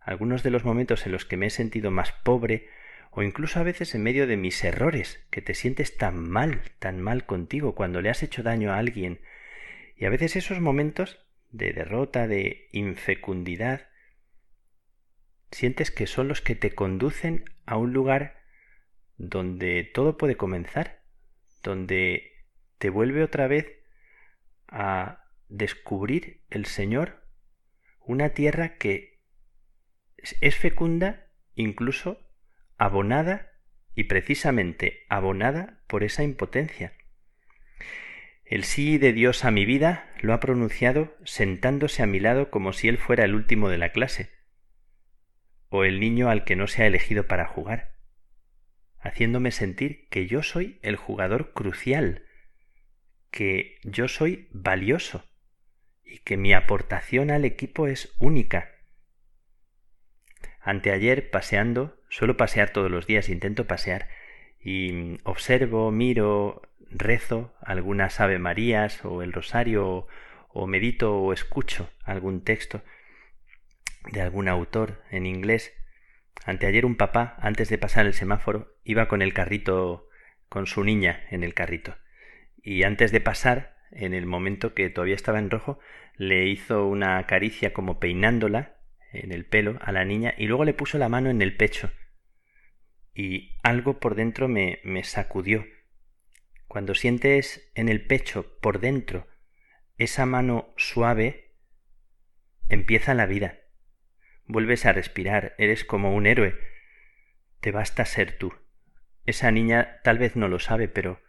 Algunos 0.00 0.42
de 0.42 0.50
los 0.50 0.64
momentos 0.64 1.04
en 1.04 1.12
los 1.12 1.24
que 1.24 1.36
me 1.36 1.46
he 1.46 1.50
sentido 1.50 1.90
más 1.90 2.12
pobre, 2.12 2.68
o 3.10 3.22
incluso 3.22 3.58
a 3.58 3.64
veces 3.64 3.94
en 3.94 4.04
medio 4.04 4.28
de 4.28 4.36
mis 4.36 4.62
errores, 4.62 5.26
que 5.30 5.42
te 5.42 5.54
sientes 5.54 5.96
tan 5.96 6.30
mal, 6.30 6.62
tan 6.78 7.00
mal 7.00 7.26
contigo 7.26 7.74
cuando 7.74 8.00
le 8.00 8.08
has 8.08 8.22
hecho 8.22 8.44
daño 8.44 8.72
a 8.72 8.78
alguien, 8.78 9.20
y 9.96 10.04
a 10.04 10.10
veces 10.10 10.36
esos 10.36 10.60
momentos 10.60 11.18
de 11.50 11.72
derrota, 11.72 12.28
de 12.28 12.68
infecundidad, 12.70 13.88
sientes 15.50 15.90
que 15.90 16.06
son 16.06 16.28
los 16.28 16.40
que 16.40 16.54
te 16.54 16.70
conducen 16.70 17.44
a 17.66 17.76
un 17.76 17.92
lugar 17.92 18.40
donde 19.16 19.82
todo 19.92 20.16
puede 20.16 20.36
comenzar, 20.36 21.02
donde 21.64 22.32
te 22.78 22.90
vuelve 22.90 23.24
otra 23.24 23.48
vez 23.48 23.66
a 24.68 25.19
descubrir 25.50 26.44
el 26.48 26.64
Señor 26.64 27.24
una 28.00 28.30
tierra 28.30 28.76
que 28.76 29.20
es 30.16 30.56
fecunda, 30.56 31.26
incluso 31.54 32.20
abonada 32.78 33.50
y 33.94 34.04
precisamente 34.04 35.04
abonada 35.08 35.82
por 35.86 36.04
esa 36.04 36.22
impotencia. 36.22 36.94
El 38.44 38.64
sí 38.64 38.98
de 38.98 39.12
Dios 39.12 39.44
a 39.44 39.50
mi 39.50 39.64
vida 39.64 40.10
lo 40.20 40.32
ha 40.32 40.40
pronunciado 40.40 41.16
sentándose 41.24 42.02
a 42.02 42.06
mi 42.06 42.20
lado 42.20 42.50
como 42.50 42.72
si 42.72 42.88
él 42.88 42.98
fuera 42.98 43.24
el 43.24 43.34
último 43.34 43.68
de 43.68 43.78
la 43.78 43.90
clase, 43.90 44.30
o 45.68 45.84
el 45.84 46.00
niño 46.00 46.30
al 46.30 46.44
que 46.44 46.56
no 46.56 46.66
se 46.66 46.82
ha 46.82 46.86
elegido 46.86 47.26
para 47.26 47.46
jugar, 47.46 47.96
haciéndome 48.98 49.50
sentir 49.50 50.08
que 50.08 50.26
yo 50.26 50.42
soy 50.42 50.78
el 50.82 50.96
jugador 50.96 51.52
crucial, 51.52 52.24
que 53.30 53.78
yo 53.84 54.08
soy 54.08 54.48
valioso 54.50 55.29
y 56.10 56.18
que 56.18 56.36
mi 56.36 56.52
aportación 56.52 57.30
al 57.30 57.44
equipo 57.44 57.86
es 57.86 58.14
única. 58.18 58.70
Anteayer 60.60 61.30
paseando, 61.30 61.98
suelo 62.08 62.36
pasear 62.36 62.70
todos 62.70 62.90
los 62.90 63.06
días, 63.06 63.28
intento 63.28 63.66
pasear, 63.66 64.08
y 64.62 65.18
observo, 65.24 65.90
miro, 65.90 66.62
rezo 66.90 67.54
algunas 67.62 68.20
Ave 68.20 68.38
Marías 68.38 69.04
o 69.04 69.22
el 69.22 69.32
Rosario 69.32 70.06
o, 70.48 70.66
medito 70.66 71.16
o 71.16 71.32
escucho 71.32 71.88
algún 72.04 72.42
texto 72.42 72.82
de 74.12 74.20
algún 74.20 74.48
autor 74.48 75.02
en 75.10 75.26
inglés. 75.26 75.72
Anteayer 76.44 76.84
un 76.84 76.96
papá, 76.96 77.36
antes 77.40 77.68
de 77.68 77.78
pasar 77.78 78.06
el 78.06 78.14
semáforo, 78.14 78.76
iba 78.82 79.08
con 79.08 79.22
el 79.22 79.32
carrito, 79.32 80.08
con 80.48 80.66
su 80.66 80.84
niña 80.84 81.24
en 81.30 81.44
el 81.44 81.54
carrito 81.54 81.96
y 82.62 82.82
antes 82.82 83.12
de 83.12 83.20
pasar, 83.20 83.76
en 83.90 84.14
el 84.14 84.26
momento 84.26 84.74
que 84.74 84.88
todavía 84.90 85.14
estaba 85.14 85.38
en 85.38 85.50
rojo, 85.50 85.78
le 86.20 86.48
hizo 86.48 86.86
una 86.86 87.26
caricia 87.26 87.72
como 87.72 87.98
peinándola 87.98 88.76
en 89.10 89.32
el 89.32 89.46
pelo 89.46 89.78
a 89.80 89.90
la 89.90 90.04
niña 90.04 90.34
y 90.36 90.48
luego 90.48 90.66
le 90.66 90.74
puso 90.74 90.98
la 90.98 91.08
mano 91.08 91.30
en 91.30 91.40
el 91.40 91.56
pecho. 91.56 91.90
Y 93.14 93.56
algo 93.62 94.00
por 94.00 94.16
dentro 94.16 94.46
me, 94.46 94.80
me 94.84 95.02
sacudió. 95.02 95.64
Cuando 96.68 96.94
sientes 96.94 97.72
en 97.74 97.88
el 97.88 98.06
pecho, 98.06 98.58
por 98.60 98.80
dentro, 98.80 99.28
esa 99.96 100.26
mano 100.26 100.74
suave, 100.76 101.54
empieza 102.68 103.14
la 103.14 103.24
vida. 103.24 103.58
Vuelves 104.44 104.84
a 104.84 104.92
respirar, 104.92 105.54
eres 105.56 105.86
como 105.86 106.14
un 106.14 106.26
héroe. 106.26 106.54
Te 107.60 107.70
basta 107.70 108.04
ser 108.04 108.36
tú. 108.36 108.52
Esa 109.24 109.50
niña 109.50 110.00
tal 110.04 110.18
vez 110.18 110.36
no 110.36 110.48
lo 110.48 110.58
sabe, 110.58 110.86
pero 110.86 111.22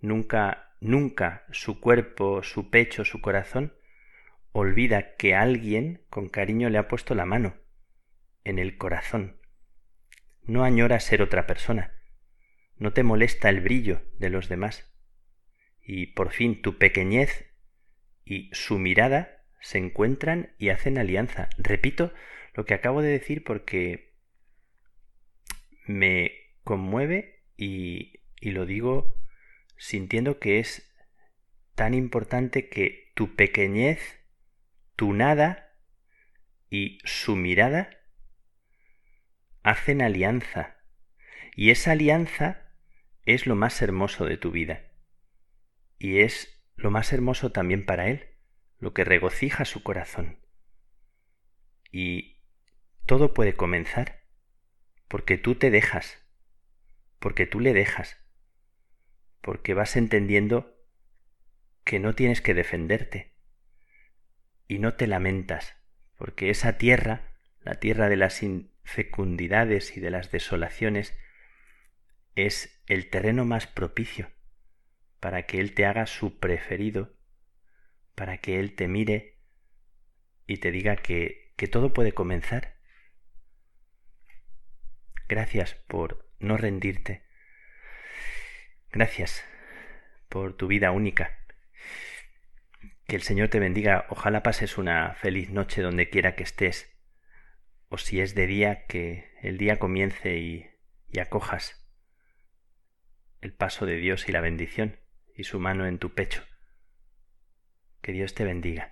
nunca 0.00 0.76
nunca 0.80 1.46
su 1.50 1.80
cuerpo, 1.80 2.44
su 2.44 2.70
pecho, 2.70 3.04
su 3.04 3.20
corazón 3.20 3.75
olvida 4.56 5.16
que 5.16 5.34
alguien 5.34 6.02
con 6.08 6.28
cariño 6.28 6.70
le 6.70 6.78
ha 6.78 6.88
puesto 6.88 7.14
la 7.14 7.26
mano 7.26 7.56
en 8.42 8.58
el 8.58 8.78
corazón. 8.78 9.38
No 10.42 10.64
añora 10.64 10.98
ser 11.00 11.20
otra 11.20 11.46
persona. 11.46 11.92
No 12.78 12.92
te 12.92 13.02
molesta 13.02 13.50
el 13.50 13.60
brillo 13.60 14.02
de 14.18 14.30
los 14.30 14.48
demás. 14.48 14.90
Y 15.82 16.06
por 16.08 16.30
fin 16.30 16.62
tu 16.62 16.78
pequeñez 16.78 17.52
y 18.24 18.48
su 18.52 18.78
mirada 18.78 19.44
se 19.60 19.78
encuentran 19.78 20.54
y 20.58 20.70
hacen 20.70 20.96
alianza. 20.96 21.50
Repito 21.58 22.12
lo 22.54 22.64
que 22.64 22.74
acabo 22.74 23.02
de 23.02 23.10
decir 23.10 23.44
porque 23.44 24.14
me 25.86 26.32
conmueve 26.64 27.44
y, 27.56 28.20
y 28.40 28.52
lo 28.52 28.64
digo 28.64 29.14
sintiendo 29.76 30.38
que 30.38 30.60
es 30.60 30.90
tan 31.74 31.92
importante 31.92 32.70
que 32.70 33.12
tu 33.14 33.36
pequeñez, 33.36 34.15
tu 34.96 35.12
nada 35.12 35.74
y 36.70 36.98
su 37.04 37.36
mirada 37.36 37.90
hacen 39.62 40.02
alianza. 40.02 40.76
Y 41.54 41.70
esa 41.70 41.92
alianza 41.92 42.72
es 43.24 43.46
lo 43.46 43.56
más 43.56 43.80
hermoso 43.82 44.24
de 44.24 44.36
tu 44.36 44.50
vida. 44.50 44.90
Y 45.98 46.20
es 46.20 46.64
lo 46.76 46.90
más 46.90 47.12
hermoso 47.12 47.52
también 47.52 47.84
para 47.84 48.08
él, 48.08 48.26
lo 48.78 48.92
que 48.92 49.04
regocija 49.04 49.64
su 49.64 49.82
corazón. 49.82 50.40
Y 51.90 52.42
todo 53.06 53.34
puede 53.34 53.54
comenzar 53.54 54.24
porque 55.08 55.38
tú 55.38 55.54
te 55.54 55.70
dejas, 55.70 56.26
porque 57.18 57.46
tú 57.46 57.60
le 57.60 57.72
dejas, 57.72 58.18
porque 59.40 59.74
vas 59.74 59.96
entendiendo 59.96 60.76
que 61.84 62.00
no 62.00 62.14
tienes 62.14 62.40
que 62.40 62.52
defenderte 62.52 63.35
y 64.68 64.78
no 64.78 64.94
te 64.94 65.06
lamentas, 65.06 65.76
porque 66.16 66.50
esa 66.50 66.78
tierra, 66.78 67.34
la 67.60 67.76
tierra 67.76 68.08
de 68.08 68.16
las 68.16 68.42
infecundidades 68.42 69.96
y 69.96 70.00
de 70.00 70.10
las 70.10 70.30
desolaciones, 70.30 71.18
es 72.34 72.82
el 72.86 73.08
terreno 73.10 73.44
más 73.44 73.66
propicio 73.66 74.30
para 75.20 75.44
que 75.44 75.60
Él 75.60 75.74
te 75.74 75.86
haga 75.86 76.06
su 76.06 76.38
preferido, 76.38 77.16
para 78.14 78.38
que 78.38 78.60
Él 78.60 78.74
te 78.74 78.88
mire 78.88 79.38
y 80.46 80.58
te 80.58 80.70
diga 80.70 80.96
que, 80.96 81.52
que 81.56 81.66
todo 81.66 81.92
puede 81.92 82.12
comenzar. 82.12 82.76
Gracias 85.28 85.74
por 85.74 86.30
no 86.38 86.56
rendirte. 86.56 87.24
Gracias 88.92 89.44
por 90.28 90.56
tu 90.56 90.68
vida 90.68 90.92
única. 90.92 91.45
Que 93.06 93.16
el 93.16 93.22
Señor 93.22 93.48
te 93.48 93.60
bendiga. 93.60 94.06
Ojalá 94.10 94.42
pases 94.42 94.78
una 94.78 95.14
feliz 95.14 95.50
noche 95.50 95.82
donde 95.82 96.10
quiera 96.10 96.34
que 96.34 96.42
estés. 96.42 96.92
O 97.88 97.98
si 97.98 98.20
es 98.20 98.34
de 98.34 98.46
día, 98.46 98.86
que 98.86 99.30
el 99.42 99.58
día 99.58 99.78
comience 99.78 100.36
y, 100.36 100.66
y 101.08 101.20
acojas 101.20 101.86
el 103.40 103.52
paso 103.52 103.86
de 103.86 103.96
Dios 103.96 104.28
y 104.28 104.32
la 104.32 104.40
bendición 104.40 104.98
y 105.34 105.44
su 105.44 105.60
mano 105.60 105.86
en 105.86 105.98
tu 105.98 106.14
pecho. 106.14 106.42
Que 108.00 108.12
Dios 108.12 108.34
te 108.34 108.44
bendiga. 108.44 108.90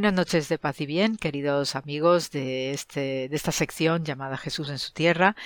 Buenas 0.00 0.16
noches 0.16 0.48
de 0.48 0.56
paz 0.56 0.80
y 0.80 0.86
bien, 0.86 1.18
queridos 1.18 1.76
amigos 1.76 2.30
de, 2.30 2.70
este, 2.70 3.28
de 3.28 3.36
esta 3.36 3.52
sección 3.52 4.02
llamada 4.02 4.38
Jesús 4.38 4.70
en 4.70 4.78
su 4.78 4.94
tierra 4.94 5.36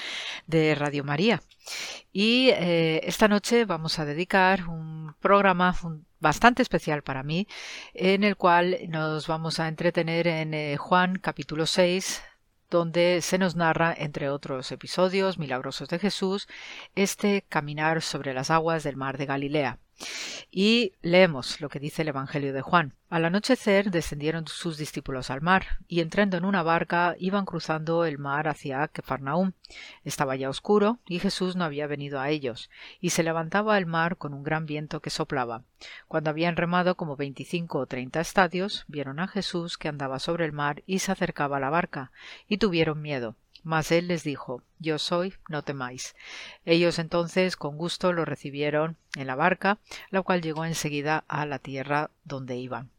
de 0.47 0.77
Radio 0.77 1.03
María. 1.03 1.43
Y 2.13 2.51
eh, 2.51 3.01
esta 3.03 3.27
noche 3.27 3.65
vamos 3.65 3.99
a 3.99 4.05
dedicar 4.05 4.69
un 4.69 5.17
programa, 5.19 5.75
bastante 6.21 6.63
especial 6.63 7.03
para 7.03 7.25
mí, 7.25 7.49
en 7.95 8.23
el 8.23 8.37
cual 8.37 8.79
nos 8.91 9.27
vamos 9.27 9.59
a 9.59 9.67
entretener 9.67 10.29
en 10.29 10.55
eh, 10.55 10.77
Juan 10.77 11.17
capítulo 11.17 11.67
6, 11.67 12.23
donde 12.71 13.23
se 13.23 13.39
nos 13.39 13.57
narra, 13.57 13.93
entre 13.99 14.31
otros 14.31 14.71
episodios 14.71 15.37
milagrosos 15.37 15.89
de 15.89 15.99
Jesús, 15.99 16.47
este 16.95 17.43
caminar 17.49 18.03
sobre 18.03 18.33
las 18.33 18.53
aguas 18.53 18.85
del 18.85 18.95
mar 18.95 19.19
de 19.19 19.27
Galilea. 19.27 19.81
Y 20.51 20.93
leemos 21.03 21.61
lo 21.61 21.69
que 21.69 21.81
dice 21.81 22.03
el 22.03 22.09
Evangelio 22.09 22.53
de 22.53 22.63
Juan. 22.63 22.95
Al 23.11 23.25
anochecer 23.25 23.91
descendieron 23.91 24.47
sus 24.47 24.77
discípulos 24.77 25.31
al 25.31 25.41
mar, 25.41 25.79
y 25.89 26.01
entrando 26.01 26.37
en 26.37 26.45
una 26.45 26.63
barca 26.63 27.15
iban 27.19 27.45
cruzando 27.45 28.05
el 28.05 28.19
mar 28.19 28.49
hacia 28.49 28.89
Kefarnaum. 28.89 29.53
Estaba 30.05 30.37
ya 30.37 30.51
oscuro, 30.51 30.99
y 31.07 31.19
Jesús 31.19 31.57
no 31.57 31.65
había 31.65 31.87
venido 31.87 32.21
a 32.21 32.29
ellos, 32.31 32.71
y 33.01 33.11
se 33.11 33.23
levantaba 33.23 33.79
el 33.79 33.87
mar 33.87 34.17
con 34.17 34.35
un 34.35 34.43
gran 34.43 34.67
viento 34.67 35.01
que 35.01 35.11
soplaba. 35.11 35.63
Cuando 36.09 36.31
habían 36.31 36.57
remado 36.57 36.97
como 36.97 37.17
veinticinco 37.17 37.79
o 37.79 37.87
treinta 37.87 38.21
estadios, 38.21 38.85
vieron 38.89 39.21
a 39.21 39.29
Jesús 39.29 39.79
que 39.79 39.89
andaba 39.89 40.19
sobre 40.19 40.45
el 40.45 40.53
mar 40.53 40.83
y 40.87 41.01
se 41.01 41.13
acercaba 41.13 41.57
a 41.59 41.61
la 41.61 41.71
barca, 41.71 42.11
y 42.49 42.59
tuvieron 42.59 43.01
miedo. 43.01 43.37
Mas 43.65 43.91
él 43.91 44.07
les 44.09 44.23
dijo 44.23 44.63
Yo 44.79 44.99
soy, 44.99 45.35
no 45.49 45.63
temáis. 45.63 46.15
Ellos 46.65 46.99
entonces 47.01 47.57
con 47.57 47.77
gusto 47.77 48.13
lo 48.13 48.25
recibieron 48.25 48.97
en 49.17 49.27
la 49.27 49.35
barca, 49.35 49.79
la 50.11 50.23
cual 50.23 50.43
llegó 50.43 50.65
enseguida 50.65 51.25
a 51.27 51.47
la 51.47 51.59
tierra 51.59 52.11
donde 52.25 52.57
iban. 52.57 52.91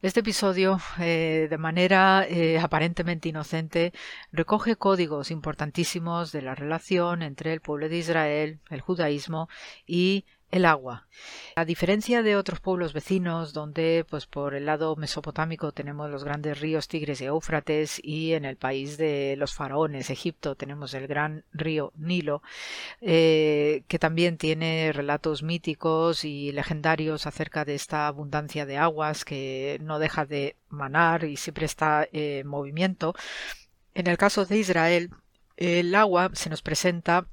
Este 0.00 0.20
episodio, 0.20 0.78
eh, 1.00 1.48
de 1.50 1.58
manera 1.58 2.24
eh, 2.28 2.60
aparentemente 2.60 3.30
inocente, 3.30 3.92
recoge 4.30 4.76
códigos 4.76 5.32
importantísimos 5.32 6.30
de 6.30 6.42
la 6.42 6.54
relación 6.54 7.22
entre 7.22 7.52
el 7.52 7.60
pueblo 7.60 7.88
de 7.88 7.96
Israel, 7.96 8.60
el 8.70 8.80
judaísmo 8.80 9.48
y 9.88 10.24
el 10.50 10.64
agua. 10.64 11.06
A 11.56 11.64
diferencia 11.64 12.22
de 12.22 12.36
otros 12.36 12.60
pueblos 12.60 12.92
vecinos, 12.92 13.52
donde 13.52 14.06
pues 14.08 14.26
por 14.26 14.54
el 14.54 14.66
lado 14.66 14.96
mesopotámico 14.96 15.72
tenemos 15.72 16.10
los 16.10 16.24
grandes 16.24 16.60
ríos 16.60 16.88
Tigres 16.88 17.20
y 17.20 17.26
Éufrates, 17.26 18.00
y 18.02 18.32
en 18.32 18.44
el 18.44 18.56
país 18.56 18.96
de 18.96 19.34
los 19.36 19.54
faraones, 19.54 20.10
Egipto, 20.10 20.54
tenemos 20.54 20.94
el 20.94 21.06
gran 21.06 21.44
río 21.52 21.92
Nilo, 21.96 22.42
eh, 23.00 23.82
que 23.88 23.98
también 23.98 24.38
tiene 24.38 24.92
relatos 24.92 25.42
míticos 25.42 26.24
y 26.24 26.52
legendarios 26.52 27.26
acerca 27.26 27.64
de 27.64 27.74
esta 27.74 28.06
abundancia 28.06 28.64
de 28.64 28.78
aguas 28.78 29.24
que 29.24 29.78
no 29.82 29.98
deja 29.98 30.24
de 30.24 30.56
manar 30.68 31.24
y 31.24 31.36
siempre 31.36 31.66
está 31.66 32.08
en 32.12 32.46
movimiento. 32.46 33.14
En 33.94 34.06
el 34.06 34.16
caso 34.16 34.46
de 34.46 34.58
Israel, 34.58 35.10
el 35.56 35.94
agua 35.94 36.30
se 36.34 36.50
nos 36.50 36.62
presenta 36.62 37.26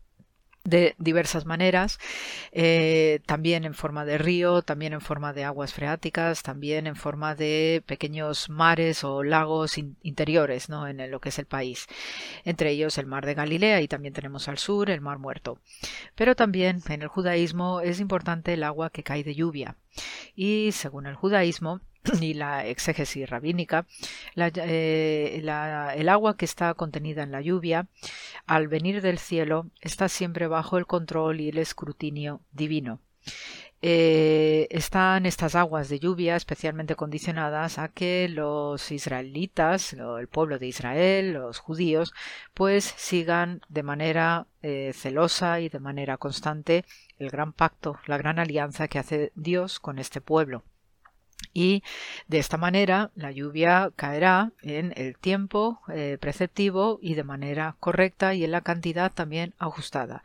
de 0.65 0.95
diversas 0.97 1.45
maneras, 1.45 1.99
eh, 2.51 3.21
también 3.25 3.63
en 3.63 3.75
forma 3.75 4.03
de 4.03 4.17
río, 4.17 4.63
también 4.63 4.93
en 4.93 5.01
forma 5.01 5.31
de 5.31 5.43
aguas 5.43 5.73
freáticas, 5.73 6.41
también 6.43 6.87
en 6.87 6.95
forma 6.95 7.35
de 7.35 7.83
pequeños 7.85 8.49
mares 8.49 9.03
o 9.03 9.23
lagos 9.23 9.77
interiores 9.77 10.67
¿no? 10.67 10.87
en 10.87 11.09
lo 11.11 11.21
que 11.21 11.29
es 11.29 11.39
el 11.39 11.45
país, 11.45 11.87
entre 12.43 12.71
ellos 12.71 12.97
el 12.97 13.05
mar 13.05 13.25
de 13.25 13.35
Galilea 13.35 13.81
y 13.81 13.87
también 13.87 14.13
tenemos 14.13 14.47
al 14.47 14.57
sur 14.57 14.89
el 14.89 15.01
mar 15.01 15.19
muerto. 15.19 15.59
Pero 16.15 16.35
también 16.35 16.81
en 16.89 17.01
el 17.03 17.07
judaísmo 17.07 17.81
es 17.81 17.99
importante 17.99 18.53
el 18.53 18.63
agua 18.63 18.89
que 18.89 19.03
cae 19.03 19.23
de 19.23 19.35
lluvia 19.35 19.75
y 20.35 20.71
según 20.71 21.05
el 21.05 21.15
judaísmo 21.15 21.79
y 22.21 22.33
la 22.33 22.65
exégesis 22.65 23.29
rabínica, 23.29 23.85
eh, 24.35 25.41
el 25.95 26.09
agua 26.09 26.37
que 26.37 26.45
está 26.45 26.73
contenida 26.73 27.23
en 27.23 27.31
la 27.31 27.41
lluvia, 27.41 27.87
al 28.45 28.67
venir 28.67 29.01
del 29.01 29.19
cielo, 29.19 29.67
está 29.81 30.09
siempre 30.09 30.47
bajo 30.47 30.77
el 30.77 30.85
control 30.85 31.41
y 31.41 31.49
el 31.49 31.57
escrutinio 31.57 32.41
divino. 32.51 32.99
Eh, 33.81 34.67
están 34.71 35.25
estas 35.25 35.53
aguas 35.53 35.89
de 35.89 35.99
lluvia 35.99 36.35
especialmente 36.35 36.95
condicionadas 36.95 37.77
a 37.77 37.89
que 37.89 38.27
los 38.29 38.91
israelitas, 38.91 39.93
el 39.93 40.27
pueblo 40.27 40.57
de 40.57 40.67
Israel, 40.67 41.33
los 41.33 41.59
judíos, 41.59 42.13
pues 42.53 42.85
sigan 42.97 43.61
de 43.69 43.83
manera 43.83 44.47
eh, 44.63 44.91
celosa 44.95 45.59
y 45.59 45.69
de 45.69 45.79
manera 45.79 46.17
constante 46.17 46.85
el 47.19 47.29
gran 47.29 47.53
pacto, 47.53 47.99
la 48.07 48.17
gran 48.17 48.39
alianza 48.39 48.87
que 48.87 48.99
hace 48.99 49.31
Dios 49.35 49.79
con 49.79 49.99
este 49.99 50.21
pueblo 50.21 50.63
y 51.53 51.83
de 52.27 52.39
esta 52.39 52.57
manera 52.57 53.11
la 53.15 53.31
lluvia 53.31 53.91
caerá 53.95 54.51
en 54.61 54.93
el 54.97 55.17
tiempo 55.17 55.79
eh, 55.87 56.17
preceptivo 56.19 56.99
y 57.01 57.15
de 57.15 57.23
manera 57.23 57.75
correcta 57.79 58.33
y 58.33 58.43
en 58.43 58.51
la 58.51 58.61
cantidad 58.61 59.11
también 59.11 59.53
ajustada. 59.57 60.21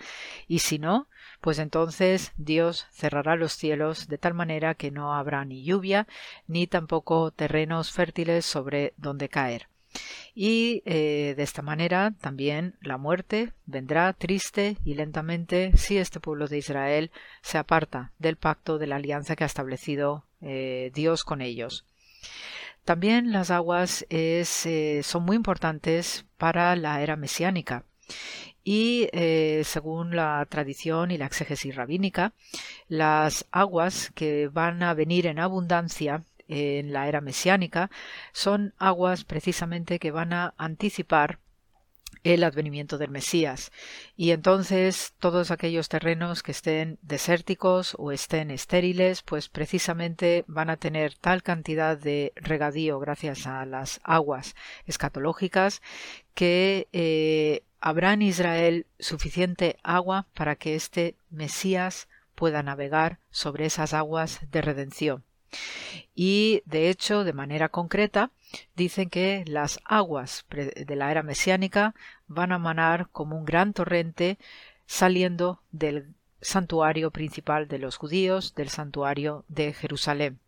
Y 0.49 0.59
si 0.59 0.79
no, 0.79 1.07
pues 1.41 1.59
entonces 1.59 2.33
Dios 2.37 2.87
cerrará 2.91 3.37
los 3.37 3.53
cielos 3.53 4.09
de 4.09 4.19
tal 4.19 4.35
manera 4.35 4.75
que 4.75 4.91
no 4.91 5.15
habrá 5.15 5.45
ni 5.45 5.63
lluvia 5.63 6.07
ni 6.47 6.67
tampoco 6.67 7.31
terrenos 7.31 7.93
fértiles 7.93 8.45
sobre 8.45 8.93
donde 8.97 9.29
caer. 9.29 9.69
Y 10.35 10.83
eh, 10.85 11.35
de 11.37 11.43
esta 11.43 11.63
manera 11.63 12.13
también 12.21 12.77
la 12.81 12.99
muerte 12.99 13.53
vendrá 13.67 14.13
triste 14.13 14.77
y 14.85 14.95
lentamente 14.95 15.77
si 15.77 15.99
este 15.99 16.21
pueblo 16.21 16.47
de 16.47 16.59
Israel 16.59 17.11
se 17.43 17.59
aparta 17.59 18.13
del 18.19 18.37
pacto 18.37 18.79
de 18.79 18.87
la 18.87 18.97
alianza 18.97 19.35
que 19.35 19.45
ha 19.45 19.47
establecido 19.49 20.25
eh, 20.41 20.91
Dios 20.95 21.25
con 21.25 21.41
ellos. 21.41 21.85
También 22.85 23.33
las 23.33 23.51
aguas 23.51 24.07
eh, 24.11 25.01
son 25.05 25.25
muy 25.25 25.37
importantes 25.37 26.25
para 26.39 26.75
la 26.77 27.03
era 27.03 27.17
mesiánica 27.17 27.85
y 28.65 29.09
según 29.65 30.15
la 30.15 30.47
tradición 30.49 31.11
y 31.11 31.17
la 31.17 31.25
exégesis 31.25 31.75
rabínica, 31.75 32.35
las 32.89 33.47
aguas 33.53 34.13
que 34.15 34.49
van 34.49 34.83
a 34.83 34.93
venir 34.93 35.27
en 35.27 35.39
abundancia 35.39 36.25
en 36.47 36.93
la 36.93 37.09
era 37.09 37.21
mesiánica 37.21 37.91
son 38.33 38.75
aguas 38.79 39.25
precisamente 39.25 39.99
que 39.99 40.11
van 40.11 40.33
a 40.33 40.53
anticipar 40.59 41.39
el 42.25 42.45
advenimiento 42.45 42.99
del 42.99 43.11
Mesías. 43.11 43.73
Y 44.17 44.33
entonces 44.33 45.15
todos 45.19 45.51
aquellos 45.51 45.89
terrenos 45.89 46.43
que 46.43 46.53
estén 46.53 46.99
desérticos 47.03 47.95
o 47.99 48.13
estén 48.13 48.51
estériles, 48.51 49.23
pues 49.23 49.49
precisamente 49.49 50.45
van 50.47 50.71
a 50.71 50.77
tener 50.77 51.15
tal 51.15 51.43
cantidad 51.43 51.97
de 51.97 52.33
regadío 52.37 52.99
gracias 52.99 53.47
a 53.47 53.65
las 53.65 54.01
aguas 54.05 54.55
escatológicas 54.87 55.83
que 56.35 56.89
eh, 56.93 57.63
habrá 57.81 58.13
en 58.13 58.23
Israel 58.23 58.87
suficiente 58.99 59.77
agua 59.83 60.27
para 60.35 60.57
que 60.57 60.75
este 60.75 61.17
Mesías 61.31 62.09
pueda 62.35 62.63
navegar 62.63 63.19
sobre 63.31 63.67
esas 63.67 63.93
aguas 63.93 64.41
de 64.51 64.63
redención. 64.63 65.25
Y 66.15 66.63
de 66.65 66.91
hecho, 66.91 67.25
de 67.25 67.33
manera 67.33 67.69
concreta, 67.69 68.31
dicen 68.77 69.11
que 69.11 69.45
las 69.47 69.81
aguas 69.85 70.45
de 70.51 70.97
la 70.97 71.11
era 71.11 71.23
mesiánica 71.23 71.95
van 72.27 72.53
a 72.53 72.59
manar 72.59 73.09
como 73.11 73.37
un 73.37 73.45
gran 73.45 73.73
torrente 73.73 74.39
saliendo 74.87 75.61
del 75.71 76.15
santuario 76.41 77.11
principal 77.11 77.69
de 77.69 77.79
los 77.79 77.97
judíos, 77.97 78.55
del 78.55 78.71
santuario 78.71 79.45
de 79.49 79.73
Jerusalén. 79.73 80.41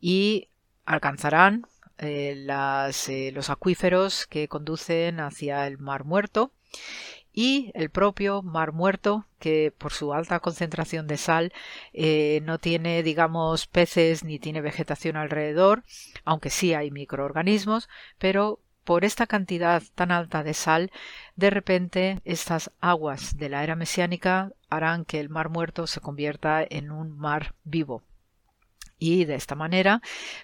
Y 0.00 0.48
alcanzarán 0.84 1.66
eh, 1.98 2.46
eh, 3.08 3.32
los 3.32 3.50
acuíferos 3.50 4.26
que 4.26 4.48
conducen 4.48 5.20
hacia 5.20 5.66
el 5.66 5.78
Mar 5.78 6.04
Muerto 6.04 6.52
y 7.32 7.70
el 7.74 7.90
propio 7.90 8.42
Mar 8.42 8.72
Muerto, 8.72 9.26
que 9.38 9.72
por 9.76 9.92
su 9.92 10.12
alta 10.12 10.40
concentración 10.40 11.06
de 11.06 11.16
sal 11.16 11.52
eh, 11.92 12.40
no 12.44 12.58
tiene, 12.58 13.02
digamos, 13.02 13.66
peces 13.66 14.24
ni 14.24 14.38
tiene 14.38 14.60
vegetación 14.60 15.16
alrededor, 15.16 15.84
aunque 16.24 16.50
sí 16.50 16.74
hay 16.74 16.90
microorganismos, 16.90 17.88
pero 18.18 18.60
por 18.84 19.04
esta 19.04 19.26
cantidad 19.26 19.82
tan 19.94 20.10
alta 20.10 20.42
de 20.42 20.54
sal, 20.54 20.90
de 21.36 21.50
repente 21.50 22.20
estas 22.24 22.72
aguas 22.80 23.36
de 23.36 23.48
la 23.48 23.62
era 23.62 23.76
mesiánica 23.76 24.52
harán 24.68 25.04
que 25.04 25.20
el 25.20 25.28
Mar 25.28 25.48
Muerto 25.48 25.86
se 25.86 26.00
convierta 26.00 26.64
en 26.68 26.90
un 26.90 27.16
mar 27.16 27.54
vivo 27.64 28.02
y 29.00 29.24
de 29.24 29.34
esta 29.34 29.56
manera 29.56 30.00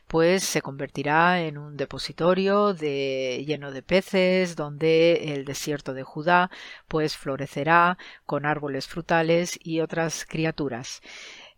pues 0.08 0.42
se 0.42 0.62
convertirá 0.62 1.42
en 1.42 1.58
un 1.58 1.76
depositorio 1.76 2.74
de, 2.74 3.44
lleno 3.46 3.70
de 3.70 3.82
peces 3.82 4.56
donde 4.56 5.34
el 5.34 5.44
desierto 5.44 5.94
de 5.94 6.02
Judá 6.02 6.50
pues 6.88 7.16
florecerá 7.16 7.98
con 8.24 8.46
árboles 8.46 8.88
frutales 8.88 9.58
y 9.62 9.80
otras 9.80 10.24
criaturas. 10.24 11.02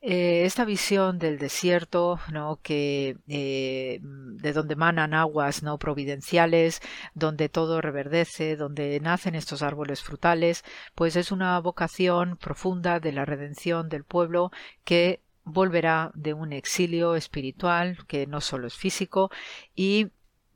Eh, 0.01 0.45
esta 0.45 0.65
visión 0.65 1.19
del 1.19 1.39
desierto, 1.39 2.21
¿no? 2.33 2.61
que 2.63 3.17
eh, 3.27 3.99
de 4.01 4.53
donde 4.53 4.77
manan 4.77 5.13
aguas 5.13 5.65
no 5.65 5.77
providenciales, 5.79 6.81
donde 7.15 7.49
todo 7.49 7.81
reverdece, 7.81 8.55
donde 8.57 9.01
nacen 9.01 9.35
estos 9.35 9.61
árboles 9.63 10.03
frutales, 10.03 10.65
pues 10.95 11.17
es 11.17 11.33
una 11.33 11.59
vocación 11.59 12.37
profunda 12.37 13.01
de 13.01 13.13
la 13.13 13.25
redención 13.25 13.89
del 13.89 14.05
pueblo 14.05 14.53
que 14.85 15.21
volverá 15.49 16.11
de 16.15 16.35
un 16.35 16.53
exilio 16.53 17.15
espiritual 17.15 17.99
que 18.07 18.27
no 18.27 18.41
solo 18.41 18.67
es 18.67 18.75
físico 18.75 19.31
y 19.75 20.11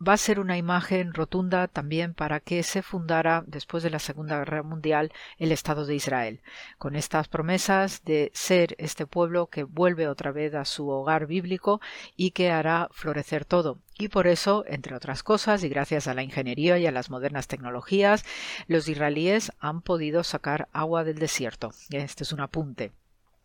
va 0.07 0.15
a 0.15 0.17
ser 0.17 0.41
una 0.41 0.59
imagen 0.59 1.15
rotunda 1.15 1.69
también 1.69 2.15
para 2.15 2.41
que 2.41 2.63
se 2.63 2.83
fundara 2.83 3.45
después 3.47 3.83
de 3.83 3.91
la 3.91 4.01
Segunda 4.01 4.39
Guerra 4.39 4.63
Mundial 4.63 5.13
el 5.39 5.53
Estado 5.53 5.87
de 5.87 5.95
Israel, 5.95 6.41
con 6.79 6.97
estas 6.97 7.29
promesas 7.29 8.05
de 8.05 8.31
ser 8.35 8.75
este 8.79 9.07
pueblo 9.07 9.47
que 9.47 9.63
vuelve 9.63 10.09
otra 10.09 10.33
vez 10.33 10.55
a 10.55 10.65
su 10.65 10.89
hogar 10.89 11.27
bíblico 11.27 11.81
y 12.17 12.33
que 12.33 12.51
hará 12.51 12.89
florecer 12.91 13.45
todo. 13.45 13.79
Y 13.97 14.09
por 14.09 14.27
eso, 14.27 14.65
entre 14.67 14.97
otras 14.97 15.23
cosas, 15.23 15.63
y 15.63 15.69
gracias 15.69 16.09
a 16.09 16.15
la 16.15 16.25
ingeniería 16.25 16.79
y 16.79 16.87
a 16.87 16.93
las 16.93 17.11
modernas 17.11 17.47
tecnologías, 17.47 18.25
los 18.67 18.89
israelíes 18.89 19.53
han 19.61 19.83
podido 19.83 20.25
sacar 20.25 20.69
agua 20.73 21.05
del 21.05 21.19
desierto. 21.19 21.73
Este 21.91 22.25
es 22.25 22.33
un 22.33 22.41
apunte. 22.41 22.93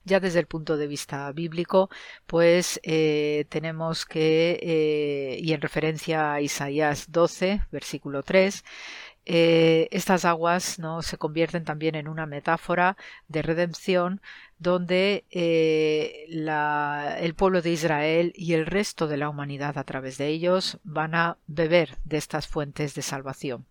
Ya 0.07 0.21
desde 0.21 0.39
el 0.39 0.47
punto 0.47 0.77
de 0.77 0.87
vista 0.87 1.29
bíblico, 1.33 1.89
pues 2.27 2.79
eh, 2.83 3.45
tenemos 3.49 4.05
que, 4.05 4.57
eh, 4.61 5.37
y 5.41 5.51
en 5.51 5.59
referencia 5.59 6.33
a 6.33 6.41
Isaías 6.41 7.11
12, 7.11 7.63
versículo 7.73 8.23
3, 8.23 8.63
eh, 9.25 9.89
estas 9.91 10.23
aguas 10.23 10.79
¿no? 10.79 11.01
se 11.01 11.17
convierten 11.17 11.65
también 11.65 11.95
en 11.95 12.07
una 12.07 12.25
metáfora 12.25 12.95
de 13.27 13.41
redención 13.41 14.21
donde 14.59 15.25
el 15.29 17.35
pueblo 17.35 17.61
de 17.61 17.71
Israel 17.71 18.31
y 18.33 18.53
el 18.53 18.65
resto 18.65 19.09
de 19.09 19.17
la 19.17 19.27
humanidad 19.27 19.77
a 19.77 19.83
través 19.83 20.17
de 20.17 20.27
ellos 20.27 20.79
van 20.85 21.15
a 21.15 21.37
beber 21.47 21.97
de 22.05 22.17
estas 22.17 22.47
fuentes 22.47 22.95
de 22.95 23.01
salvación. 23.01 23.65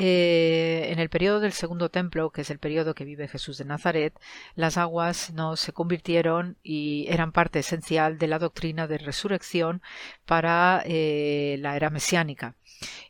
Eh, 0.00 0.92
en 0.92 1.00
el 1.00 1.08
periodo 1.10 1.40
del 1.40 1.52
segundo 1.52 1.88
templo, 1.88 2.30
que 2.30 2.42
es 2.42 2.50
el 2.50 2.60
periodo 2.60 2.94
que 2.94 3.04
vive 3.04 3.26
Jesús 3.26 3.58
de 3.58 3.64
Nazaret, 3.64 4.16
las 4.54 4.76
aguas 4.76 5.32
no 5.32 5.56
se 5.56 5.72
convirtieron 5.72 6.56
y 6.62 7.06
eran 7.08 7.32
parte 7.32 7.58
esencial 7.58 8.16
de 8.16 8.28
la 8.28 8.38
doctrina 8.38 8.86
de 8.86 8.98
resurrección 8.98 9.82
para 10.24 10.84
eh, 10.86 11.56
la 11.58 11.74
era 11.74 11.90
mesiánica. 11.90 12.54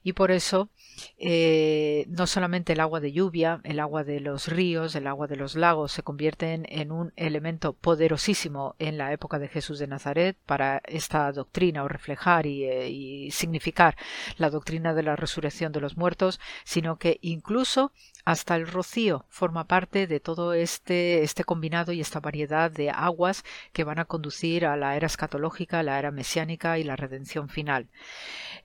Y 0.03 0.15
por 0.15 0.31
eso 0.31 0.71
eh, 1.19 2.07
no 2.09 2.27
solamente 2.27 2.73
el 2.73 2.81
agua 2.81 3.01
de 3.01 3.13
lluvia, 3.13 3.61
el 3.65 3.81
agua 3.81 4.05
de 4.05 4.21
los 4.21 4.49
ríos, 4.49 4.95
el 4.95 5.07
agua 5.07 5.27
de 5.27 5.37
los 5.37 5.55
lagos 5.55 5.93
se 5.93 6.03
convierten 6.03 6.67
en 6.69 6.93
un 6.93 7.13
elemento 7.17 7.73
poderosísimo 7.73 8.75
en 8.79 8.99
la 8.99 9.13
época 9.13 9.39
de 9.39 9.49
Jesús 9.49 9.79
de 9.79 9.87
Nazaret 9.87 10.37
para 10.47 10.83
esta 10.85 11.31
doctrina 11.33 11.83
o 11.83 11.89
reflejar 11.89 12.47
y, 12.47 12.65
eh, 12.65 12.89
y 12.89 13.31
significar 13.31 13.97
la 14.37 14.51
doctrina 14.51 14.95
de 14.95 15.03
la 15.03 15.17
resurrección 15.17 15.73
de 15.73 15.81
los 15.81 15.97
muertos, 15.97 16.41
sino 16.65 16.97
que 16.97 17.19
incluso 17.23 17.93
hasta 18.25 18.57
el 18.57 18.67
rocío 18.67 19.25
forma 19.29 19.67
parte 19.67 20.07
de 20.07 20.21
todo 20.21 20.53
este, 20.53 21.23
este 21.23 21.45
combinado 21.45 21.93
y 21.93 22.01
esta 22.01 22.21
variedad 22.21 22.71
de 22.71 22.91
aguas 22.91 23.45
que 23.73 23.85
van 23.85 23.99
a 23.99 24.05
conducir 24.05 24.67
a 24.67 24.77
la 24.77 24.97
era 24.97 25.07
escatológica, 25.07 25.83
la 25.83 25.99
era 25.99 26.11
mesiánica 26.11 26.79
y 26.79 26.85
la 26.85 26.97
redención 26.97 27.49
final. 27.49 27.89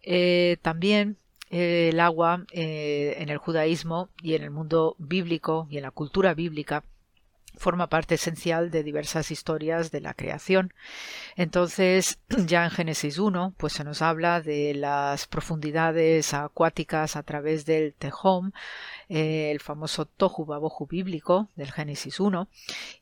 Eh, 0.01 0.57
también 0.61 1.17
eh, 1.53 1.89
el 1.89 1.99
agua 1.99 2.45
eh, 2.51 3.15
en 3.19 3.29
el 3.29 3.37
judaísmo 3.37 4.09
y 4.23 4.33
en 4.33 4.41
el 4.41 4.49
mundo 4.49 4.95
bíblico 4.97 5.67
y 5.69 5.77
en 5.77 5.83
la 5.83 5.91
cultura 5.91 6.33
bíblica 6.33 6.83
forma 7.55 7.89
parte 7.89 8.15
esencial 8.15 8.71
de 8.71 8.81
diversas 8.81 9.29
historias 9.29 9.91
de 9.91 10.01
la 10.01 10.15
creación. 10.15 10.73
Entonces, 11.35 12.17
ya 12.47 12.63
en 12.63 12.71
Génesis 12.71 13.19
1, 13.19 13.53
pues 13.55 13.73
se 13.73 13.83
nos 13.83 14.01
habla 14.01 14.41
de 14.41 14.73
las 14.73 15.27
profundidades 15.27 16.33
acuáticas 16.33 17.15
a 17.15 17.21
través 17.21 17.65
del 17.65 17.93
Tejom, 17.93 18.51
eh, 19.09 19.51
el 19.51 19.59
famoso 19.59 20.05
Tohu 20.05 20.45
Babohu 20.45 20.87
bíblico 20.87 21.49
del 21.55 21.71
Génesis 21.71 22.19
1, 22.19 22.47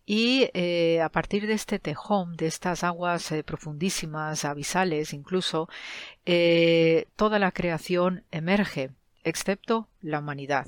y 0.06 0.50
eh, 0.54 1.02
a 1.02 1.10
partir 1.10 1.48
de 1.48 1.54
este 1.54 1.80
Tejom, 1.80 2.36
de 2.36 2.48
estas 2.48 2.84
aguas 2.84 3.32
eh, 3.32 3.44
profundísimas, 3.44 4.46
abisales 4.46 5.14
incluso, 5.14 5.70
toda 7.16 7.40
la 7.40 7.52
creación 7.52 8.24
emerge, 8.32 8.92
excepto 9.24 9.88
la 10.02 10.20
humanidad. 10.20 10.68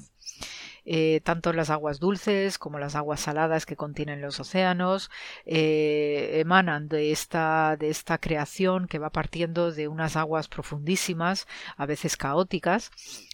Tanto 1.23 1.53
las 1.53 1.69
aguas 1.69 1.99
dulces 1.99 2.57
como 2.57 2.77
las 2.77 2.95
aguas 2.95 3.21
saladas 3.21 3.65
que 3.65 3.77
contienen 3.77 4.21
los 4.21 4.39
océanos 4.41 5.09
eh, 5.45 6.39
emanan 6.41 6.89
de 6.89 7.11
esta, 7.13 7.77
de 7.77 7.89
esta 7.89 8.17
creación 8.17 8.87
que 8.87 8.99
va 8.99 9.09
partiendo 9.09 9.71
de 9.71 9.87
unas 9.87 10.17
aguas 10.17 10.49
profundísimas, 10.49 11.47
a 11.77 11.85
veces 11.85 12.17
caóticas, 12.17 12.91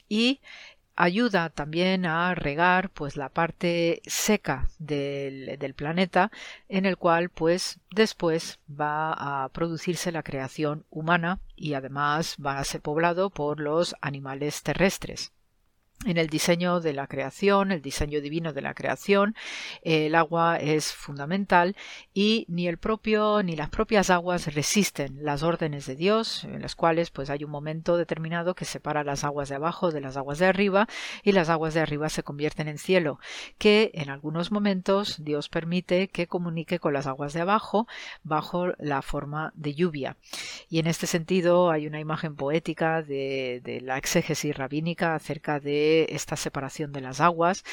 y 0.08 0.42
ayuda 1.00 1.50
también 1.50 2.06
a 2.06 2.36
regar 2.36 2.90
pues 2.90 3.16
la 3.16 3.30
parte 3.30 4.02
seca 4.06 4.68
del, 4.80 5.58
del, 5.58 5.74
planeta 5.74 6.30
en 6.68 6.86
el 6.86 6.98
cual 6.98 7.30
pues 7.30 7.80
después 7.90 8.60
va 8.70 9.14
a 9.14 9.48
producirse 9.50 10.12
la 10.12 10.24
creación 10.24 10.84
humana 10.90 11.40
y 11.56 11.74
además 11.74 12.36
va 12.46 12.60
a 12.60 12.66
ser 12.66 12.82
poblado 12.82 13.30
por 13.30 13.62
los 13.62 13.96
animales 14.02 14.62
terrestres 14.62 15.32
en 16.06 16.18
el 16.18 16.28
diseño 16.28 16.80
de 16.80 16.94
la 16.94 17.08
creación, 17.08 17.74
el 17.74 17.82
diseño 17.82 18.22
divino 18.22 18.54
de 18.54 18.62
la 18.62 18.74
creación, 18.74 19.36
el 19.82 20.16
agua 20.16 20.58
es 20.58 20.94
fundamental 20.94 21.76
y 22.14 22.46
ni 22.48 22.70
el 22.70 22.78
propio 22.78 23.44
ni 23.44 23.58
las 23.58 23.70
propias 23.70 24.10
aguas 24.10 24.54
resisten 24.54 25.18
las 25.26 25.44
órdenes 25.44 25.86
de 25.88 25.98
Dios, 25.98 26.46
en 26.46 26.62
las 26.62 26.76
cuales 26.76 27.12
pues 27.12 27.30
hay 27.30 27.44
un 27.44 27.52
momento 27.52 27.98
determinado 27.98 28.56
que 28.56 28.64
separa 28.64 29.04
las 29.04 29.26
aguas 29.26 29.50
de 29.50 29.56
abajo 29.56 29.92
de 29.92 30.00
las 30.00 30.16
aguas 30.16 30.40
de 30.40 30.46
arriba 30.46 30.88
y 31.22 31.34
las 31.34 31.50
aguas 31.50 31.74
de 31.74 31.82
arriba 31.82 32.08
se 32.08 32.24
convierten 32.24 32.70
en 32.70 32.78
cielo, 32.78 33.20
que 33.58 33.92
en 33.94 34.10
algunos 34.10 34.54
momentos 34.54 35.22
Dios 35.22 35.50
permite 35.50 36.08
que 36.08 36.28
comunique 36.28 36.80
con 36.80 36.94
las 36.94 37.08
aguas 37.08 37.34
de 37.34 37.42
abajo 37.42 37.88
bajo 38.24 38.68
la 38.78 39.02
forma 39.02 39.52
de 39.56 39.76
lluvia. 39.76 40.16
Y 40.70 40.80
en 40.80 40.88
este 40.88 41.08
sentido 41.08 41.72
hay 41.72 41.88
una 41.88 42.00
imagen 42.00 42.38
poética 42.38 43.02
de, 43.02 43.60
de 43.66 43.82
la 43.82 43.98
exégesis 43.98 44.56
rabínica 44.56 45.16
acerca 45.16 45.60
de 45.60 45.89
esta 46.10 46.36
separación 46.36 46.92
de 46.92 47.02
las 47.02 47.20
aguas, 47.22 47.64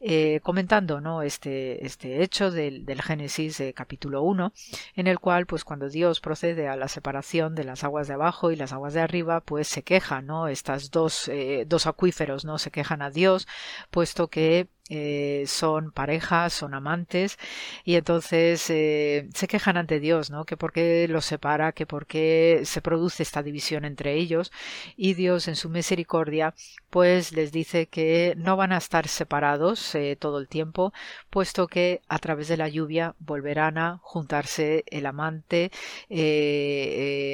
eh, 0.00 0.40
comentando 0.42 1.00
¿no? 1.00 1.22
este, 1.22 1.84
este 1.84 2.22
hecho 2.22 2.50
del, 2.50 2.84
Génesis 3.02 3.62
capítulo 3.74 4.22
1, 4.22 4.52
en 4.94 5.06
el 5.06 5.18
cual, 5.20 5.46
pues 5.46 5.64
cuando 5.64 5.88
Dios 5.88 6.20
procede 6.20 6.68
a 6.68 6.76
la 6.76 6.88
separación 6.88 7.54
de 7.54 7.64
las 7.64 7.84
aguas 7.84 8.08
de 8.08 8.14
abajo 8.14 8.50
y 8.50 8.56
las 8.56 8.72
aguas 8.72 8.94
de 8.94 9.00
arriba, 9.00 9.40
pues 9.40 9.68
se 9.68 9.82
quejan, 9.82 10.26
¿no? 10.26 10.48
Estas 10.48 10.90
dos, 10.90 11.28
eh, 11.28 11.64
dos 11.66 11.86
acuíferos, 11.86 12.44
¿no? 12.44 12.58
Se 12.58 12.70
quejan 12.70 13.02
a 13.02 13.10
Dios, 13.10 13.46
puesto 13.90 14.28
que 14.28 14.68
eh, 14.88 15.44
son 15.48 15.90
parejas, 15.90 16.52
son 16.52 16.72
amantes 16.72 17.38
y 17.84 17.96
entonces 17.96 18.70
eh, 18.70 19.28
se 19.34 19.48
quejan 19.48 19.76
ante 19.76 19.98
Dios, 19.98 20.30
¿no? 20.30 20.44
Que 20.44 20.56
por 20.56 20.72
qué 20.72 21.08
los 21.08 21.24
separa, 21.24 21.72
que 21.72 21.86
por 21.86 22.06
qué 22.06 22.62
se 22.64 22.80
produce 22.82 23.22
esta 23.24 23.42
división 23.42 23.84
entre 23.84 24.14
ellos 24.14 24.52
y 24.96 25.14
Dios 25.14 25.48
en 25.48 25.56
su 25.56 25.70
misericordia 25.70 26.54
pues 26.90 27.32
les 27.32 27.50
dice 27.52 27.86
que 27.88 28.34
no 28.36 28.56
van 28.56 28.72
a 28.72 28.78
estar 28.78 29.08
separados 29.08 29.94
eh, 29.96 30.16
todo 30.18 30.38
el 30.38 30.48
tiempo, 30.48 30.92
puesto 31.30 31.66
que 31.66 32.02
a 32.08 32.18
través 32.20 32.48
de 32.48 32.56
la 32.56 32.68
lluvia 32.68 33.16
volverán 33.18 33.78
a 33.78 33.98
juntarse 34.02 34.84
el 34.86 35.06
amante, 35.06 35.70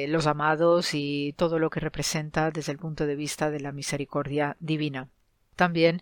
los 0.09 0.27
amados 0.27 0.93
y 0.93 1.33
todo 1.37 1.59
lo 1.59 1.69
que 1.69 1.79
representa 1.79 2.51
desde 2.51 2.71
el 2.71 2.77
punto 2.79 3.05
de 3.05 3.15
vista 3.15 3.51
de 3.51 3.59
la 3.59 3.71
misericordia 3.71 4.57
divina. 4.59 5.09
También 5.55 6.01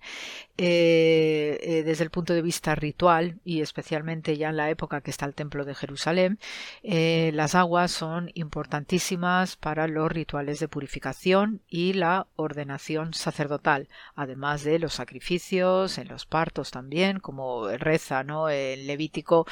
eh, 0.64 1.58
eh, 1.64 1.84
desde 1.84 2.04
el 2.04 2.12
punto 2.12 2.34
de 2.34 2.44
vista 2.44 2.76
ritual 2.76 3.40
y 3.44 3.62
especialmente 3.62 4.38
ya 4.38 4.50
en 4.50 4.58
la 4.58 4.70
época 4.70 5.02
que 5.02 5.10
está 5.10 5.26
el 5.26 5.34
templo 5.34 5.66
de 5.66 5.74
Jerusalén, 5.74 6.38
eh, 6.84 7.32
las 7.34 7.56
aguas 7.56 7.92
son 7.92 8.30
importantísimas 8.36 9.56
para 9.56 9.88
los 9.88 10.12
rituales 10.12 10.60
de 10.60 10.68
purificación 10.68 11.62
y 11.68 11.94
la 11.94 12.28
ordenación 12.36 13.16
sacerdotal, 13.16 13.88
además 14.14 14.64
de 14.64 14.78
los 14.78 14.94
sacrificios, 14.94 15.98
en 15.98 16.10
los 16.10 16.28
partos 16.28 16.70
también, 16.70 17.20
como 17.20 17.68
reza 17.70 18.24
¿no? 18.24 18.48
en 18.48 18.86
Levítico 18.86 19.48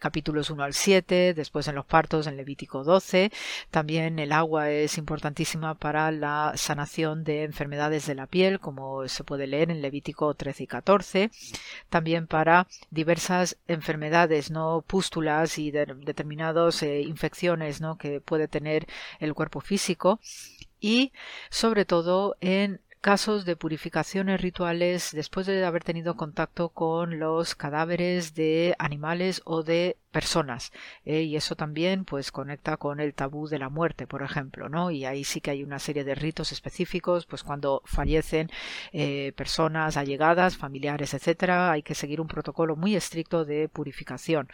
capítulos 0.00 0.48
1 0.48 0.62
al 0.62 0.72
7, 0.72 1.34
después 1.34 1.68
en 1.68 1.74
los 1.74 1.84
partos 1.84 2.26
en 2.26 2.38
Levítico 2.38 2.84
12, 2.84 3.30
también 3.70 4.18
el 4.18 4.32
agua 4.32 4.70
es 4.70 4.96
importantísima 4.96 5.74
para 5.74 6.10
la 6.10 6.52
sanación 6.56 7.22
de 7.22 7.42
enfermedades 7.42 8.06
de 8.06 8.14
la 8.14 8.26
piel, 8.26 8.60
como 8.60 8.95
se 9.06 9.24
puede 9.24 9.46
leer 9.46 9.70
en 9.70 9.82
Levítico 9.82 10.34
13 10.34 10.64
y 10.64 10.66
14, 10.66 11.30
también 11.88 12.26
para 12.26 12.66
diversas 12.90 13.56
enfermedades, 13.66 14.50
no 14.50 14.84
pústulas 14.86 15.58
y 15.58 15.70
determinadas 15.70 16.82
eh, 16.82 17.00
infecciones 17.00 17.80
¿no? 17.80 17.98
que 17.98 18.20
puede 18.20 18.48
tener 18.48 18.86
el 19.20 19.34
cuerpo 19.34 19.60
físico 19.60 20.20
y 20.80 21.12
sobre 21.50 21.84
todo 21.84 22.36
en 22.40 22.80
casos 23.06 23.44
de 23.44 23.54
purificaciones 23.54 24.40
rituales 24.40 25.12
después 25.12 25.46
de 25.46 25.64
haber 25.64 25.84
tenido 25.84 26.16
contacto 26.16 26.70
con 26.70 27.20
los 27.20 27.54
cadáveres 27.54 28.34
de 28.34 28.74
animales 28.80 29.42
o 29.44 29.62
de 29.62 29.96
personas 30.10 30.72
eh, 31.04 31.22
y 31.22 31.36
eso 31.36 31.54
también 31.54 32.04
pues 32.04 32.32
conecta 32.32 32.76
con 32.78 32.98
el 32.98 33.14
tabú 33.14 33.46
de 33.46 33.60
la 33.60 33.68
muerte 33.68 34.08
por 34.08 34.24
ejemplo 34.24 34.68
no 34.68 34.90
y 34.90 35.04
ahí 35.04 35.22
sí 35.22 35.40
que 35.40 35.52
hay 35.52 35.62
una 35.62 35.78
serie 35.78 36.02
de 36.02 36.16
ritos 36.16 36.50
específicos 36.50 37.26
pues 37.26 37.44
cuando 37.44 37.80
fallecen 37.84 38.50
eh, 38.92 39.32
personas 39.36 39.96
allegadas 39.96 40.56
familiares 40.56 41.14
etcétera 41.14 41.70
hay 41.70 41.84
que 41.84 41.94
seguir 41.94 42.20
un 42.20 42.26
protocolo 42.26 42.74
muy 42.74 42.96
estricto 42.96 43.44
de 43.44 43.68
purificación. 43.68 44.48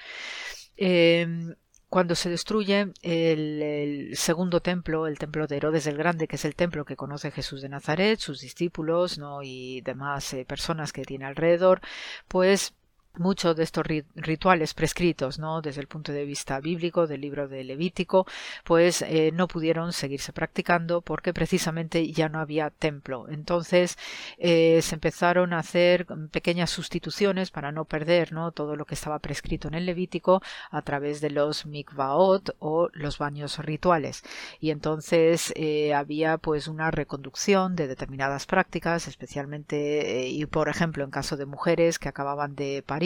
Em, 0.77 1.55
cuando 1.93 2.15
se 2.15 2.31
destruye 2.31 2.91
el, 3.03 4.13
segundo 4.15 4.63
templo, 4.63 5.07
el 5.07 5.19
templo 5.19 5.47
de 5.47 5.59
Herodes 5.59 5.87
el 5.87 5.99
Grande, 5.99 6.27
que 6.27 6.37
es 6.37 6.47
el 6.47 6.55
templo 6.55 6.87
que 6.87 6.97
conoce 6.97 7.31
Jesús 7.31 7.61
de 7.61 7.69
Nazaret, 7.69 8.19
sus 8.19 8.41
discípulos 8.41 9.19
¿no? 9.19 9.43
y 9.43 9.83
demás 9.83 10.33
eh, 10.33 10.47
personas 10.47 10.91
que 10.91 11.03
tiene 11.03 11.27
alrededor, 11.27 11.83
pues 12.29 12.73
muchos 13.19 13.57
de 13.57 13.63
estos 13.63 13.85
rituales 14.15 14.75
prescritos, 14.75 15.39
¿no? 15.39 15.61
Desde 15.61 15.81
el 15.81 15.87
punto 15.87 16.13
de 16.13 16.25
vista 16.25 16.61
bíblico 16.61 17.07
del 17.07 17.21
libro 17.21 17.47
de 17.49 17.65
Levítico, 17.65 18.27
pues 18.65 19.03
eh, 19.03 19.31
no 19.33 19.49
pudieron 19.49 19.93
seguirse 19.93 20.33
practicando 20.33 21.03
porque 21.03 21.35
precisamente 21.35 22.11
ya 22.13 22.29
no 22.29 22.41
había 22.41 22.71
templo. 22.71 23.27
Entonces 23.29 23.99
eh, 24.39 24.81
se 24.83 24.95
empezaron 24.95 25.53
a 25.53 25.59
hacer 25.59 26.07
pequeñas 26.31 26.71
sustituciones 26.71 27.51
para 27.51 27.71
no 27.71 27.85
perder, 27.85 28.33
¿no? 28.33 28.51
Todo 28.53 28.77
lo 28.77 28.87
que 28.87 28.95
estaba 28.95 29.19
prescrito 29.19 29.69
en 29.69 29.75
el 29.75 29.87
Levítico 29.87 30.43
a 30.71 30.83
través 30.83 31.21
de 31.21 31.31
los 31.31 31.67
mikvaot 31.67 32.57
o 32.61 32.89
los 32.93 33.19
baños 33.19 33.59
rituales. 33.59 34.23
Y 34.61 34.71
entonces 34.71 35.53
eh, 35.57 35.93
había 35.95 36.39
pues 36.39 36.67
una 36.67 36.91
reconducción 36.91 37.77
de 37.77 37.89
determinadas 37.89 38.47
prácticas, 38.47 39.07
especialmente 39.07 40.29
y 40.29 40.47
por 40.47 40.69
ejemplo 40.69 41.05
en 41.05 41.11
caso 41.11 41.37
de 41.37 41.47
mujeres 41.47 41.99
que 41.99 42.09
acababan 42.09 42.55
de 42.55 42.83
parir 42.87 43.02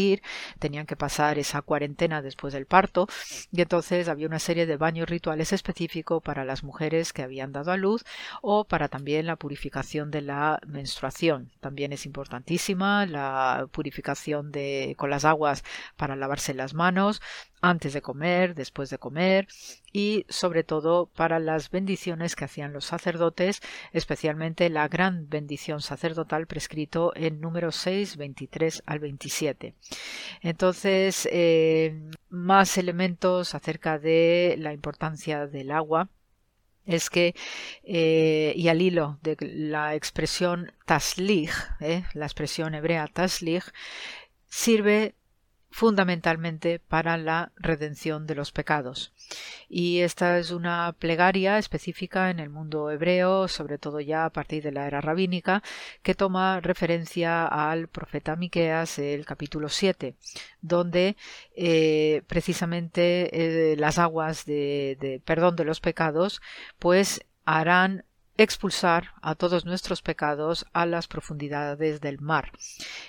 tenían 0.59 0.87
que 0.87 0.97
pasar 0.97 1.39
esa 1.39 1.63
cuarentena 1.63 2.23
después 2.23 2.53
del 2.55 2.67
parto 2.67 3.09
y 3.53 3.63
entonces 3.63 4.09
había 4.09 4.27
una 4.27 4.39
serie 4.39 4.67
de 4.67 4.77
baños 4.77 5.09
rituales 5.09 5.53
específicos 5.53 6.23
para 6.23 6.45
las 6.45 6.63
mujeres 6.63 7.13
que 7.13 7.23
habían 7.23 7.53
dado 7.53 7.73
a 7.73 7.77
luz 7.77 8.05
o 8.43 8.65
para 8.65 8.89
también 8.89 9.27
la 9.27 9.37
purificación 9.37 10.11
de 10.11 10.23
la 10.23 10.61
menstruación. 10.67 11.53
También 11.61 11.93
es 11.93 12.07
importantísima 12.07 13.07
la 13.07 13.69
purificación 13.73 14.53
de 14.53 14.95
con 14.97 15.11
las 15.11 15.25
aguas 15.25 15.65
para 15.97 16.17
lavarse 16.17 16.55
las 16.55 16.75
manos, 16.75 17.21
antes 17.69 17.93
de 17.93 18.03
comer, 18.03 18.55
después 18.55 18.91
de 18.91 18.99
comer 18.99 19.49
y 19.93 20.25
sobre 20.29 20.63
todo 20.63 21.07
para 21.07 21.41
las 21.41 21.71
bendiciones 21.71 22.37
que 22.37 22.45
hacían 22.45 22.73
los 22.73 22.85
sacerdotes, 22.85 23.61
especialmente 23.93 24.71
la 24.71 24.87
gran 24.87 25.29
bendición 25.29 25.81
sacerdotal 25.81 26.47
prescrito 26.47 27.13
en 27.17 27.41
número 27.41 27.73
6, 27.73 28.17
23 28.17 28.83
al 28.87 29.01
27. 29.01 29.75
Entonces, 30.43 31.29
eh, 31.33 32.09
más 32.29 32.79
elementos 32.79 33.55
acerca 33.55 33.99
de 33.99 34.55
la 34.59 34.73
importancia 34.73 35.49
del 35.49 35.73
agua 35.73 36.09
es 36.85 37.11
que, 37.11 37.35
eh, 37.83 38.53
y 38.55 38.69
al 38.69 38.81
hilo 38.81 39.19
de 39.23 39.37
la 39.41 39.97
expresión 39.97 40.73
taslig, 40.85 41.51
eh, 41.81 42.05
la 42.15 42.27
expresión 42.27 42.75
hebrea 42.75 43.09
taslig, 43.09 43.65
sirve 44.49 45.17
fundamentalmente 45.77 46.79
para 46.79 47.19
la 47.19 47.53
redención 47.57 48.27
de 48.27 48.35
los 48.35 48.51
pecados. 48.51 49.13
Y 49.69 50.01
esta 50.01 50.39
es 50.39 50.51
una 50.51 50.95
plegaria 50.99 51.59
específica 51.59 52.31
en 52.31 52.41
el 52.41 52.49
mundo 52.49 52.91
hebreo, 52.91 53.47
sobre 53.47 53.77
todo 53.77 54.01
ya 54.01 54.25
a 54.25 54.31
partir 54.31 54.63
de 54.63 54.73
la 54.73 54.87
era 54.87 55.03
rabínica, 55.03 55.63
que 56.03 56.15
toma 56.15 56.61
referencia 56.61 57.47
al 57.47 57.89
profeta 57.89 58.37
Miqueas, 58.37 58.99
el 58.99 59.27
capítulo 59.27 59.69
7, 59.69 60.15
donde 60.63 61.15
eh, 61.55 62.23
precisamente 62.27 63.73
eh, 63.73 63.77
las 63.77 63.99
aguas 63.99 64.47
de, 64.47 64.97
de 64.99 65.21
perdón 65.23 65.57
de 65.57 65.65
los 65.65 65.81
pecados 65.81 66.41
pues 66.79 67.21
harán 67.45 68.07
expulsar 68.39 69.13
a 69.23 69.35
todos 69.35 69.65
nuestros 69.65 70.03
pecados 70.03 70.67
a 70.73 70.87
las 70.87 71.09
profundidades 71.09 72.01
del 72.01 72.21
mar. 72.21 72.53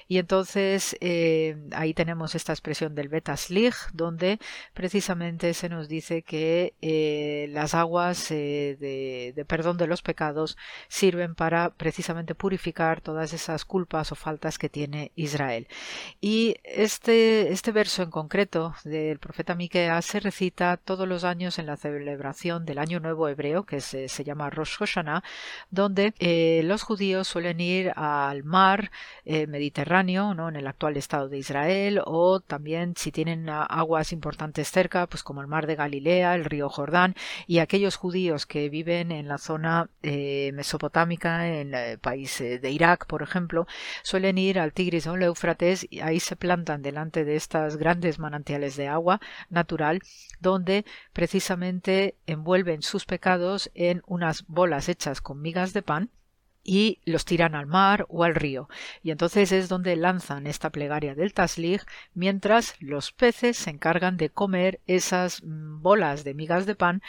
Y 0.08 0.18
entonces 0.18 0.96
eh, 1.02 1.58
ahí 1.72 1.94
tenemos 1.94 2.36
esta 2.36 2.54
expresión 2.54 2.96
del 2.96 3.10
Betaslig, 3.10 3.74
donde 3.94 4.40
precisamente 4.74 5.54
se 5.54 5.70
nos 5.70 5.88
dice 5.88 6.22
que 6.22 6.74
eh, 6.82 7.48
las 7.52 7.74
aguas 7.74 8.32
eh, 8.32 8.78
de, 8.80 9.34
de, 9.36 9.46
perdón 9.46 9.78
de 9.78 9.88
los 9.88 10.02
pecados 10.02 10.58
sirven 10.88 11.36
para 11.36 11.70
precisamente 11.72 12.36
purificar 12.36 13.02
todas 13.02 13.34
esas 13.34 13.66
culpas 13.66 14.12
o 14.12 14.16
faltas 14.16 14.58
que 14.58 14.70
tiene 14.70 15.12
Israel. 15.16 15.68
Y 16.22 16.56
este, 16.64 17.52
este 17.52 17.72
verso 17.72 18.04
en 18.04 18.12
concreto 18.12 18.76
del 18.84 19.20
profeta 19.20 19.56
Miqueas 19.56 20.06
se 20.06 20.20
recita 20.20 20.78
todos 20.78 21.08
los 21.08 21.24
años 21.24 21.60
en 21.60 21.66
la 21.66 21.78
celebración 21.78 22.66
del 22.66 22.80
Año 22.80 23.00
Nuevo 23.00 23.28
Hebreo, 23.28 23.64
que 23.64 23.82
se, 23.82 24.08
se 24.08 24.24
llama 24.24 24.50
Rosh 24.50 24.78
Hashanah, 24.78 25.17
donde 25.70 26.14
eh, 26.20 26.62
los 26.64 26.84
judíos 26.84 27.28
suelen 27.28 27.60
ir 27.60 27.92
al 27.96 28.44
mar 28.44 28.92
eh, 29.26 29.48
Mediterráneo, 29.48 30.34
¿no? 30.34 30.50
en 30.50 30.56
el 30.56 30.68
actual 30.68 30.98
Estado 30.98 31.30
de 31.30 31.38
Israel, 31.38 32.02
o 32.06 32.40
también 32.40 32.94
si 32.96 33.12
tienen 33.12 33.50
aguas 33.50 34.12
importantes 34.12 34.72
cerca, 34.72 35.08
pues 35.08 35.24
como 35.24 35.42
el 35.42 35.48
mar 35.48 35.68
de 35.68 35.76
Galilea, 35.76 36.36
el 36.36 36.46
río 36.46 36.70
Jordán, 36.70 37.16
y 37.46 37.60
aquellos 37.60 37.96
judíos 37.96 38.46
que 38.46 38.70
viven 38.70 39.12
en 39.12 39.28
la 39.28 39.38
zona 39.38 39.90
eh, 40.04 40.52
mesopotámica, 40.54 41.48
en 41.48 41.74
el 41.74 42.00
país 42.00 42.40
de 42.40 42.72
Irak, 42.72 43.06
por 43.08 43.22
ejemplo, 43.22 43.68
suelen 44.04 44.38
ir 44.38 44.60
al 44.60 44.74
Tigris 44.74 45.08
o 45.08 45.14
al 45.14 45.24
Éufrates 45.24 45.88
y 45.90 46.02
ahí 46.02 46.20
se 46.20 46.36
plantan 46.36 46.82
delante 46.82 47.26
de 47.26 47.36
estas 47.36 47.78
grandes 47.78 48.20
manantiales 48.20 48.76
de 48.76 48.88
agua 48.88 49.20
natural, 49.50 50.02
donde 50.40 50.86
precisamente 51.14 52.16
envuelven 52.26 52.82
sus 52.82 53.06
pecados 53.06 53.72
en 53.74 54.02
unas 54.06 54.46
bolas 54.48 54.90
hechas 54.90 55.07
con 55.22 55.42
migas 55.42 55.74
de 55.74 55.82
pan 55.82 56.12
y 56.68 57.00
los 57.06 57.24
tiran 57.24 57.56
al 57.56 57.66
mar 57.66 58.06
o 58.10 58.24
al 58.26 58.36
río. 58.36 58.68
Y 59.02 59.12
entonces 59.12 59.52
es 59.54 59.70
donde 59.70 59.96
lanzan 59.96 60.46
esta 60.46 60.70
plegaria 60.70 61.16
del 61.16 61.34
Taslig, 61.34 61.82
mientras 62.14 62.76
los 62.82 63.14
peces 63.14 63.58
se 63.58 63.70
encargan 63.70 64.18
de 64.18 64.30
comer 64.30 64.82
esas 64.86 65.42
mm, 65.44 65.82
bolas 65.82 66.26
de 66.26 66.34
migas 66.34 66.66
de 66.66 66.76
pan 66.76 67.02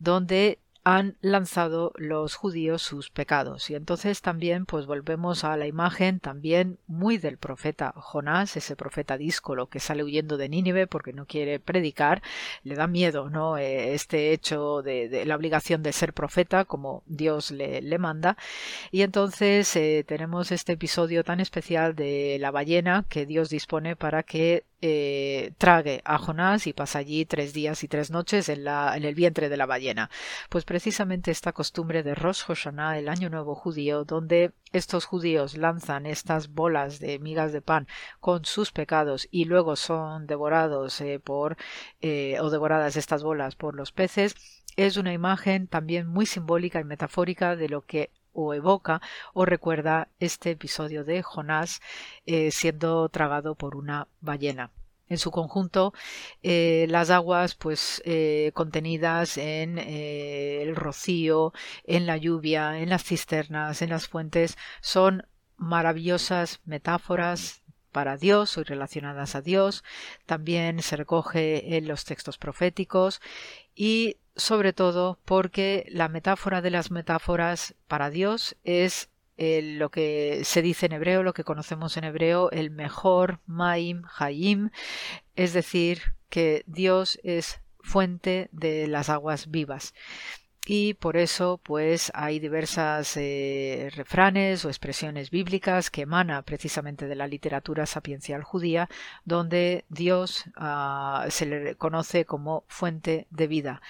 donde 0.00 0.58
han 0.84 1.16
lanzado 1.22 1.92
los 1.96 2.34
judíos 2.34 2.82
sus 2.82 3.10
pecados. 3.10 3.70
Y 3.70 3.74
entonces 3.74 4.20
también 4.20 4.66
pues 4.66 4.84
volvemos 4.84 5.42
a 5.42 5.56
la 5.56 5.66
imagen 5.66 6.20
también 6.20 6.78
muy 6.86 7.16
del 7.16 7.38
profeta 7.38 7.92
Jonás, 7.96 8.56
ese 8.58 8.76
profeta 8.76 9.16
díscolo 9.16 9.68
que 9.68 9.80
sale 9.80 10.04
huyendo 10.04 10.36
de 10.36 10.50
Nínive 10.50 10.86
porque 10.86 11.14
no 11.14 11.24
quiere 11.26 11.58
predicar, 11.58 12.22
le 12.64 12.74
da 12.74 12.86
miedo, 12.86 13.30
¿no? 13.30 13.56
Eh, 13.56 13.94
este 13.94 14.32
hecho 14.32 14.82
de, 14.82 15.24
la 15.24 15.36
obligación 15.36 15.82
de 15.82 15.92
ser 15.92 16.12
profeta 16.12 16.66
como 16.66 17.02
Dios 17.06 17.50
le, 17.50 17.80
le 17.80 17.98
manda. 17.98 18.36
Y 18.90 19.02
entonces 19.02 19.74
eh, 19.76 20.04
tenemos 20.06 20.52
este 20.52 20.72
episodio 20.74 21.24
tan 21.24 21.40
especial 21.40 21.96
de 21.96 22.36
la 22.40 22.50
ballena 22.50 23.06
que 23.08 23.24
Dios 23.24 23.48
dispone 23.48 23.96
para 23.96 24.22
que 24.22 24.64
eh, 24.86 25.54
trague 25.56 26.02
a 26.04 26.18
Jonás 26.18 26.66
y 26.66 26.74
pasa 26.74 26.98
allí 26.98 27.24
tres 27.24 27.54
días 27.54 27.82
y 27.84 27.88
tres 27.88 28.10
noches 28.10 28.50
en, 28.50 28.66
el 28.68 29.14
vientre 29.14 29.48
de 29.48 29.56
la 29.56 29.64
ballena. 29.64 30.10
Pues 30.50 30.66
precisamente 30.66 31.30
esta 31.30 31.52
costumbre 31.52 32.02
de 32.02 32.14
Rosh 32.14 32.42
Hashanah, 32.42 32.98
el 32.98 33.08
año 33.08 33.30
nuevo 33.30 33.54
judío, 33.54 34.04
donde 34.04 34.52
estos 34.72 35.06
judíos 35.06 35.56
lanzan 35.56 36.04
estas 36.04 36.48
bolas 36.48 37.00
de 37.00 37.18
migas 37.18 37.50
de 37.54 37.62
pan 37.62 37.88
con 38.20 38.44
sus 38.44 38.72
pecados 38.72 39.26
y 39.30 39.46
luego 39.46 39.76
son 39.76 40.26
devorados 40.26 41.00
eh, 41.00 41.18
por 41.18 41.56
eh, 42.02 42.36
o 42.42 42.50
devoradas 42.50 42.96
estas 42.96 43.22
bolas 43.22 43.56
por 43.56 43.74
los 43.74 43.90
peces, 43.90 44.36
es 44.76 44.98
una 44.98 45.14
imagen 45.14 45.66
también 45.66 46.08
muy 46.08 46.26
simbólica 46.26 46.78
y 46.78 46.84
metafórica 46.84 47.56
de 47.56 47.70
lo 47.70 47.86
que 47.86 48.10
o 48.34 48.52
evoca 48.52 49.00
o 49.32 49.44
recuerda 49.44 50.08
este 50.18 50.50
episodio 50.50 51.04
de 51.04 51.22
Jonás 51.22 51.80
eh, 52.26 52.50
siendo 52.50 53.08
tragado 53.08 53.54
por 53.54 53.76
una 53.76 54.08
ballena. 54.20 54.70
En 55.06 55.18
su 55.18 55.30
conjunto, 55.30 55.92
eh, 56.42 56.86
las 56.88 57.10
aguas, 57.10 57.54
pues, 57.54 58.02
eh, 58.06 58.52
contenidas 58.54 59.36
en 59.36 59.78
el 59.78 60.74
rocío, 60.74 61.52
en 61.84 62.06
la 62.06 62.16
lluvia, 62.16 62.78
en 62.78 62.88
las 62.88 63.04
cisternas, 63.04 63.82
en 63.82 63.90
las 63.90 64.08
fuentes, 64.08 64.56
son 64.80 65.26
maravillosas 65.56 66.60
metáforas 66.64 67.64
para 67.92 68.16
Dios 68.16 68.56
y 68.56 68.64
relacionadas 68.64 69.36
a 69.36 69.40
Dios. 69.40 69.84
También 70.26 70.82
se 70.82 70.96
recoge 70.96 71.76
en 71.76 71.86
los 71.86 72.04
textos 72.04 72.38
proféticos 72.38 73.20
y 73.74 74.16
sobre 74.36 74.72
todo 74.72 75.18
porque 75.24 75.86
la 75.88 76.08
metáfora 76.08 76.60
de 76.60 76.70
las 76.70 76.90
metáforas 76.90 77.74
para 77.86 78.10
Dios 78.10 78.56
es 78.64 79.10
lo 79.36 79.90
que 79.90 80.42
se 80.44 80.62
dice 80.62 80.86
en 80.86 80.92
hebreo, 80.92 81.22
lo 81.22 81.34
que 81.34 81.44
conocemos 81.44 81.96
en 81.96 82.04
hebreo, 82.04 82.50
el 82.50 82.70
mejor 82.70 83.40
Maim 83.46 84.02
Hayim, 84.18 84.70
es 85.34 85.52
decir, 85.52 86.02
que 86.28 86.62
Dios 86.66 87.18
es 87.24 87.60
fuente 87.80 88.48
de 88.52 88.86
las 88.86 89.08
aguas 89.08 89.50
vivas 89.50 89.92
y 90.66 90.94
por 90.94 91.16
eso 91.16 91.60
pues 91.62 92.10
hay 92.14 92.38
diversas 92.38 93.16
eh, 93.16 93.90
refranes 93.94 94.64
o 94.64 94.68
expresiones 94.68 95.30
bíblicas 95.30 95.90
que 95.90 96.02
emana 96.02 96.42
precisamente 96.42 97.06
de 97.06 97.14
la 97.14 97.26
literatura 97.26 97.84
sapiencial 97.86 98.42
judía 98.42 98.88
donde 99.24 99.84
Dios 99.90 100.44
ah, 100.56 101.26
se 101.28 101.46
le 101.46 101.74
conoce 101.74 102.24
como 102.24 102.64
fuente 102.66 103.26
de 103.30 103.46
vida. 103.46 103.82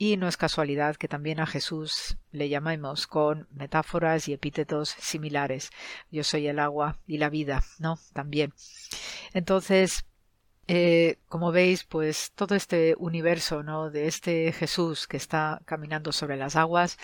Y 0.00 0.16
no 0.16 0.28
es 0.28 0.36
casualidad 0.36 0.94
que 0.94 1.08
también 1.08 1.40
a 1.40 1.46
Jesús 1.46 2.18
le 2.30 2.48
llamemos 2.48 3.08
con 3.08 3.48
metáforas 3.50 4.28
y 4.28 4.32
epítetos 4.32 4.90
similares. 4.90 5.70
Yo 6.12 6.22
soy 6.22 6.46
el 6.46 6.60
agua 6.60 6.98
y 7.08 7.18
la 7.18 7.30
vida 7.30 7.64
no 7.80 7.98
también. 8.12 8.54
Entonces 9.34 10.04
Eh, 10.70 11.16
como 11.28 11.50
veis, 11.50 11.84
pues 11.84 12.32
todo 12.34 12.54
este 12.54 12.94
universo, 12.98 13.62
¿no? 13.62 13.90
De 13.90 14.06
este 14.06 14.52
Jesús 14.52 15.06
que 15.06 15.16
está 15.16 15.62
caminando 15.64 16.12
sobre 16.12 16.36
las 16.36 16.56
aguas, 16.56 16.98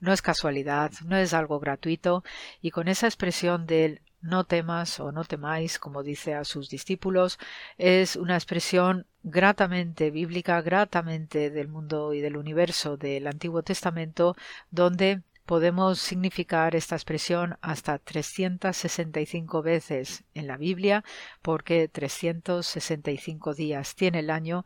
no 0.00 0.12
es 0.12 0.20
casualidad, 0.20 0.90
no 1.06 1.16
es 1.16 1.32
algo 1.32 1.60
gratuito, 1.60 2.24
y 2.60 2.70
con 2.72 2.88
esa 2.88 3.06
expresión 3.06 3.66
del 3.66 4.00
no 4.20 4.44
temas 4.44 4.98
o 5.00 5.12
no 5.12 5.24
temáis, 5.24 5.78
como 5.78 6.02
dice 6.02 6.34
a 6.34 6.44
sus 6.44 6.68
discípulos, 6.70 7.38
es 7.78 8.16
una 8.16 8.34
expresión 8.36 9.06
gratamente 9.22 10.10
bíblica, 10.10 10.60
gratamente 10.62 11.50
del 11.50 11.68
mundo 11.68 12.14
y 12.14 12.20
del 12.20 12.36
universo 12.36 12.96
del 12.96 13.26
Antiguo 13.28 13.62
Testamento, 13.62 14.34
donde 14.70 15.22
podemos 15.44 15.98
significar 15.98 16.74
esta 16.74 16.96
expresión 16.96 17.58
hasta 17.60 17.98
365 17.98 19.62
veces 19.62 20.24
en 20.34 20.46
la 20.46 20.56
Biblia, 20.56 21.04
porque 21.42 21.88
365 21.88 23.54
días 23.54 23.94
tiene 23.94 24.20
el 24.20 24.30
año, 24.30 24.64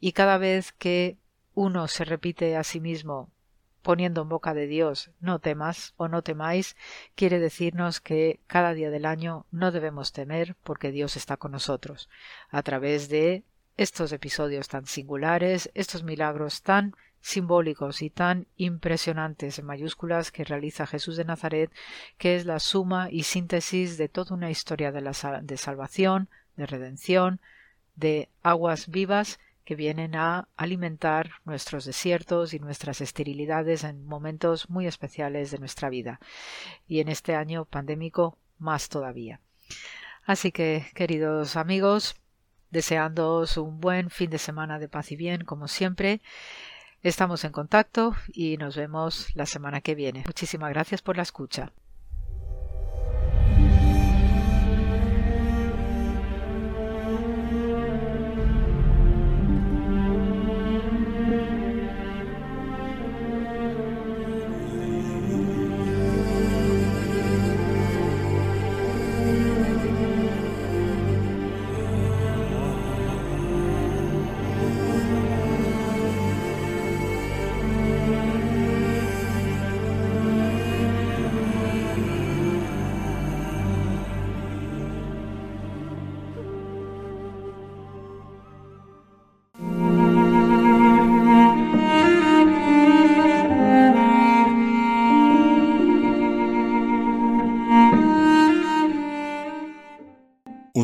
y 0.00 0.12
cada 0.12 0.38
vez 0.38 0.72
que 0.72 1.18
uno 1.54 1.88
se 1.88 2.04
repite 2.04 2.56
a 2.56 2.64
sí 2.64 2.80
mismo 2.80 3.30
poniendo 3.86 4.22
en 4.22 4.28
boca 4.28 4.52
de 4.52 4.66
Dios 4.66 5.12
no 5.20 5.38
temas 5.38 5.94
o 5.96 6.08
no 6.08 6.22
temáis, 6.22 6.76
quiere 7.14 7.38
decirnos 7.38 8.00
que 8.00 8.40
cada 8.48 8.74
día 8.74 8.90
del 8.90 9.06
año 9.06 9.46
no 9.52 9.70
debemos 9.70 10.12
temer 10.12 10.56
porque 10.64 10.90
Dios 10.90 11.16
está 11.16 11.36
con 11.36 11.52
nosotros, 11.52 12.08
a 12.50 12.64
través 12.64 13.08
de 13.08 13.44
estos 13.76 14.10
episodios 14.10 14.66
tan 14.66 14.86
singulares, 14.86 15.70
estos 15.74 16.02
milagros 16.02 16.62
tan 16.62 16.96
simbólicos 17.20 18.02
y 18.02 18.10
tan 18.10 18.46
impresionantes 18.56 19.58
en 19.58 19.66
mayúsculas 19.66 20.30
que 20.30 20.44
realiza 20.44 20.86
Jesús 20.86 21.16
de 21.16 21.24
Nazaret, 21.24 21.70
que 22.18 22.36
es 22.36 22.46
la 22.46 22.60
suma 22.60 23.08
y 23.10 23.24
síntesis 23.24 23.98
de 23.98 24.08
toda 24.08 24.34
una 24.34 24.50
historia 24.50 24.92
de, 24.92 25.00
la, 25.00 25.12
de 25.42 25.56
salvación, 25.56 26.28
de 26.56 26.66
redención, 26.66 27.40
de 27.96 28.28
aguas 28.42 28.88
vivas 28.88 29.38
que 29.64 29.74
vienen 29.74 30.14
a 30.14 30.48
alimentar 30.56 31.30
nuestros 31.44 31.84
desiertos 31.84 32.54
y 32.54 32.60
nuestras 32.60 33.00
esterilidades 33.00 33.82
en 33.82 34.06
momentos 34.06 34.70
muy 34.70 34.86
especiales 34.86 35.50
de 35.50 35.58
nuestra 35.58 35.90
vida. 35.90 36.20
Y 36.86 37.00
en 37.00 37.08
este 37.08 37.34
año 37.34 37.64
pandémico 37.64 38.38
más 38.58 38.88
todavía. 38.88 39.40
Así 40.24 40.52
que, 40.52 40.86
queridos 40.94 41.56
amigos, 41.56 42.14
deseándoos 42.70 43.56
un 43.56 43.80
buen 43.80 44.10
fin 44.10 44.30
de 44.30 44.38
semana 44.38 44.78
de 44.78 44.88
paz 44.88 45.10
y 45.12 45.16
bien, 45.16 45.44
como 45.44 45.66
siempre. 45.66 46.20
Estamos 47.02 47.44
en 47.44 47.52
contacto 47.52 48.14
y 48.32 48.56
nos 48.56 48.76
vemos 48.76 49.28
la 49.34 49.46
semana 49.46 49.80
que 49.80 49.94
viene. 49.94 50.24
Muchísimas 50.26 50.70
gracias 50.70 51.02
por 51.02 51.16
la 51.16 51.22
escucha. 51.22 51.72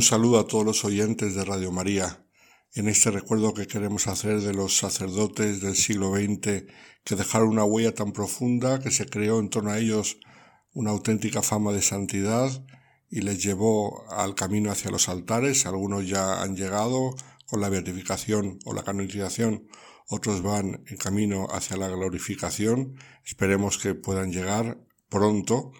Un 0.03 0.07
saludo 0.07 0.41
a 0.41 0.49
todos 0.49 0.65
los 0.65 0.85
oyentes 0.85 1.37
de 1.37 1.45
Radio 1.45 1.71
María 1.71 2.27
en 2.75 2.89
este 2.89 3.13
recuerdo 3.13 3.55
que 3.55 3.69
queremos 3.69 4.09
hacer 4.09 4.41
de 4.41 4.53
los 4.53 4.77
sacerdotes 4.77 5.61
del 5.61 5.77
siglo 5.77 6.17
XX 6.17 6.65
que 7.05 7.15
dejaron 7.15 7.51
una 7.51 7.63
huella 7.63 7.95
tan 7.95 8.11
profunda 8.11 8.81
que 8.81 8.91
se 8.91 9.07
creó 9.07 9.39
en 9.39 9.49
torno 9.49 9.71
a 9.71 9.79
ellos 9.79 10.19
una 10.73 10.91
auténtica 10.91 11.41
fama 11.41 11.71
de 11.71 11.83
santidad 11.83 12.51
y 13.11 13.21
les 13.21 13.45
llevó 13.45 14.11
al 14.11 14.35
camino 14.35 14.73
hacia 14.73 14.91
los 14.91 15.09
altares. 15.09 15.67
Algunos 15.67 16.09
ya 16.09 16.43
han 16.43 16.57
llegado 16.57 17.15
con 17.47 17.61
la 17.61 17.69
beatificación 17.69 18.59
o 18.65 18.75
la 18.75 18.83
canonización, 18.83 19.69
otros 20.09 20.43
van 20.43 20.83
en 20.89 20.97
camino 20.97 21.47
hacia 21.53 21.77
la 21.77 21.89
glorificación. 21.89 22.97
Esperemos 23.25 23.79
que 23.79 23.95
puedan 23.95 24.33
llegar 24.33 24.85
pronto. 25.09 25.71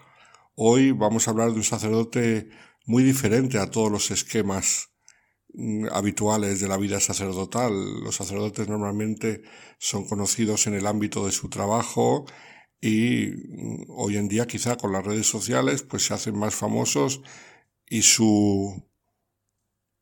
Hoy 0.55 0.93
vamos 0.93 1.27
a 1.27 1.31
hablar 1.31 1.49
de 1.49 1.57
un 1.57 1.63
sacerdote 1.65 2.47
muy 2.85 3.03
diferente 3.03 3.57
a 3.59 3.69
todos 3.69 3.91
los 3.91 4.11
esquemas 4.11 4.89
mm, 5.53 5.87
habituales 5.91 6.59
de 6.59 6.67
la 6.67 6.77
vida 6.77 6.99
sacerdotal. 6.99 8.01
Los 8.03 8.15
sacerdotes 8.15 8.67
normalmente 8.67 9.43
son 9.79 10.05
conocidos 10.05 10.67
en 10.67 10.73
el 10.73 10.87
ámbito 10.87 11.25
de 11.25 11.31
su 11.31 11.49
trabajo 11.49 12.25
y 12.81 13.27
mm, 13.27 13.85
hoy 13.89 14.17
en 14.17 14.27
día 14.27 14.47
quizá 14.47 14.77
con 14.77 14.91
las 14.91 15.05
redes 15.05 15.27
sociales 15.27 15.83
pues 15.83 16.05
se 16.05 16.13
hacen 16.13 16.37
más 16.37 16.55
famosos 16.55 17.21
y 17.87 18.01
su 18.01 18.83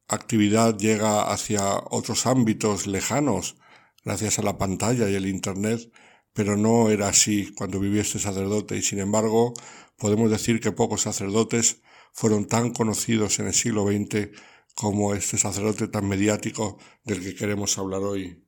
actividad 0.08 0.78
llega 0.78 1.32
hacia 1.32 1.62
otros 1.90 2.26
ámbitos 2.26 2.88
lejanos 2.88 3.58
gracias 4.04 4.40
a 4.40 4.44
la 4.44 4.58
pantalla 4.58 5.10
y 5.10 5.16
el 5.16 5.28
internet, 5.28 5.92
pero 6.34 6.58
no 6.58 6.90
era 6.90 7.10
así 7.10 7.54
cuando 7.54 7.80
vivió 7.80 8.02
este 8.02 8.20
sacerdote 8.20 8.78
y 8.78 8.82
sin 8.82 9.00
embargo 9.00 9.54
podemos 9.98 10.32
decir 10.32 10.60
que 10.60 10.72
pocos 10.72 11.02
sacerdotes 11.02 11.82
fueron 12.12 12.46
tan 12.46 12.72
conocidos 12.72 13.40
en 13.40 13.48
el 13.48 13.54
siglo 13.54 13.88
XX 13.88 14.30
como 14.76 15.14
este 15.14 15.38
sacerdote 15.38 15.88
tan 15.88 16.08
mediático 16.08 16.78
del 17.04 17.22
que 17.22 17.36
queremos 17.36 17.78
hablar 17.78 18.02
hoy. 18.02 18.48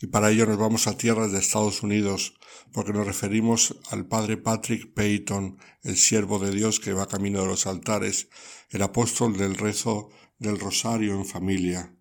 Y 0.00 0.06
para 0.06 0.30
ello 0.30 0.46
nos 0.46 0.58
vamos 0.58 0.86
a 0.86 0.96
tierras 0.96 1.32
de 1.32 1.40
Estados 1.40 1.82
Unidos, 1.82 2.34
porque 2.72 2.92
nos 2.92 3.06
referimos 3.06 3.80
al 3.90 4.06
padre 4.06 4.36
Patrick 4.36 4.94
Peyton, 4.94 5.58
el 5.82 5.96
siervo 5.96 6.38
de 6.38 6.52
Dios 6.52 6.78
que 6.78 6.92
va 6.92 7.08
camino 7.08 7.40
de 7.42 7.48
los 7.48 7.66
altares, 7.66 8.28
el 8.70 8.82
apóstol 8.82 9.36
del 9.36 9.56
rezo 9.56 10.10
del 10.38 10.60
rosario 10.60 11.14
en 11.14 11.26
familia. 11.26 11.96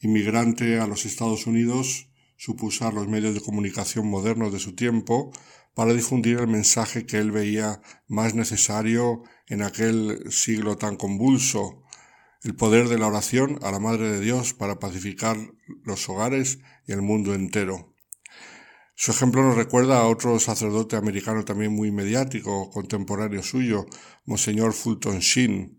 Inmigrante 0.00 0.80
a 0.80 0.86
los 0.86 1.06
Estados 1.06 1.46
Unidos, 1.46 2.09
supo 2.40 2.64
usar 2.64 2.94
los 2.94 3.06
medios 3.06 3.34
de 3.34 3.42
comunicación 3.42 4.08
modernos 4.08 4.50
de 4.50 4.58
su 4.58 4.74
tiempo 4.74 5.30
para 5.74 5.92
difundir 5.92 6.38
el 6.38 6.48
mensaje 6.48 7.04
que 7.04 7.18
él 7.18 7.32
veía 7.32 7.82
más 8.08 8.34
necesario 8.34 9.24
en 9.46 9.60
aquel 9.60 10.24
siglo 10.32 10.78
tan 10.78 10.96
convulso, 10.96 11.82
el 12.42 12.56
poder 12.56 12.88
de 12.88 12.96
la 12.96 13.08
oración 13.08 13.58
a 13.60 13.70
la 13.70 13.78
Madre 13.78 14.10
de 14.10 14.20
Dios 14.20 14.54
para 14.54 14.78
pacificar 14.78 15.36
los 15.84 16.08
hogares 16.08 16.60
y 16.86 16.92
el 16.92 17.02
mundo 17.02 17.34
entero. 17.34 17.94
Su 18.94 19.10
ejemplo 19.10 19.42
nos 19.42 19.56
recuerda 19.56 19.98
a 19.98 20.08
otro 20.08 20.38
sacerdote 20.38 20.96
americano 20.96 21.44
también 21.44 21.74
muy 21.74 21.90
mediático, 21.92 22.70
contemporáneo 22.70 23.42
suyo, 23.42 23.84
Monseñor 24.24 24.72
Fulton 24.72 25.18
Sheen, 25.18 25.78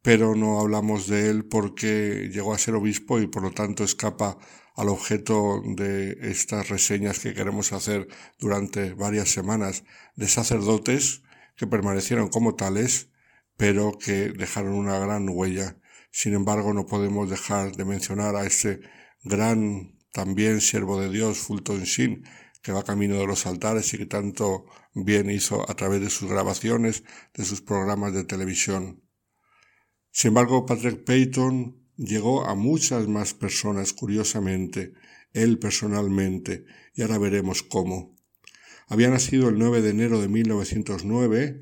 pero 0.00 0.36
no 0.36 0.60
hablamos 0.60 1.08
de 1.08 1.28
él 1.28 1.44
porque 1.46 2.30
llegó 2.32 2.54
a 2.54 2.58
ser 2.58 2.76
obispo 2.76 3.18
y 3.18 3.26
por 3.26 3.42
lo 3.42 3.50
tanto 3.50 3.82
escapa 3.82 4.38
al 4.78 4.90
objeto 4.90 5.60
de 5.64 6.16
estas 6.30 6.68
reseñas 6.68 7.18
que 7.18 7.34
queremos 7.34 7.72
hacer 7.72 8.06
durante 8.38 8.94
varias 8.94 9.28
semanas 9.28 9.82
de 10.14 10.28
sacerdotes 10.28 11.22
que 11.56 11.66
permanecieron 11.66 12.28
como 12.28 12.54
tales, 12.54 13.08
pero 13.56 13.98
que 13.98 14.30
dejaron 14.30 14.74
una 14.74 14.96
gran 15.00 15.28
huella. 15.28 15.76
Sin 16.12 16.32
embargo, 16.32 16.72
no 16.74 16.86
podemos 16.86 17.28
dejar 17.28 17.74
de 17.74 17.84
mencionar 17.84 18.36
a 18.36 18.46
este 18.46 18.80
gran 19.24 19.98
también 20.12 20.60
siervo 20.60 21.00
de 21.00 21.10
Dios, 21.10 21.38
Fulton 21.38 21.82
Sheen, 21.82 22.22
que 22.62 22.70
va 22.70 22.84
camino 22.84 23.16
de 23.16 23.26
los 23.26 23.46
altares 23.46 23.92
y 23.94 23.98
que 23.98 24.06
tanto 24.06 24.66
bien 24.94 25.28
hizo 25.28 25.68
a 25.68 25.74
través 25.74 26.00
de 26.02 26.08
sus 26.08 26.30
grabaciones, 26.30 27.02
de 27.34 27.44
sus 27.44 27.62
programas 27.62 28.12
de 28.12 28.22
televisión. 28.22 29.02
Sin 30.12 30.28
embargo, 30.28 30.66
Patrick 30.66 31.02
Peyton 31.02 31.77
llegó 31.98 32.46
a 32.46 32.54
muchas 32.54 33.08
más 33.08 33.34
personas, 33.34 33.92
curiosamente, 33.92 34.94
él 35.32 35.58
personalmente, 35.58 36.64
y 36.94 37.02
ahora 37.02 37.18
veremos 37.18 37.62
cómo. 37.62 38.16
Había 38.86 39.10
nacido 39.10 39.50
el 39.50 39.58
9 39.58 39.82
de 39.82 39.90
enero 39.90 40.20
de 40.20 40.28
1909 40.28 41.60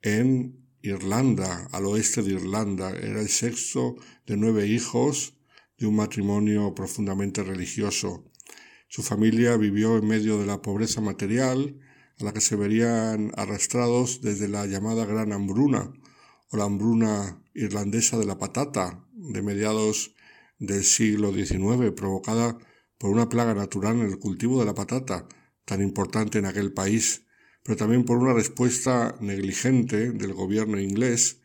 en 0.00 0.62
Irlanda, 0.80 1.68
al 1.72 1.84
oeste 1.84 2.22
de 2.22 2.32
Irlanda. 2.32 2.90
Era 2.90 3.20
el 3.20 3.28
sexto 3.28 3.96
de 4.26 4.36
nueve 4.36 4.66
hijos 4.66 5.36
de 5.76 5.86
un 5.86 5.96
matrimonio 5.96 6.74
profundamente 6.74 7.42
religioso. 7.42 8.24
Su 8.88 9.02
familia 9.02 9.56
vivió 9.56 9.98
en 9.98 10.06
medio 10.06 10.38
de 10.38 10.46
la 10.46 10.62
pobreza 10.62 11.00
material, 11.00 11.78
a 12.18 12.24
la 12.24 12.32
que 12.32 12.40
se 12.40 12.56
verían 12.56 13.32
arrastrados 13.36 14.20
desde 14.22 14.48
la 14.48 14.66
llamada 14.66 15.04
Gran 15.04 15.32
Hambruna, 15.32 15.92
o 16.52 16.56
la 16.58 16.64
hambruna 16.64 17.42
irlandesa 17.54 18.18
de 18.18 18.26
la 18.26 18.38
patata, 18.38 19.04
de 19.12 19.42
mediados 19.42 20.14
del 20.58 20.84
siglo 20.84 21.32
XIX 21.32 21.92
provocada 21.96 22.58
por 22.98 23.10
una 23.10 23.28
plaga 23.28 23.54
natural 23.54 23.96
en 23.96 24.06
el 24.06 24.18
cultivo 24.18 24.60
de 24.60 24.66
la 24.66 24.74
patata, 24.74 25.26
tan 25.64 25.82
importante 25.82 26.38
en 26.38 26.44
aquel 26.44 26.72
país, 26.72 27.26
pero 27.64 27.76
también 27.76 28.04
por 28.04 28.18
una 28.18 28.34
respuesta 28.34 29.16
negligente 29.20 30.12
del 30.12 30.34
gobierno 30.34 30.78
inglés 30.78 31.40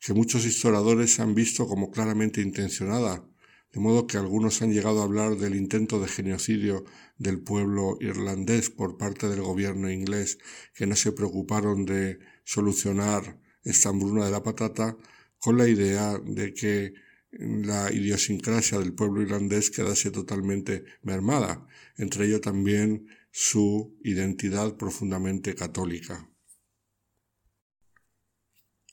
que 0.00 0.12
muchos 0.12 0.44
historiadores 0.44 1.20
han 1.20 1.34
visto 1.34 1.66
como 1.66 1.90
claramente 1.90 2.40
intencionada, 2.40 3.24
de 3.72 3.80
modo 3.80 4.06
que 4.06 4.16
algunos 4.16 4.60
han 4.62 4.72
llegado 4.72 5.00
a 5.00 5.04
hablar 5.04 5.36
del 5.36 5.54
intento 5.54 6.00
de 6.00 6.08
genocidio 6.08 6.84
del 7.16 7.40
pueblo 7.40 7.96
irlandés 8.00 8.70
por 8.70 8.96
parte 8.96 9.28
del 9.28 9.42
gobierno 9.42 9.90
inglés, 9.90 10.38
que 10.74 10.86
no 10.86 10.96
se 10.96 11.12
preocuparon 11.12 11.84
de 11.84 12.18
solucionar 12.44 13.38
esta 13.62 13.90
hambruna 13.90 14.24
de 14.24 14.30
la 14.30 14.42
patata, 14.42 14.96
con 15.38 15.56
la 15.58 15.68
idea 15.68 16.18
de 16.18 16.54
que 16.54 16.94
la 17.30 17.92
idiosincrasia 17.92 18.78
del 18.78 18.94
pueblo 18.94 19.22
irlandés 19.22 19.70
quedase 19.70 20.10
totalmente 20.10 20.84
mermada, 21.02 21.66
entre 21.96 22.26
ello 22.26 22.40
también 22.40 23.06
su 23.30 23.98
identidad 24.02 24.76
profundamente 24.76 25.54
católica. 25.54 26.28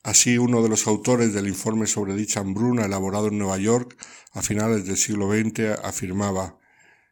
Así, 0.04 0.38
uno 0.38 0.62
de 0.62 0.70
los 0.70 0.86
autores 0.86 1.34
del 1.34 1.48
informe 1.48 1.88
sobre 1.88 2.14
dicha 2.14 2.42
hambruna 2.42 2.86
elaborado 2.86 3.30
en 3.30 3.40
Nueva 3.40 3.58
York 3.58 3.98
a 4.34 4.44
finales 4.44 4.86
del 4.86 4.98
siglo 4.98 5.32
XX 5.32 5.80
afirmaba 5.82 6.60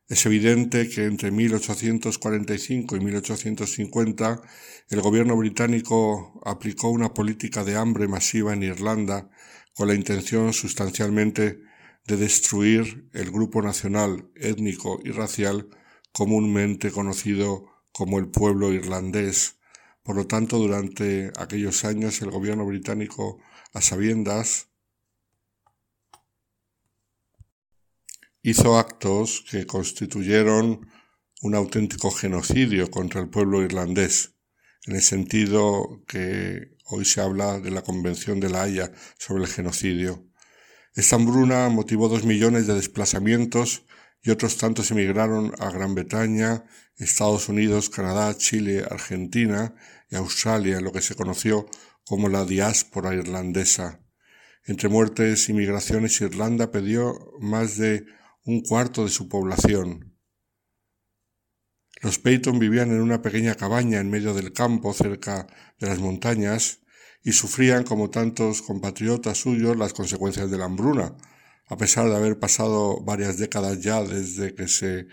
es 0.08 0.26
evidente 0.26 0.90
que 0.90 1.06
entre 1.06 1.32
1845 1.32 2.98
y 2.98 3.00
1850 3.00 4.42
el 4.90 5.02
gobierno 5.02 5.36
británico 5.36 6.42
aplicó 6.46 6.90
una 6.90 7.14
política 7.14 7.64
de 7.64 7.78
hambre 7.78 8.08
masiva 8.08 8.54
en 8.54 8.64
Irlanda 8.64 9.30
con 9.74 9.88
la 9.88 9.96
intención 9.96 10.54
sustancialmente 10.54 11.62
de 12.06 12.18
destruir 12.18 13.10
el 13.14 13.32
grupo 13.32 13.62
nacional, 13.62 14.30
étnico 14.36 15.00
y 15.04 15.12
racial 15.12 15.70
comúnmente 16.12 16.92
conocido 16.92 17.66
como 17.92 18.20
el 18.20 18.28
pueblo 18.28 18.74
irlandés. 18.74 19.58
Por 20.04 20.18
lo 20.18 20.28
tanto, 20.28 20.58
durante 20.58 21.32
aquellos 21.38 21.86
años 21.86 22.22
el 22.22 22.30
gobierno 22.30 22.66
británico, 22.66 23.40
a 23.74 23.82
sabiendas, 23.82 24.68
hizo 28.44 28.78
actos 28.78 29.44
que 29.50 29.66
constituyeron 29.66 30.86
un 31.42 31.56
auténtico 31.56 32.12
genocidio 32.12 32.92
contra 32.92 33.22
el 33.22 33.30
pueblo 33.30 33.64
irlandés, 33.64 34.36
en 34.86 34.98
el 34.98 35.02
sentido 35.02 36.04
que 36.08 36.76
hoy 36.86 37.06
se 37.06 37.22
habla 37.22 37.60
de 37.60 37.72
la 37.72 37.84
Convención 37.84 38.42
de 38.42 38.50
la 38.50 38.64
Haya 38.64 38.92
sobre 39.18 39.44
el 39.44 39.50
genocidio. 39.50 40.28
Esta 40.94 41.16
hambruna 41.16 41.70
motivó 41.70 42.10
dos 42.10 42.26
millones 42.26 42.68
de 42.68 42.76
desplazamientos 42.76 43.86
y 44.22 44.32
otros 44.32 44.58
tantos 44.58 44.92
emigraron 44.92 45.54
a 45.60 45.72
Gran 45.72 45.96
Bretaña, 45.96 46.66
Estados 46.98 47.48
Unidos, 47.48 47.90
Canadá, 47.90 48.36
Chile, 48.38 48.86
Argentina 48.90 49.74
y 50.10 50.16
Australia, 50.16 50.82
lo 50.82 50.92
que 50.92 51.02
se 51.02 51.16
conoció 51.16 51.66
como 52.06 52.28
la 52.28 52.44
diáspora 52.44 53.14
irlandesa. 53.14 54.02
Entre 54.66 54.90
muertes 54.90 55.48
y 55.48 55.54
migraciones, 55.54 56.20
Irlanda 56.22 56.72
perdió 56.72 57.32
más 57.40 57.78
de 57.78 58.06
un 58.46 58.62
cuarto 58.62 59.04
de 59.04 59.10
su 59.10 59.30
población. 59.30 60.18
Los 62.02 62.20
Peyton 62.20 62.60
vivían 62.60 62.92
en 62.92 63.02
una 63.02 63.22
pequeña 63.22 63.56
cabaña 63.56 64.00
en 64.00 64.10
medio 64.10 64.34
del 64.34 64.52
campo 64.52 64.94
cerca 64.94 65.48
de 65.80 65.88
las 65.88 66.00
montañas 66.00 66.82
y 67.24 67.32
sufrían, 67.32 67.86
como 67.86 68.10
tantos 68.10 68.62
compatriotas 68.62 69.38
suyos, 69.38 69.78
las 69.78 69.94
consecuencias 69.94 70.52
de 70.52 70.58
la 70.58 70.66
hambruna, 70.66 71.16
a 71.68 71.78
pesar 71.78 72.10
de 72.10 72.16
haber 72.16 72.38
pasado 72.40 73.02
varias 73.02 73.38
décadas 73.38 73.80
ya 73.82 74.04
desde 74.04 74.54
que 74.54 74.68
se 74.68 75.08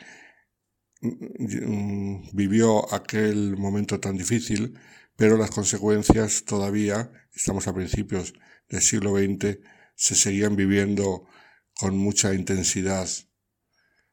mm, 1.00 2.30
vivió 2.32 2.92
aquel 2.92 3.56
momento 3.56 4.00
tan 4.00 4.16
difícil, 4.16 4.76
pero 5.14 5.36
las 5.36 5.52
consecuencias 5.52 6.44
todavía, 6.44 7.12
estamos 7.32 7.68
a 7.68 7.74
principios 7.74 8.34
del 8.68 8.82
siglo 8.82 9.16
XX, 9.16 9.58
se 9.94 10.16
seguían 10.16 10.56
viviendo 10.56 11.26
con 11.80 11.96
mucha 11.98 12.34
intensidad. 12.34 13.08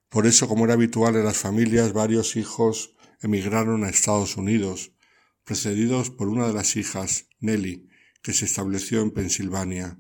Por 0.10 0.26
eso, 0.26 0.48
como 0.48 0.66
era 0.66 0.74
habitual 0.74 1.16
en 1.18 1.26
las 1.26 1.38
familias, 1.38 1.94
varios 1.94 2.36
hijos 2.36 2.96
emigraron 3.22 3.84
a 3.84 3.90
Estados 3.90 4.38
Unidos, 4.38 4.94
precedidos 5.44 6.10
por 6.10 6.30
una 6.30 6.48
de 6.48 6.54
las 6.54 6.78
hijas, 6.78 7.28
Nelly, 7.40 7.90
que 8.24 8.34
se 8.34 8.46
estableció 8.46 9.02
en 9.02 9.12
Pensilvania 9.12 10.00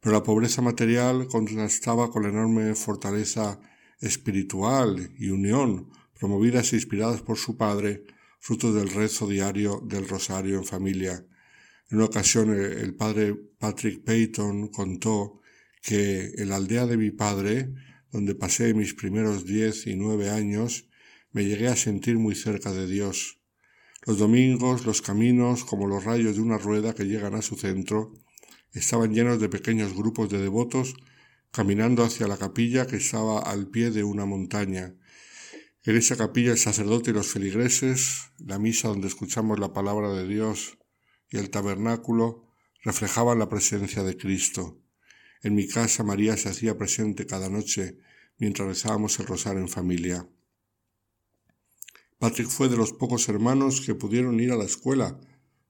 pero 0.00 0.14
la 0.14 0.22
pobreza 0.22 0.62
material 0.62 1.28
contrastaba 1.28 2.10
con 2.10 2.22
la 2.22 2.30
enorme 2.30 2.74
fortaleza 2.74 3.60
espiritual 4.00 5.12
y 5.18 5.28
unión 5.28 5.90
promovidas 6.18 6.72
e 6.72 6.76
inspiradas 6.76 7.20
por 7.22 7.36
su 7.36 7.56
padre, 7.56 8.04
fruto 8.40 8.72
del 8.72 8.88
rezo 8.88 9.26
diario 9.26 9.82
del 9.84 10.08
rosario 10.08 10.56
en 10.56 10.64
familia. 10.64 11.26
En 11.90 11.98
una 11.98 12.06
ocasión 12.06 12.50
el 12.50 12.94
padre 12.94 13.34
Patrick 13.58 14.02
Payton 14.02 14.68
contó 14.68 15.39
que 15.82 16.32
en 16.36 16.48
la 16.48 16.56
aldea 16.56 16.86
de 16.86 16.96
mi 16.96 17.10
padre, 17.10 17.72
donde 18.10 18.34
pasé 18.34 18.74
mis 18.74 18.94
primeros 18.94 19.44
diez 19.44 19.86
y 19.86 19.96
nueve 19.96 20.30
años, 20.30 20.88
me 21.32 21.44
llegué 21.44 21.68
a 21.68 21.76
sentir 21.76 22.18
muy 22.18 22.34
cerca 22.34 22.72
de 22.72 22.86
Dios. 22.86 23.40
Los 24.06 24.18
domingos, 24.18 24.86
los 24.86 25.02
caminos, 25.02 25.64
como 25.64 25.86
los 25.86 26.04
rayos 26.04 26.36
de 26.36 26.42
una 26.42 26.58
rueda 26.58 26.94
que 26.94 27.04
llegan 27.04 27.34
a 27.34 27.42
su 27.42 27.56
centro, 27.56 28.12
estaban 28.72 29.14
llenos 29.14 29.40
de 29.40 29.48
pequeños 29.48 29.94
grupos 29.94 30.30
de 30.30 30.38
devotos 30.38 30.94
caminando 31.50 32.04
hacia 32.04 32.28
la 32.28 32.36
capilla 32.36 32.86
que 32.86 32.96
estaba 32.96 33.40
al 33.40 33.68
pie 33.68 33.90
de 33.90 34.04
una 34.04 34.24
montaña. 34.24 34.94
En 35.82 35.96
esa 35.96 36.16
capilla 36.16 36.52
el 36.52 36.58
sacerdote 36.58 37.10
y 37.10 37.14
los 37.14 37.28
feligreses, 37.28 38.30
la 38.38 38.58
misa 38.58 38.88
donde 38.88 39.08
escuchamos 39.08 39.58
la 39.58 39.72
palabra 39.72 40.12
de 40.12 40.28
Dios 40.28 40.78
y 41.28 41.38
el 41.38 41.50
tabernáculo 41.50 42.44
reflejaban 42.82 43.38
la 43.38 43.48
presencia 43.48 44.02
de 44.02 44.16
Cristo. 44.16 44.80
En 45.42 45.54
mi 45.54 45.66
casa 45.66 46.02
María 46.02 46.36
se 46.36 46.48
hacía 46.48 46.76
presente 46.76 47.26
cada 47.26 47.48
noche 47.48 47.98
mientras 48.38 48.68
rezábamos 48.68 49.18
el 49.18 49.26
rosario 49.26 49.60
en 49.60 49.68
familia. 49.68 50.28
Patrick 52.18 52.48
fue 52.48 52.68
de 52.68 52.76
los 52.76 52.92
pocos 52.92 53.28
hermanos 53.28 53.80
que 53.80 53.94
pudieron 53.94 54.40
ir 54.40 54.52
a 54.52 54.56
la 54.56 54.64
escuela 54.64 55.18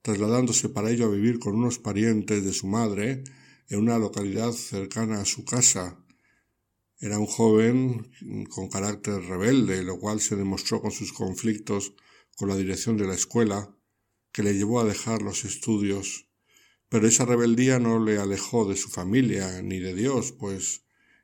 trasladándose 0.03 0.69
para 0.69 0.91
ello 0.91 1.07
a 1.07 1.11
vivir 1.11 1.39
con 1.39 1.55
unos 1.55 1.79
parientes 1.79 2.45
de 2.45 2.53
su 2.53 2.67
madre 2.67 3.23
en 3.69 3.79
una 3.79 3.99
localidad 3.99 4.53
cercana 4.53 5.21
a 5.21 5.25
su 5.25 5.45
casa. 5.45 6.03
Era 6.99 7.19
un 7.19 7.27
joven 7.27 8.11
con 8.51 8.69
carácter 8.69 9.23
rebelde, 9.23 9.83
lo 9.83 9.99
cual 9.99 10.21
se 10.21 10.37
demostró 10.37 10.81
con 10.81 10.91
sus 10.91 11.13
conflictos 11.13 11.95
con 12.37 12.49
la 12.49 12.57
dirección 12.57 12.97
de 12.97 13.07
la 13.07 13.15
escuela, 13.15 13.75
que 14.33 14.43
le 14.43 14.55
llevó 14.55 14.81
a 14.81 14.85
dejar 14.85 15.23
los 15.23 15.45
estudios. 15.45 16.30
Pero 16.91 17.07
esa 17.07 17.25
rebeldía 17.25 17.79
no 17.79 18.05
le 18.05 18.19
alejó 18.19 18.69
de 18.69 18.77
su 18.77 18.89
familia 18.89 19.62
ni 19.62 19.79
de 19.79 19.95
Dios, 19.95 20.33
pues 20.33 20.83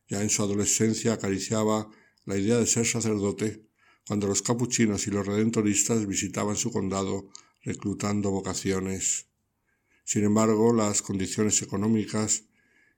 ya 0.09 0.23
en 0.23 0.31
su 0.31 0.43
adolescencia 0.43 1.15
acariciaba 1.15 1.91
la 2.25 2.37
idea 2.39 2.57
de 2.57 2.67
ser 2.67 2.87
sacerdote 2.87 3.67
cuando 4.07 4.29
los 4.29 4.43
capuchinos 4.43 5.09
y 5.09 5.11
los 5.11 5.27
redentoristas 5.27 6.07
visitaban 6.07 6.57
su 6.57 6.71
condado 6.71 7.29
reclutando 7.65 8.31
vocaciones. 8.31 9.27
Sin 10.05 10.23
embargo, 10.23 10.73
las 10.73 11.03
condiciones 11.03 11.61
económicas 11.63 12.45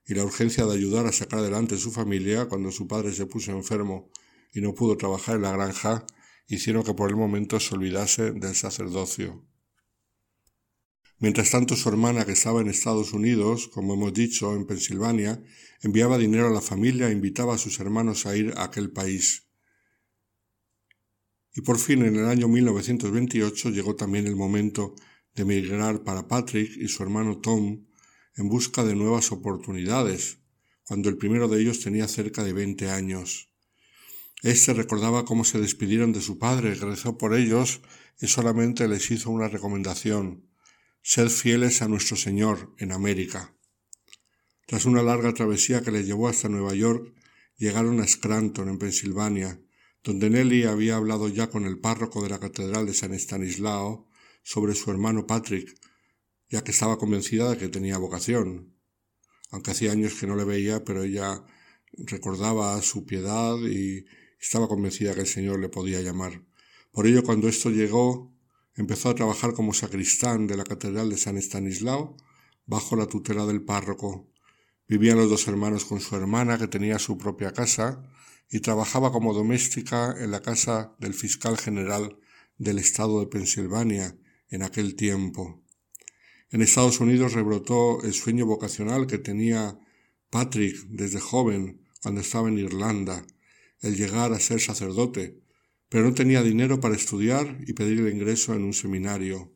y 0.05 0.13
la 0.13 0.23
urgencia 0.23 0.67
de 0.67 0.75
ayudar 0.75 1.07
a 1.07 1.11
sacar 1.11 1.39
adelante 1.39 1.75
su 1.75 1.91
familia 1.91 2.47
cuando 2.47 2.71
su 2.71 2.87
padre 2.87 3.11
se 3.13 3.25
puso 3.25 3.51
enfermo 3.51 4.11
y 4.53 4.61
no 4.61 4.75
pudo 4.75 4.95
trabajar 4.95 5.37
en 5.37 5.41
la 5.41 5.51
granja 5.51 6.05
hicieron 6.47 6.83
que 6.83 6.93
por 6.93 7.09
el 7.09 7.15
momento 7.15 7.59
se 7.59 7.73
olvidase 7.73 8.31
del 8.31 8.53
sacerdocio. 8.53 9.48
Mientras 11.19 11.51
tanto, 11.51 11.75
su 11.75 11.89
hermana, 11.89 12.25
que 12.25 12.31
estaba 12.31 12.61
en 12.61 12.69
Estados 12.69 13.11
Unidos, 13.11 13.67
como 13.67 13.93
hemos 13.93 14.13
dicho, 14.13 14.55
en 14.55 14.65
Pensilvania, 14.65 15.43
enviaba 15.81 16.17
dinero 16.17 16.47
a 16.47 16.51
la 16.51 16.61
familia 16.61 17.09
e 17.09 17.11
invitaba 17.11 17.55
a 17.55 17.57
sus 17.57 17.79
hermanos 17.81 18.25
a 18.25 18.37
ir 18.37 18.53
a 18.55 18.63
aquel 18.63 18.91
país. 18.91 19.49
Y 21.53 21.61
por 21.61 21.77
fin 21.77 22.05
en 22.05 22.15
el 22.15 22.25
año 22.25 22.47
1928 22.47 23.71
llegó 23.71 23.95
también 23.95 24.27
el 24.27 24.37
momento 24.37 24.95
de 25.35 25.41
emigrar 25.43 26.03
para 26.03 26.27
Patrick 26.27 26.71
y 26.77 26.87
su 26.87 27.03
hermano 27.03 27.39
Tom 27.39 27.85
en 28.37 28.47
busca 28.47 28.85
de 28.85 28.95
nuevas 28.95 29.33
oportunidades, 29.33 30.37
cuando 30.85 31.09
el 31.09 31.17
primero 31.17 31.49
de 31.49 31.59
ellos 31.61 31.81
tenía 31.81 32.07
cerca 32.07 32.45
de 32.45 32.53
20 32.53 32.89
años. 32.91 33.51
Este 34.41 34.73
recordaba 34.73 35.25
cómo 35.25 35.43
se 35.43 35.59
despidieron 35.59 36.13
de 36.13 36.21
su 36.21 36.39
padre, 36.39 36.75
rezó 36.75 37.17
por 37.17 37.35
ellos 37.35 37.81
y 38.21 38.27
solamente 38.27 38.87
les 38.87 39.11
hizo 39.11 39.31
una 39.31 39.49
recomendación, 39.49 40.48
sed 41.11 41.29
fieles 41.29 41.81
a 41.81 41.87
nuestro 41.87 42.15
Señor 42.15 42.75
en 42.77 42.91
América. 42.91 43.55
Tras 44.67 44.85
una 44.85 45.01
larga 45.01 45.33
travesía 45.33 45.81
que 45.81 45.89
les 45.89 46.05
llevó 46.05 46.27
hasta 46.27 46.49
Nueva 46.49 46.75
York, 46.75 47.15
llegaron 47.57 47.99
a 47.99 48.07
Scranton, 48.07 48.69
en 48.69 48.77
Pensilvania, 48.77 49.59
donde 50.03 50.29
Nelly 50.29 50.65
había 50.65 50.97
hablado 50.97 51.27
ya 51.27 51.49
con 51.49 51.65
el 51.65 51.79
párroco 51.79 52.21
de 52.21 52.29
la 52.29 52.39
Catedral 52.39 52.85
de 52.85 52.93
San 52.93 53.11
Estanislao 53.15 54.07
sobre 54.43 54.75
su 54.75 54.91
hermano 54.91 55.25
Patrick, 55.25 55.75
ya 56.47 56.63
que 56.63 56.69
estaba 56.69 56.99
convencida 56.99 57.49
de 57.49 57.57
que 57.57 57.69
tenía 57.69 57.97
vocación. 57.97 58.75
Aunque 59.49 59.71
hacía 59.71 59.93
años 59.93 60.13
que 60.13 60.27
no 60.27 60.35
le 60.35 60.43
veía, 60.43 60.83
pero 60.83 61.01
ella 61.05 61.43
recordaba 61.97 62.79
su 62.83 63.07
piedad 63.07 63.57
y 63.57 64.05
estaba 64.39 64.67
convencida 64.67 65.15
que 65.15 65.21
el 65.21 65.27
Señor 65.27 65.59
le 65.59 65.69
podía 65.69 66.01
llamar. 66.01 66.45
Por 66.91 67.07
ello, 67.07 67.23
cuando 67.23 67.47
esto 67.47 67.71
llegó, 67.71 68.28
empezó 68.79 69.09
a 69.09 69.15
trabajar 69.15 69.53
como 69.53 69.73
sacristán 69.73 70.47
de 70.47 70.55
la 70.55 70.63
Catedral 70.63 71.09
de 71.09 71.17
San 71.17 71.35
Estanislao 71.35 72.15
bajo 72.65 72.95
la 72.95 73.07
tutela 73.07 73.45
del 73.45 73.61
párroco. 73.61 74.31
Vivían 74.87 75.17
los 75.17 75.29
dos 75.29 75.49
hermanos 75.49 75.83
con 75.83 75.99
su 75.99 76.15
hermana, 76.15 76.57
que 76.57 76.69
tenía 76.69 76.97
su 76.97 77.17
propia 77.17 77.51
casa, 77.51 78.01
y 78.49 78.61
trabajaba 78.61 79.11
como 79.11 79.33
doméstica 79.33 80.15
en 80.17 80.31
la 80.31 80.41
casa 80.41 80.95
del 80.97 81.13
fiscal 81.13 81.57
general 81.57 82.19
del 82.57 82.79
estado 82.79 83.19
de 83.19 83.27
Pensilvania 83.27 84.17
en 84.49 84.63
aquel 84.63 84.95
tiempo. 84.95 85.61
En 86.49 86.61
Estados 86.61 87.01
Unidos 87.01 87.33
rebrotó 87.33 88.01
el 88.03 88.13
sueño 88.13 88.45
vocacional 88.45 89.07
que 89.07 89.17
tenía 89.17 89.77
Patrick 90.29 90.77
desde 90.87 91.19
joven 91.19 91.81
cuando 92.01 92.21
estaba 92.21 92.47
en 92.47 92.57
Irlanda, 92.57 93.25
el 93.81 93.97
llegar 93.97 94.31
a 94.31 94.39
ser 94.39 94.61
sacerdote, 94.61 95.41
pero 95.89 96.05
no 96.05 96.13
tenía 96.13 96.43
dinero 96.43 96.79
para 96.79 96.95
estudiar 96.95 97.57
y 97.67 97.73
pedir 97.73 97.99
el 97.99 98.13
ingreso 98.13 98.53
en 98.53 98.63
un 98.63 98.73
seminario. 98.73 99.51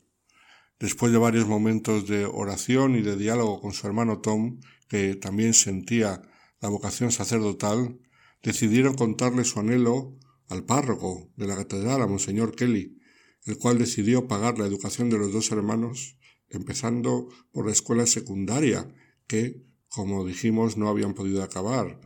Después 0.79 1.11
de 1.11 1.19
varios 1.19 1.47
momentos 1.47 2.07
de 2.07 2.25
oración 2.25 2.95
y 2.95 3.01
de 3.01 3.15
diálogo 3.15 3.61
con 3.61 3.73
su 3.73 3.85
hermano 3.87 4.19
Tom, 4.19 4.59
que 4.89 5.15
también 5.15 5.53
sentía 5.53 6.21
la 6.59 6.69
vocación 6.69 7.11
sacerdotal, 7.11 7.99
decidieron 8.41 8.95
contarle 8.95 9.45
su 9.45 9.59
anhelo 9.59 10.17
al 10.49 10.65
párroco 10.65 11.31
de 11.37 11.47
la 11.47 11.55
catedral, 11.55 12.01
a 12.01 12.07
Monseñor 12.07 12.55
Kelly, 12.55 12.99
el 13.45 13.57
cual 13.57 13.77
decidió 13.77 14.27
pagar 14.27 14.57
la 14.57 14.65
educación 14.65 15.09
de 15.09 15.17
los 15.17 15.31
dos 15.31 15.51
hermanos, 15.51 16.17
empezando 16.49 17.29
por 17.51 17.65
la 17.65 17.71
escuela 17.71 18.05
secundaria, 18.05 18.87
que, 19.27 19.63
como 19.87 20.25
dijimos, 20.25 20.77
no 20.77 20.89
habían 20.89 21.13
podido 21.13 21.43
acabar, 21.43 21.99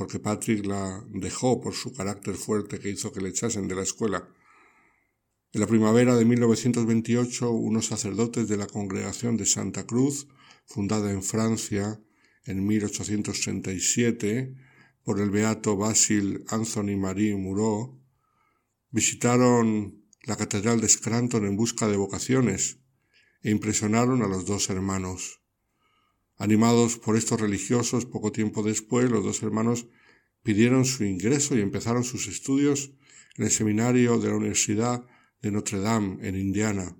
porque 0.00 0.18
Patrick 0.18 0.64
la 0.64 1.04
dejó 1.10 1.60
por 1.60 1.74
su 1.74 1.92
carácter 1.92 2.34
fuerte 2.34 2.80
que 2.80 2.88
hizo 2.88 3.12
que 3.12 3.20
le 3.20 3.28
echasen 3.28 3.68
de 3.68 3.74
la 3.74 3.82
escuela. 3.82 4.26
En 5.52 5.60
la 5.60 5.66
primavera 5.66 6.16
de 6.16 6.24
1928, 6.24 7.50
unos 7.50 7.88
sacerdotes 7.88 8.48
de 8.48 8.56
la 8.56 8.66
congregación 8.66 9.36
de 9.36 9.44
Santa 9.44 9.84
Cruz, 9.84 10.26
fundada 10.64 11.12
en 11.12 11.22
Francia 11.22 12.00
en 12.46 12.66
1837 12.66 14.54
por 15.04 15.20
el 15.20 15.28
beato 15.28 15.76
Basil 15.76 16.46
Anthony 16.48 16.96
Marie 16.96 17.36
Moreau, 17.36 18.00
visitaron 18.90 20.02
la 20.22 20.36
catedral 20.38 20.80
de 20.80 20.88
Scranton 20.88 21.44
en 21.44 21.56
busca 21.56 21.88
de 21.88 21.98
vocaciones 21.98 22.78
e 23.42 23.50
impresionaron 23.50 24.22
a 24.22 24.28
los 24.28 24.46
dos 24.46 24.70
hermanos. 24.70 25.39
Animados 26.40 26.96
por 26.96 27.18
estos 27.18 27.38
religiosos, 27.38 28.06
poco 28.06 28.32
tiempo 28.32 28.62
después 28.62 29.10
los 29.10 29.22
dos 29.22 29.42
hermanos 29.42 29.88
pidieron 30.42 30.86
su 30.86 31.04
ingreso 31.04 31.54
y 31.54 31.60
empezaron 31.60 32.02
sus 32.02 32.28
estudios 32.28 32.92
en 33.36 33.44
el 33.44 33.50
seminario 33.50 34.18
de 34.18 34.28
la 34.28 34.36
Universidad 34.36 35.04
de 35.42 35.50
Notre 35.50 35.80
Dame, 35.80 36.26
en 36.26 36.36
Indiana, 36.36 36.96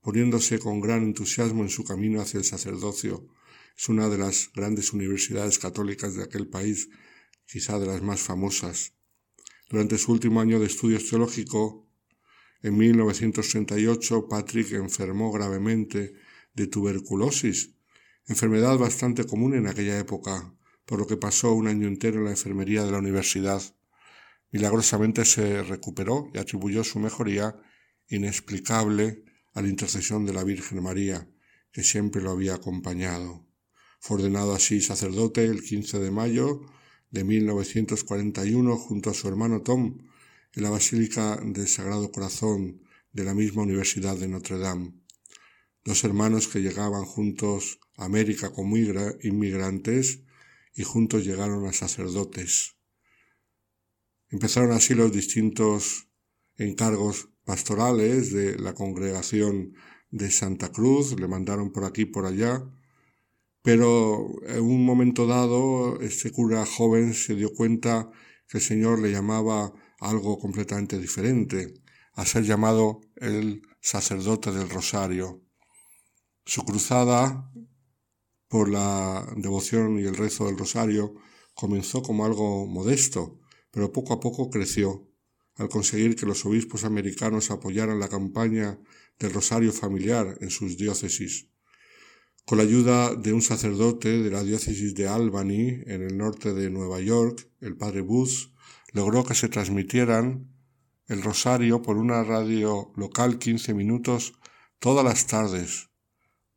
poniéndose 0.00 0.58
con 0.58 0.80
gran 0.80 1.02
entusiasmo 1.02 1.64
en 1.64 1.68
su 1.68 1.84
camino 1.84 2.22
hacia 2.22 2.38
el 2.38 2.44
sacerdocio. 2.44 3.28
Es 3.76 3.90
una 3.90 4.08
de 4.08 4.16
las 4.16 4.50
grandes 4.54 4.94
universidades 4.94 5.58
católicas 5.58 6.14
de 6.14 6.24
aquel 6.24 6.48
país, 6.48 6.88
quizá 7.44 7.78
de 7.78 7.88
las 7.88 8.00
más 8.00 8.20
famosas. 8.20 8.94
Durante 9.68 9.98
su 9.98 10.12
último 10.12 10.40
año 10.40 10.60
de 10.60 10.66
estudios 10.66 11.10
teológico, 11.10 11.86
en 12.62 12.78
1938, 12.78 14.28
Patrick 14.28 14.72
enfermó 14.72 15.30
gravemente 15.30 16.14
de 16.54 16.66
tuberculosis 16.68 17.77
enfermedad 18.28 18.76
bastante 18.78 19.24
común 19.24 19.54
en 19.54 19.66
aquella 19.66 19.98
época, 19.98 20.54
por 20.84 20.98
lo 20.98 21.06
que 21.06 21.16
pasó 21.16 21.52
un 21.54 21.66
año 21.66 21.88
entero 21.88 22.18
en 22.18 22.24
la 22.24 22.30
enfermería 22.30 22.84
de 22.84 22.92
la 22.92 22.98
universidad. 22.98 23.62
Milagrosamente 24.52 25.24
se 25.24 25.62
recuperó 25.62 26.30
y 26.34 26.38
atribuyó 26.38 26.84
su 26.84 26.98
mejoría 26.98 27.56
inexplicable 28.08 29.24
a 29.54 29.62
la 29.62 29.68
intercesión 29.68 30.24
de 30.24 30.32
la 30.32 30.44
Virgen 30.44 30.82
María, 30.82 31.28
que 31.72 31.82
siempre 31.82 32.22
lo 32.22 32.30
había 32.30 32.54
acompañado. 32.54 33.46
Fue 34.00 34.18
ordenado 34.18 34.54
así 34.54 34.80
sacerdote 34.80 35.44
el 35.44 35.62
15 35.62 35.98
de 35.98 36.10
mayo 36.10 36.60
de 37.10 37.24
1941 37.24 38.76
junto 38.76 39.10
a 39.10 39.14
su 39.14 39.28
hermano 39.28 39.62
Tom 39.62 39.98
en 40.54 40.62
la 40.62 40.70
Basílica 40.70 41.40
del 41.42 41.68
Sagrado 41.68 42.10
Corazón 42.12 42.82
de 43.12 43.24
la 43.24 43.34
misma 43.34 43.62
Universidad 43.62 44.16
de 44.16 44.28
Notre 44.28 44.58
Dame. 44.58 44.92
Dos 45.88 46.04
hermanos 46.04 46.48
que 46.48 46.60
llegaban 46.60 47.06
juntos 47.06 47.80
América 47.96 48.52
como 48.52 48.76
inmigrantes 48.76 50.22
y 50.74 50.82
juntos 50.82 51.24
llegaron 51.24 51.64
a 51.64 51.72
sacerdotes. 51.72 52.76
Empezaron 54.28 54.72
así 54.72 54.92
los 54.92 55.10
distintos 55.12 56.10
encargos 56.56 57.30
pastorales 57.42 58.34
de 58.34 58.58
la 58.58 58.74
congregación 58.74 59.72
de 60.10 60.30
Santa 60.30 60.70
Cruz, 60.70 61.18
le 61.18 61.26
mandaron 61.26 61.72
por 61.72 61.86
aquí 61.86 62.04
por 62.04 62.26
allá, 62.26 62.70
pero 63.62 64.28
en 64.46 64.60
un 64.60 64.84
momento 64.84 65.26
dado 65.26 66.02
este 66.02 66.30
cura 66.30 66.66
joven 66.66 67.14
se 67.14 67.34
dio 67.34 67.54
cuenta 67.54 68.10
que 68.46 68.58
el 68.58 68.62
Señor 68.62 68.98
le 69.00 69.10
llamaba 69.10 69.72
algo 70.00 70.38
completamente 70.38 70.98
diferente, 70.98 71.80
a 72.12 72.26
ser 72.26 72.44
llamado 72.44 73.00
el 73.16 73.62
sacerdote 73.80 74.52
del 74.52 74.68
rosario. 74.68 75.47
Su 76.48 76.64
cruzada 76.64 77.52
por 78.48 78.70
la 78.70 79.30
devoción 79.36 80.00
y 80.00 80.04
el 80.04 80.16
rezo 80.16 80.46
del 80.46 80.56
rosario 80.56 81.14
comenzó 81.52 82.02
como 82.02 82.24
algo 82.24 82.66
modesto, 82.66 83.38
pero 83.70 83.92
poco 83.92 84.14
a 84.14 84.20
poco 84.20 84.48
creció, 84.48 85.10
al 85.56 85.68
conseguir 85.68 86.16
que 86.16 86.24
los 86.24 86.46
obispos 86.46 86.84
americanos 86.84 87.50
apoyaran 87.50 88.00
la 88.00 88.08
campaña 88.08 88.80
del 89.18 89.34
rosario 89.34 89.74
familiar 89.74 90.38
en 90.40 90.48
sus 90.48 90.78
diócesis. 90.78 91.50
Con 92.46 92.56
la 92.56 92.64
ayuda 92.64 93.14
de 93.14 93.34
un 93.34 93.42
sacerdote 93.42 94.22
de 94.22 94.30
la 94.30 94.42
diócesis 94.42 94.94
de 94.94 95.06
Albany, 95.06 95.82
en 95.84 96.00
el 96.00 96.16
norte 96.16 96.54
de 96.54 96.70
Nueva 96.70 96.98
York, 97.00 97.46
el 97.60 97.76
padre 97.76 98.00
Booth, 98.00 98.54
logró 98.94 99.22
que 99.22 99.34
se 99.34 99.50
transmitieran 99.50 100.50
el 101.08 101.20
rosario 101.20 101.82
por 101.82 101.98
una 101.98 102.24
radio 102.24 102.90
local 102.96 103.38
15 103.38 103.74
minutos 103.74 104.32
todas 104.78 105.04
las 105.04 105.26
tardes, 105.26 105.87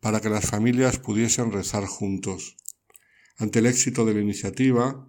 para 0.01 0.19
que 0.19 0.29
las 0.29 0.49
familias 0.49 0.97
pudiesen 0.97 1.51
rezar 1.51 1.85
juntos. 1.85 2.57
Ante 3.37 3.59
el 3.59 3.67
éxito 3.67 4.03
de 4.03 4.15
la 4.15 4.21
iniciativa, 4.21 5.07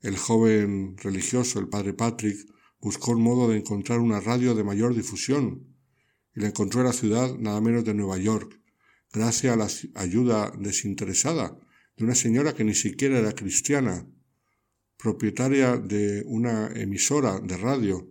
el 0.00 0.16
joven 0.16 0.96
religioso, 0.96 1.60
el 1.60 1.68
padre 1.68 1.92
Patrick, 1.92 2.38
buscó 2.80 3.12
un 3.12 3.22
modo 3.22 3.48
de 3.48 3.58
encontrar 3.58 4.00
una 4.00 4.20
radio 4.20 4.54
de 4.54 4.64
mayor 4.64 4.94
difusión 4.94 5.76
y 6.34 6.40
la 6.40 6.48
encontró 6.48 6.80
en 6.80 6.86
la 6.86 6.92
ciudad 6.94 7.36
nada 7.38 7.60
menos 7.60 7.84
de 7.84 7.92
Nueva 7.92 8.16
York, 8.16 8.58
gracias 9.12 9.52
a 9.52 9.56
la 9.56 10.02
ayuda 10.02 10.50
desinteresada 10.58 11.58
de 11.96 12.04
una 12.04 12.14
señora 12.14 12.54
que 12.54 12.64
ni 12.64 12.74
siquiera 12.74 13.18
era 13.18 13.34
cristiana, 13.34 14.08
propietaria 14.96 15.76
de 15.76 16.22
una 16.24 16.68
emisora 16.68 17.38
de 17.38 17.58
radio, 17.58 18.08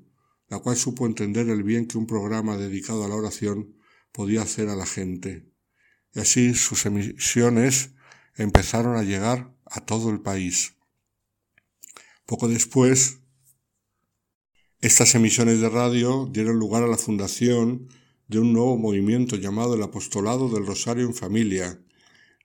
la 0.49 0.59
cual 0.59 0.77
supo 0.77 1.07
entender 1.07 1.49
el 1.49 1.63
bien 1.63 1.87
que 1.87 1.97
un 1.97 2.05
programa 2.05 2.57
dedicado 2.57 3.03
a 3.03 3.07
la 3.07 3.15
oración 3.15 3.73
podía 4.11 4.43
hacer 4.43 4.69
a 4.69 4.75
la 4.75 4.85
gente 4.85 5.50
y 6.13 6.19
así 6.19 6.53
sus 6.53 6.85
emisiones 6.85 7.91
empezaron 8.35 8.97
a 8.97 9.03
llegar 9.03 9.53
a 9.65 9.81
todo 9.81 10.09
el 10.09 10.21
país. 10.21 10.75
Poco 12.25 12.47
después, 12.47 13.19
estas 14.79 15.15
emisiones 15.15 15.61
de 15.61 15.69
radio 15.69 16.27
dieron 16.31 16.57
lugar 16.57 16.83
a 16.83 16.87
la 16.87 16.97
fundación 16.97 17.87
de 18.27 18.39
un 18.39 18.53
nuevo 18.53 18.77
movimiento 18.77 19.35
llamado 19.35 19.75
el 19.75 19.83
Apostolado 19.83 20.49
del 20.49 20.65
Rosario 20.65 21.05
en 21.05 21.13
Familia. 21.13 21.81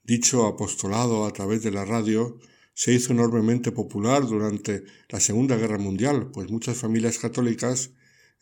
Dicho 0.03 0.47
apostolado 0.47 1.25
a 1.25 1.33
través 1.33 1.63
de 1.63 1.71
la 1.71 1.85
radio 1.85 2.39
se 2.75 2.93
hizo 2.93 3.13
enormemente 3.13 3.73
popular 3.73 4.27
durante 4.27 4.85
la 5.09 5.19
Segunda 5.21 5.57
Guerra 5.57 5.79
Mundial, 5.79 6.31
pues 6.31 6.51
muchas 6.51 6.77
familias 6.77 7.19
católicas, 7.19 7.93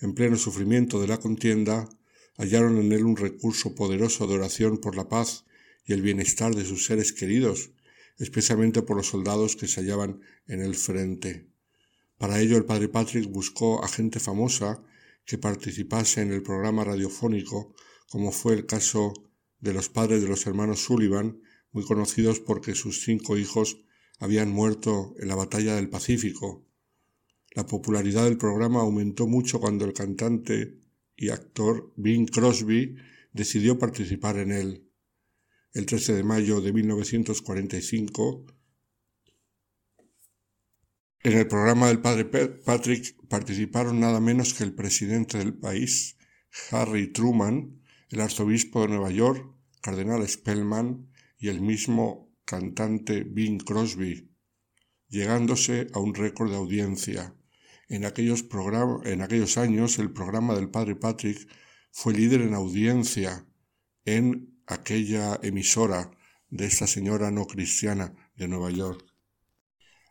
en 0.00 0.14
pleno 0.14 0.36
sufrimiento 0.36 1.00
de 1.00 1.06
la 1.06 1.18
contienda, 1.18 1.88
hallaron 2.36 2.78
en 2.78 2.92
él 2.92 3.04
un 3.04 3.16
recurso 3.16 3.74
poderoso 3.74 4.26
de 4.26 4.34
oración 4.34 4.78
por 4.78 4.96
la 4.96 5.08
paz 5.08 5.44
y 5.86 5.92
el 5.92 6.02
bienestar 6.02 6.54
de 6.54 6.64
sus 6.64 6.86
seres 6.86 7.12
queridos, 7.12 7.70
especialmente 8.18 8.82
por 8.82 8.96
los 8.96 9.08
soldados 9.08 9.56
que 9.56 9.68
se 9.68 9.80
hallaban 9.80 10.20
en 10.46 10.60
el 10.60 10.74
frente. 10.74 11.48
Para 12.18 12.40
ello 12.40 12.56
el 12.56 12.64
padre 12.64 12.88
Patrick 12.88 13.28
buscó 13.30 13.84
a 13.84 13.88
gente 13.88 14.20
famosa 14.20 14.82
que 15.24 15.38
participase 15.38 16.22
en 16.22 16.32
el 16.32 16.42
programa 16.42 16.84
radiofónico, 16.84 17.74
como 18.08 18.30
fue 18.30 18.54
el 18.54 18.66
caso 18.66 19.12
de 19.60 19.72
los 19.72 19.88
padres 19.88 20.22
de 20.22 20.28
los 20.28 20.46
hermanos 20.46 20.80
Sullivan, 20.80 21.40
muy 21.72 21.84
conocidos 21.84 22.40
porque 22.40 22.74
sus 22.74 23.02
cinco 23.02 23.36
hijos 23.36 23.78
habían 24.18 24.50
muerto 24.50 25.14
en 25.18 25.28
la 25.28 25.34
batalla 25.34 25.74
del 25.74 25.88
Pacífico. 25.88 26.64
La 27.52 27.66
popularidad 27.66 28.24
del 28.24 28.38
programa 28.38 28.80
aumentó 28.80 29.26
mucho 29.26 29.60
cuando 29.60 29.84
el 29.84 29.92
cantante 29.92 30.83
y 31.16 31.30
actor 31.30 31.92
Bing 31.96 32.26
Crosby 32.26 32.96
decidió 33.32 33.78
participar 33.78 34.38
en 34.38 34.52
él. 34.52 34.90
El 35.72 35.86
13 35.86 36.14
de 36.14 36.24
mayo 36.24 36.60
de 36.60 36.72
1945, 36.72 38.46
En 41.24 41.32
el 41.38 41.48
programa 41.48 41.88
del 41.88 42.00
padre 42.00 42.26
Patrick 42.26 43.16
participaron 43.28 43.98
nada 43.98 44.20
menos 44.20 44.52
que 44.54 44.62
el 44.62 44.74
presidente 44.74 45.38
del 45.38 45.54
país, 45.54 46.18
Harry 46.70 47.12
Truman, 47.12 47.80
el 48.10 48.20
arzobispo 48.20 48.82
de 48.82 48.88
Nueva 48.88 49.10
York, 49.10 49.54
cardenal 49.80 50.28
Spellman 50.28 51.10
y 51.38 51.48
el 51.48 51.60
mismo 51.60 52.32
cantante 52.44 53.24
Bing 53.24 53.58
Crosby, 53.58 54.30
llegándose 55.08 55.88
a 55.92 55.98
un 55.98 56.14
récord 56.14 56.50
de 56.50 56.56
audiencia. 56.56 57.34
En 57.88 58.04
aquellos, 58.04 59.58
años 59.58 59.98
el 59.98 60.10
programa 60.12 60.54
del 60.54 60.70
padre 60.70 60.96
Patrick 60.96 61.48
fue 61.90 62.14
líder 62.14 62.40
en 62.42 62.54
audiencia 62.54 63.46
en 64.04 64.58
aquella 64.66 65.38
emisora 65.42 66.10
de 66.48 66.66
esta 66.66 66.86
señora 66.86 67.30
no 67.30 67.46
cristiana 67.46 68.14
de 68.36 68.48
Nueva 68.48 68.70
York. 68.70 69.04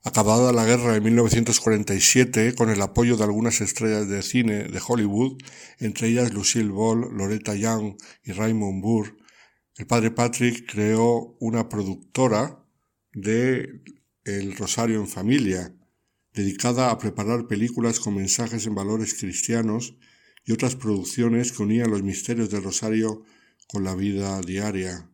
Acabada 0.06 0.52
la 0.52 0.66
guerra 0.66 0.94
de 0.94 1.02
1947, 1.02 2.56
con 2.56 2.70
el 2.70 2.82
apoyo 2.82 3.16
de 3.16 3.24
algunas 3.24 3.62
estrellas 3.62 4.10
de 4.10 4.22
cine 4.22 4.66
de 4.66 4.82
Hollywood, 4.86 5.42
entre 5.80 6.10
ellas 6.10 6.34
Lucille 6.34 6.70
Ball, 6.70 7.08
Loretta 7.16 7.56
Young 7.56 7.96
y 8.24 8.34
Raymond 8.34 8.82
Burr, 8.82 9.18
el 9.76 9.88
padre 9.88 10.12
Patrick 10.12 10.70
creó 10.72 11.36
una 11.40 11.68
productora 11.68 12.64
de 13.14 13.82
El 14.24 14.56
Rosario 14.56 15.00
en 15.00 15.08
Familia, 15.08 15.74
dedicada 16.34 16.90
a 16.90 16.98
preparar 16.98 17.48
películas 17.48 18.00
con 18.00 18.16
mensajes 18.16 18.66
en 18.66 18.76
valores 18.76 19.14
cristianos 19.14 19.96
y 20.46 20.52
otras 20.52 20.76
producciones 20.76 21.52
que 21.52 21.64
unían 21.64 21.92
los 21.92 22.04
misterios 22.04 22.50
del 22.50 22.64
Rosario 22.64 23.24
con 23.68 23.84
la 23.84 23.96
vida 23.96 24.42
diaria. 24.42 25.10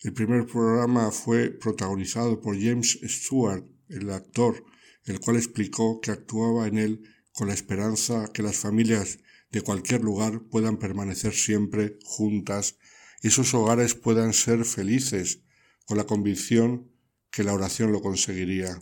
El 0.00 0.12
primer 0.12 0.46
programa 0.46 1.10
fue 1.10 1.50
protagonizado 1.50 2.40
por 2.40 2.60
James 2.60 2.98
Stewart, 3.02 3.64
el 3.88 4.10
actor, 4.10 4.64
el 5.04 5.20
cual 5.20 5.36
explicó 5.36 6.00
que 6.00 6.10
actuaba 6.10 6.66
en 6.66 6.78
él 6.78 7.02
con 7.32 7.48
la 7.48 7.54
esperanza 7.54 8.30
que 8.32 8.42
las 8.42 8.56
familias 8.56 9.18
de 9.50 9.62
cualquier 9.62 10.02
lugar 10.02 10.42
puedan 10.50 10.78
permanecer 10.78 11.32
siempre 11.32 11.98
juntas 12.04 12.76
y 13.22 13.30
sus 13.30 13.52
hogares 13.54 13.94
puedan 13.94 14.32
ser 14.32 14.64
felices, 14.64 15.42
con 15.86 15.98
la 15.98 16.04
convicción 16.04 16.90
que 17.30 17.44
la 17.44 17.52
oración 17.52 17.92
lo 17.92 18.00
conseguiría. 18.00 18.80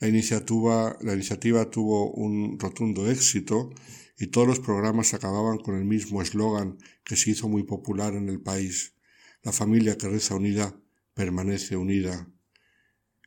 La 0.00 0.08
iniciativa, 0.08 0.96
la 1.02 1.12
iniciativa 1.12 1.70
tuvo 1.70 2.10
un 2.12 2.58
rotundo 2.58 3.10
éxito 3.10 3.70
y 4.18 4.28
todos 4.28 4.48
los 4.48 4.58
programas 4.58 5.12
acababan 5.12 5.58
con 5.58 5.76
el 5.76 5.84
mismo 5.84 6.22
eslogan 6.22 6.78
que 7.04 7.16
se 7.16 7.30
hizo 7.30 7.48
muy 7.48 7.64
popular 7.64 8.14
en 8.14 8.30
el 8.30 8.40
país. 8.40 8.94
La 9.42 9.52
familia 9.52 9.98
que 9.98 10.08
reza 10.08 10.36
unida 10.36 10.74
permanece 11.12 11.76
unida. 11.76 12.26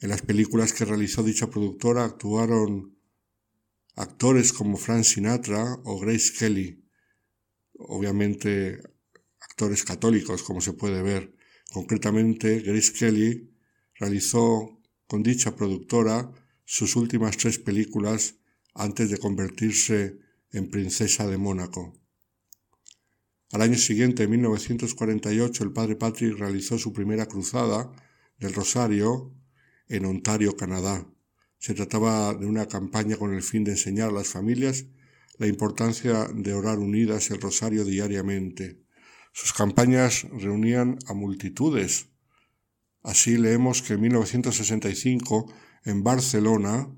En 0.01 0.09
las 0.09 0.23
películas 0.23 0.73
que 0.73 0.85
realizó 0.85 1.21
dicha 1.21 1.47
productora 1.47 2.05
actuaron 2.05 2.97
actores 3.95 4.51
como 4.51 4.77
Frank 4.77 5.03
Sinatra 5.03 5.79
o 5.83 5.99
Grace 5.99 6.33
Kelly, 6.37 6.83
obviamente 7.77 8.81
actores 9.39 9.83
católicos, 9.83 10.41
como 10.41 10.59
se 10.59 10.73
puede 10.73 11.03
ver. 11.03 11.35
Concretamente, 11.71 12.61
Grace 12.61 12.93
Kelly 12.93 13.53
realizó 13.93 14.81
con 15.05 15.21
dicha 15.21 15.55
productora 15.55 16.31
sus 16.65 16.95
últimas 16.95 17.37
tres 17.37 17.59
películas 17.59 18.35
antes 18.73 19.09
de 19.09 19.17
convertirse 19.17 20.19
en 20.51 20.69
princesa 20.69 21.27
de 21.27 21.37
Mónaco. 21.37 21.93
Al 23.51 23.61
año 23.61 23.77
siguiente, 23.77 24.23
en 24.23 24.31
1948, 24.31 25.63
el 25.63 25.73
padre 25.73 25.95
Patrick 25.95 26.37
realizó 26.37 26.77
su 26.79 26.91
primera 26.91 27.27
cruzada 27.27 27.91
del 28.39 28.53
Rosario 28.53 29.31
en 29.87 30.05
Ontario, 30.05 30.55
Canadá. 30.55 31.07
Se 31.59 31.73
trataba 31.73 32.33
de 32.33 32.45
una 32.45 32.67
campaña 32.67 33.15
con 33.15 33.33
el 33.33 33.43
fin 33.43 33.63
de 33.63 33.71
enseñar 33.71 34.09
a 34.09 34.13
las 34.13 34.27
familias 34.27 34.85
la 35.37 35.47
importancia 35.47 36.27
de 36.33 36.53
orar 36.53 36.79
unidas 36.79 37.31
el 37.31 37.41
rosario 37.41 37.85
diariamente. 37.85 38.81
Sus 39.33 39.53
campañas 39.53 40.27
reunían 40.31 40.99
a 41.07 41.13
multitudes. 41.13 42.07
Así 43.01 43.37
leemos 43.37 43.81
que 43.81 43.93
en 43.93 44.01
1965 44.01 45.53
en 45.85 46.03
Barcelona 46.03 46.89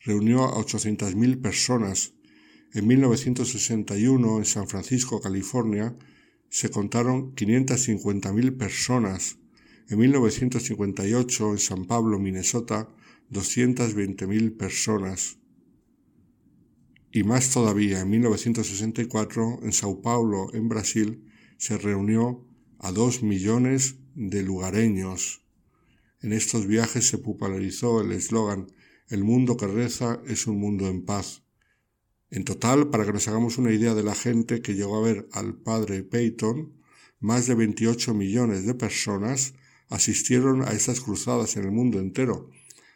reunió 0.00 0.44
a 0.44 0.56
800.000 0.56 1.40
personas. 1.40 2.14
En 2.72 2.86
1961 2.86 4.38
en 4.38 4.44
San 4.44 4.68
Francisco, 4.68 5.20
California, 5.20 5.96
se 6.48 6.70
contaron 6.70 7.34
550.000 7.34 8.56
personas. 8.56 9.38
En 9.88 9.98
1958, 9.98 11.52
en 11.52 11.58
San 11.58 11.84
Pablo, 11.86 12.18
Minnesota, 12.18 12.88
220.000 13.30 14.56
personas. 14.56 15.38
Y 17.10 17.24
más 17.24 17.50
todavía, 17.50 18.00
en 18.00 18.10
1964, 18.10 19.60
en 19.62 19.72
Sao 19.72 20.00
Paulo, 20.00 20.48
en 20.54 20.68
Brasil, 20.68 21.24
se 21.58 21.76
reunió 21.76 22.46
a 22.78 22.90
dos 22.90 23.22
millones 23.22 23.96
de 24.14 24.42
lugareños. 24.42 25.41
En 26.22 26.32
estos 26.32 26.68
viajes 26.68 27.08
se 27.08 27.18
popularizó 27.18 28.00
el 28.00 28.12
eslogan 28.12 28.68
El 29.08 29.24
mundo 29.24 29.56
que 29.56 29.66
reza 29.66 30.22
es 30.26 30.46
un 30.46 30.58
mundo 30.58 30.86
en 30.86 31.04
paz. 31.04 31.42
En 32.30 32.44
total, 32.44 32.90
para 32.90 33.04
que 33.04 33.12
nos 33.12 33.26
hagamos 33.26 33.58
una 33.58 33.72
idea 33.72 33.92
de 33.94 34.04
la 34.04 34.14
gente 34.14 34.62
que 34.62 34.74
llegó 34.74 34.96
a 34.96 35.02
ver 35.02 35.28
al 35.32 35.56
padre 35.56 36.04
Peyton, 36.04 36.80
más 37.18 37.46
de 37.48 37.56
28 37.56 38.14
millones 38.14 38.64
de 38.64 38.74
personas 38.74 39.54
asistieron 39.88 40.62
a 40.62 40.70
estas 40.70 41.00
cruzadas 41.00 41.56
en 41.56 41.64
el 41.64 41.72
mundo 41.72 41.98
entero, 41.98 42.50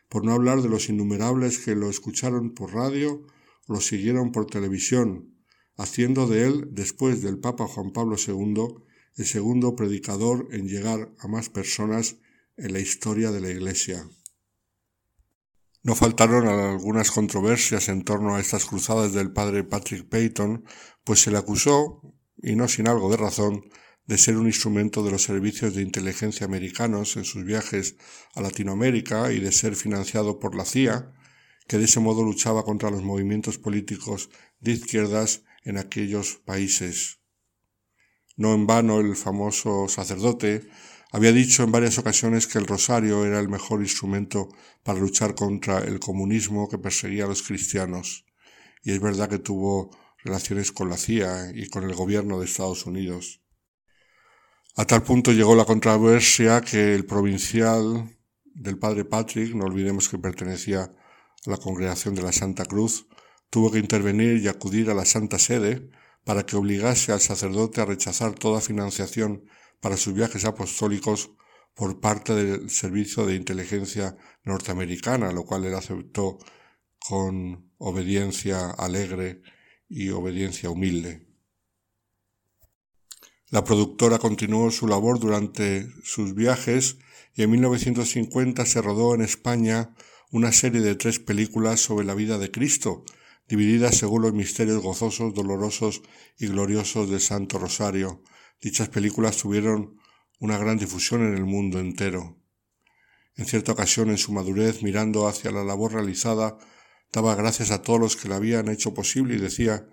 por 0.08 0.24
no 0.24 0.32
hablar 0.32 0.62
de 0.62 0.68
los 0.68 0.88
innumerables 0.88 1.58
que 1.58 1.74
lo 1.74 1.90
escucharon 1.90 2.54
por 2.54 2.72
radio 2.72 3.26
o 3.66 3.72
lo 3.74 3.80
siguieron 3.80 4.32
por 4.32 4.46
televisión, 4.46 5.34
haciendo 5.76 6.26
de 6.28 6.46
él, 6.46 6.68
después 6.70 7.22
del 7.22 7.38
Papa 7.38 7.66
Juan 7.66 7.92
Pablo 7.92 8.16
II, 8.16 8.82
el 9.16 9.26
segundo 9.26 9.74
predicador 9.74 10.48
en 10.52 10.68
llegar 10.68 11.12
a 11.18 11.28
más 11.28 11.50
personas 11.50 12.16
en 12.56 12.72
la 12.72 12.80
historia 12.80 13.30
de 13.30 13.40
la 13.40 13.50
Iglesia. 13.50 14.08
No 15.82 15.94
faltaron 15.94 16.48
algunas 16.48 17.10
controversias 17.10 17.88
en 17.88 18.02
torno 18.02 18.34
a 18.34 18.40
estas 18.40 18.64
cruzadas 18.64 19.12
del 19.12 19.32
padre 19.32 19.62
Patrick 19.62 20.08
Peyton, 20.08 20.64
pues 21.04 21.20
se 21.20 21.30
le 21.30 21.38
acusó, 21.38 22.02
y 22.42 22.56
no 22.56 22.66
sin 22.66 22.88
algo 22.88 23.10
de 23.10 23.16
razón, 23.16 23.70
de 24.06 24.18
ser 24.18 24.36
un 24.36 24.46
instrumento 24.46 25.02
de 25.02 25.10
los 25.10 25.22
servicios 25.22 25.74
de 25.74 25.82
inteligencia 25.82 26.46
americanos 26.46 27.16
en 27.16 27.24
sus 27.24 27.44
viajes 27.44 27.96
a 28.34 28.40
Latinoamérica 28.40 29.32
y 29.32 29.40
de 29.40 29.52
ser 29.52 29.76
financiado 29.76 30.38
por 30.38 30.54
la 30.54 30.64
CIA, 30.64 31.12
que 31.68 31.78
de 31.78 31.84
ese 31.84 32.00
modo 32.00 32.22
luchaba 32.24 32.64
contra 32.64 32.90
los 32.90 33.02
movimientos 33.02 33.58
políticos 33.58 34.30
de 34.60 34.72
izquierdas 34.72 35.42
en 35.62 35.78
aquellos 35.78 36.40
países. 36.44 37.20
No 38.36 38.54
en 38.54 38.66
vano 38.66 39.00
el 39.00 39.16
famoso 39.16 39.88
sacerdote 39.88 40.68
había 41.12 41.32
dicho 41.32 41.62
en 41.62 41.72
varias 41.72 41.98
ocasiones 41.98 42.46
que 42.46 42.58
el 42.58 42.66
rosario 42.66 43.24
era 43.24 43.38
el 43.40 43.48
mejor 43.48 43.80
instrumento 43.80 44.48
para 44.82 44.98
luchar 44.98 45.34
contra 45.34 45.78
el 45.78 46.00
comunismo 46.00 46.68
que 46.68 46.78
perseguía 46.78 47.24
a 47.24 47.28
los 47.28 47.42
cristianos. 47.42 48.24
Y 48.82 48.92
es 48.92 49.00
verdad 49.00 49.28
que 49.28 49.38
tuvo 49.38 49.90
relaciones 50.24 50.72
con 50.72 50.90
la 50.90 50.96
CIA 50.96 51.52
y 51.54 51.68
con 51.68 51.84
el 51.84 51.94
gobierno 51.94 52.38
de 52.38 52.46
Estados 52.46 52.86
Unidos. 52.86 53.40
A 54.76 54.84
tal 54.84 55.02
punto 55.02 55.32
llegó 55.32 55.54
la 55.54 55.64
controversia 55.64 56.60
que 56.60 56.94
el 56.94 57.06
provincial 57.06 58.14
del 58.44 58.78
padre 58.78 59.04
Patrick, 59.04 59.54
no 59.54 59.64
olvidemos 59.64 60.08
que 60.08 60.18
pertenecía 60.18 60.82
a 60.82 61.50
la 61.50 61.56
congregación 61.56 62.14
de 62.14 62.22
la 62.22 62.32
Santa 62.32 62.64
Cruz, 62.64 63.06
tuvo 63.48 63.70
que 63.70 63.78
intervenir 63.78 64.42
y 64.42 64.48
acudir 64.48 64.90
a 64.90 64.94
la 64.94 65.04
Santa 65.04 65.38
Sede 65.38 65.88
para 66.24 66.44
que 66.44 66.56
obligase 66.56 67.12
al 67.12 67.20
sacerdote 67.20 67.80
a 67.80 67.86
rechazar 67.86 68.34
toda 68.34 68.60
financiación 68.60 69.44
para 69.80 69.96
sus 69.96 70.14
viajes 70.14 70.44
apostólicos 70.44 71.30
por 71.74 72.00
parte 72.00 72.34
del 72.34 72.70
Servicio 72.70 73.26
de 73.26 73.34
Inteligencia 73.34 74.16
norteamericana, 74.44 75.32
lo 75.32 75.44
cual 75.44 75.64
él 75.64 75.74
aceptó 75.74 76.38
con 76.98 77.70
obediencia 77.78 78.70
alegre 78.70 79.42
y 79.88 80.08
obediencia 80.10 80.70
humilde. 80.70 81.26
La 83.50 83.62
productora 83.62 84.18
continuó 84.18 84.70
su 84.70 84.88
labor 84.88 85.20
durante 85.20 85.86
sus 86.02 86.34
viajes 86.34 86.98
y 87.34 87.42
en 87.42 87.50
1950 87.52 88.66
se 88.66 88.82
rodó 88.82 89.14
en 89.14 89.20
España 89.20 89.94
una 90.32 90.50
serie 90.50 90.80
de 90.80 90.96
tres 90.96 91.20
películas 91.20 91.80
sobre 91.80 92.04
la 92.04 92.14
vida 92.14 92.38
de 92.38 92.50
Cristo, 92.50 93.04
divididas 93.48 93.96
según 93.96 94.22
los 94.22 94.32
misterios 94.32 94.82
gozosos, 94.82 95.34
dolorosos 95.34 96.02
y 96.38 96.48
gloriosos 96.48 97.08
del 97.08 97.20
Santo 97.20 97.58
Rosario. 97.58 98.22
Dichas 98.60 98.88
películas 98.88 99.36
tuvieron 99.36 99.98
una 100.38 100.58
gran 100.58 100.78
difusión 100.78 101.22
en 101.22 101.34
el 101.34 101.44
mundo 101.44 101.78
entero. 101.78 102.38
En 103.36 103.44
cierta 103.44 103.72
ocasión, 103.72 104.10
en 104.10 104.18
su 104.18 104.32
madurez, 104.32 104.82
mirando 104.82 105.28
hacia 105.28 105.50
la 105.50 105.62
labor 105.62 105.92
realizada, 105.92 106.56
daba 107.12 107.34
gracias 107.34 107.70
a 107.70 107.82
todos 107.82 108.00
los 108.00 108.16
que 108.16 108.28
la 108.28 108.36
habían 108.36 108.68
hecho 108.68 108.94
posible 108.94 109.34
y 109.34 109.38
decía, 109.38 109.88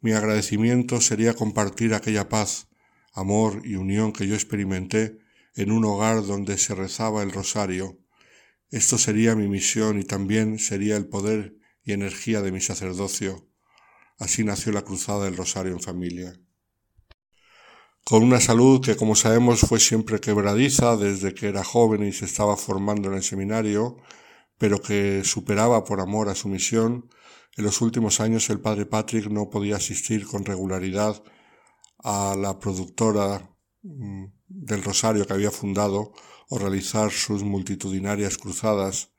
mi 0.00 0.12
agradecimiento 0.12 1.00
sería 1.00 1.34
compartir 1.34 1.94
aquella 1.94 2.28
paz, 2.28 2.68
amor 3.12 3.62
y 3.64 3.74
unión 3.74 4.12
que 4.12 4.26
yo 4.28 4.34
experimenté 4.34 5.18
en 5.54 5.72
un 5.72 5.84
hogar 5.84 6.24
donde 6.24 6.58
se 6.58 6.74
rezaba 6.74 7.22
el 7.22 7.32
rosario. 7.32 7.98
Esto 8.70 8.98
sería 8.98 9.34
mi 9.34 9.48
misión 9.48 9.98
y 9.98 10.04
también 10.04 10.58
sería 10.58 10.96
el 10.96 11.08
poder 11.08 11.56
y 11.82 11.92
energía 11.92 12.42
de 12.42 12.52
mi 12.52 12.60
sacerdocio. 12.60 13.48
Así 14.18 14.44
nació 14.44 14.72
la 14.72 14.82
Cruzada 14.82 15.24
del 15.24 15.36
Rosario 15.36 15.72
en 15.72 15.80
familia. 15.80 16.40
Con 18.08 18.22
una 18.22 18.40
salud 18.40 18.80
que, 18.80 18.94
como 18.94 19.16
sabemos, 19.16 19.62
fue 19.62 19.80
siempre 19.80 20.20
quebradiza 20.20 20.96
desde 20.96 21.34
que 21.34 21.48
era 21.48 21.64
joven 21.64 22.04
y 22.04 22.12
se 22.12 22.26
estaba 22.26 22.56
formando 22.56 23.08
en 23.08 23.16
el 23.16 23.24
seminario, 23.24 23.96
pero 24.58 24.80
que 24.80 25.24
superaba 25.24 25.82
por 25.82 26.00
amor 26.00 26.28
a 26.28 26.36
su 26.36 26.48
misión, 26.48 27.10
en 27.56 27.64
los 27.64 27.80
últimos 27.80 28.20
años 28.20 28.48
el 28.48 28.60
padre 28.60 28.86
Patrick 28.86 29.26
no 29.26 29.50
podía 29.50 29.74
asistir 29.74 30.24
con 30.24 30.44
regularidad 30.44 31.20
a 31.98 32.36
la 32.38 32.60
productora 32.60 33.50
mm, 33.82 34.26
del 34.46 34.84
Rosario 34.84 35.26
que 35.26 35.32
había 35.32 35.50
fundado 35.50 36.12
o 36.48 36.58
realizar 36.60 37.10
sus 37.10 37.42
multitudinarias 37.42 38.38
cruzadas. 38.38 39.10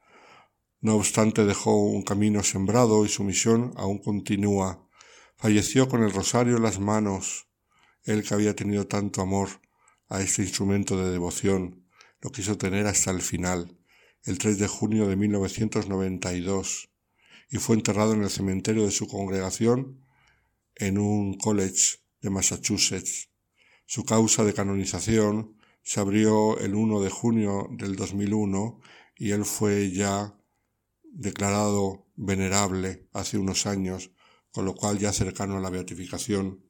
No 0.80 0.96
obstante 0.96 1.44
dejó 1.44 1.76
un 1.76 2.04
camino 2.04 2.42
sembrado 2.42 3.04
y 3.04 3.10
su 3.10 3.26
misión 3.26 3.74
aún 3.76 3.98
continúa. 3.98 4.88
Falleció 5.36 5.90
con 5.90 6.04
el 6.04 6.14
Rosario 6.14 6.56
en 6.56 6.64
las 6.64 6.80
manos. 6.80 7.47
Él 8.08 8.24
que 8.24 8.34
había 8.34 8.56
tenido 8.56 8.88
tanto 8.88 9.22
amor 9.22 9.50
a 10.10 10.22
este 10.22 10.42
instrumento 10.42 10.98
de 10.98 11.12
devoción, 11.12 11.86
lo 12.22 12.32
quiso 12.32 12.58
tener 12.58 12.88
hasta 12.88 13.12
el 13.12 13.22
final, 13.22 13.78
el 14.24 14.38
3 14.38 14.58
de 14.58 14.68
junio 14.68 15.08
de 15.08 15.18
1992 15.18 16.90
y 17.50 17.58
fue 17.58 17.76
enterrado 17.76 18.14
en 18.14 18.24
el 18.24 18.30
cementerio 18.30 18.86
de 18.86 18.92
su 18.92 19.08
congregación 19.08 20.06
en 20.76 20.98
un 20.98 21.38
college 21.38 22.00
de 22.22 22.30
Massachusetts. 22.30 23.30
Su 23.86 24.06
causa 24.06 24.46
de 24.46 24.54
canonización 24.54 25.58
se 25.84 26.00
abrió 26.00 26.58
el 26.60 26.76
1 26.76 27.02
de 27.02 27.10
junio 27.10 27.68
del 27.72 27.98
2001 27.98 28.80
y 29.18 29.32
él 29.32 29.44
fue 29.44 29.92
ya 29.92 30.34
declarado 31.04 32.08
venerable 32.16 33.08
hace 33.12 33.38
unos 33.38 33.66
años, 33.66 34.12
con 34.52 34.64
lo 34.64 34.76
cual 34.76 34.98
ya 34.98 35.12
cercano 35.12 35.58
a 35.58 35.62
la 35.62 35.70
beatificación. 35.70 36.64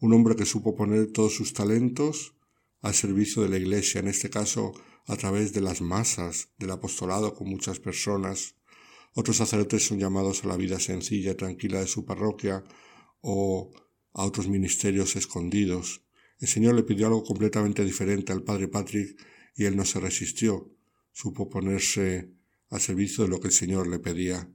Un 0.00 0.12
hombre 0.12 0.36
que 0.36 0.44
supo 0.44 0.76
poner 0.76 1.10
todos 1.10 1.34
sus 1.34 1.52
talentos 1.52 2.34
al 2.82 2.94
servicio 2.94 3.42
de 3.42 3.48
la 3.48 3.56
Iglesia, 3.58 3.98
en 3.98 4.06
este 4.06 4.30
caso 4.30 4.72
a 5.06 5.16
través 5.16 5.52
de 5.52 5.60
las 5.60 5.80
masas, 5.80 6.50
del 6.56 6.70
apostolado 6.70 7.34
con 7.34 7.48
muchas 7.48 7.80
personas, 7.80 8.54
otros 9.14 9.38
sacerdotes 9.38 9.84
son 9.84 9.98
llamados 9.98 10.44
a 10.44 10.46
la 10.46 10.56
vida 10.56 10.78
sencilla 10.78 11.32
y 11.32 11.34
tranquila 11.34 11.80
de 11.80 11.88
su 11.88 12.04
parroquia 12.04 12.62
o 13.22 13.72
a 14.12 14.24
otros 14.24 14.46
ministerios 14.46 15.16
escondidos. 15.16 16.02
El 16.38 16.46
Señor 16.46 16.76
le 16.76 16.84
pidió 16.84 17.08
algo 17.08 17.24
completamente 17.24 17.84
diferente 17.84 18.32
al 18.32 18.44
Padre 18.44 18.68
Patrick 18.68 19.20
y 19.56 19.64
él 19.64 19.76
no 19.76 19.84
se 19.84 19.98
resistió. 19.98 20.70
Supo 21.10 21.50
ponerse 21.50 22.30
al 22.70 22.80
servicio 22.80 23.24
de 23.24 23.30
lo 23.30 23.40
que 23.40 23.48
el 23.48 23.52
Señor 23.52 23.88
le 23.88 23.98
pedía. 23.98 24.48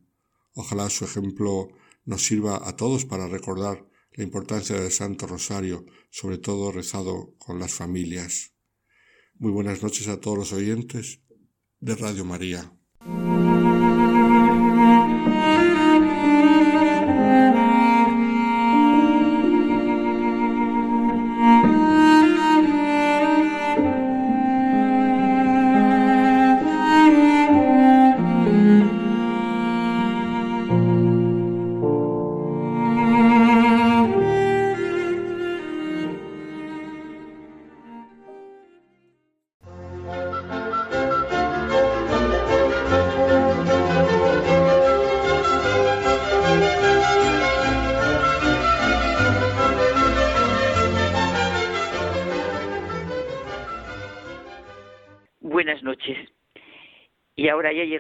Ojalá 0.54 0.90
su 0.90 1.04
ejemplo 1.04 1.68
nos 2.06 2.24
sirva 2.24 2.66
a 2.66 2.78
todos 2.78 3.04
para 3.04 3.28
recordar 3.28 3.90
la 4.16 4.24
importancia 4.24 4.80
del 4.80 4.92
Santo 4.92 5.26
Rosario, 5.26 5.86
sobre 6.10 6.38
todo 6.38 6.72
rezado 6.72 7.36
con 7.38 7.60
las 7.60 7.74
familias. 7.74 8.54
Muy 9.36 9.52
buenas 9.52 9.82
noches 9.82 10.08
a 10.08 10.20
todos 10.20 10.38
los 10.38 10.54
oyentes 10.54 11.22
de 11.80 11.96
Radio 11.96 12.24
María. 12.24 12.72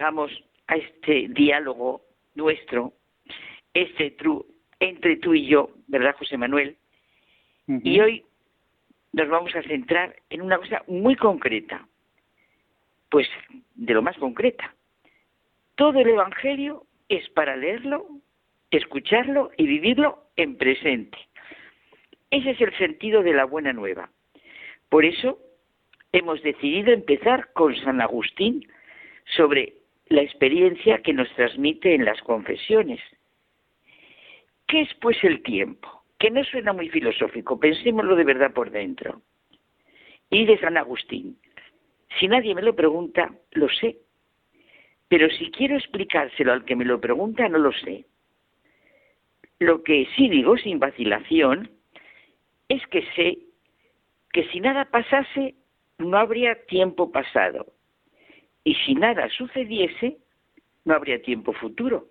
Llegamos 0.03 0.31
a 0.67 0.75
este 0.75 1.29
diálogo 1.29 2.01
nuestro, 2.35 2.91
este 3.73 4.13
entre 4.81 5.15
tú 5.15 5.33
y 5.33 5.47
yo, 5.47 5.69
¿verdad, 5.87 6.13
José 6.17 6.35
Manuel? 6.35 6.75
Y 7.67 8.01
hoy 8.01 8.25
nos 9.13 9.29
vamos 9.29 9.55
a 9.55 9.63
centrar 9.63 10.13
en 10.29 10.41
una 10.41 10.57
cosa 10.57 10.83
muy 10.87 11.15
concreta, 11.15 11.87
pues 13.09 13.29
de 13.75 13.93
lo 13.93 14.01
más 14.01 14.17
concreta. 14.17 14.75
Todo 15.75 16.01
el 16.01 16.09
Evangelio 16.09 16.85
es 17.07 17.29
para 17.29 17.55
leerlo, 17.55 18.05
escucharlo 18.71 19.51
y 19.55 19.67
vivirlo 19.67 20.25
en 20.35 20.57
presente. 20.57 21.17
Ese 22.29 22.51
es 22.51 22.59
el 22.59 22.77
sentido 22.77 23.23
de 23.23 23.31
la 23.31 23.45
buena 23.45 23.71
nueva. 23.71 24.09
Por 24.89 25.05
eso 25.05 25.39
hemos 26.11 26.43
decidido 26.43 26.91
empezar 26.91 27.53
con 27.53 27.73
San 27.77 28.01
Agustín 28.01 28.67
sobre 29.37 29.82
la 30.07 30.21
experiencia 30.21 31.01
que 31.01 31.13
nos 31.13 31.29
transmite 31.35 31.95
en 31.95 32.05
las 32.05 32.21
confesiones. 32.21 32.99
¿Qué 34.67 34.81
es 34.81 34.93
pues 35.01 35.17
el 35.23 35.43
tiempo? 35.43 36.03
Que 36.19 36.31
no 36.31 36.43
suena 36.43 36.73
muy 36.73 36.89
filosófico, 36.89 37.59
pensémoslo 37.59 38.15
de 38.15 38.23
verdad 38.23 38.53
por 38.53 38.71
dentro. 38.71 39.21
Y 40.29 40.45
de 40.45 40.57
San 40.59 40.77
Agustín, 40.77 41.37
si 42.19 42.27
nadie 42.27 42.55
me 42.55 42.61
lo 42.61 42.75
pregunta, 42.75 43.33
lo 43.51 43.69
sé. 43.69 43.97
Pero 45.07 45.29
si 45.29 45.51
quiero 45.51 45.75
explicárselo 45.75 46.53
al 46.53 46.65
que 46.65 46.75
me 46.75 46.85
lo 46.85 46.99
pregunta, 46.99 47.47
no 47.49 47.59
lo 47.59 47.71
sé. 47.71 48.05
Lo 49.59 49.83
que 49.83 50.07
sí 50.15 50.29
digo 50.29 50.57
sin 50.57 50.79
vacilación 50.79 51.69
es 52.67 52.85
que 52.87 53.03
sé 53.15 53.37
que 54.31 54.45
si 54.49 54.59
nada 54.59 54.85
pasase, 54.85 55.55
no 55.99 56.17
habría 56.17 56.65
tiempo 56.65 57.11
pasado 57.11 57.72
y 58.63 58.75
si 58.75 58.95
nada 58.95 59.29
sucediese, 59.29 60.17
no 60.85 60.93
habría 60.93 61.21
tiempo 61.21 61.53
futuro. 61.53 62.07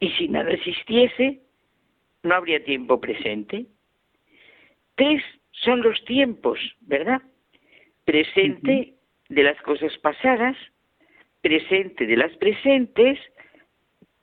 Y 0.00 0.10
si 0.12 0.28
nada 0.28 0.50
existiese, 0.50 1.40
no 2.22 2.34
habría 2.34 2.64
tiempo 2.64 3.00
presente. 3.00 3.66
Tres 4.94 5.22
son 5.52 5.82
los 5.82 6.04
tiempos, 6.04 6.58
¿verdad? 6.80 7.22
Presente 8.04 8.94
de 9.28 9.42
las 9.42 9.60
cosas 9.62 9.96
pasadas, 9.98 10.56
presente 11.40 12.06
de 12.06 12.16
las 12.16 12.36
presentes 12.36 13.18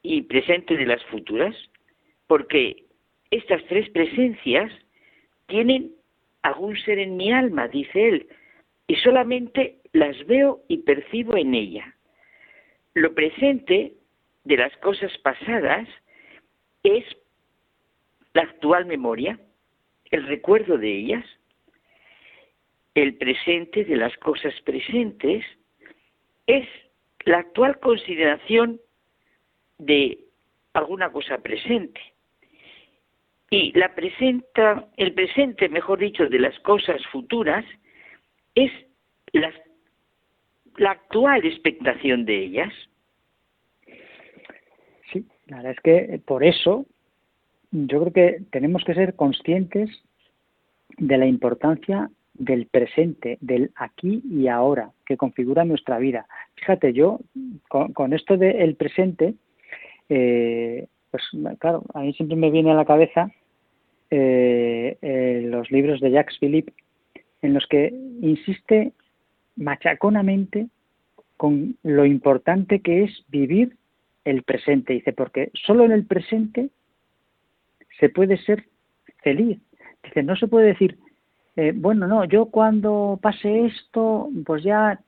y 0.01 0.21
presente 0.23 0.75
de 0.77 0.85
las 0.85 1.03
futuras. 1.05 1.55
Porque 2.27 2.85
estas 3.31 3.63
tres 3.65 3.89
presencias 3.89 4.71
tienen 5.47 5.91
algún 6.41 6.77
ser 6.77 6.99
en 6.99 7.17
mi 7.17 7.31
alma, 7.31 7.67
dice 7.67 8.07
él, 8.07 8.27
y 8.87 8.95
solamente 8.97 9.78
las 9.93 10.25
veo 10.27 10.61
y 10.67 10.79
percibo 10.79 11.35
en 11.35 11.53
ella. 11.53 11.95
Lo 12.93 13.13
presente 13.13 13.93
de 14.43 14.57
las 14.57 14.75
cosas 14.77 15.15
pasadas 15.19 15.87
es 16.83 17.05
la 18.33 18.43
actual 18.43 18.85
memoria, 18.85 19.39
el 20.11 20.25
recuerdo 20.27 20.77
de 20.77 20.91
ellas. 20.91 21.25
El 22.95 23.15
presente 23.15 23.85
de 23.85 23.95
las 23.95 24.15
cosas 24.17 24.53
presentes 24.61 25.45
es 26.47 26.67
la 27.25 27.39
actual 27.39 27.79
consideración 27.79 28.81
de 29.77 30.25
alguna 30.73 31.11
cosa 31.11 31.37
presente. 31.39 32.01
Y 33.51 33.71
la 33.77 33.95
presenta, 33.95 34.89
el 34.97 35.13
presente, 35.13 35.69
mejor 35.69 35.99
dicho, 35.99 36.27
de 36.27 36.39
las 36.39 36.59
cosas 36.59 37.03
futuras 37.07 37.65
es 38.53 38.71
la 40.79 40.91
actual 40.91 41.45
expectación 41.45 42.25
de 42.25 42.43
ellas. 42.43 42.73
Sí, 45.11 45.25
la 45.47 45.57
verdad 45.57 45.73
es 45.73 45.79
que 45.81 46.21
por 46.25 46.43
eso 46.43 46.85
yo 47.71 47.99
creo 48.01 48.13
que 48.13 48.41
tenemos 48.51 48.83
que 48.83 48.93
ser 48.93 49.15
conscientes 49.15 49.89
de 50.97 51.17
la 51.17 51.27
importancia 51.27 52.09
del 52.33 52.67
presente, 52.67 53.37
del 53.41 53.71
aquí 53.75 54.23
y 54.29 54.47
ahora, 54.47 54.91
que 55.05 55.17
configura 55.17 55.65
nuestra 55.65 55.99
vida. 55.99 56.25
Fíjate, 56.55 56.93
yo 56.93 57.19
con, 57.67 58.13
esto 58.13 58.37
del 58.37 58.75
presente, 58.75 59.35
eh, 60.07 60.87
pues 61.11 61.23
claro, 61.59 61.83
a 61.93 61.99
mí 62.01 62.13
siempre 62.13 62.37
me 62.37 62.49
viene 62.49 62.71
a 62.71 62.75
la 62.75 62.85
cabeza 62.85 63.29
eh, 64.09 64.97
eh, 65.01 65.41
los 65.45 65.69
libros 65.69 65.99
de 65.99 66.11
Jacques 66.11 66.39
Philippe, 66.39 66.73
en 67.41 67.53
los 67.53 67.67
que 67.67 67.93
insiste 68.21 68.93
machaconamente 69.59 70.67
con 71.37 71.77
lo 71.83 72.05
importante 72.05 72.81
que 72.81 73.03
es 73.03 73.23
vivir 73.29 73.77
el 74.25 74.43
presente. 74.43 74.93
Dice, 74.93 75.13
porque 75.13 75.51
solo 75.53 75.85
en 75.85 75.91
el 75.91 76.05
presente 76.05 76.69
se 77.99 78.09
puede 78.09 78.37
ser 78.37 78.65
feliz. 79.21 79.59
Dice, 80.03 80.23
no 80.23 80.35
se 80.35 80.47
puede 80.47 80.67
decir, 80.67 80.97
eh, 81.55 81.73
bueno, 81.75 82.07
no, 82.07 82.25
yo 82.25 82.45
cuando 82.45 83.19
pase 83.21 83.65
esto, 83.65 84.29
pues 84.45 84.63
ya 84.63 84.99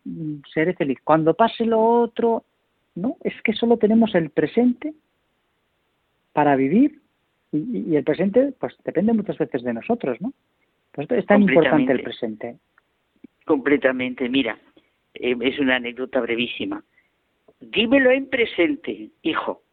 seré 0.53 0.73
feliz. 0.73 0.99
Cuando 1.03 1.33
pase 1.33 1.65
lo 1.65 1.81
otro, 1.81 2.43
no, 2.95 3.17
es 3.23 3.33
que 3.41 3.53
solo 3.53 3.77
tenemos 3.77 4.13
el 4.15 4.29
presente 4.29 4.93
para 6.33 6.55
vivir 6.55 6.99
y, 7.51 7.95
el 7.95 8.03
presente, 8.03 8.53
pues 8.59 8.75
depende 8.83 9.13
muchas 9.13 9.37
veces 9.37 9.63
de 9.63 9.73
nosotros, 9.73 10.19
¿no? 10.21 10.33
Pues 10.93 11.09
es 11.11 11.25
tan 11.25 11.41
importante 11.41 11.91
el 11.91 12.03
presente. 12.03 12.57
Completamente, 13.45 14.29
mira, 14.29 14.59
eh, 15.13 15.35
es 15.41 15.59
una 15.59 15.75
anécdota 15.75 16.21
brevísima. 16.21 16.83
Dímelo 17.59 18.11
en 18.11 18.29
presente, 18.29 19.09
hijo. 19.21 19.63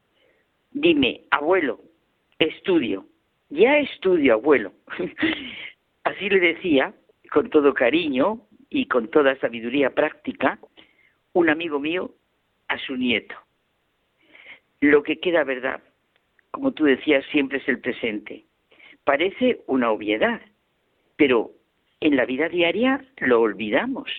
Dime, 0.70 1.23
abuelo, 1.31 1.81
estudio. 2.39 3.07
Ya 3.51 3.78
estudio, 3.78 4.35
abuelo. 4.35 4.73
Así 6.05 6.28
le 6.28 6.40
decía, 6.40 6.95
con 7.31 7.51
todo 7.51 7.73
cariño 7.74 8.43
y 8.70 8.86
con 8.86 9.09
toda 9.09 9.39
sabiduría 9.40 9.95
práctica, 9.95 10.59
un 11.32 11.49
amigo 11.49 11.78
mío 11.78 12.15
a 12.69 12.78
su 12.78 12.97
nieto. 12.97 13.35
Lo 14.81 15.03
que 15.03 15.19
queda 15.19 15.45
verdad, 15.45 15.82
como 16.51 16.73
tú 16.73 16.85
decías, 16.85 17.24
siempre 17.32 17.59
es 17.59 17.69
el 17.69 17.81
presente. 17.81 18.45
Parece 19.05 19.62
una 19.66 19.90
obviedad, 19.90 20.40
pero 21.16 21.53
en 22.01 22.16
la 22.16 22.25
vida 22.25 22.49
diaria 22.49 23.05
lo 23.19 23.41
olvidamos. 23.41 24.11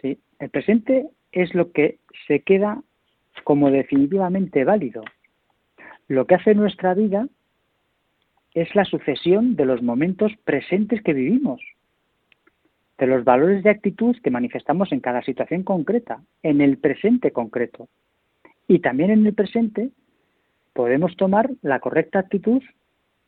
Sí, 0.00 0.18
el 0.38 0.50
presente 0.50 1.08
es 1.32 1.54
lo 1.54 1.72
que 1.72 1.98
se 2.26 2.40
queda 2.40 2.82
como 3.44 3.70
definitivamente 3.70 4.64
válido. 4.64 5.02
Lo 6.08 6.26
que 6.26 6.34
hace 6.34 6.54
nuestra 6.54 6.94
vida 6.94 7.28
es 8.54 8.74
la 8.74 8.84
sucesión 8.84 9.56
de 9.56 9.64
los 9.64 9.82
momentos 9.82 10.32
presentes 10.44 11.02
que 11.02 11.12
vivimos, 11.12 11.60
de 12.98 13.06
los 13.06 13.24
valores 13.24 13.62
de 13.62 13.70
actitud 13.70 14.16
que 14.22 14.30
manifestamos 14.30 14.92
en 14.92 15.00
cada 15.00 15.22
situación 15.22 15.62
concreta, 15.62 16.22
en 16.42 16.60
el 16.60 16.78
presente 16.78 17.30
concreto. 17.30 17.88
Y 18.66 18.80
también 18.80 19.10
en 19.10 19.26
el 19.26 19.34
presente 19.34 19.90
podemos 20.72 21.16
tomar 21.16 21.50
la 21.62 21.80
correcta 21.80 22.18
actitud 22.18 22.62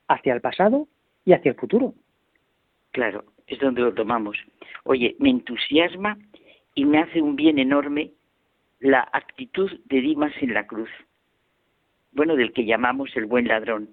hacia 0.09 0.35
el 0.35 0.40
pasado 0.40 0.89
y 1.24 1.32
hacia 1.32 1.51
el 1.51 1.56
futuro. 1.56 1.94
Claro, 2.90 3.24
es 3.47 3.59
donde 3.59 3.82
lo 3.82 3.94
tomamos. 3.94 4.36
Oye, 4.85 5.16
me 5.19 5.31
entusiasma 5.31 6.19
y 6.74 6.85
me 6.85 6.98
hace 6.98 7.20
un 7.20 7.36
bien 7.36 7.59
enorme 7.59 8.12
la 8.81 9.09
actitud 9.12 9.70
de 9.85 10.01
Dimas 10.01 10.32
en 10.40 10.55
la 10.55 10.66
cruz, 10.66 10.90
bueno, 12.12 12.36
del 12.36 12.52
que 12.52 12.64
llamamos 12.64 13.14
el 13.16 13.27
buen 13.27 13.47
ladrón. 13.48 13.90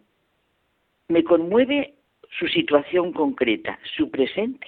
Me 1.08 1.24
conmueve 1.24 1.96
su 2.40 2.48
situación 2.48 3.14
concreta, 3.14 3.80
su 3.96 4.10
presente, 4.10 4.68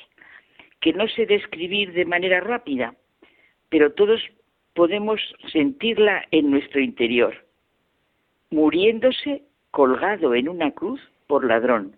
que 0.79 0.93
no 0.93 1.07
sé 1.07 1.25
describir 1.25 1.93
de 1.93 2.05
manera 2.05 2.39
rápida, 2.39 2.95
pero 3.69 3.93
todos 3.93 4.21
podemos 4.73 5.19
sentirla 5.51 6.25
en 6.31 6.51
nuestro 6.51 6.81
interior 6.81 7.35
muriéndose 8.51 9.43
colgado 9.71 10.35
en 10.35 10.49
una 10.49 10.71
cruz 10.71 11.01
por 11.27 11.45
ladrón, 11.45 11.95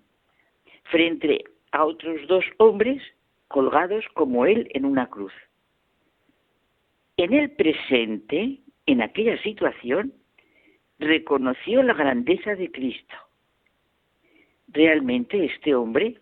frente 0.83 1.43
a 1.73 1.83
otros 1.83 2.25
dos 2.27 2.45
hombres 2.57 3.01
colgados 3.47 4.05
como 4.13 4.45
él 4.45 4.69
en 4.73 4.85
una 4.85 5.07
cruz. 5.07 5.33
En 7.17 7.33
el 7.33 7.51
presente, 7.51 8.59
en 8.85 9.01
aquella 9.01 9.41
situación, 9.41 10.13
reconoció 10.99 11.81
la 11.81 11.95
grandeza 11.95 12.55
de 12.55 12.71
Cristo. 12.71 13.15
Realmente 14.67 15.45
este 15.45 15.73
hombre, 15.73 16.19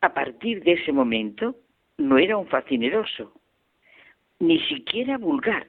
a 0.00 0.14
partir 0.14 0.62
de 0.62 0.72
ese 0.74 0.92
momento, 0.92 1.56
no 1.98 2.18
era 2.18 2.36
un 2.36 2.46
facineroso, 2.46 3.32
ni 4.38 4.60
siquiera 4.66 5.18
vulgar. 5.18 5.66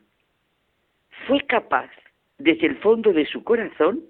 Fue 1.27 1.41
capaz 1.47 1.89
desde 2.37 2.67
el 2.67 2.77
fondo 2.77 3.11
de 3.11 3.25
su 3.25 3.43
corazón 3.43 4.03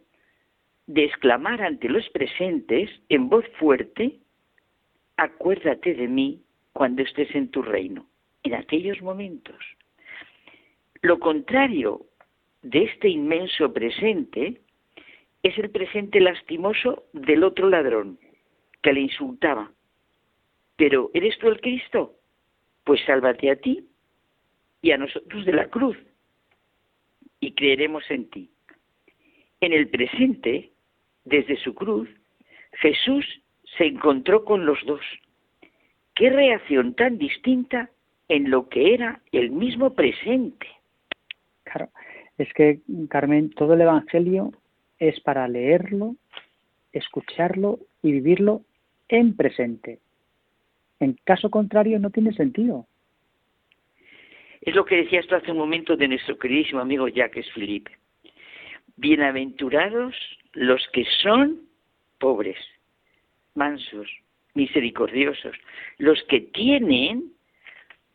de 0.87 1.03
exclamar 1.03 1.61
ante 1.61 1.89
los 1.89 2.09
presentes 2.09 2.89
en 3.09 3.29
voz 3.29 3.45
fuerte, 3.59 4.19
acuérdate 5.17 5.93
de 5.93 6.07
mí 6.07 6.41
cuando 6.73 7.03
estés 7.03 7.33
en 7.35 7.49
tu 7.49 7.61
reino, 7.61 8.07
en 8.43 8.55
aquellos 8.55 9.01
momentos. 9.01 9.57
Lo 11.01 11.19
contrario 11.19 12.05
de 12.61 12.83
este 12.83 13.09
inmenso 13.09 13.71
presente 13.73 14.61
es 15.43 15.57
el 15.57 15.69
presente 15.69 16.19
lastimoso 16.19 17.03
del 17.13 17.43
otro 17.43 17.69
ladrón, 17.69 18.19
que 18.81 18.93
le 18.93 19.01
insultaba. 19.01 19.71
Pero, 20.75 21.11
¿eres 21.13 21.37
tú 21.39 21.47
el 21.47 21.59
Cristo? 21.59 22.15
Pues 22.83 23.01
sálvate 23.05 23.49
a 23.49 23.55
ti 23.57 23.87
y 24.81 24.91
a 24.91 24.97
nosotros 24.97 25.45
de 25.45 25.53
la 25.53 25.69
cruz 25.69 25.97
y 27.39 27.53
creeremos 27.53 28.03
en 28.09 28.29
ti. 28.29 28.49
En 29.59 29.73
el 29.73 29.89
presente, 29.89 30.71
desde 31.27 31.57
su 31.57 31.73
cruz, 31.73 32.09
Jesús 32.73 33.25
se 33.77 33.85
encontró 33.85 34.45
con 34.45 34.65
los 34.65 34.79
dos. 34.85 35.01
Qué 36.15 36.29
reacción 36.29 36.95
tan 36.95 37.17
distinta 37.17 37.89
en 38.29 38.49
lo 38.49 38.69
que 38.69 38.93
era 38.93 39.21
el 39.31 39.51
mismo 39.51 39.93
presente. 39.93 40.67
Claro, 41.63 41.89
es 42.37 42.51
que, 42.53 42.79
Carmen, 43.09 43.51
todo 43.51 43.73
el 43.73 43.81
Evangelio 43.81 44.51
es 44.99 45.19
para 45.19 45.47
leerlo, 45.47 46.15
escucharlo 46.91 47.79
y 48.01 48.13
vivirlo 48.13 48.61
en 49.09 49.35
presente. 49.35 49.99
En 50.99 51.17
caso 51.23 51.49
contrario, 51.49 51.99
no 51.99 52.09
tiene 52.09 52.33
sentido. 52.33 52.87
Es 54.61 54.75
lo 54.75 54.85
que 54.85 54.95
decía 54.95 55.19
esto 55.19 55.35
hace 55.35 55.51
un 55.51 55.57
momento 55.57 55.95
de 55.95 56.07
nuestro 56.07 56.37
queridísimo 56.37 56.81
amigo 56.81 57.07
Jacques 57.07 57.49
Philippe. 57.53 57.91
Bienaventurados 58.95 60.15
los 60.57 60.87
que 60.87 61.05
son 61.21 61.61
pobres, 62.17 62.57
mansos, 63.53 64.09
misericordiosos, 64.55 65.55
los 65.99 66.23
que 66.23 66.41
tienen 66.41 67.31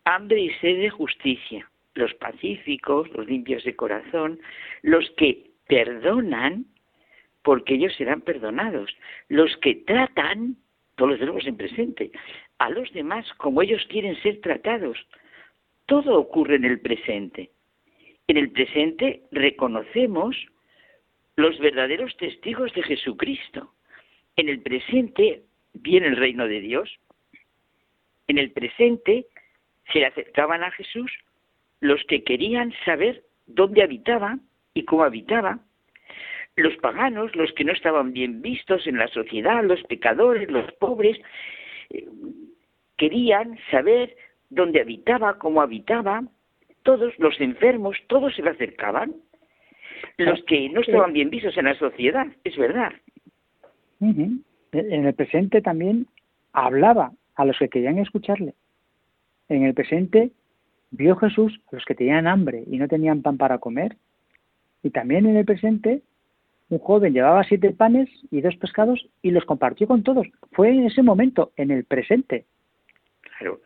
hambre 0.05 0.41
y 0.41 0.51
sed 0.55 0.81
de 0.81 0.91
justicia, 0.91 1.71
los 1.95 2.13
pacíficos, 2.15 3.09
los 3.13 3.27
limpios 3.29 3.63
de 3.63 3.77
corazón, 3.77 4.41
los 4.83 5.09
que 5.13 5.51
perdonan 5.69 6.67
porque 7.43 7.75
ellos 7.75 7.95
serán 7.95 8.23
perdonados, 8.23 8.91
los 9.29 9.57
que 9.59 9.77
tratan, 9.77 10.57
todos 10.97 11.13
los 11.13 11.21
tenemos 11.21 11.47
en 11.47 11.57
presente, 11.57 12.11
a 12.59 12.71
los 12.71 12.93
demás 12.93 13.25
como 13.35 13.63
ellos 13.63 13.87
quieren 13.89 14.21
ser 14.21 14.41
tratados, 14.41 14.99
todo 15.87 16.19
ocurre 16.19 16.57
en 16.57 16.65
el 16.65 16.81
presente. 16.81 17.51
En 18.27 18.37
el 18.37 18.51
presente 18.51 19.23
reconocemos 19.31 20.37
los 21.37 21.59
verdaderos 21.59 22.17
testigos 22.17 22.73
de 22.75 22.83
Jesucristo. 22.83 23.73
En 24.37 24.49
el 24.49 24.61
presente 24.61 25.43
viene 25.75 26.09
el 26.09 26.17
reino 26.17 26.47
de 26.47 26.61
Dios. 26.61 26.91
En 28.29 28.39
el 28.39 28.51
presente 28.53 29.27
se 29.93 30.05
acercaban 30.05 30.63
a 30.63 30.71
Jesús 30.71 31.11
los 31.81 32.03
que 32.05 32.23
querían 32.23 32.73
saber 32.85 33.25
dónde 33.47 33.83
habitaba 33.83 34.39
y 34.75 34.85
cómo 34.85 35.05
habitaba. 35.05 35.59
Los 36.55 36.77
paganos, 36.77 37.35
los 37.35 37.53
que 37.53 37.65
no 37.65 37.73
estaban 37.73 38.13
bien 38.13 38.43
vistos 38.43 38.87
en 38.87 38.99
la 38.99 39.09
sociedad, 39.09 39.65
los 39.65 39.83
pecadores, 39.85 40.51
los 40.51 40.71
pobres, 40.75 41.19
eh, 41.91 42.07
querían 42.97 43.59
saber 43.71 44.17
donde 44.51 44.81
habitaba, 44.81 45.39
cómo 45.39 45.63
habitaba, 45.63 46.23
todos 46.83 47.19
los 47.19 47.41
enfermos, 47.41 47.97
todos 48.07 48.35
se 48.35 48.43
le 48.43 48.51
acercaban, 48.51 49.15
los 50.19 50.43
que 50.45 50.69
no 50.69 50.81
estaban 50.81 51.13
bien 51.13 51.31
vistos 51.31 51.57
en 51.57 51.67
la 51.67 51.75
sociedad, 51.75 52.27
es 52.45 52.57
verdad. 52.57 52.93
En 54.01 54.45
el 54.73 55.15
presente 55.15 55.61
también 55.63 56.07
hablaba 56.53 57.13
a 57.35 57.45
los 57.45 57.59
que 57.59 57.69
querían 57.69 57.99
escucharle. 57.99 58.55
En 59.49 59.65
el 59.65 59.75
presente 59.75 60.31
vio 60.91 61.17
Jesús 61.17 61.61
a 61.71 61.77
los 61.77 61.85
que 61.85 61.95
tenían 61.95 62.27
hambre 62.27 62.65
y 62.67 62.79
no 62.79 62.89
tenían 62.89 63.23
pan 63.23 63.37
para 63.37 63.59
comer. 63.59 63.97
Y 64.83 64.91
también 64.91 65.27
en 65.27 65.37
el 65.37 65.45
presente 65.45 66.03
un 66.69 66.79
joven 66.79 67.13
llevaba 67.13 67.45
siete 67.45 67.71
panes 67.71 68.09
y 68.31 68.41
dos 68.41 68.57
pescados 68.57 69.07
y 69.21 69.31
los 69.31 69.45
compartió 69.45 69.87
con 69.87 70.03
todos. 70.03 70.27
Fue 70.53 70.71
en 70.71 70.87
ese 70.87 71.03
momento, 71.03 71.53
en 71.57 71.71
el 71.71 71.85
presente. 71.85 72.47
Claro 73.39 73.61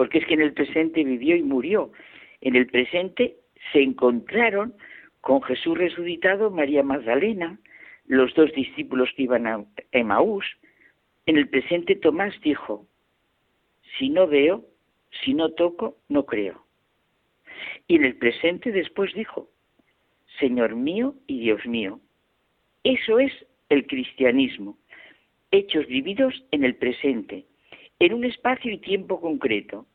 porque 0.00 0.16
es 0.16 0.24
que 0.24 0.32
en 0.32 0.40
el 0.40 0.54
presente 0.54 1.04
vivió 1.04 1.36
y 1.36 1.42
murió. 1.42 1.92
En 2.40 2.56
el 2.56 2.66
presente 2.66 3.36
se 3.70 3.82
encontraron 3.82 4.72
con 5.20 5.42
Jesús 5.42 5.76
resucitado, 5.76 6.50
María 6.50 6.82
Magdalena, 6.82 7.58
los 8.06 8.34
dos 8.34 8.52
discípulos 8.52 9.10
que 9.16 9.24
iban 9.24 9.46
a 9.46 9.64
Emaús. 9.92 10.44
En 11.26 11.36
el 11.36 11.48
presente 11.48 11.96
Tomás 11.96 12.34
dijo, 12.42 12.86
si 13.98 14.08
no 14.08 14.26
veo, 14.26 14.64
si 15.22 15.34
no 15.34 15.50
toco, 15.52 15.96
no 16.08 16.24
creo. 16.24 16.64
Y 17.86 17.96
en 17.96 18.04
el 18.04 18.16
presente 18.16 18.72
después 18.72 19.12
dijo, 19.14 19.48
Señor 20.38 20.74
mío 20.74 21.14
y 21.26 21.40
Dios 21.40 21.64
mío. 21.66 22.00
Eso 22.82 23.18
es 23.18 23.32
el 23.68 23.86
cristianismo, 23.86 24.78
hechos 25.50 25.86
vividos 25.86 26.44
en 26.50 26.64
el 26.64 26.76
presente, 26.76 27.44
en 27.98 28.14
un 28.14 28.24
espacio 28.24 28.72
y 28.72 28.78
tiempo 28.78 29.20
concreto. 29.20 29.86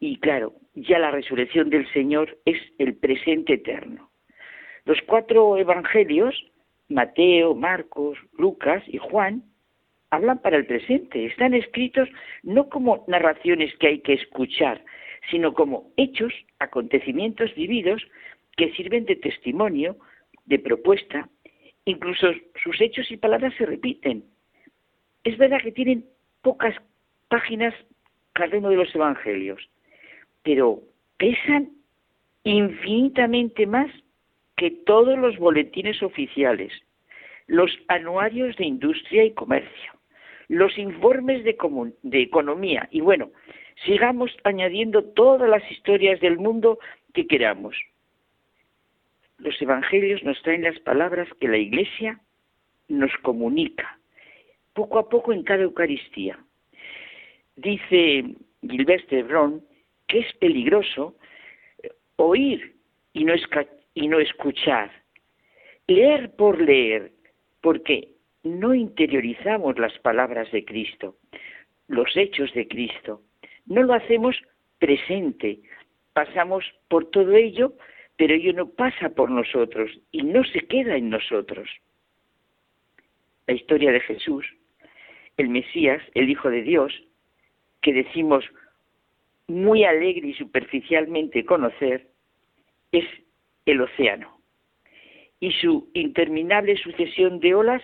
Y 0.00 0.18
claro, 0.18 0.54
ya 0.74 0.98
la 0.98 1.12
resurrección 1.12 1.70
del 1.70 1.90
Señor 1.92 2.38
es 2.44 2.58
el 2.78 2.96
presente 2.96 3.54
eterno. 3.54 4.11
Los 4.84 4.98
cuatro 5.06 5.56
evangelios, 5.56 6.34
Mateo, 6.88 7.54
Marcos, 7.54 8.18
Lucas 8.36 8.82
y 8.86 8.98
Juan, 8.98 9.44
hablan 10.10 10.42
para 10.42 10.56
el 10.56 10.66
presente, 10.66 11.26
están 11.26 11.54
escritos 11.54 12.08
no 12.42 12.68
como 12.68 13.04
narraciones 13.08 13.74
que 13.78 13.88
hay 13.88 13.98
que 14.00 14.14
escuchar, 14.14 14.84
sino 15.30 15.54
como 15.54 15.90
hechos, 15.96 16.32
acontecimientos 16.58 17.54
vividos 17.54 18.02
que 18.56 18.72
sirven 18.72 19.06
de 19.06 19.16
testimonio, 19.16 19.96
de 20.44 20.58
propuesta, 20.58 21.28
incluso 21.84 22.26
sus 22.62 22.80
hechos 22.80 23.10
y 23.10 23.16
palabras 23.16 23.54
se 23.56 23.66
repiten. 23.66 24.24
Es 25.24 25.38
verdad 25.38 25.62
que 25.62 25.72
tienen 25.72 26.04
pocas 26.42 26.74
páginas 27.28 27.74
cada 28.32 28.58
uno 28.58 28.70
de 28.70 28.76
los 28.76 28.94
evangelios, 28.94 29.66
pero 30.42 30.80
pesan 31.16 31.70
infinitamente 32.44 33.66
más 33.66 33.90
que 34.62 34.70
todos 34.70 35.18
los 35.18 35.38
boletines 35.38 36.00
oficiales, 36.04 36.72
los 37.48 37.76
anuarios 37.88 38.56
de 38.58 38.64
industria 38.64 39.24
y 39.24 39.32
comercio, 39.32 39.92
los 40.46 40.78
informes 40.78 41.42
de, 41.42 41.56
de 42.04 42.22
economía 42.22 42.88
y 42.92 43.00
bueno, 43.00 43.32
sigamos 43.84 44.30
añadiendo 44.44 45.02
todas 45.02 45.50
las 45.50 45.68
historias 45.68 46.20
del 46.20 46.38
mundo 46.38 46.78
que 47.12 47.26
queramos. 47.26 47.74
Los 49.38 49.60
evangelios 49.60 50.22
nos 50.22 50.40
traen 50.42 50.62
las 50.62 50.78
palabras 50.78 51.26
que 51.40 51.48
la 51.48 51.58
Iglesia 51.58 52.20
nos 52.86 53.10
comunica 53.22 53.98
poco 54.74 55.00
a 55.00 55.08
poco 55.08 55.32
en 55.32 55.42
cada 55.42 55.64
Eucaristía. 55.64 56.38
Dice 57.56 58.26
Gilbert 58.62 59.10
de 59.10 59.60
que 60.06 60.20
es 60.20 60.32
peligroso 60.34 61.16
oír 62.14 62.76
y 63.12 63.24
no, 63.24 63.34
y 63.94 64.08
no 64.08 64.18
escuchar, 64.18 64.90
leer 65.86 66.34
por 66.36 66.60
leer, 66.60 67.12
porque 67.60 68.08
no 68.42 68.74
interiorizamos 68.74 69.78
las 69.78 69.96
palabras 70.00 70.50
de 70.52 70.64
Cristo, 70.64 71.16
los 71.88 72.16
hechos 72.16 72.52
de 72.54 72.66
Cristo, 72.66 73.22
no 73.66 73.82
lo 73.82 73.94
hacemos 73.94 74.36
presente, 74.78 75.60
pasamos 76.12 76.64
por 76.88 77.10
todo 77.10 77.34
ello, 77.36 77.74
pero 78.16 78.34
ello 78.34 78.52
no 78.52 78.68
pasa 78.68 79.10
por 79.10 79.30
nosotros 79.30 79.90
y 80.10 80.22
no 80.22 80.44
se 80.44 80.60
queda 80.66 80.96
en 80.96 81.10
nosotros. 81.10 81.68
La 83.46 83.54
historia 83.54 83.92
de 83.92 84.00
Jesús, 84.00 84.46
el 85.36 85.48
Mesías, 85.48 86.02
el 86.14 86.30
Hijo 86.30 86.50
de 86.50 86.62
Dios, 86.62 86.92
que 87.80 87.92
decimos 87.92 88.44
muy 89.48 89.84
alegre 89.84 90.28
y 90.28 90.34
superficialmente 90.34 91.44
conocer, 91.44 92.08
es 92.92 93.04
el 93.66 93.80
océano. 93.80 94.38
Y 95.40 95.52
su 95.52 95.88
interminable 95.94 96.76
sucesión 96.76 97.40
de 97.40 97.54
olas 97.54 97.82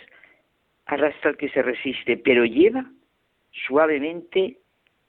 arrastra 0.87 1.31
al 1.31 1.37
que 1.37 1.49
se 1.51 1.63
resiste, 1.63 2.17
pero 2.17 2.45
lleva 2.45 2.91
suavemente 3.67 4.59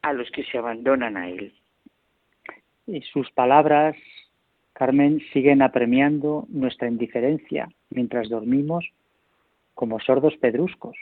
a 0.01 0.13
los 0.13 0.29
que 0.31 0.43
se 0.43 0.57
abandonan 0.57 1.17
a 1.17 1.29
él. 1.29 1.53
Y 2.87 3.01
sus 3.01 3.29
palabras, 3.31 3.95
Carmen, 4.73 5.21
siguen 5.31 5.61
apremiando 5.61 6.45
nuestra 6.49 6.87
indiferencia 6.87 7.69
mientras 7.89 8.29
dormimos 8.29 8.85
como 9.75 9.99
sordos 9.99 10.35
pedruscos 10.37 10.97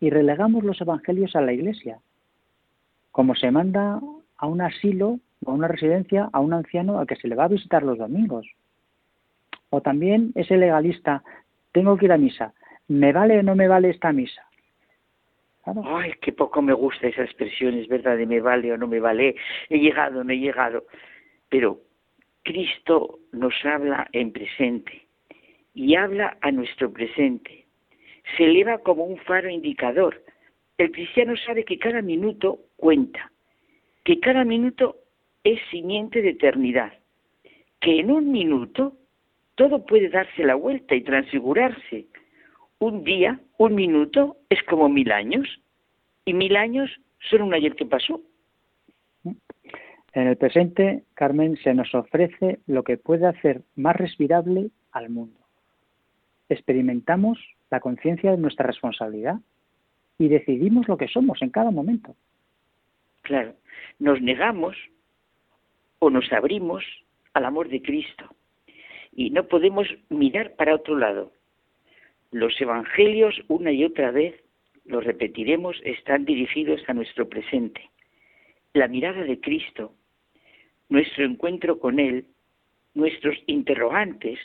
y 0.00 0.10
relegamos 0.10 0.64
los 0.64 0.80
evangelios 0.80 1.34
a 1.34 1.40
la 1.40 1.52
iglesia, 1.52 1.98
como 3.10 3.34
se 3.34 3.50
manda 3.50 4.00
a 4.36 4.46
un 4.46 4.60
asilo 4.60 5.18
o 5.44 5.50
a 5.50 5.54
una 5.54 5.68
residencia 5.68 6.28
a 6.32 6.40
un 6.40 6.52
anciano 6.52 7.00
a 7.00 7.06
que 7.06 7.16
se 7.16 7.28
le 7.28 7.34
va 7.34 7.44
a 7.44 7.48
visitar 7.48 7.82
los 7.82 7.98
domingos. 7.98 8.46
O 9.74 9.80
también 9.80 10.30
ese 10.36 10.56
legalista, 10.56 11.24
tengo 11.72 11.96
que 11.96 12.04
ir 12.04 12.12
a 12.12 12.16
misa, 12.16 12.54
¿me 12.86 13.12
vale 13.12 13.40
o 13.40 13.42
no 13.42 13.56
me 13.56 13.66
vale 13.66 13.90
esta 13.90 14.12
misa? 14.12 14.46
Ay, 15.84 16.12
qué 16.20 16.30
poco 16.30 16.62
me 16.62 16.72
gusta 16.72 17.08
esa 17.08 17.24
expresión, 17.24 17.74
es 17.74 17.88
verdad, 17.88 18.16
de 18.16 18.24
me 18.24 18.38
vale 18.38 18.72
o 18.72 18.76
no 18.76 18.86
me 18.86 19.00
vale, 19.00 19.34
he 19.68 19.78
llegado, 19.80 20.22
no 20.22 20.32
he 20.32 20.38
llegado. 20.38 20.84
Pero 21.48 21.80
Cristo 22.44 23.18
nos 23.32 23.52
habla 23.64 24.06
en 24.12 24.30
presente 24.30 25.08
y 25.74 25.96
habla 25.96 26.36
a 26.40 26.52
nuestro 26.52 26.92
presente. 26.92 27.66
Se 28.36 28.44
eleva 28.44 28.78
como 28.78 29.02
un 29.02 29.18
faro 29.26 29.48
indicador. 29.48 30.22
El 30.78 30.92
cristiano 30.92 31.34
sabe 31.36 31.64
que 31.64 31.80
cada 31.80 32.00
minuto 32.00 32.60
cuenta, 32.76 33.32
que 34.04 34.20
cada 34.20 34.44
minuto 34.44 34.98
es 35.42 35.58
simiente 35.72 36.22
de 36.22 36.30
eternidad, 36.30 36.92
que 37.80 37.98
en 37.98 38.12
un 38.12 38.30
minuto 38.30 38.98
todo 39.54 39.84
puede 39.84 40.08
darse 40.08 40.44
la 40.44 40.54
vuelta 40.54 40.94
y 40.94 41.02
transfigurarse. 41.02 42.06
Un 42.78 43.04
día, 43.04 43.40
un 43.58 43.74
minuto, 43.74 44.36
es 44.50 44.62
como 44.64 44.88
mil 44.88 45.12
años, 45.12 45.48
y 46.24 46.34
mil 46.34 46.56
años 46.56 46.90
son 47.30 47.42
un 47.42 47.54
ayer 47.54 47.74
que 47.74 47.86
pasó. 47.86 48.20
En 49.24 50.28
el 50.28 50.36
presente, 50.36 51.04
Carmen, 51.14 51.56
se 51.62 51.74
nos 51.74 51.94
ofrece 51.94 52.60
lo 52.66 52.82
que 52.82 52.96
puede 52.96 53.26
hacer 53.26 53.62
más 53.74 53.96
respirable 53.96 54.70
al 54.92 55.10
mundo. 55.10 55.38
Experimentamos 56.48 57.38
la 57.70 57.80
conciencia 57.80 58.30
de 58.30 58.38
nuestra 58.38 58.66
responsabilidad 58.66 59.36
y 60.18 60.28
decidimos 60.28 60.86
lo 60.88 60.96
que 60.96 61.08
somos 61.08 61.42
en 61.42 61.50
cada 61.50 61.70
momento. 61.70 62.14
Claro, 63.22 63.54
nos 63.98 64.20
negamos 64.20 64.76
o 65.98 66.10
nos 66.10 66.30
abrimos 66.32 66.84
al 67.32 67.46
amor 67.46 67.68
de 67.68 67.82
Cristo 67.82 68.28
y 69.16 69.30
no 69.30 69.46
podemos 69.46 69.86
mirar 70.08 70.54
para 70.56 70.74
otro 70.74 70.98
lado. 70.98 71.32
Los 72.30 72.60
evangelios 72.60 73.40
una 73.48 73.72
y 73.72 73.84
otra 73.84 74.10
vez, 74.10 74.34
lo 74.84 75.00
repetiremos, 75.00 75.80
están 75.84 76.24
dirigidos 76.24 76.82
a 76.88 76.94
nuestro 76.94 77.28
presente. 77.28 77.90
La 78.72 78.88
mirada 78.88 79.22
de 79.22 79.40
Cristo, 79.40 79.94
nuestro 80.88 81.24
encuentro 81.24 81.78
con 81.78 82.00
Él, 82.00 82.26
nuestros 82.94 83.36
interrogantes, 83.46 84.38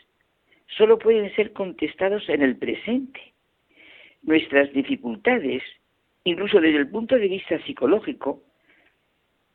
solo 0.78 1.00
pueden 1.00 1.34
ser 1.36 1.52
contestados 1.52 2.30
en 2.30 2.44
el 2.44 2.58
presente. 2.58 3.34
Nuestras 4.22 4.72
dificultades, 4.72 5.64
incluso 6.24 6.62
desde 6.62 6.78
el 6.78 6.90
punto 6.90 7.16
de 7.16 7.28
vista 7.28 7.60
psicológico, 7.64 8.44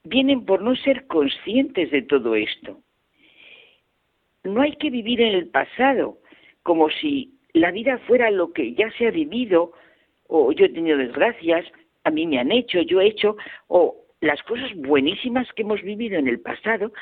vienen 0.03 0.45
por 0.45 0.61
no 0.61 0.75
ser 0.75 1.07
conscientes 1.07 1.91
de 1.93 2.03
todo 2.03 2.35
esto 2.35 2.83
no 4.45 4.61
hay 4.61 4.77
que 4.77 4.91
vivir 4.91 5.21
en 5.21 5.35
el 5.35 5.49
pasado 5.49 6.19
como 6.63 6.91
si 6.91 7.35
la 7.53 7.71
vida 7.71 7.99
fuera 8.07 8.31
lo 8.31 8.53
que 8.53 8.75
ya 8.75 8.91
se 8.93 9.07
ha 9.07 9.11
vivido, 9.11 9.73
o 10.27 10.53
yo 10.53 10.67
he 10.67 10.71
tenido 10.71 10.99
desgracias, 10.99 11.65
a 12.05 12.11
mí 12.11 12.27
me 12.27 12.39
han 12.39 12.53
hecho, 12.53 12.81
yo 12.83 13.01
he 13.01 13.07
hecho, 13.07 13.37
o 13.69 13.97
las 14.21 14.43
cosas 14.43 14.75
buenísimas 14.75 15.51
que 15.53 15.63
hemos 15.63 15.83
vivido 15.83 16.19
en 16.19 16.29
el 16.29 16.41
pasado, 16.41 16.93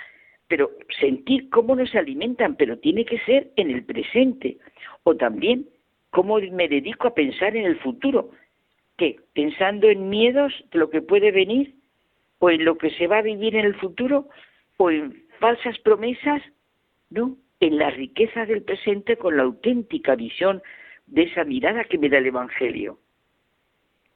pero 0.49 0.71
sentir 1.01 1.49
cómo 1.51 1.75
nos 1.75 1.95
alimentan, 1.95 2.57
pero 2.57 2.79
tiene 2.79 3.05
que 3.05 3.19
ser 3.21 3.51
en 3.57 3.71
el 3.71 3.85
presente, 3.85 4.59
o 5.05 5.17
también 5.17 5.67
cómo 6.11 6.39
me 6.39 6.69
dedico 6.69 7.09
a 7.09 7.15
pensar 7.15 7.57
en 7.57 7.65
el 7.65 7.79
futuro, 7.79 8.31
que 8.99 9.17
pensando 9.33 9.89
en 9.89 10.11
miedos 10.11 10.53
de 10.71 10.79
lo 10.79 10.91
que 10.91 11.01
puede 11.01 11.33
venir, 11.33 11.75
o 12.39 12.51
en 12.51 12.65
lo 12.65 12.77
que 12.77 12.91
se 12.91 13.07
va 13.07 13.19
a 13.19 13.23
vivir 13.23 13.57
en 13.57 13.65
el 13.65 13.75
futuro, 13.77 14.29
o 14.77 14.91
en 14.91 15.25
falsas 15.39 15.79
promesas, 15.79 16.43
no, 17.13 17.37
en 17.61 17.79
la 17.79 17.91
riqueza 17.91 18.47
del 18.47 18.63
presente 18.63 19.17
con 19.17 19.37
la 19.37 19.45
auténtica 19.45 20.17
visión 20.17 20.63
de 21.07 21.25
esa 21.25 21.45
mirada 21.45 21.85
que 21.85 21.99
me 21.99 22.09
da 22.09 22.19
el 22.19 22.27
Evangelio. 22.27 22.99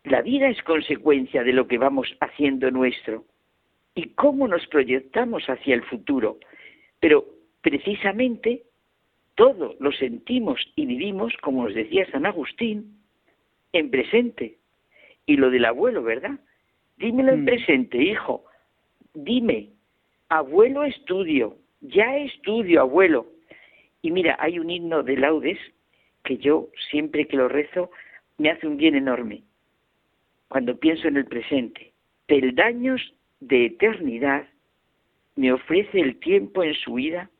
La 0.05 0.23
vida 0.23 0.49
es 0.49 0.63
consecuencia 0.63 1.45
de 1.45 1.53
lo 1.53 1.67
que 1.67 1.79
vamos 1.79 2.17
haciendo 2.21 2.71
nuestro 2.71 3.25
y 3.95 4.11
cómo 4.11 4.49
nos 4.49 4.67
proyectamos 4.69 5.45
hacia 5.49 5.75
el 5.75 5.83
futuro. 5.83 6.39
Pero 7.01 7.27
precisamente 7.61 8.63
todo 9.35 9.77
lo 9.81 9.93
sentimos 9.93 10.61
y 10.77 10.87
vivimos, 10.87 11.35
como 11.43 11.65
nos 11.65 11.75
decía 11.75 12.11
San 12.11 12.25
Agustín, 12.25 12.99
en 13.73 13.91
presente. 13.91 14.59
Y 15.27 15.37
lo 15.37 15.51
del 15.51 15.65
abuelo, 15.65 16.03
¿verdad? 16.03 16.39
Dímelo 16.97 17.33
en 17.33 17.43
mm. 17.43 17.47
presente, 17.47 18.03
hijo. 18.03 18.45
Dime, 19.13 19.71
abuelo 20.29 20.85
estudio, 20.85 21.57
ya 21.81 22.17
estudio, 22.19 22.81
abuelo. 22.81 23.27
Y 24.03 24.11
mira, 24.11 24.37
hay 24.39 24.59
un 24.59 24.71
himno 24.71 25.03
de 25.03 25.17
laudes 25.17 25.59
que 26.25 26.39
yo 26.39 26.69
siempre 26.91 27.27
que 27.27 27.37
lo 27.37 27.49
rezo 27.49 27.91
me 28.39 28.51
hace 28.51 28.67
un 28.67 28.77
bien 28.77 28.95
enorme. 28.95 29.43
Cuando 30.49 30.79
pienso 30.79 31.09
en 31.09 31.17
el 31.17 31.27
presente, 31.27 31.93
peldaños 32.27 33.15
de 33.41 33.67
eternidad 33.67 34.47
me 35.35 35.53
ofrece 35.53 36.01
el 36.01 36.19
tiempo 36.19 36.63
en 36.63 36.75
su 36.75 36.95
vida 36.95 37.31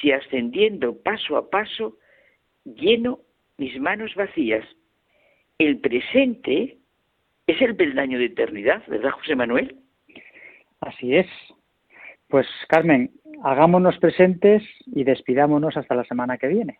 si 0.00 0.12
ascendiendo 0.12 1.00
paso 1.02 1.36
a 1.36 1.50
paso 1.50 1.96
lleno 2.64 3.20
mis 3.58 3.78
manos 3.80 4.14
vacías? 4.14 4.64
El 5.58 5.78
presente 5.80 6.78
es 7.46 7.62
el 7.62 7.76
peldaño 7.76 8.18
de 8.18 8.26
eternidad, 8.26 8.82
¿verdad, 8.88 9.12
José 9.12 9.36
Manuel? 9.36 9.76
Así 10.80 11.14
es. 11.14 11.26
Pues 12.28 12.46
Carmen, 12.68 13.12
hagámonos 13.42 13.98
presentes 13.98 14.62
y 14.86 15.04
despidámonos 15.04 15.76
hasta 15.76 15.94
la 15.94 16.04
semana 16.04 16.38
que 16.38 16.48
viene. 16.48 16.78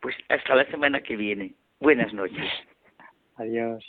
Pues 0.00 0.16
hasta 0.28 0.54
la 0.54 0.64
semana 0.70 1.00
que 1.00 1.16
viene. 1.16 1.54
Buenas 1.80 2.12
noches. 2.12 2.50
Adiós. 3.36 3.84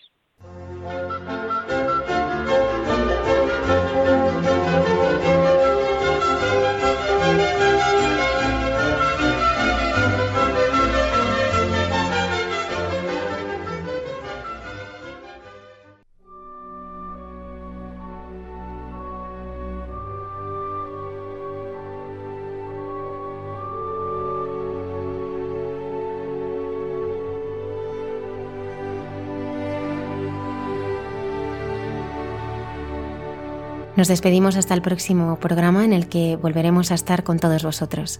Nos 33.95 34.09
despedimos 34.09 34.57
hasta 34.57 34.73
el 34.73 34.81
próximo 34.81 35.37
programa 35.39 35.85
en 35.85 35.93
el 35.93 36.07
que 36.07 36.35
volveremos 36.35 36.91
a 36.91 36.95
estar 36.95 37.23
con 37.23 37.39
todos 37.39 37.63
vosotros. 37.63 38.19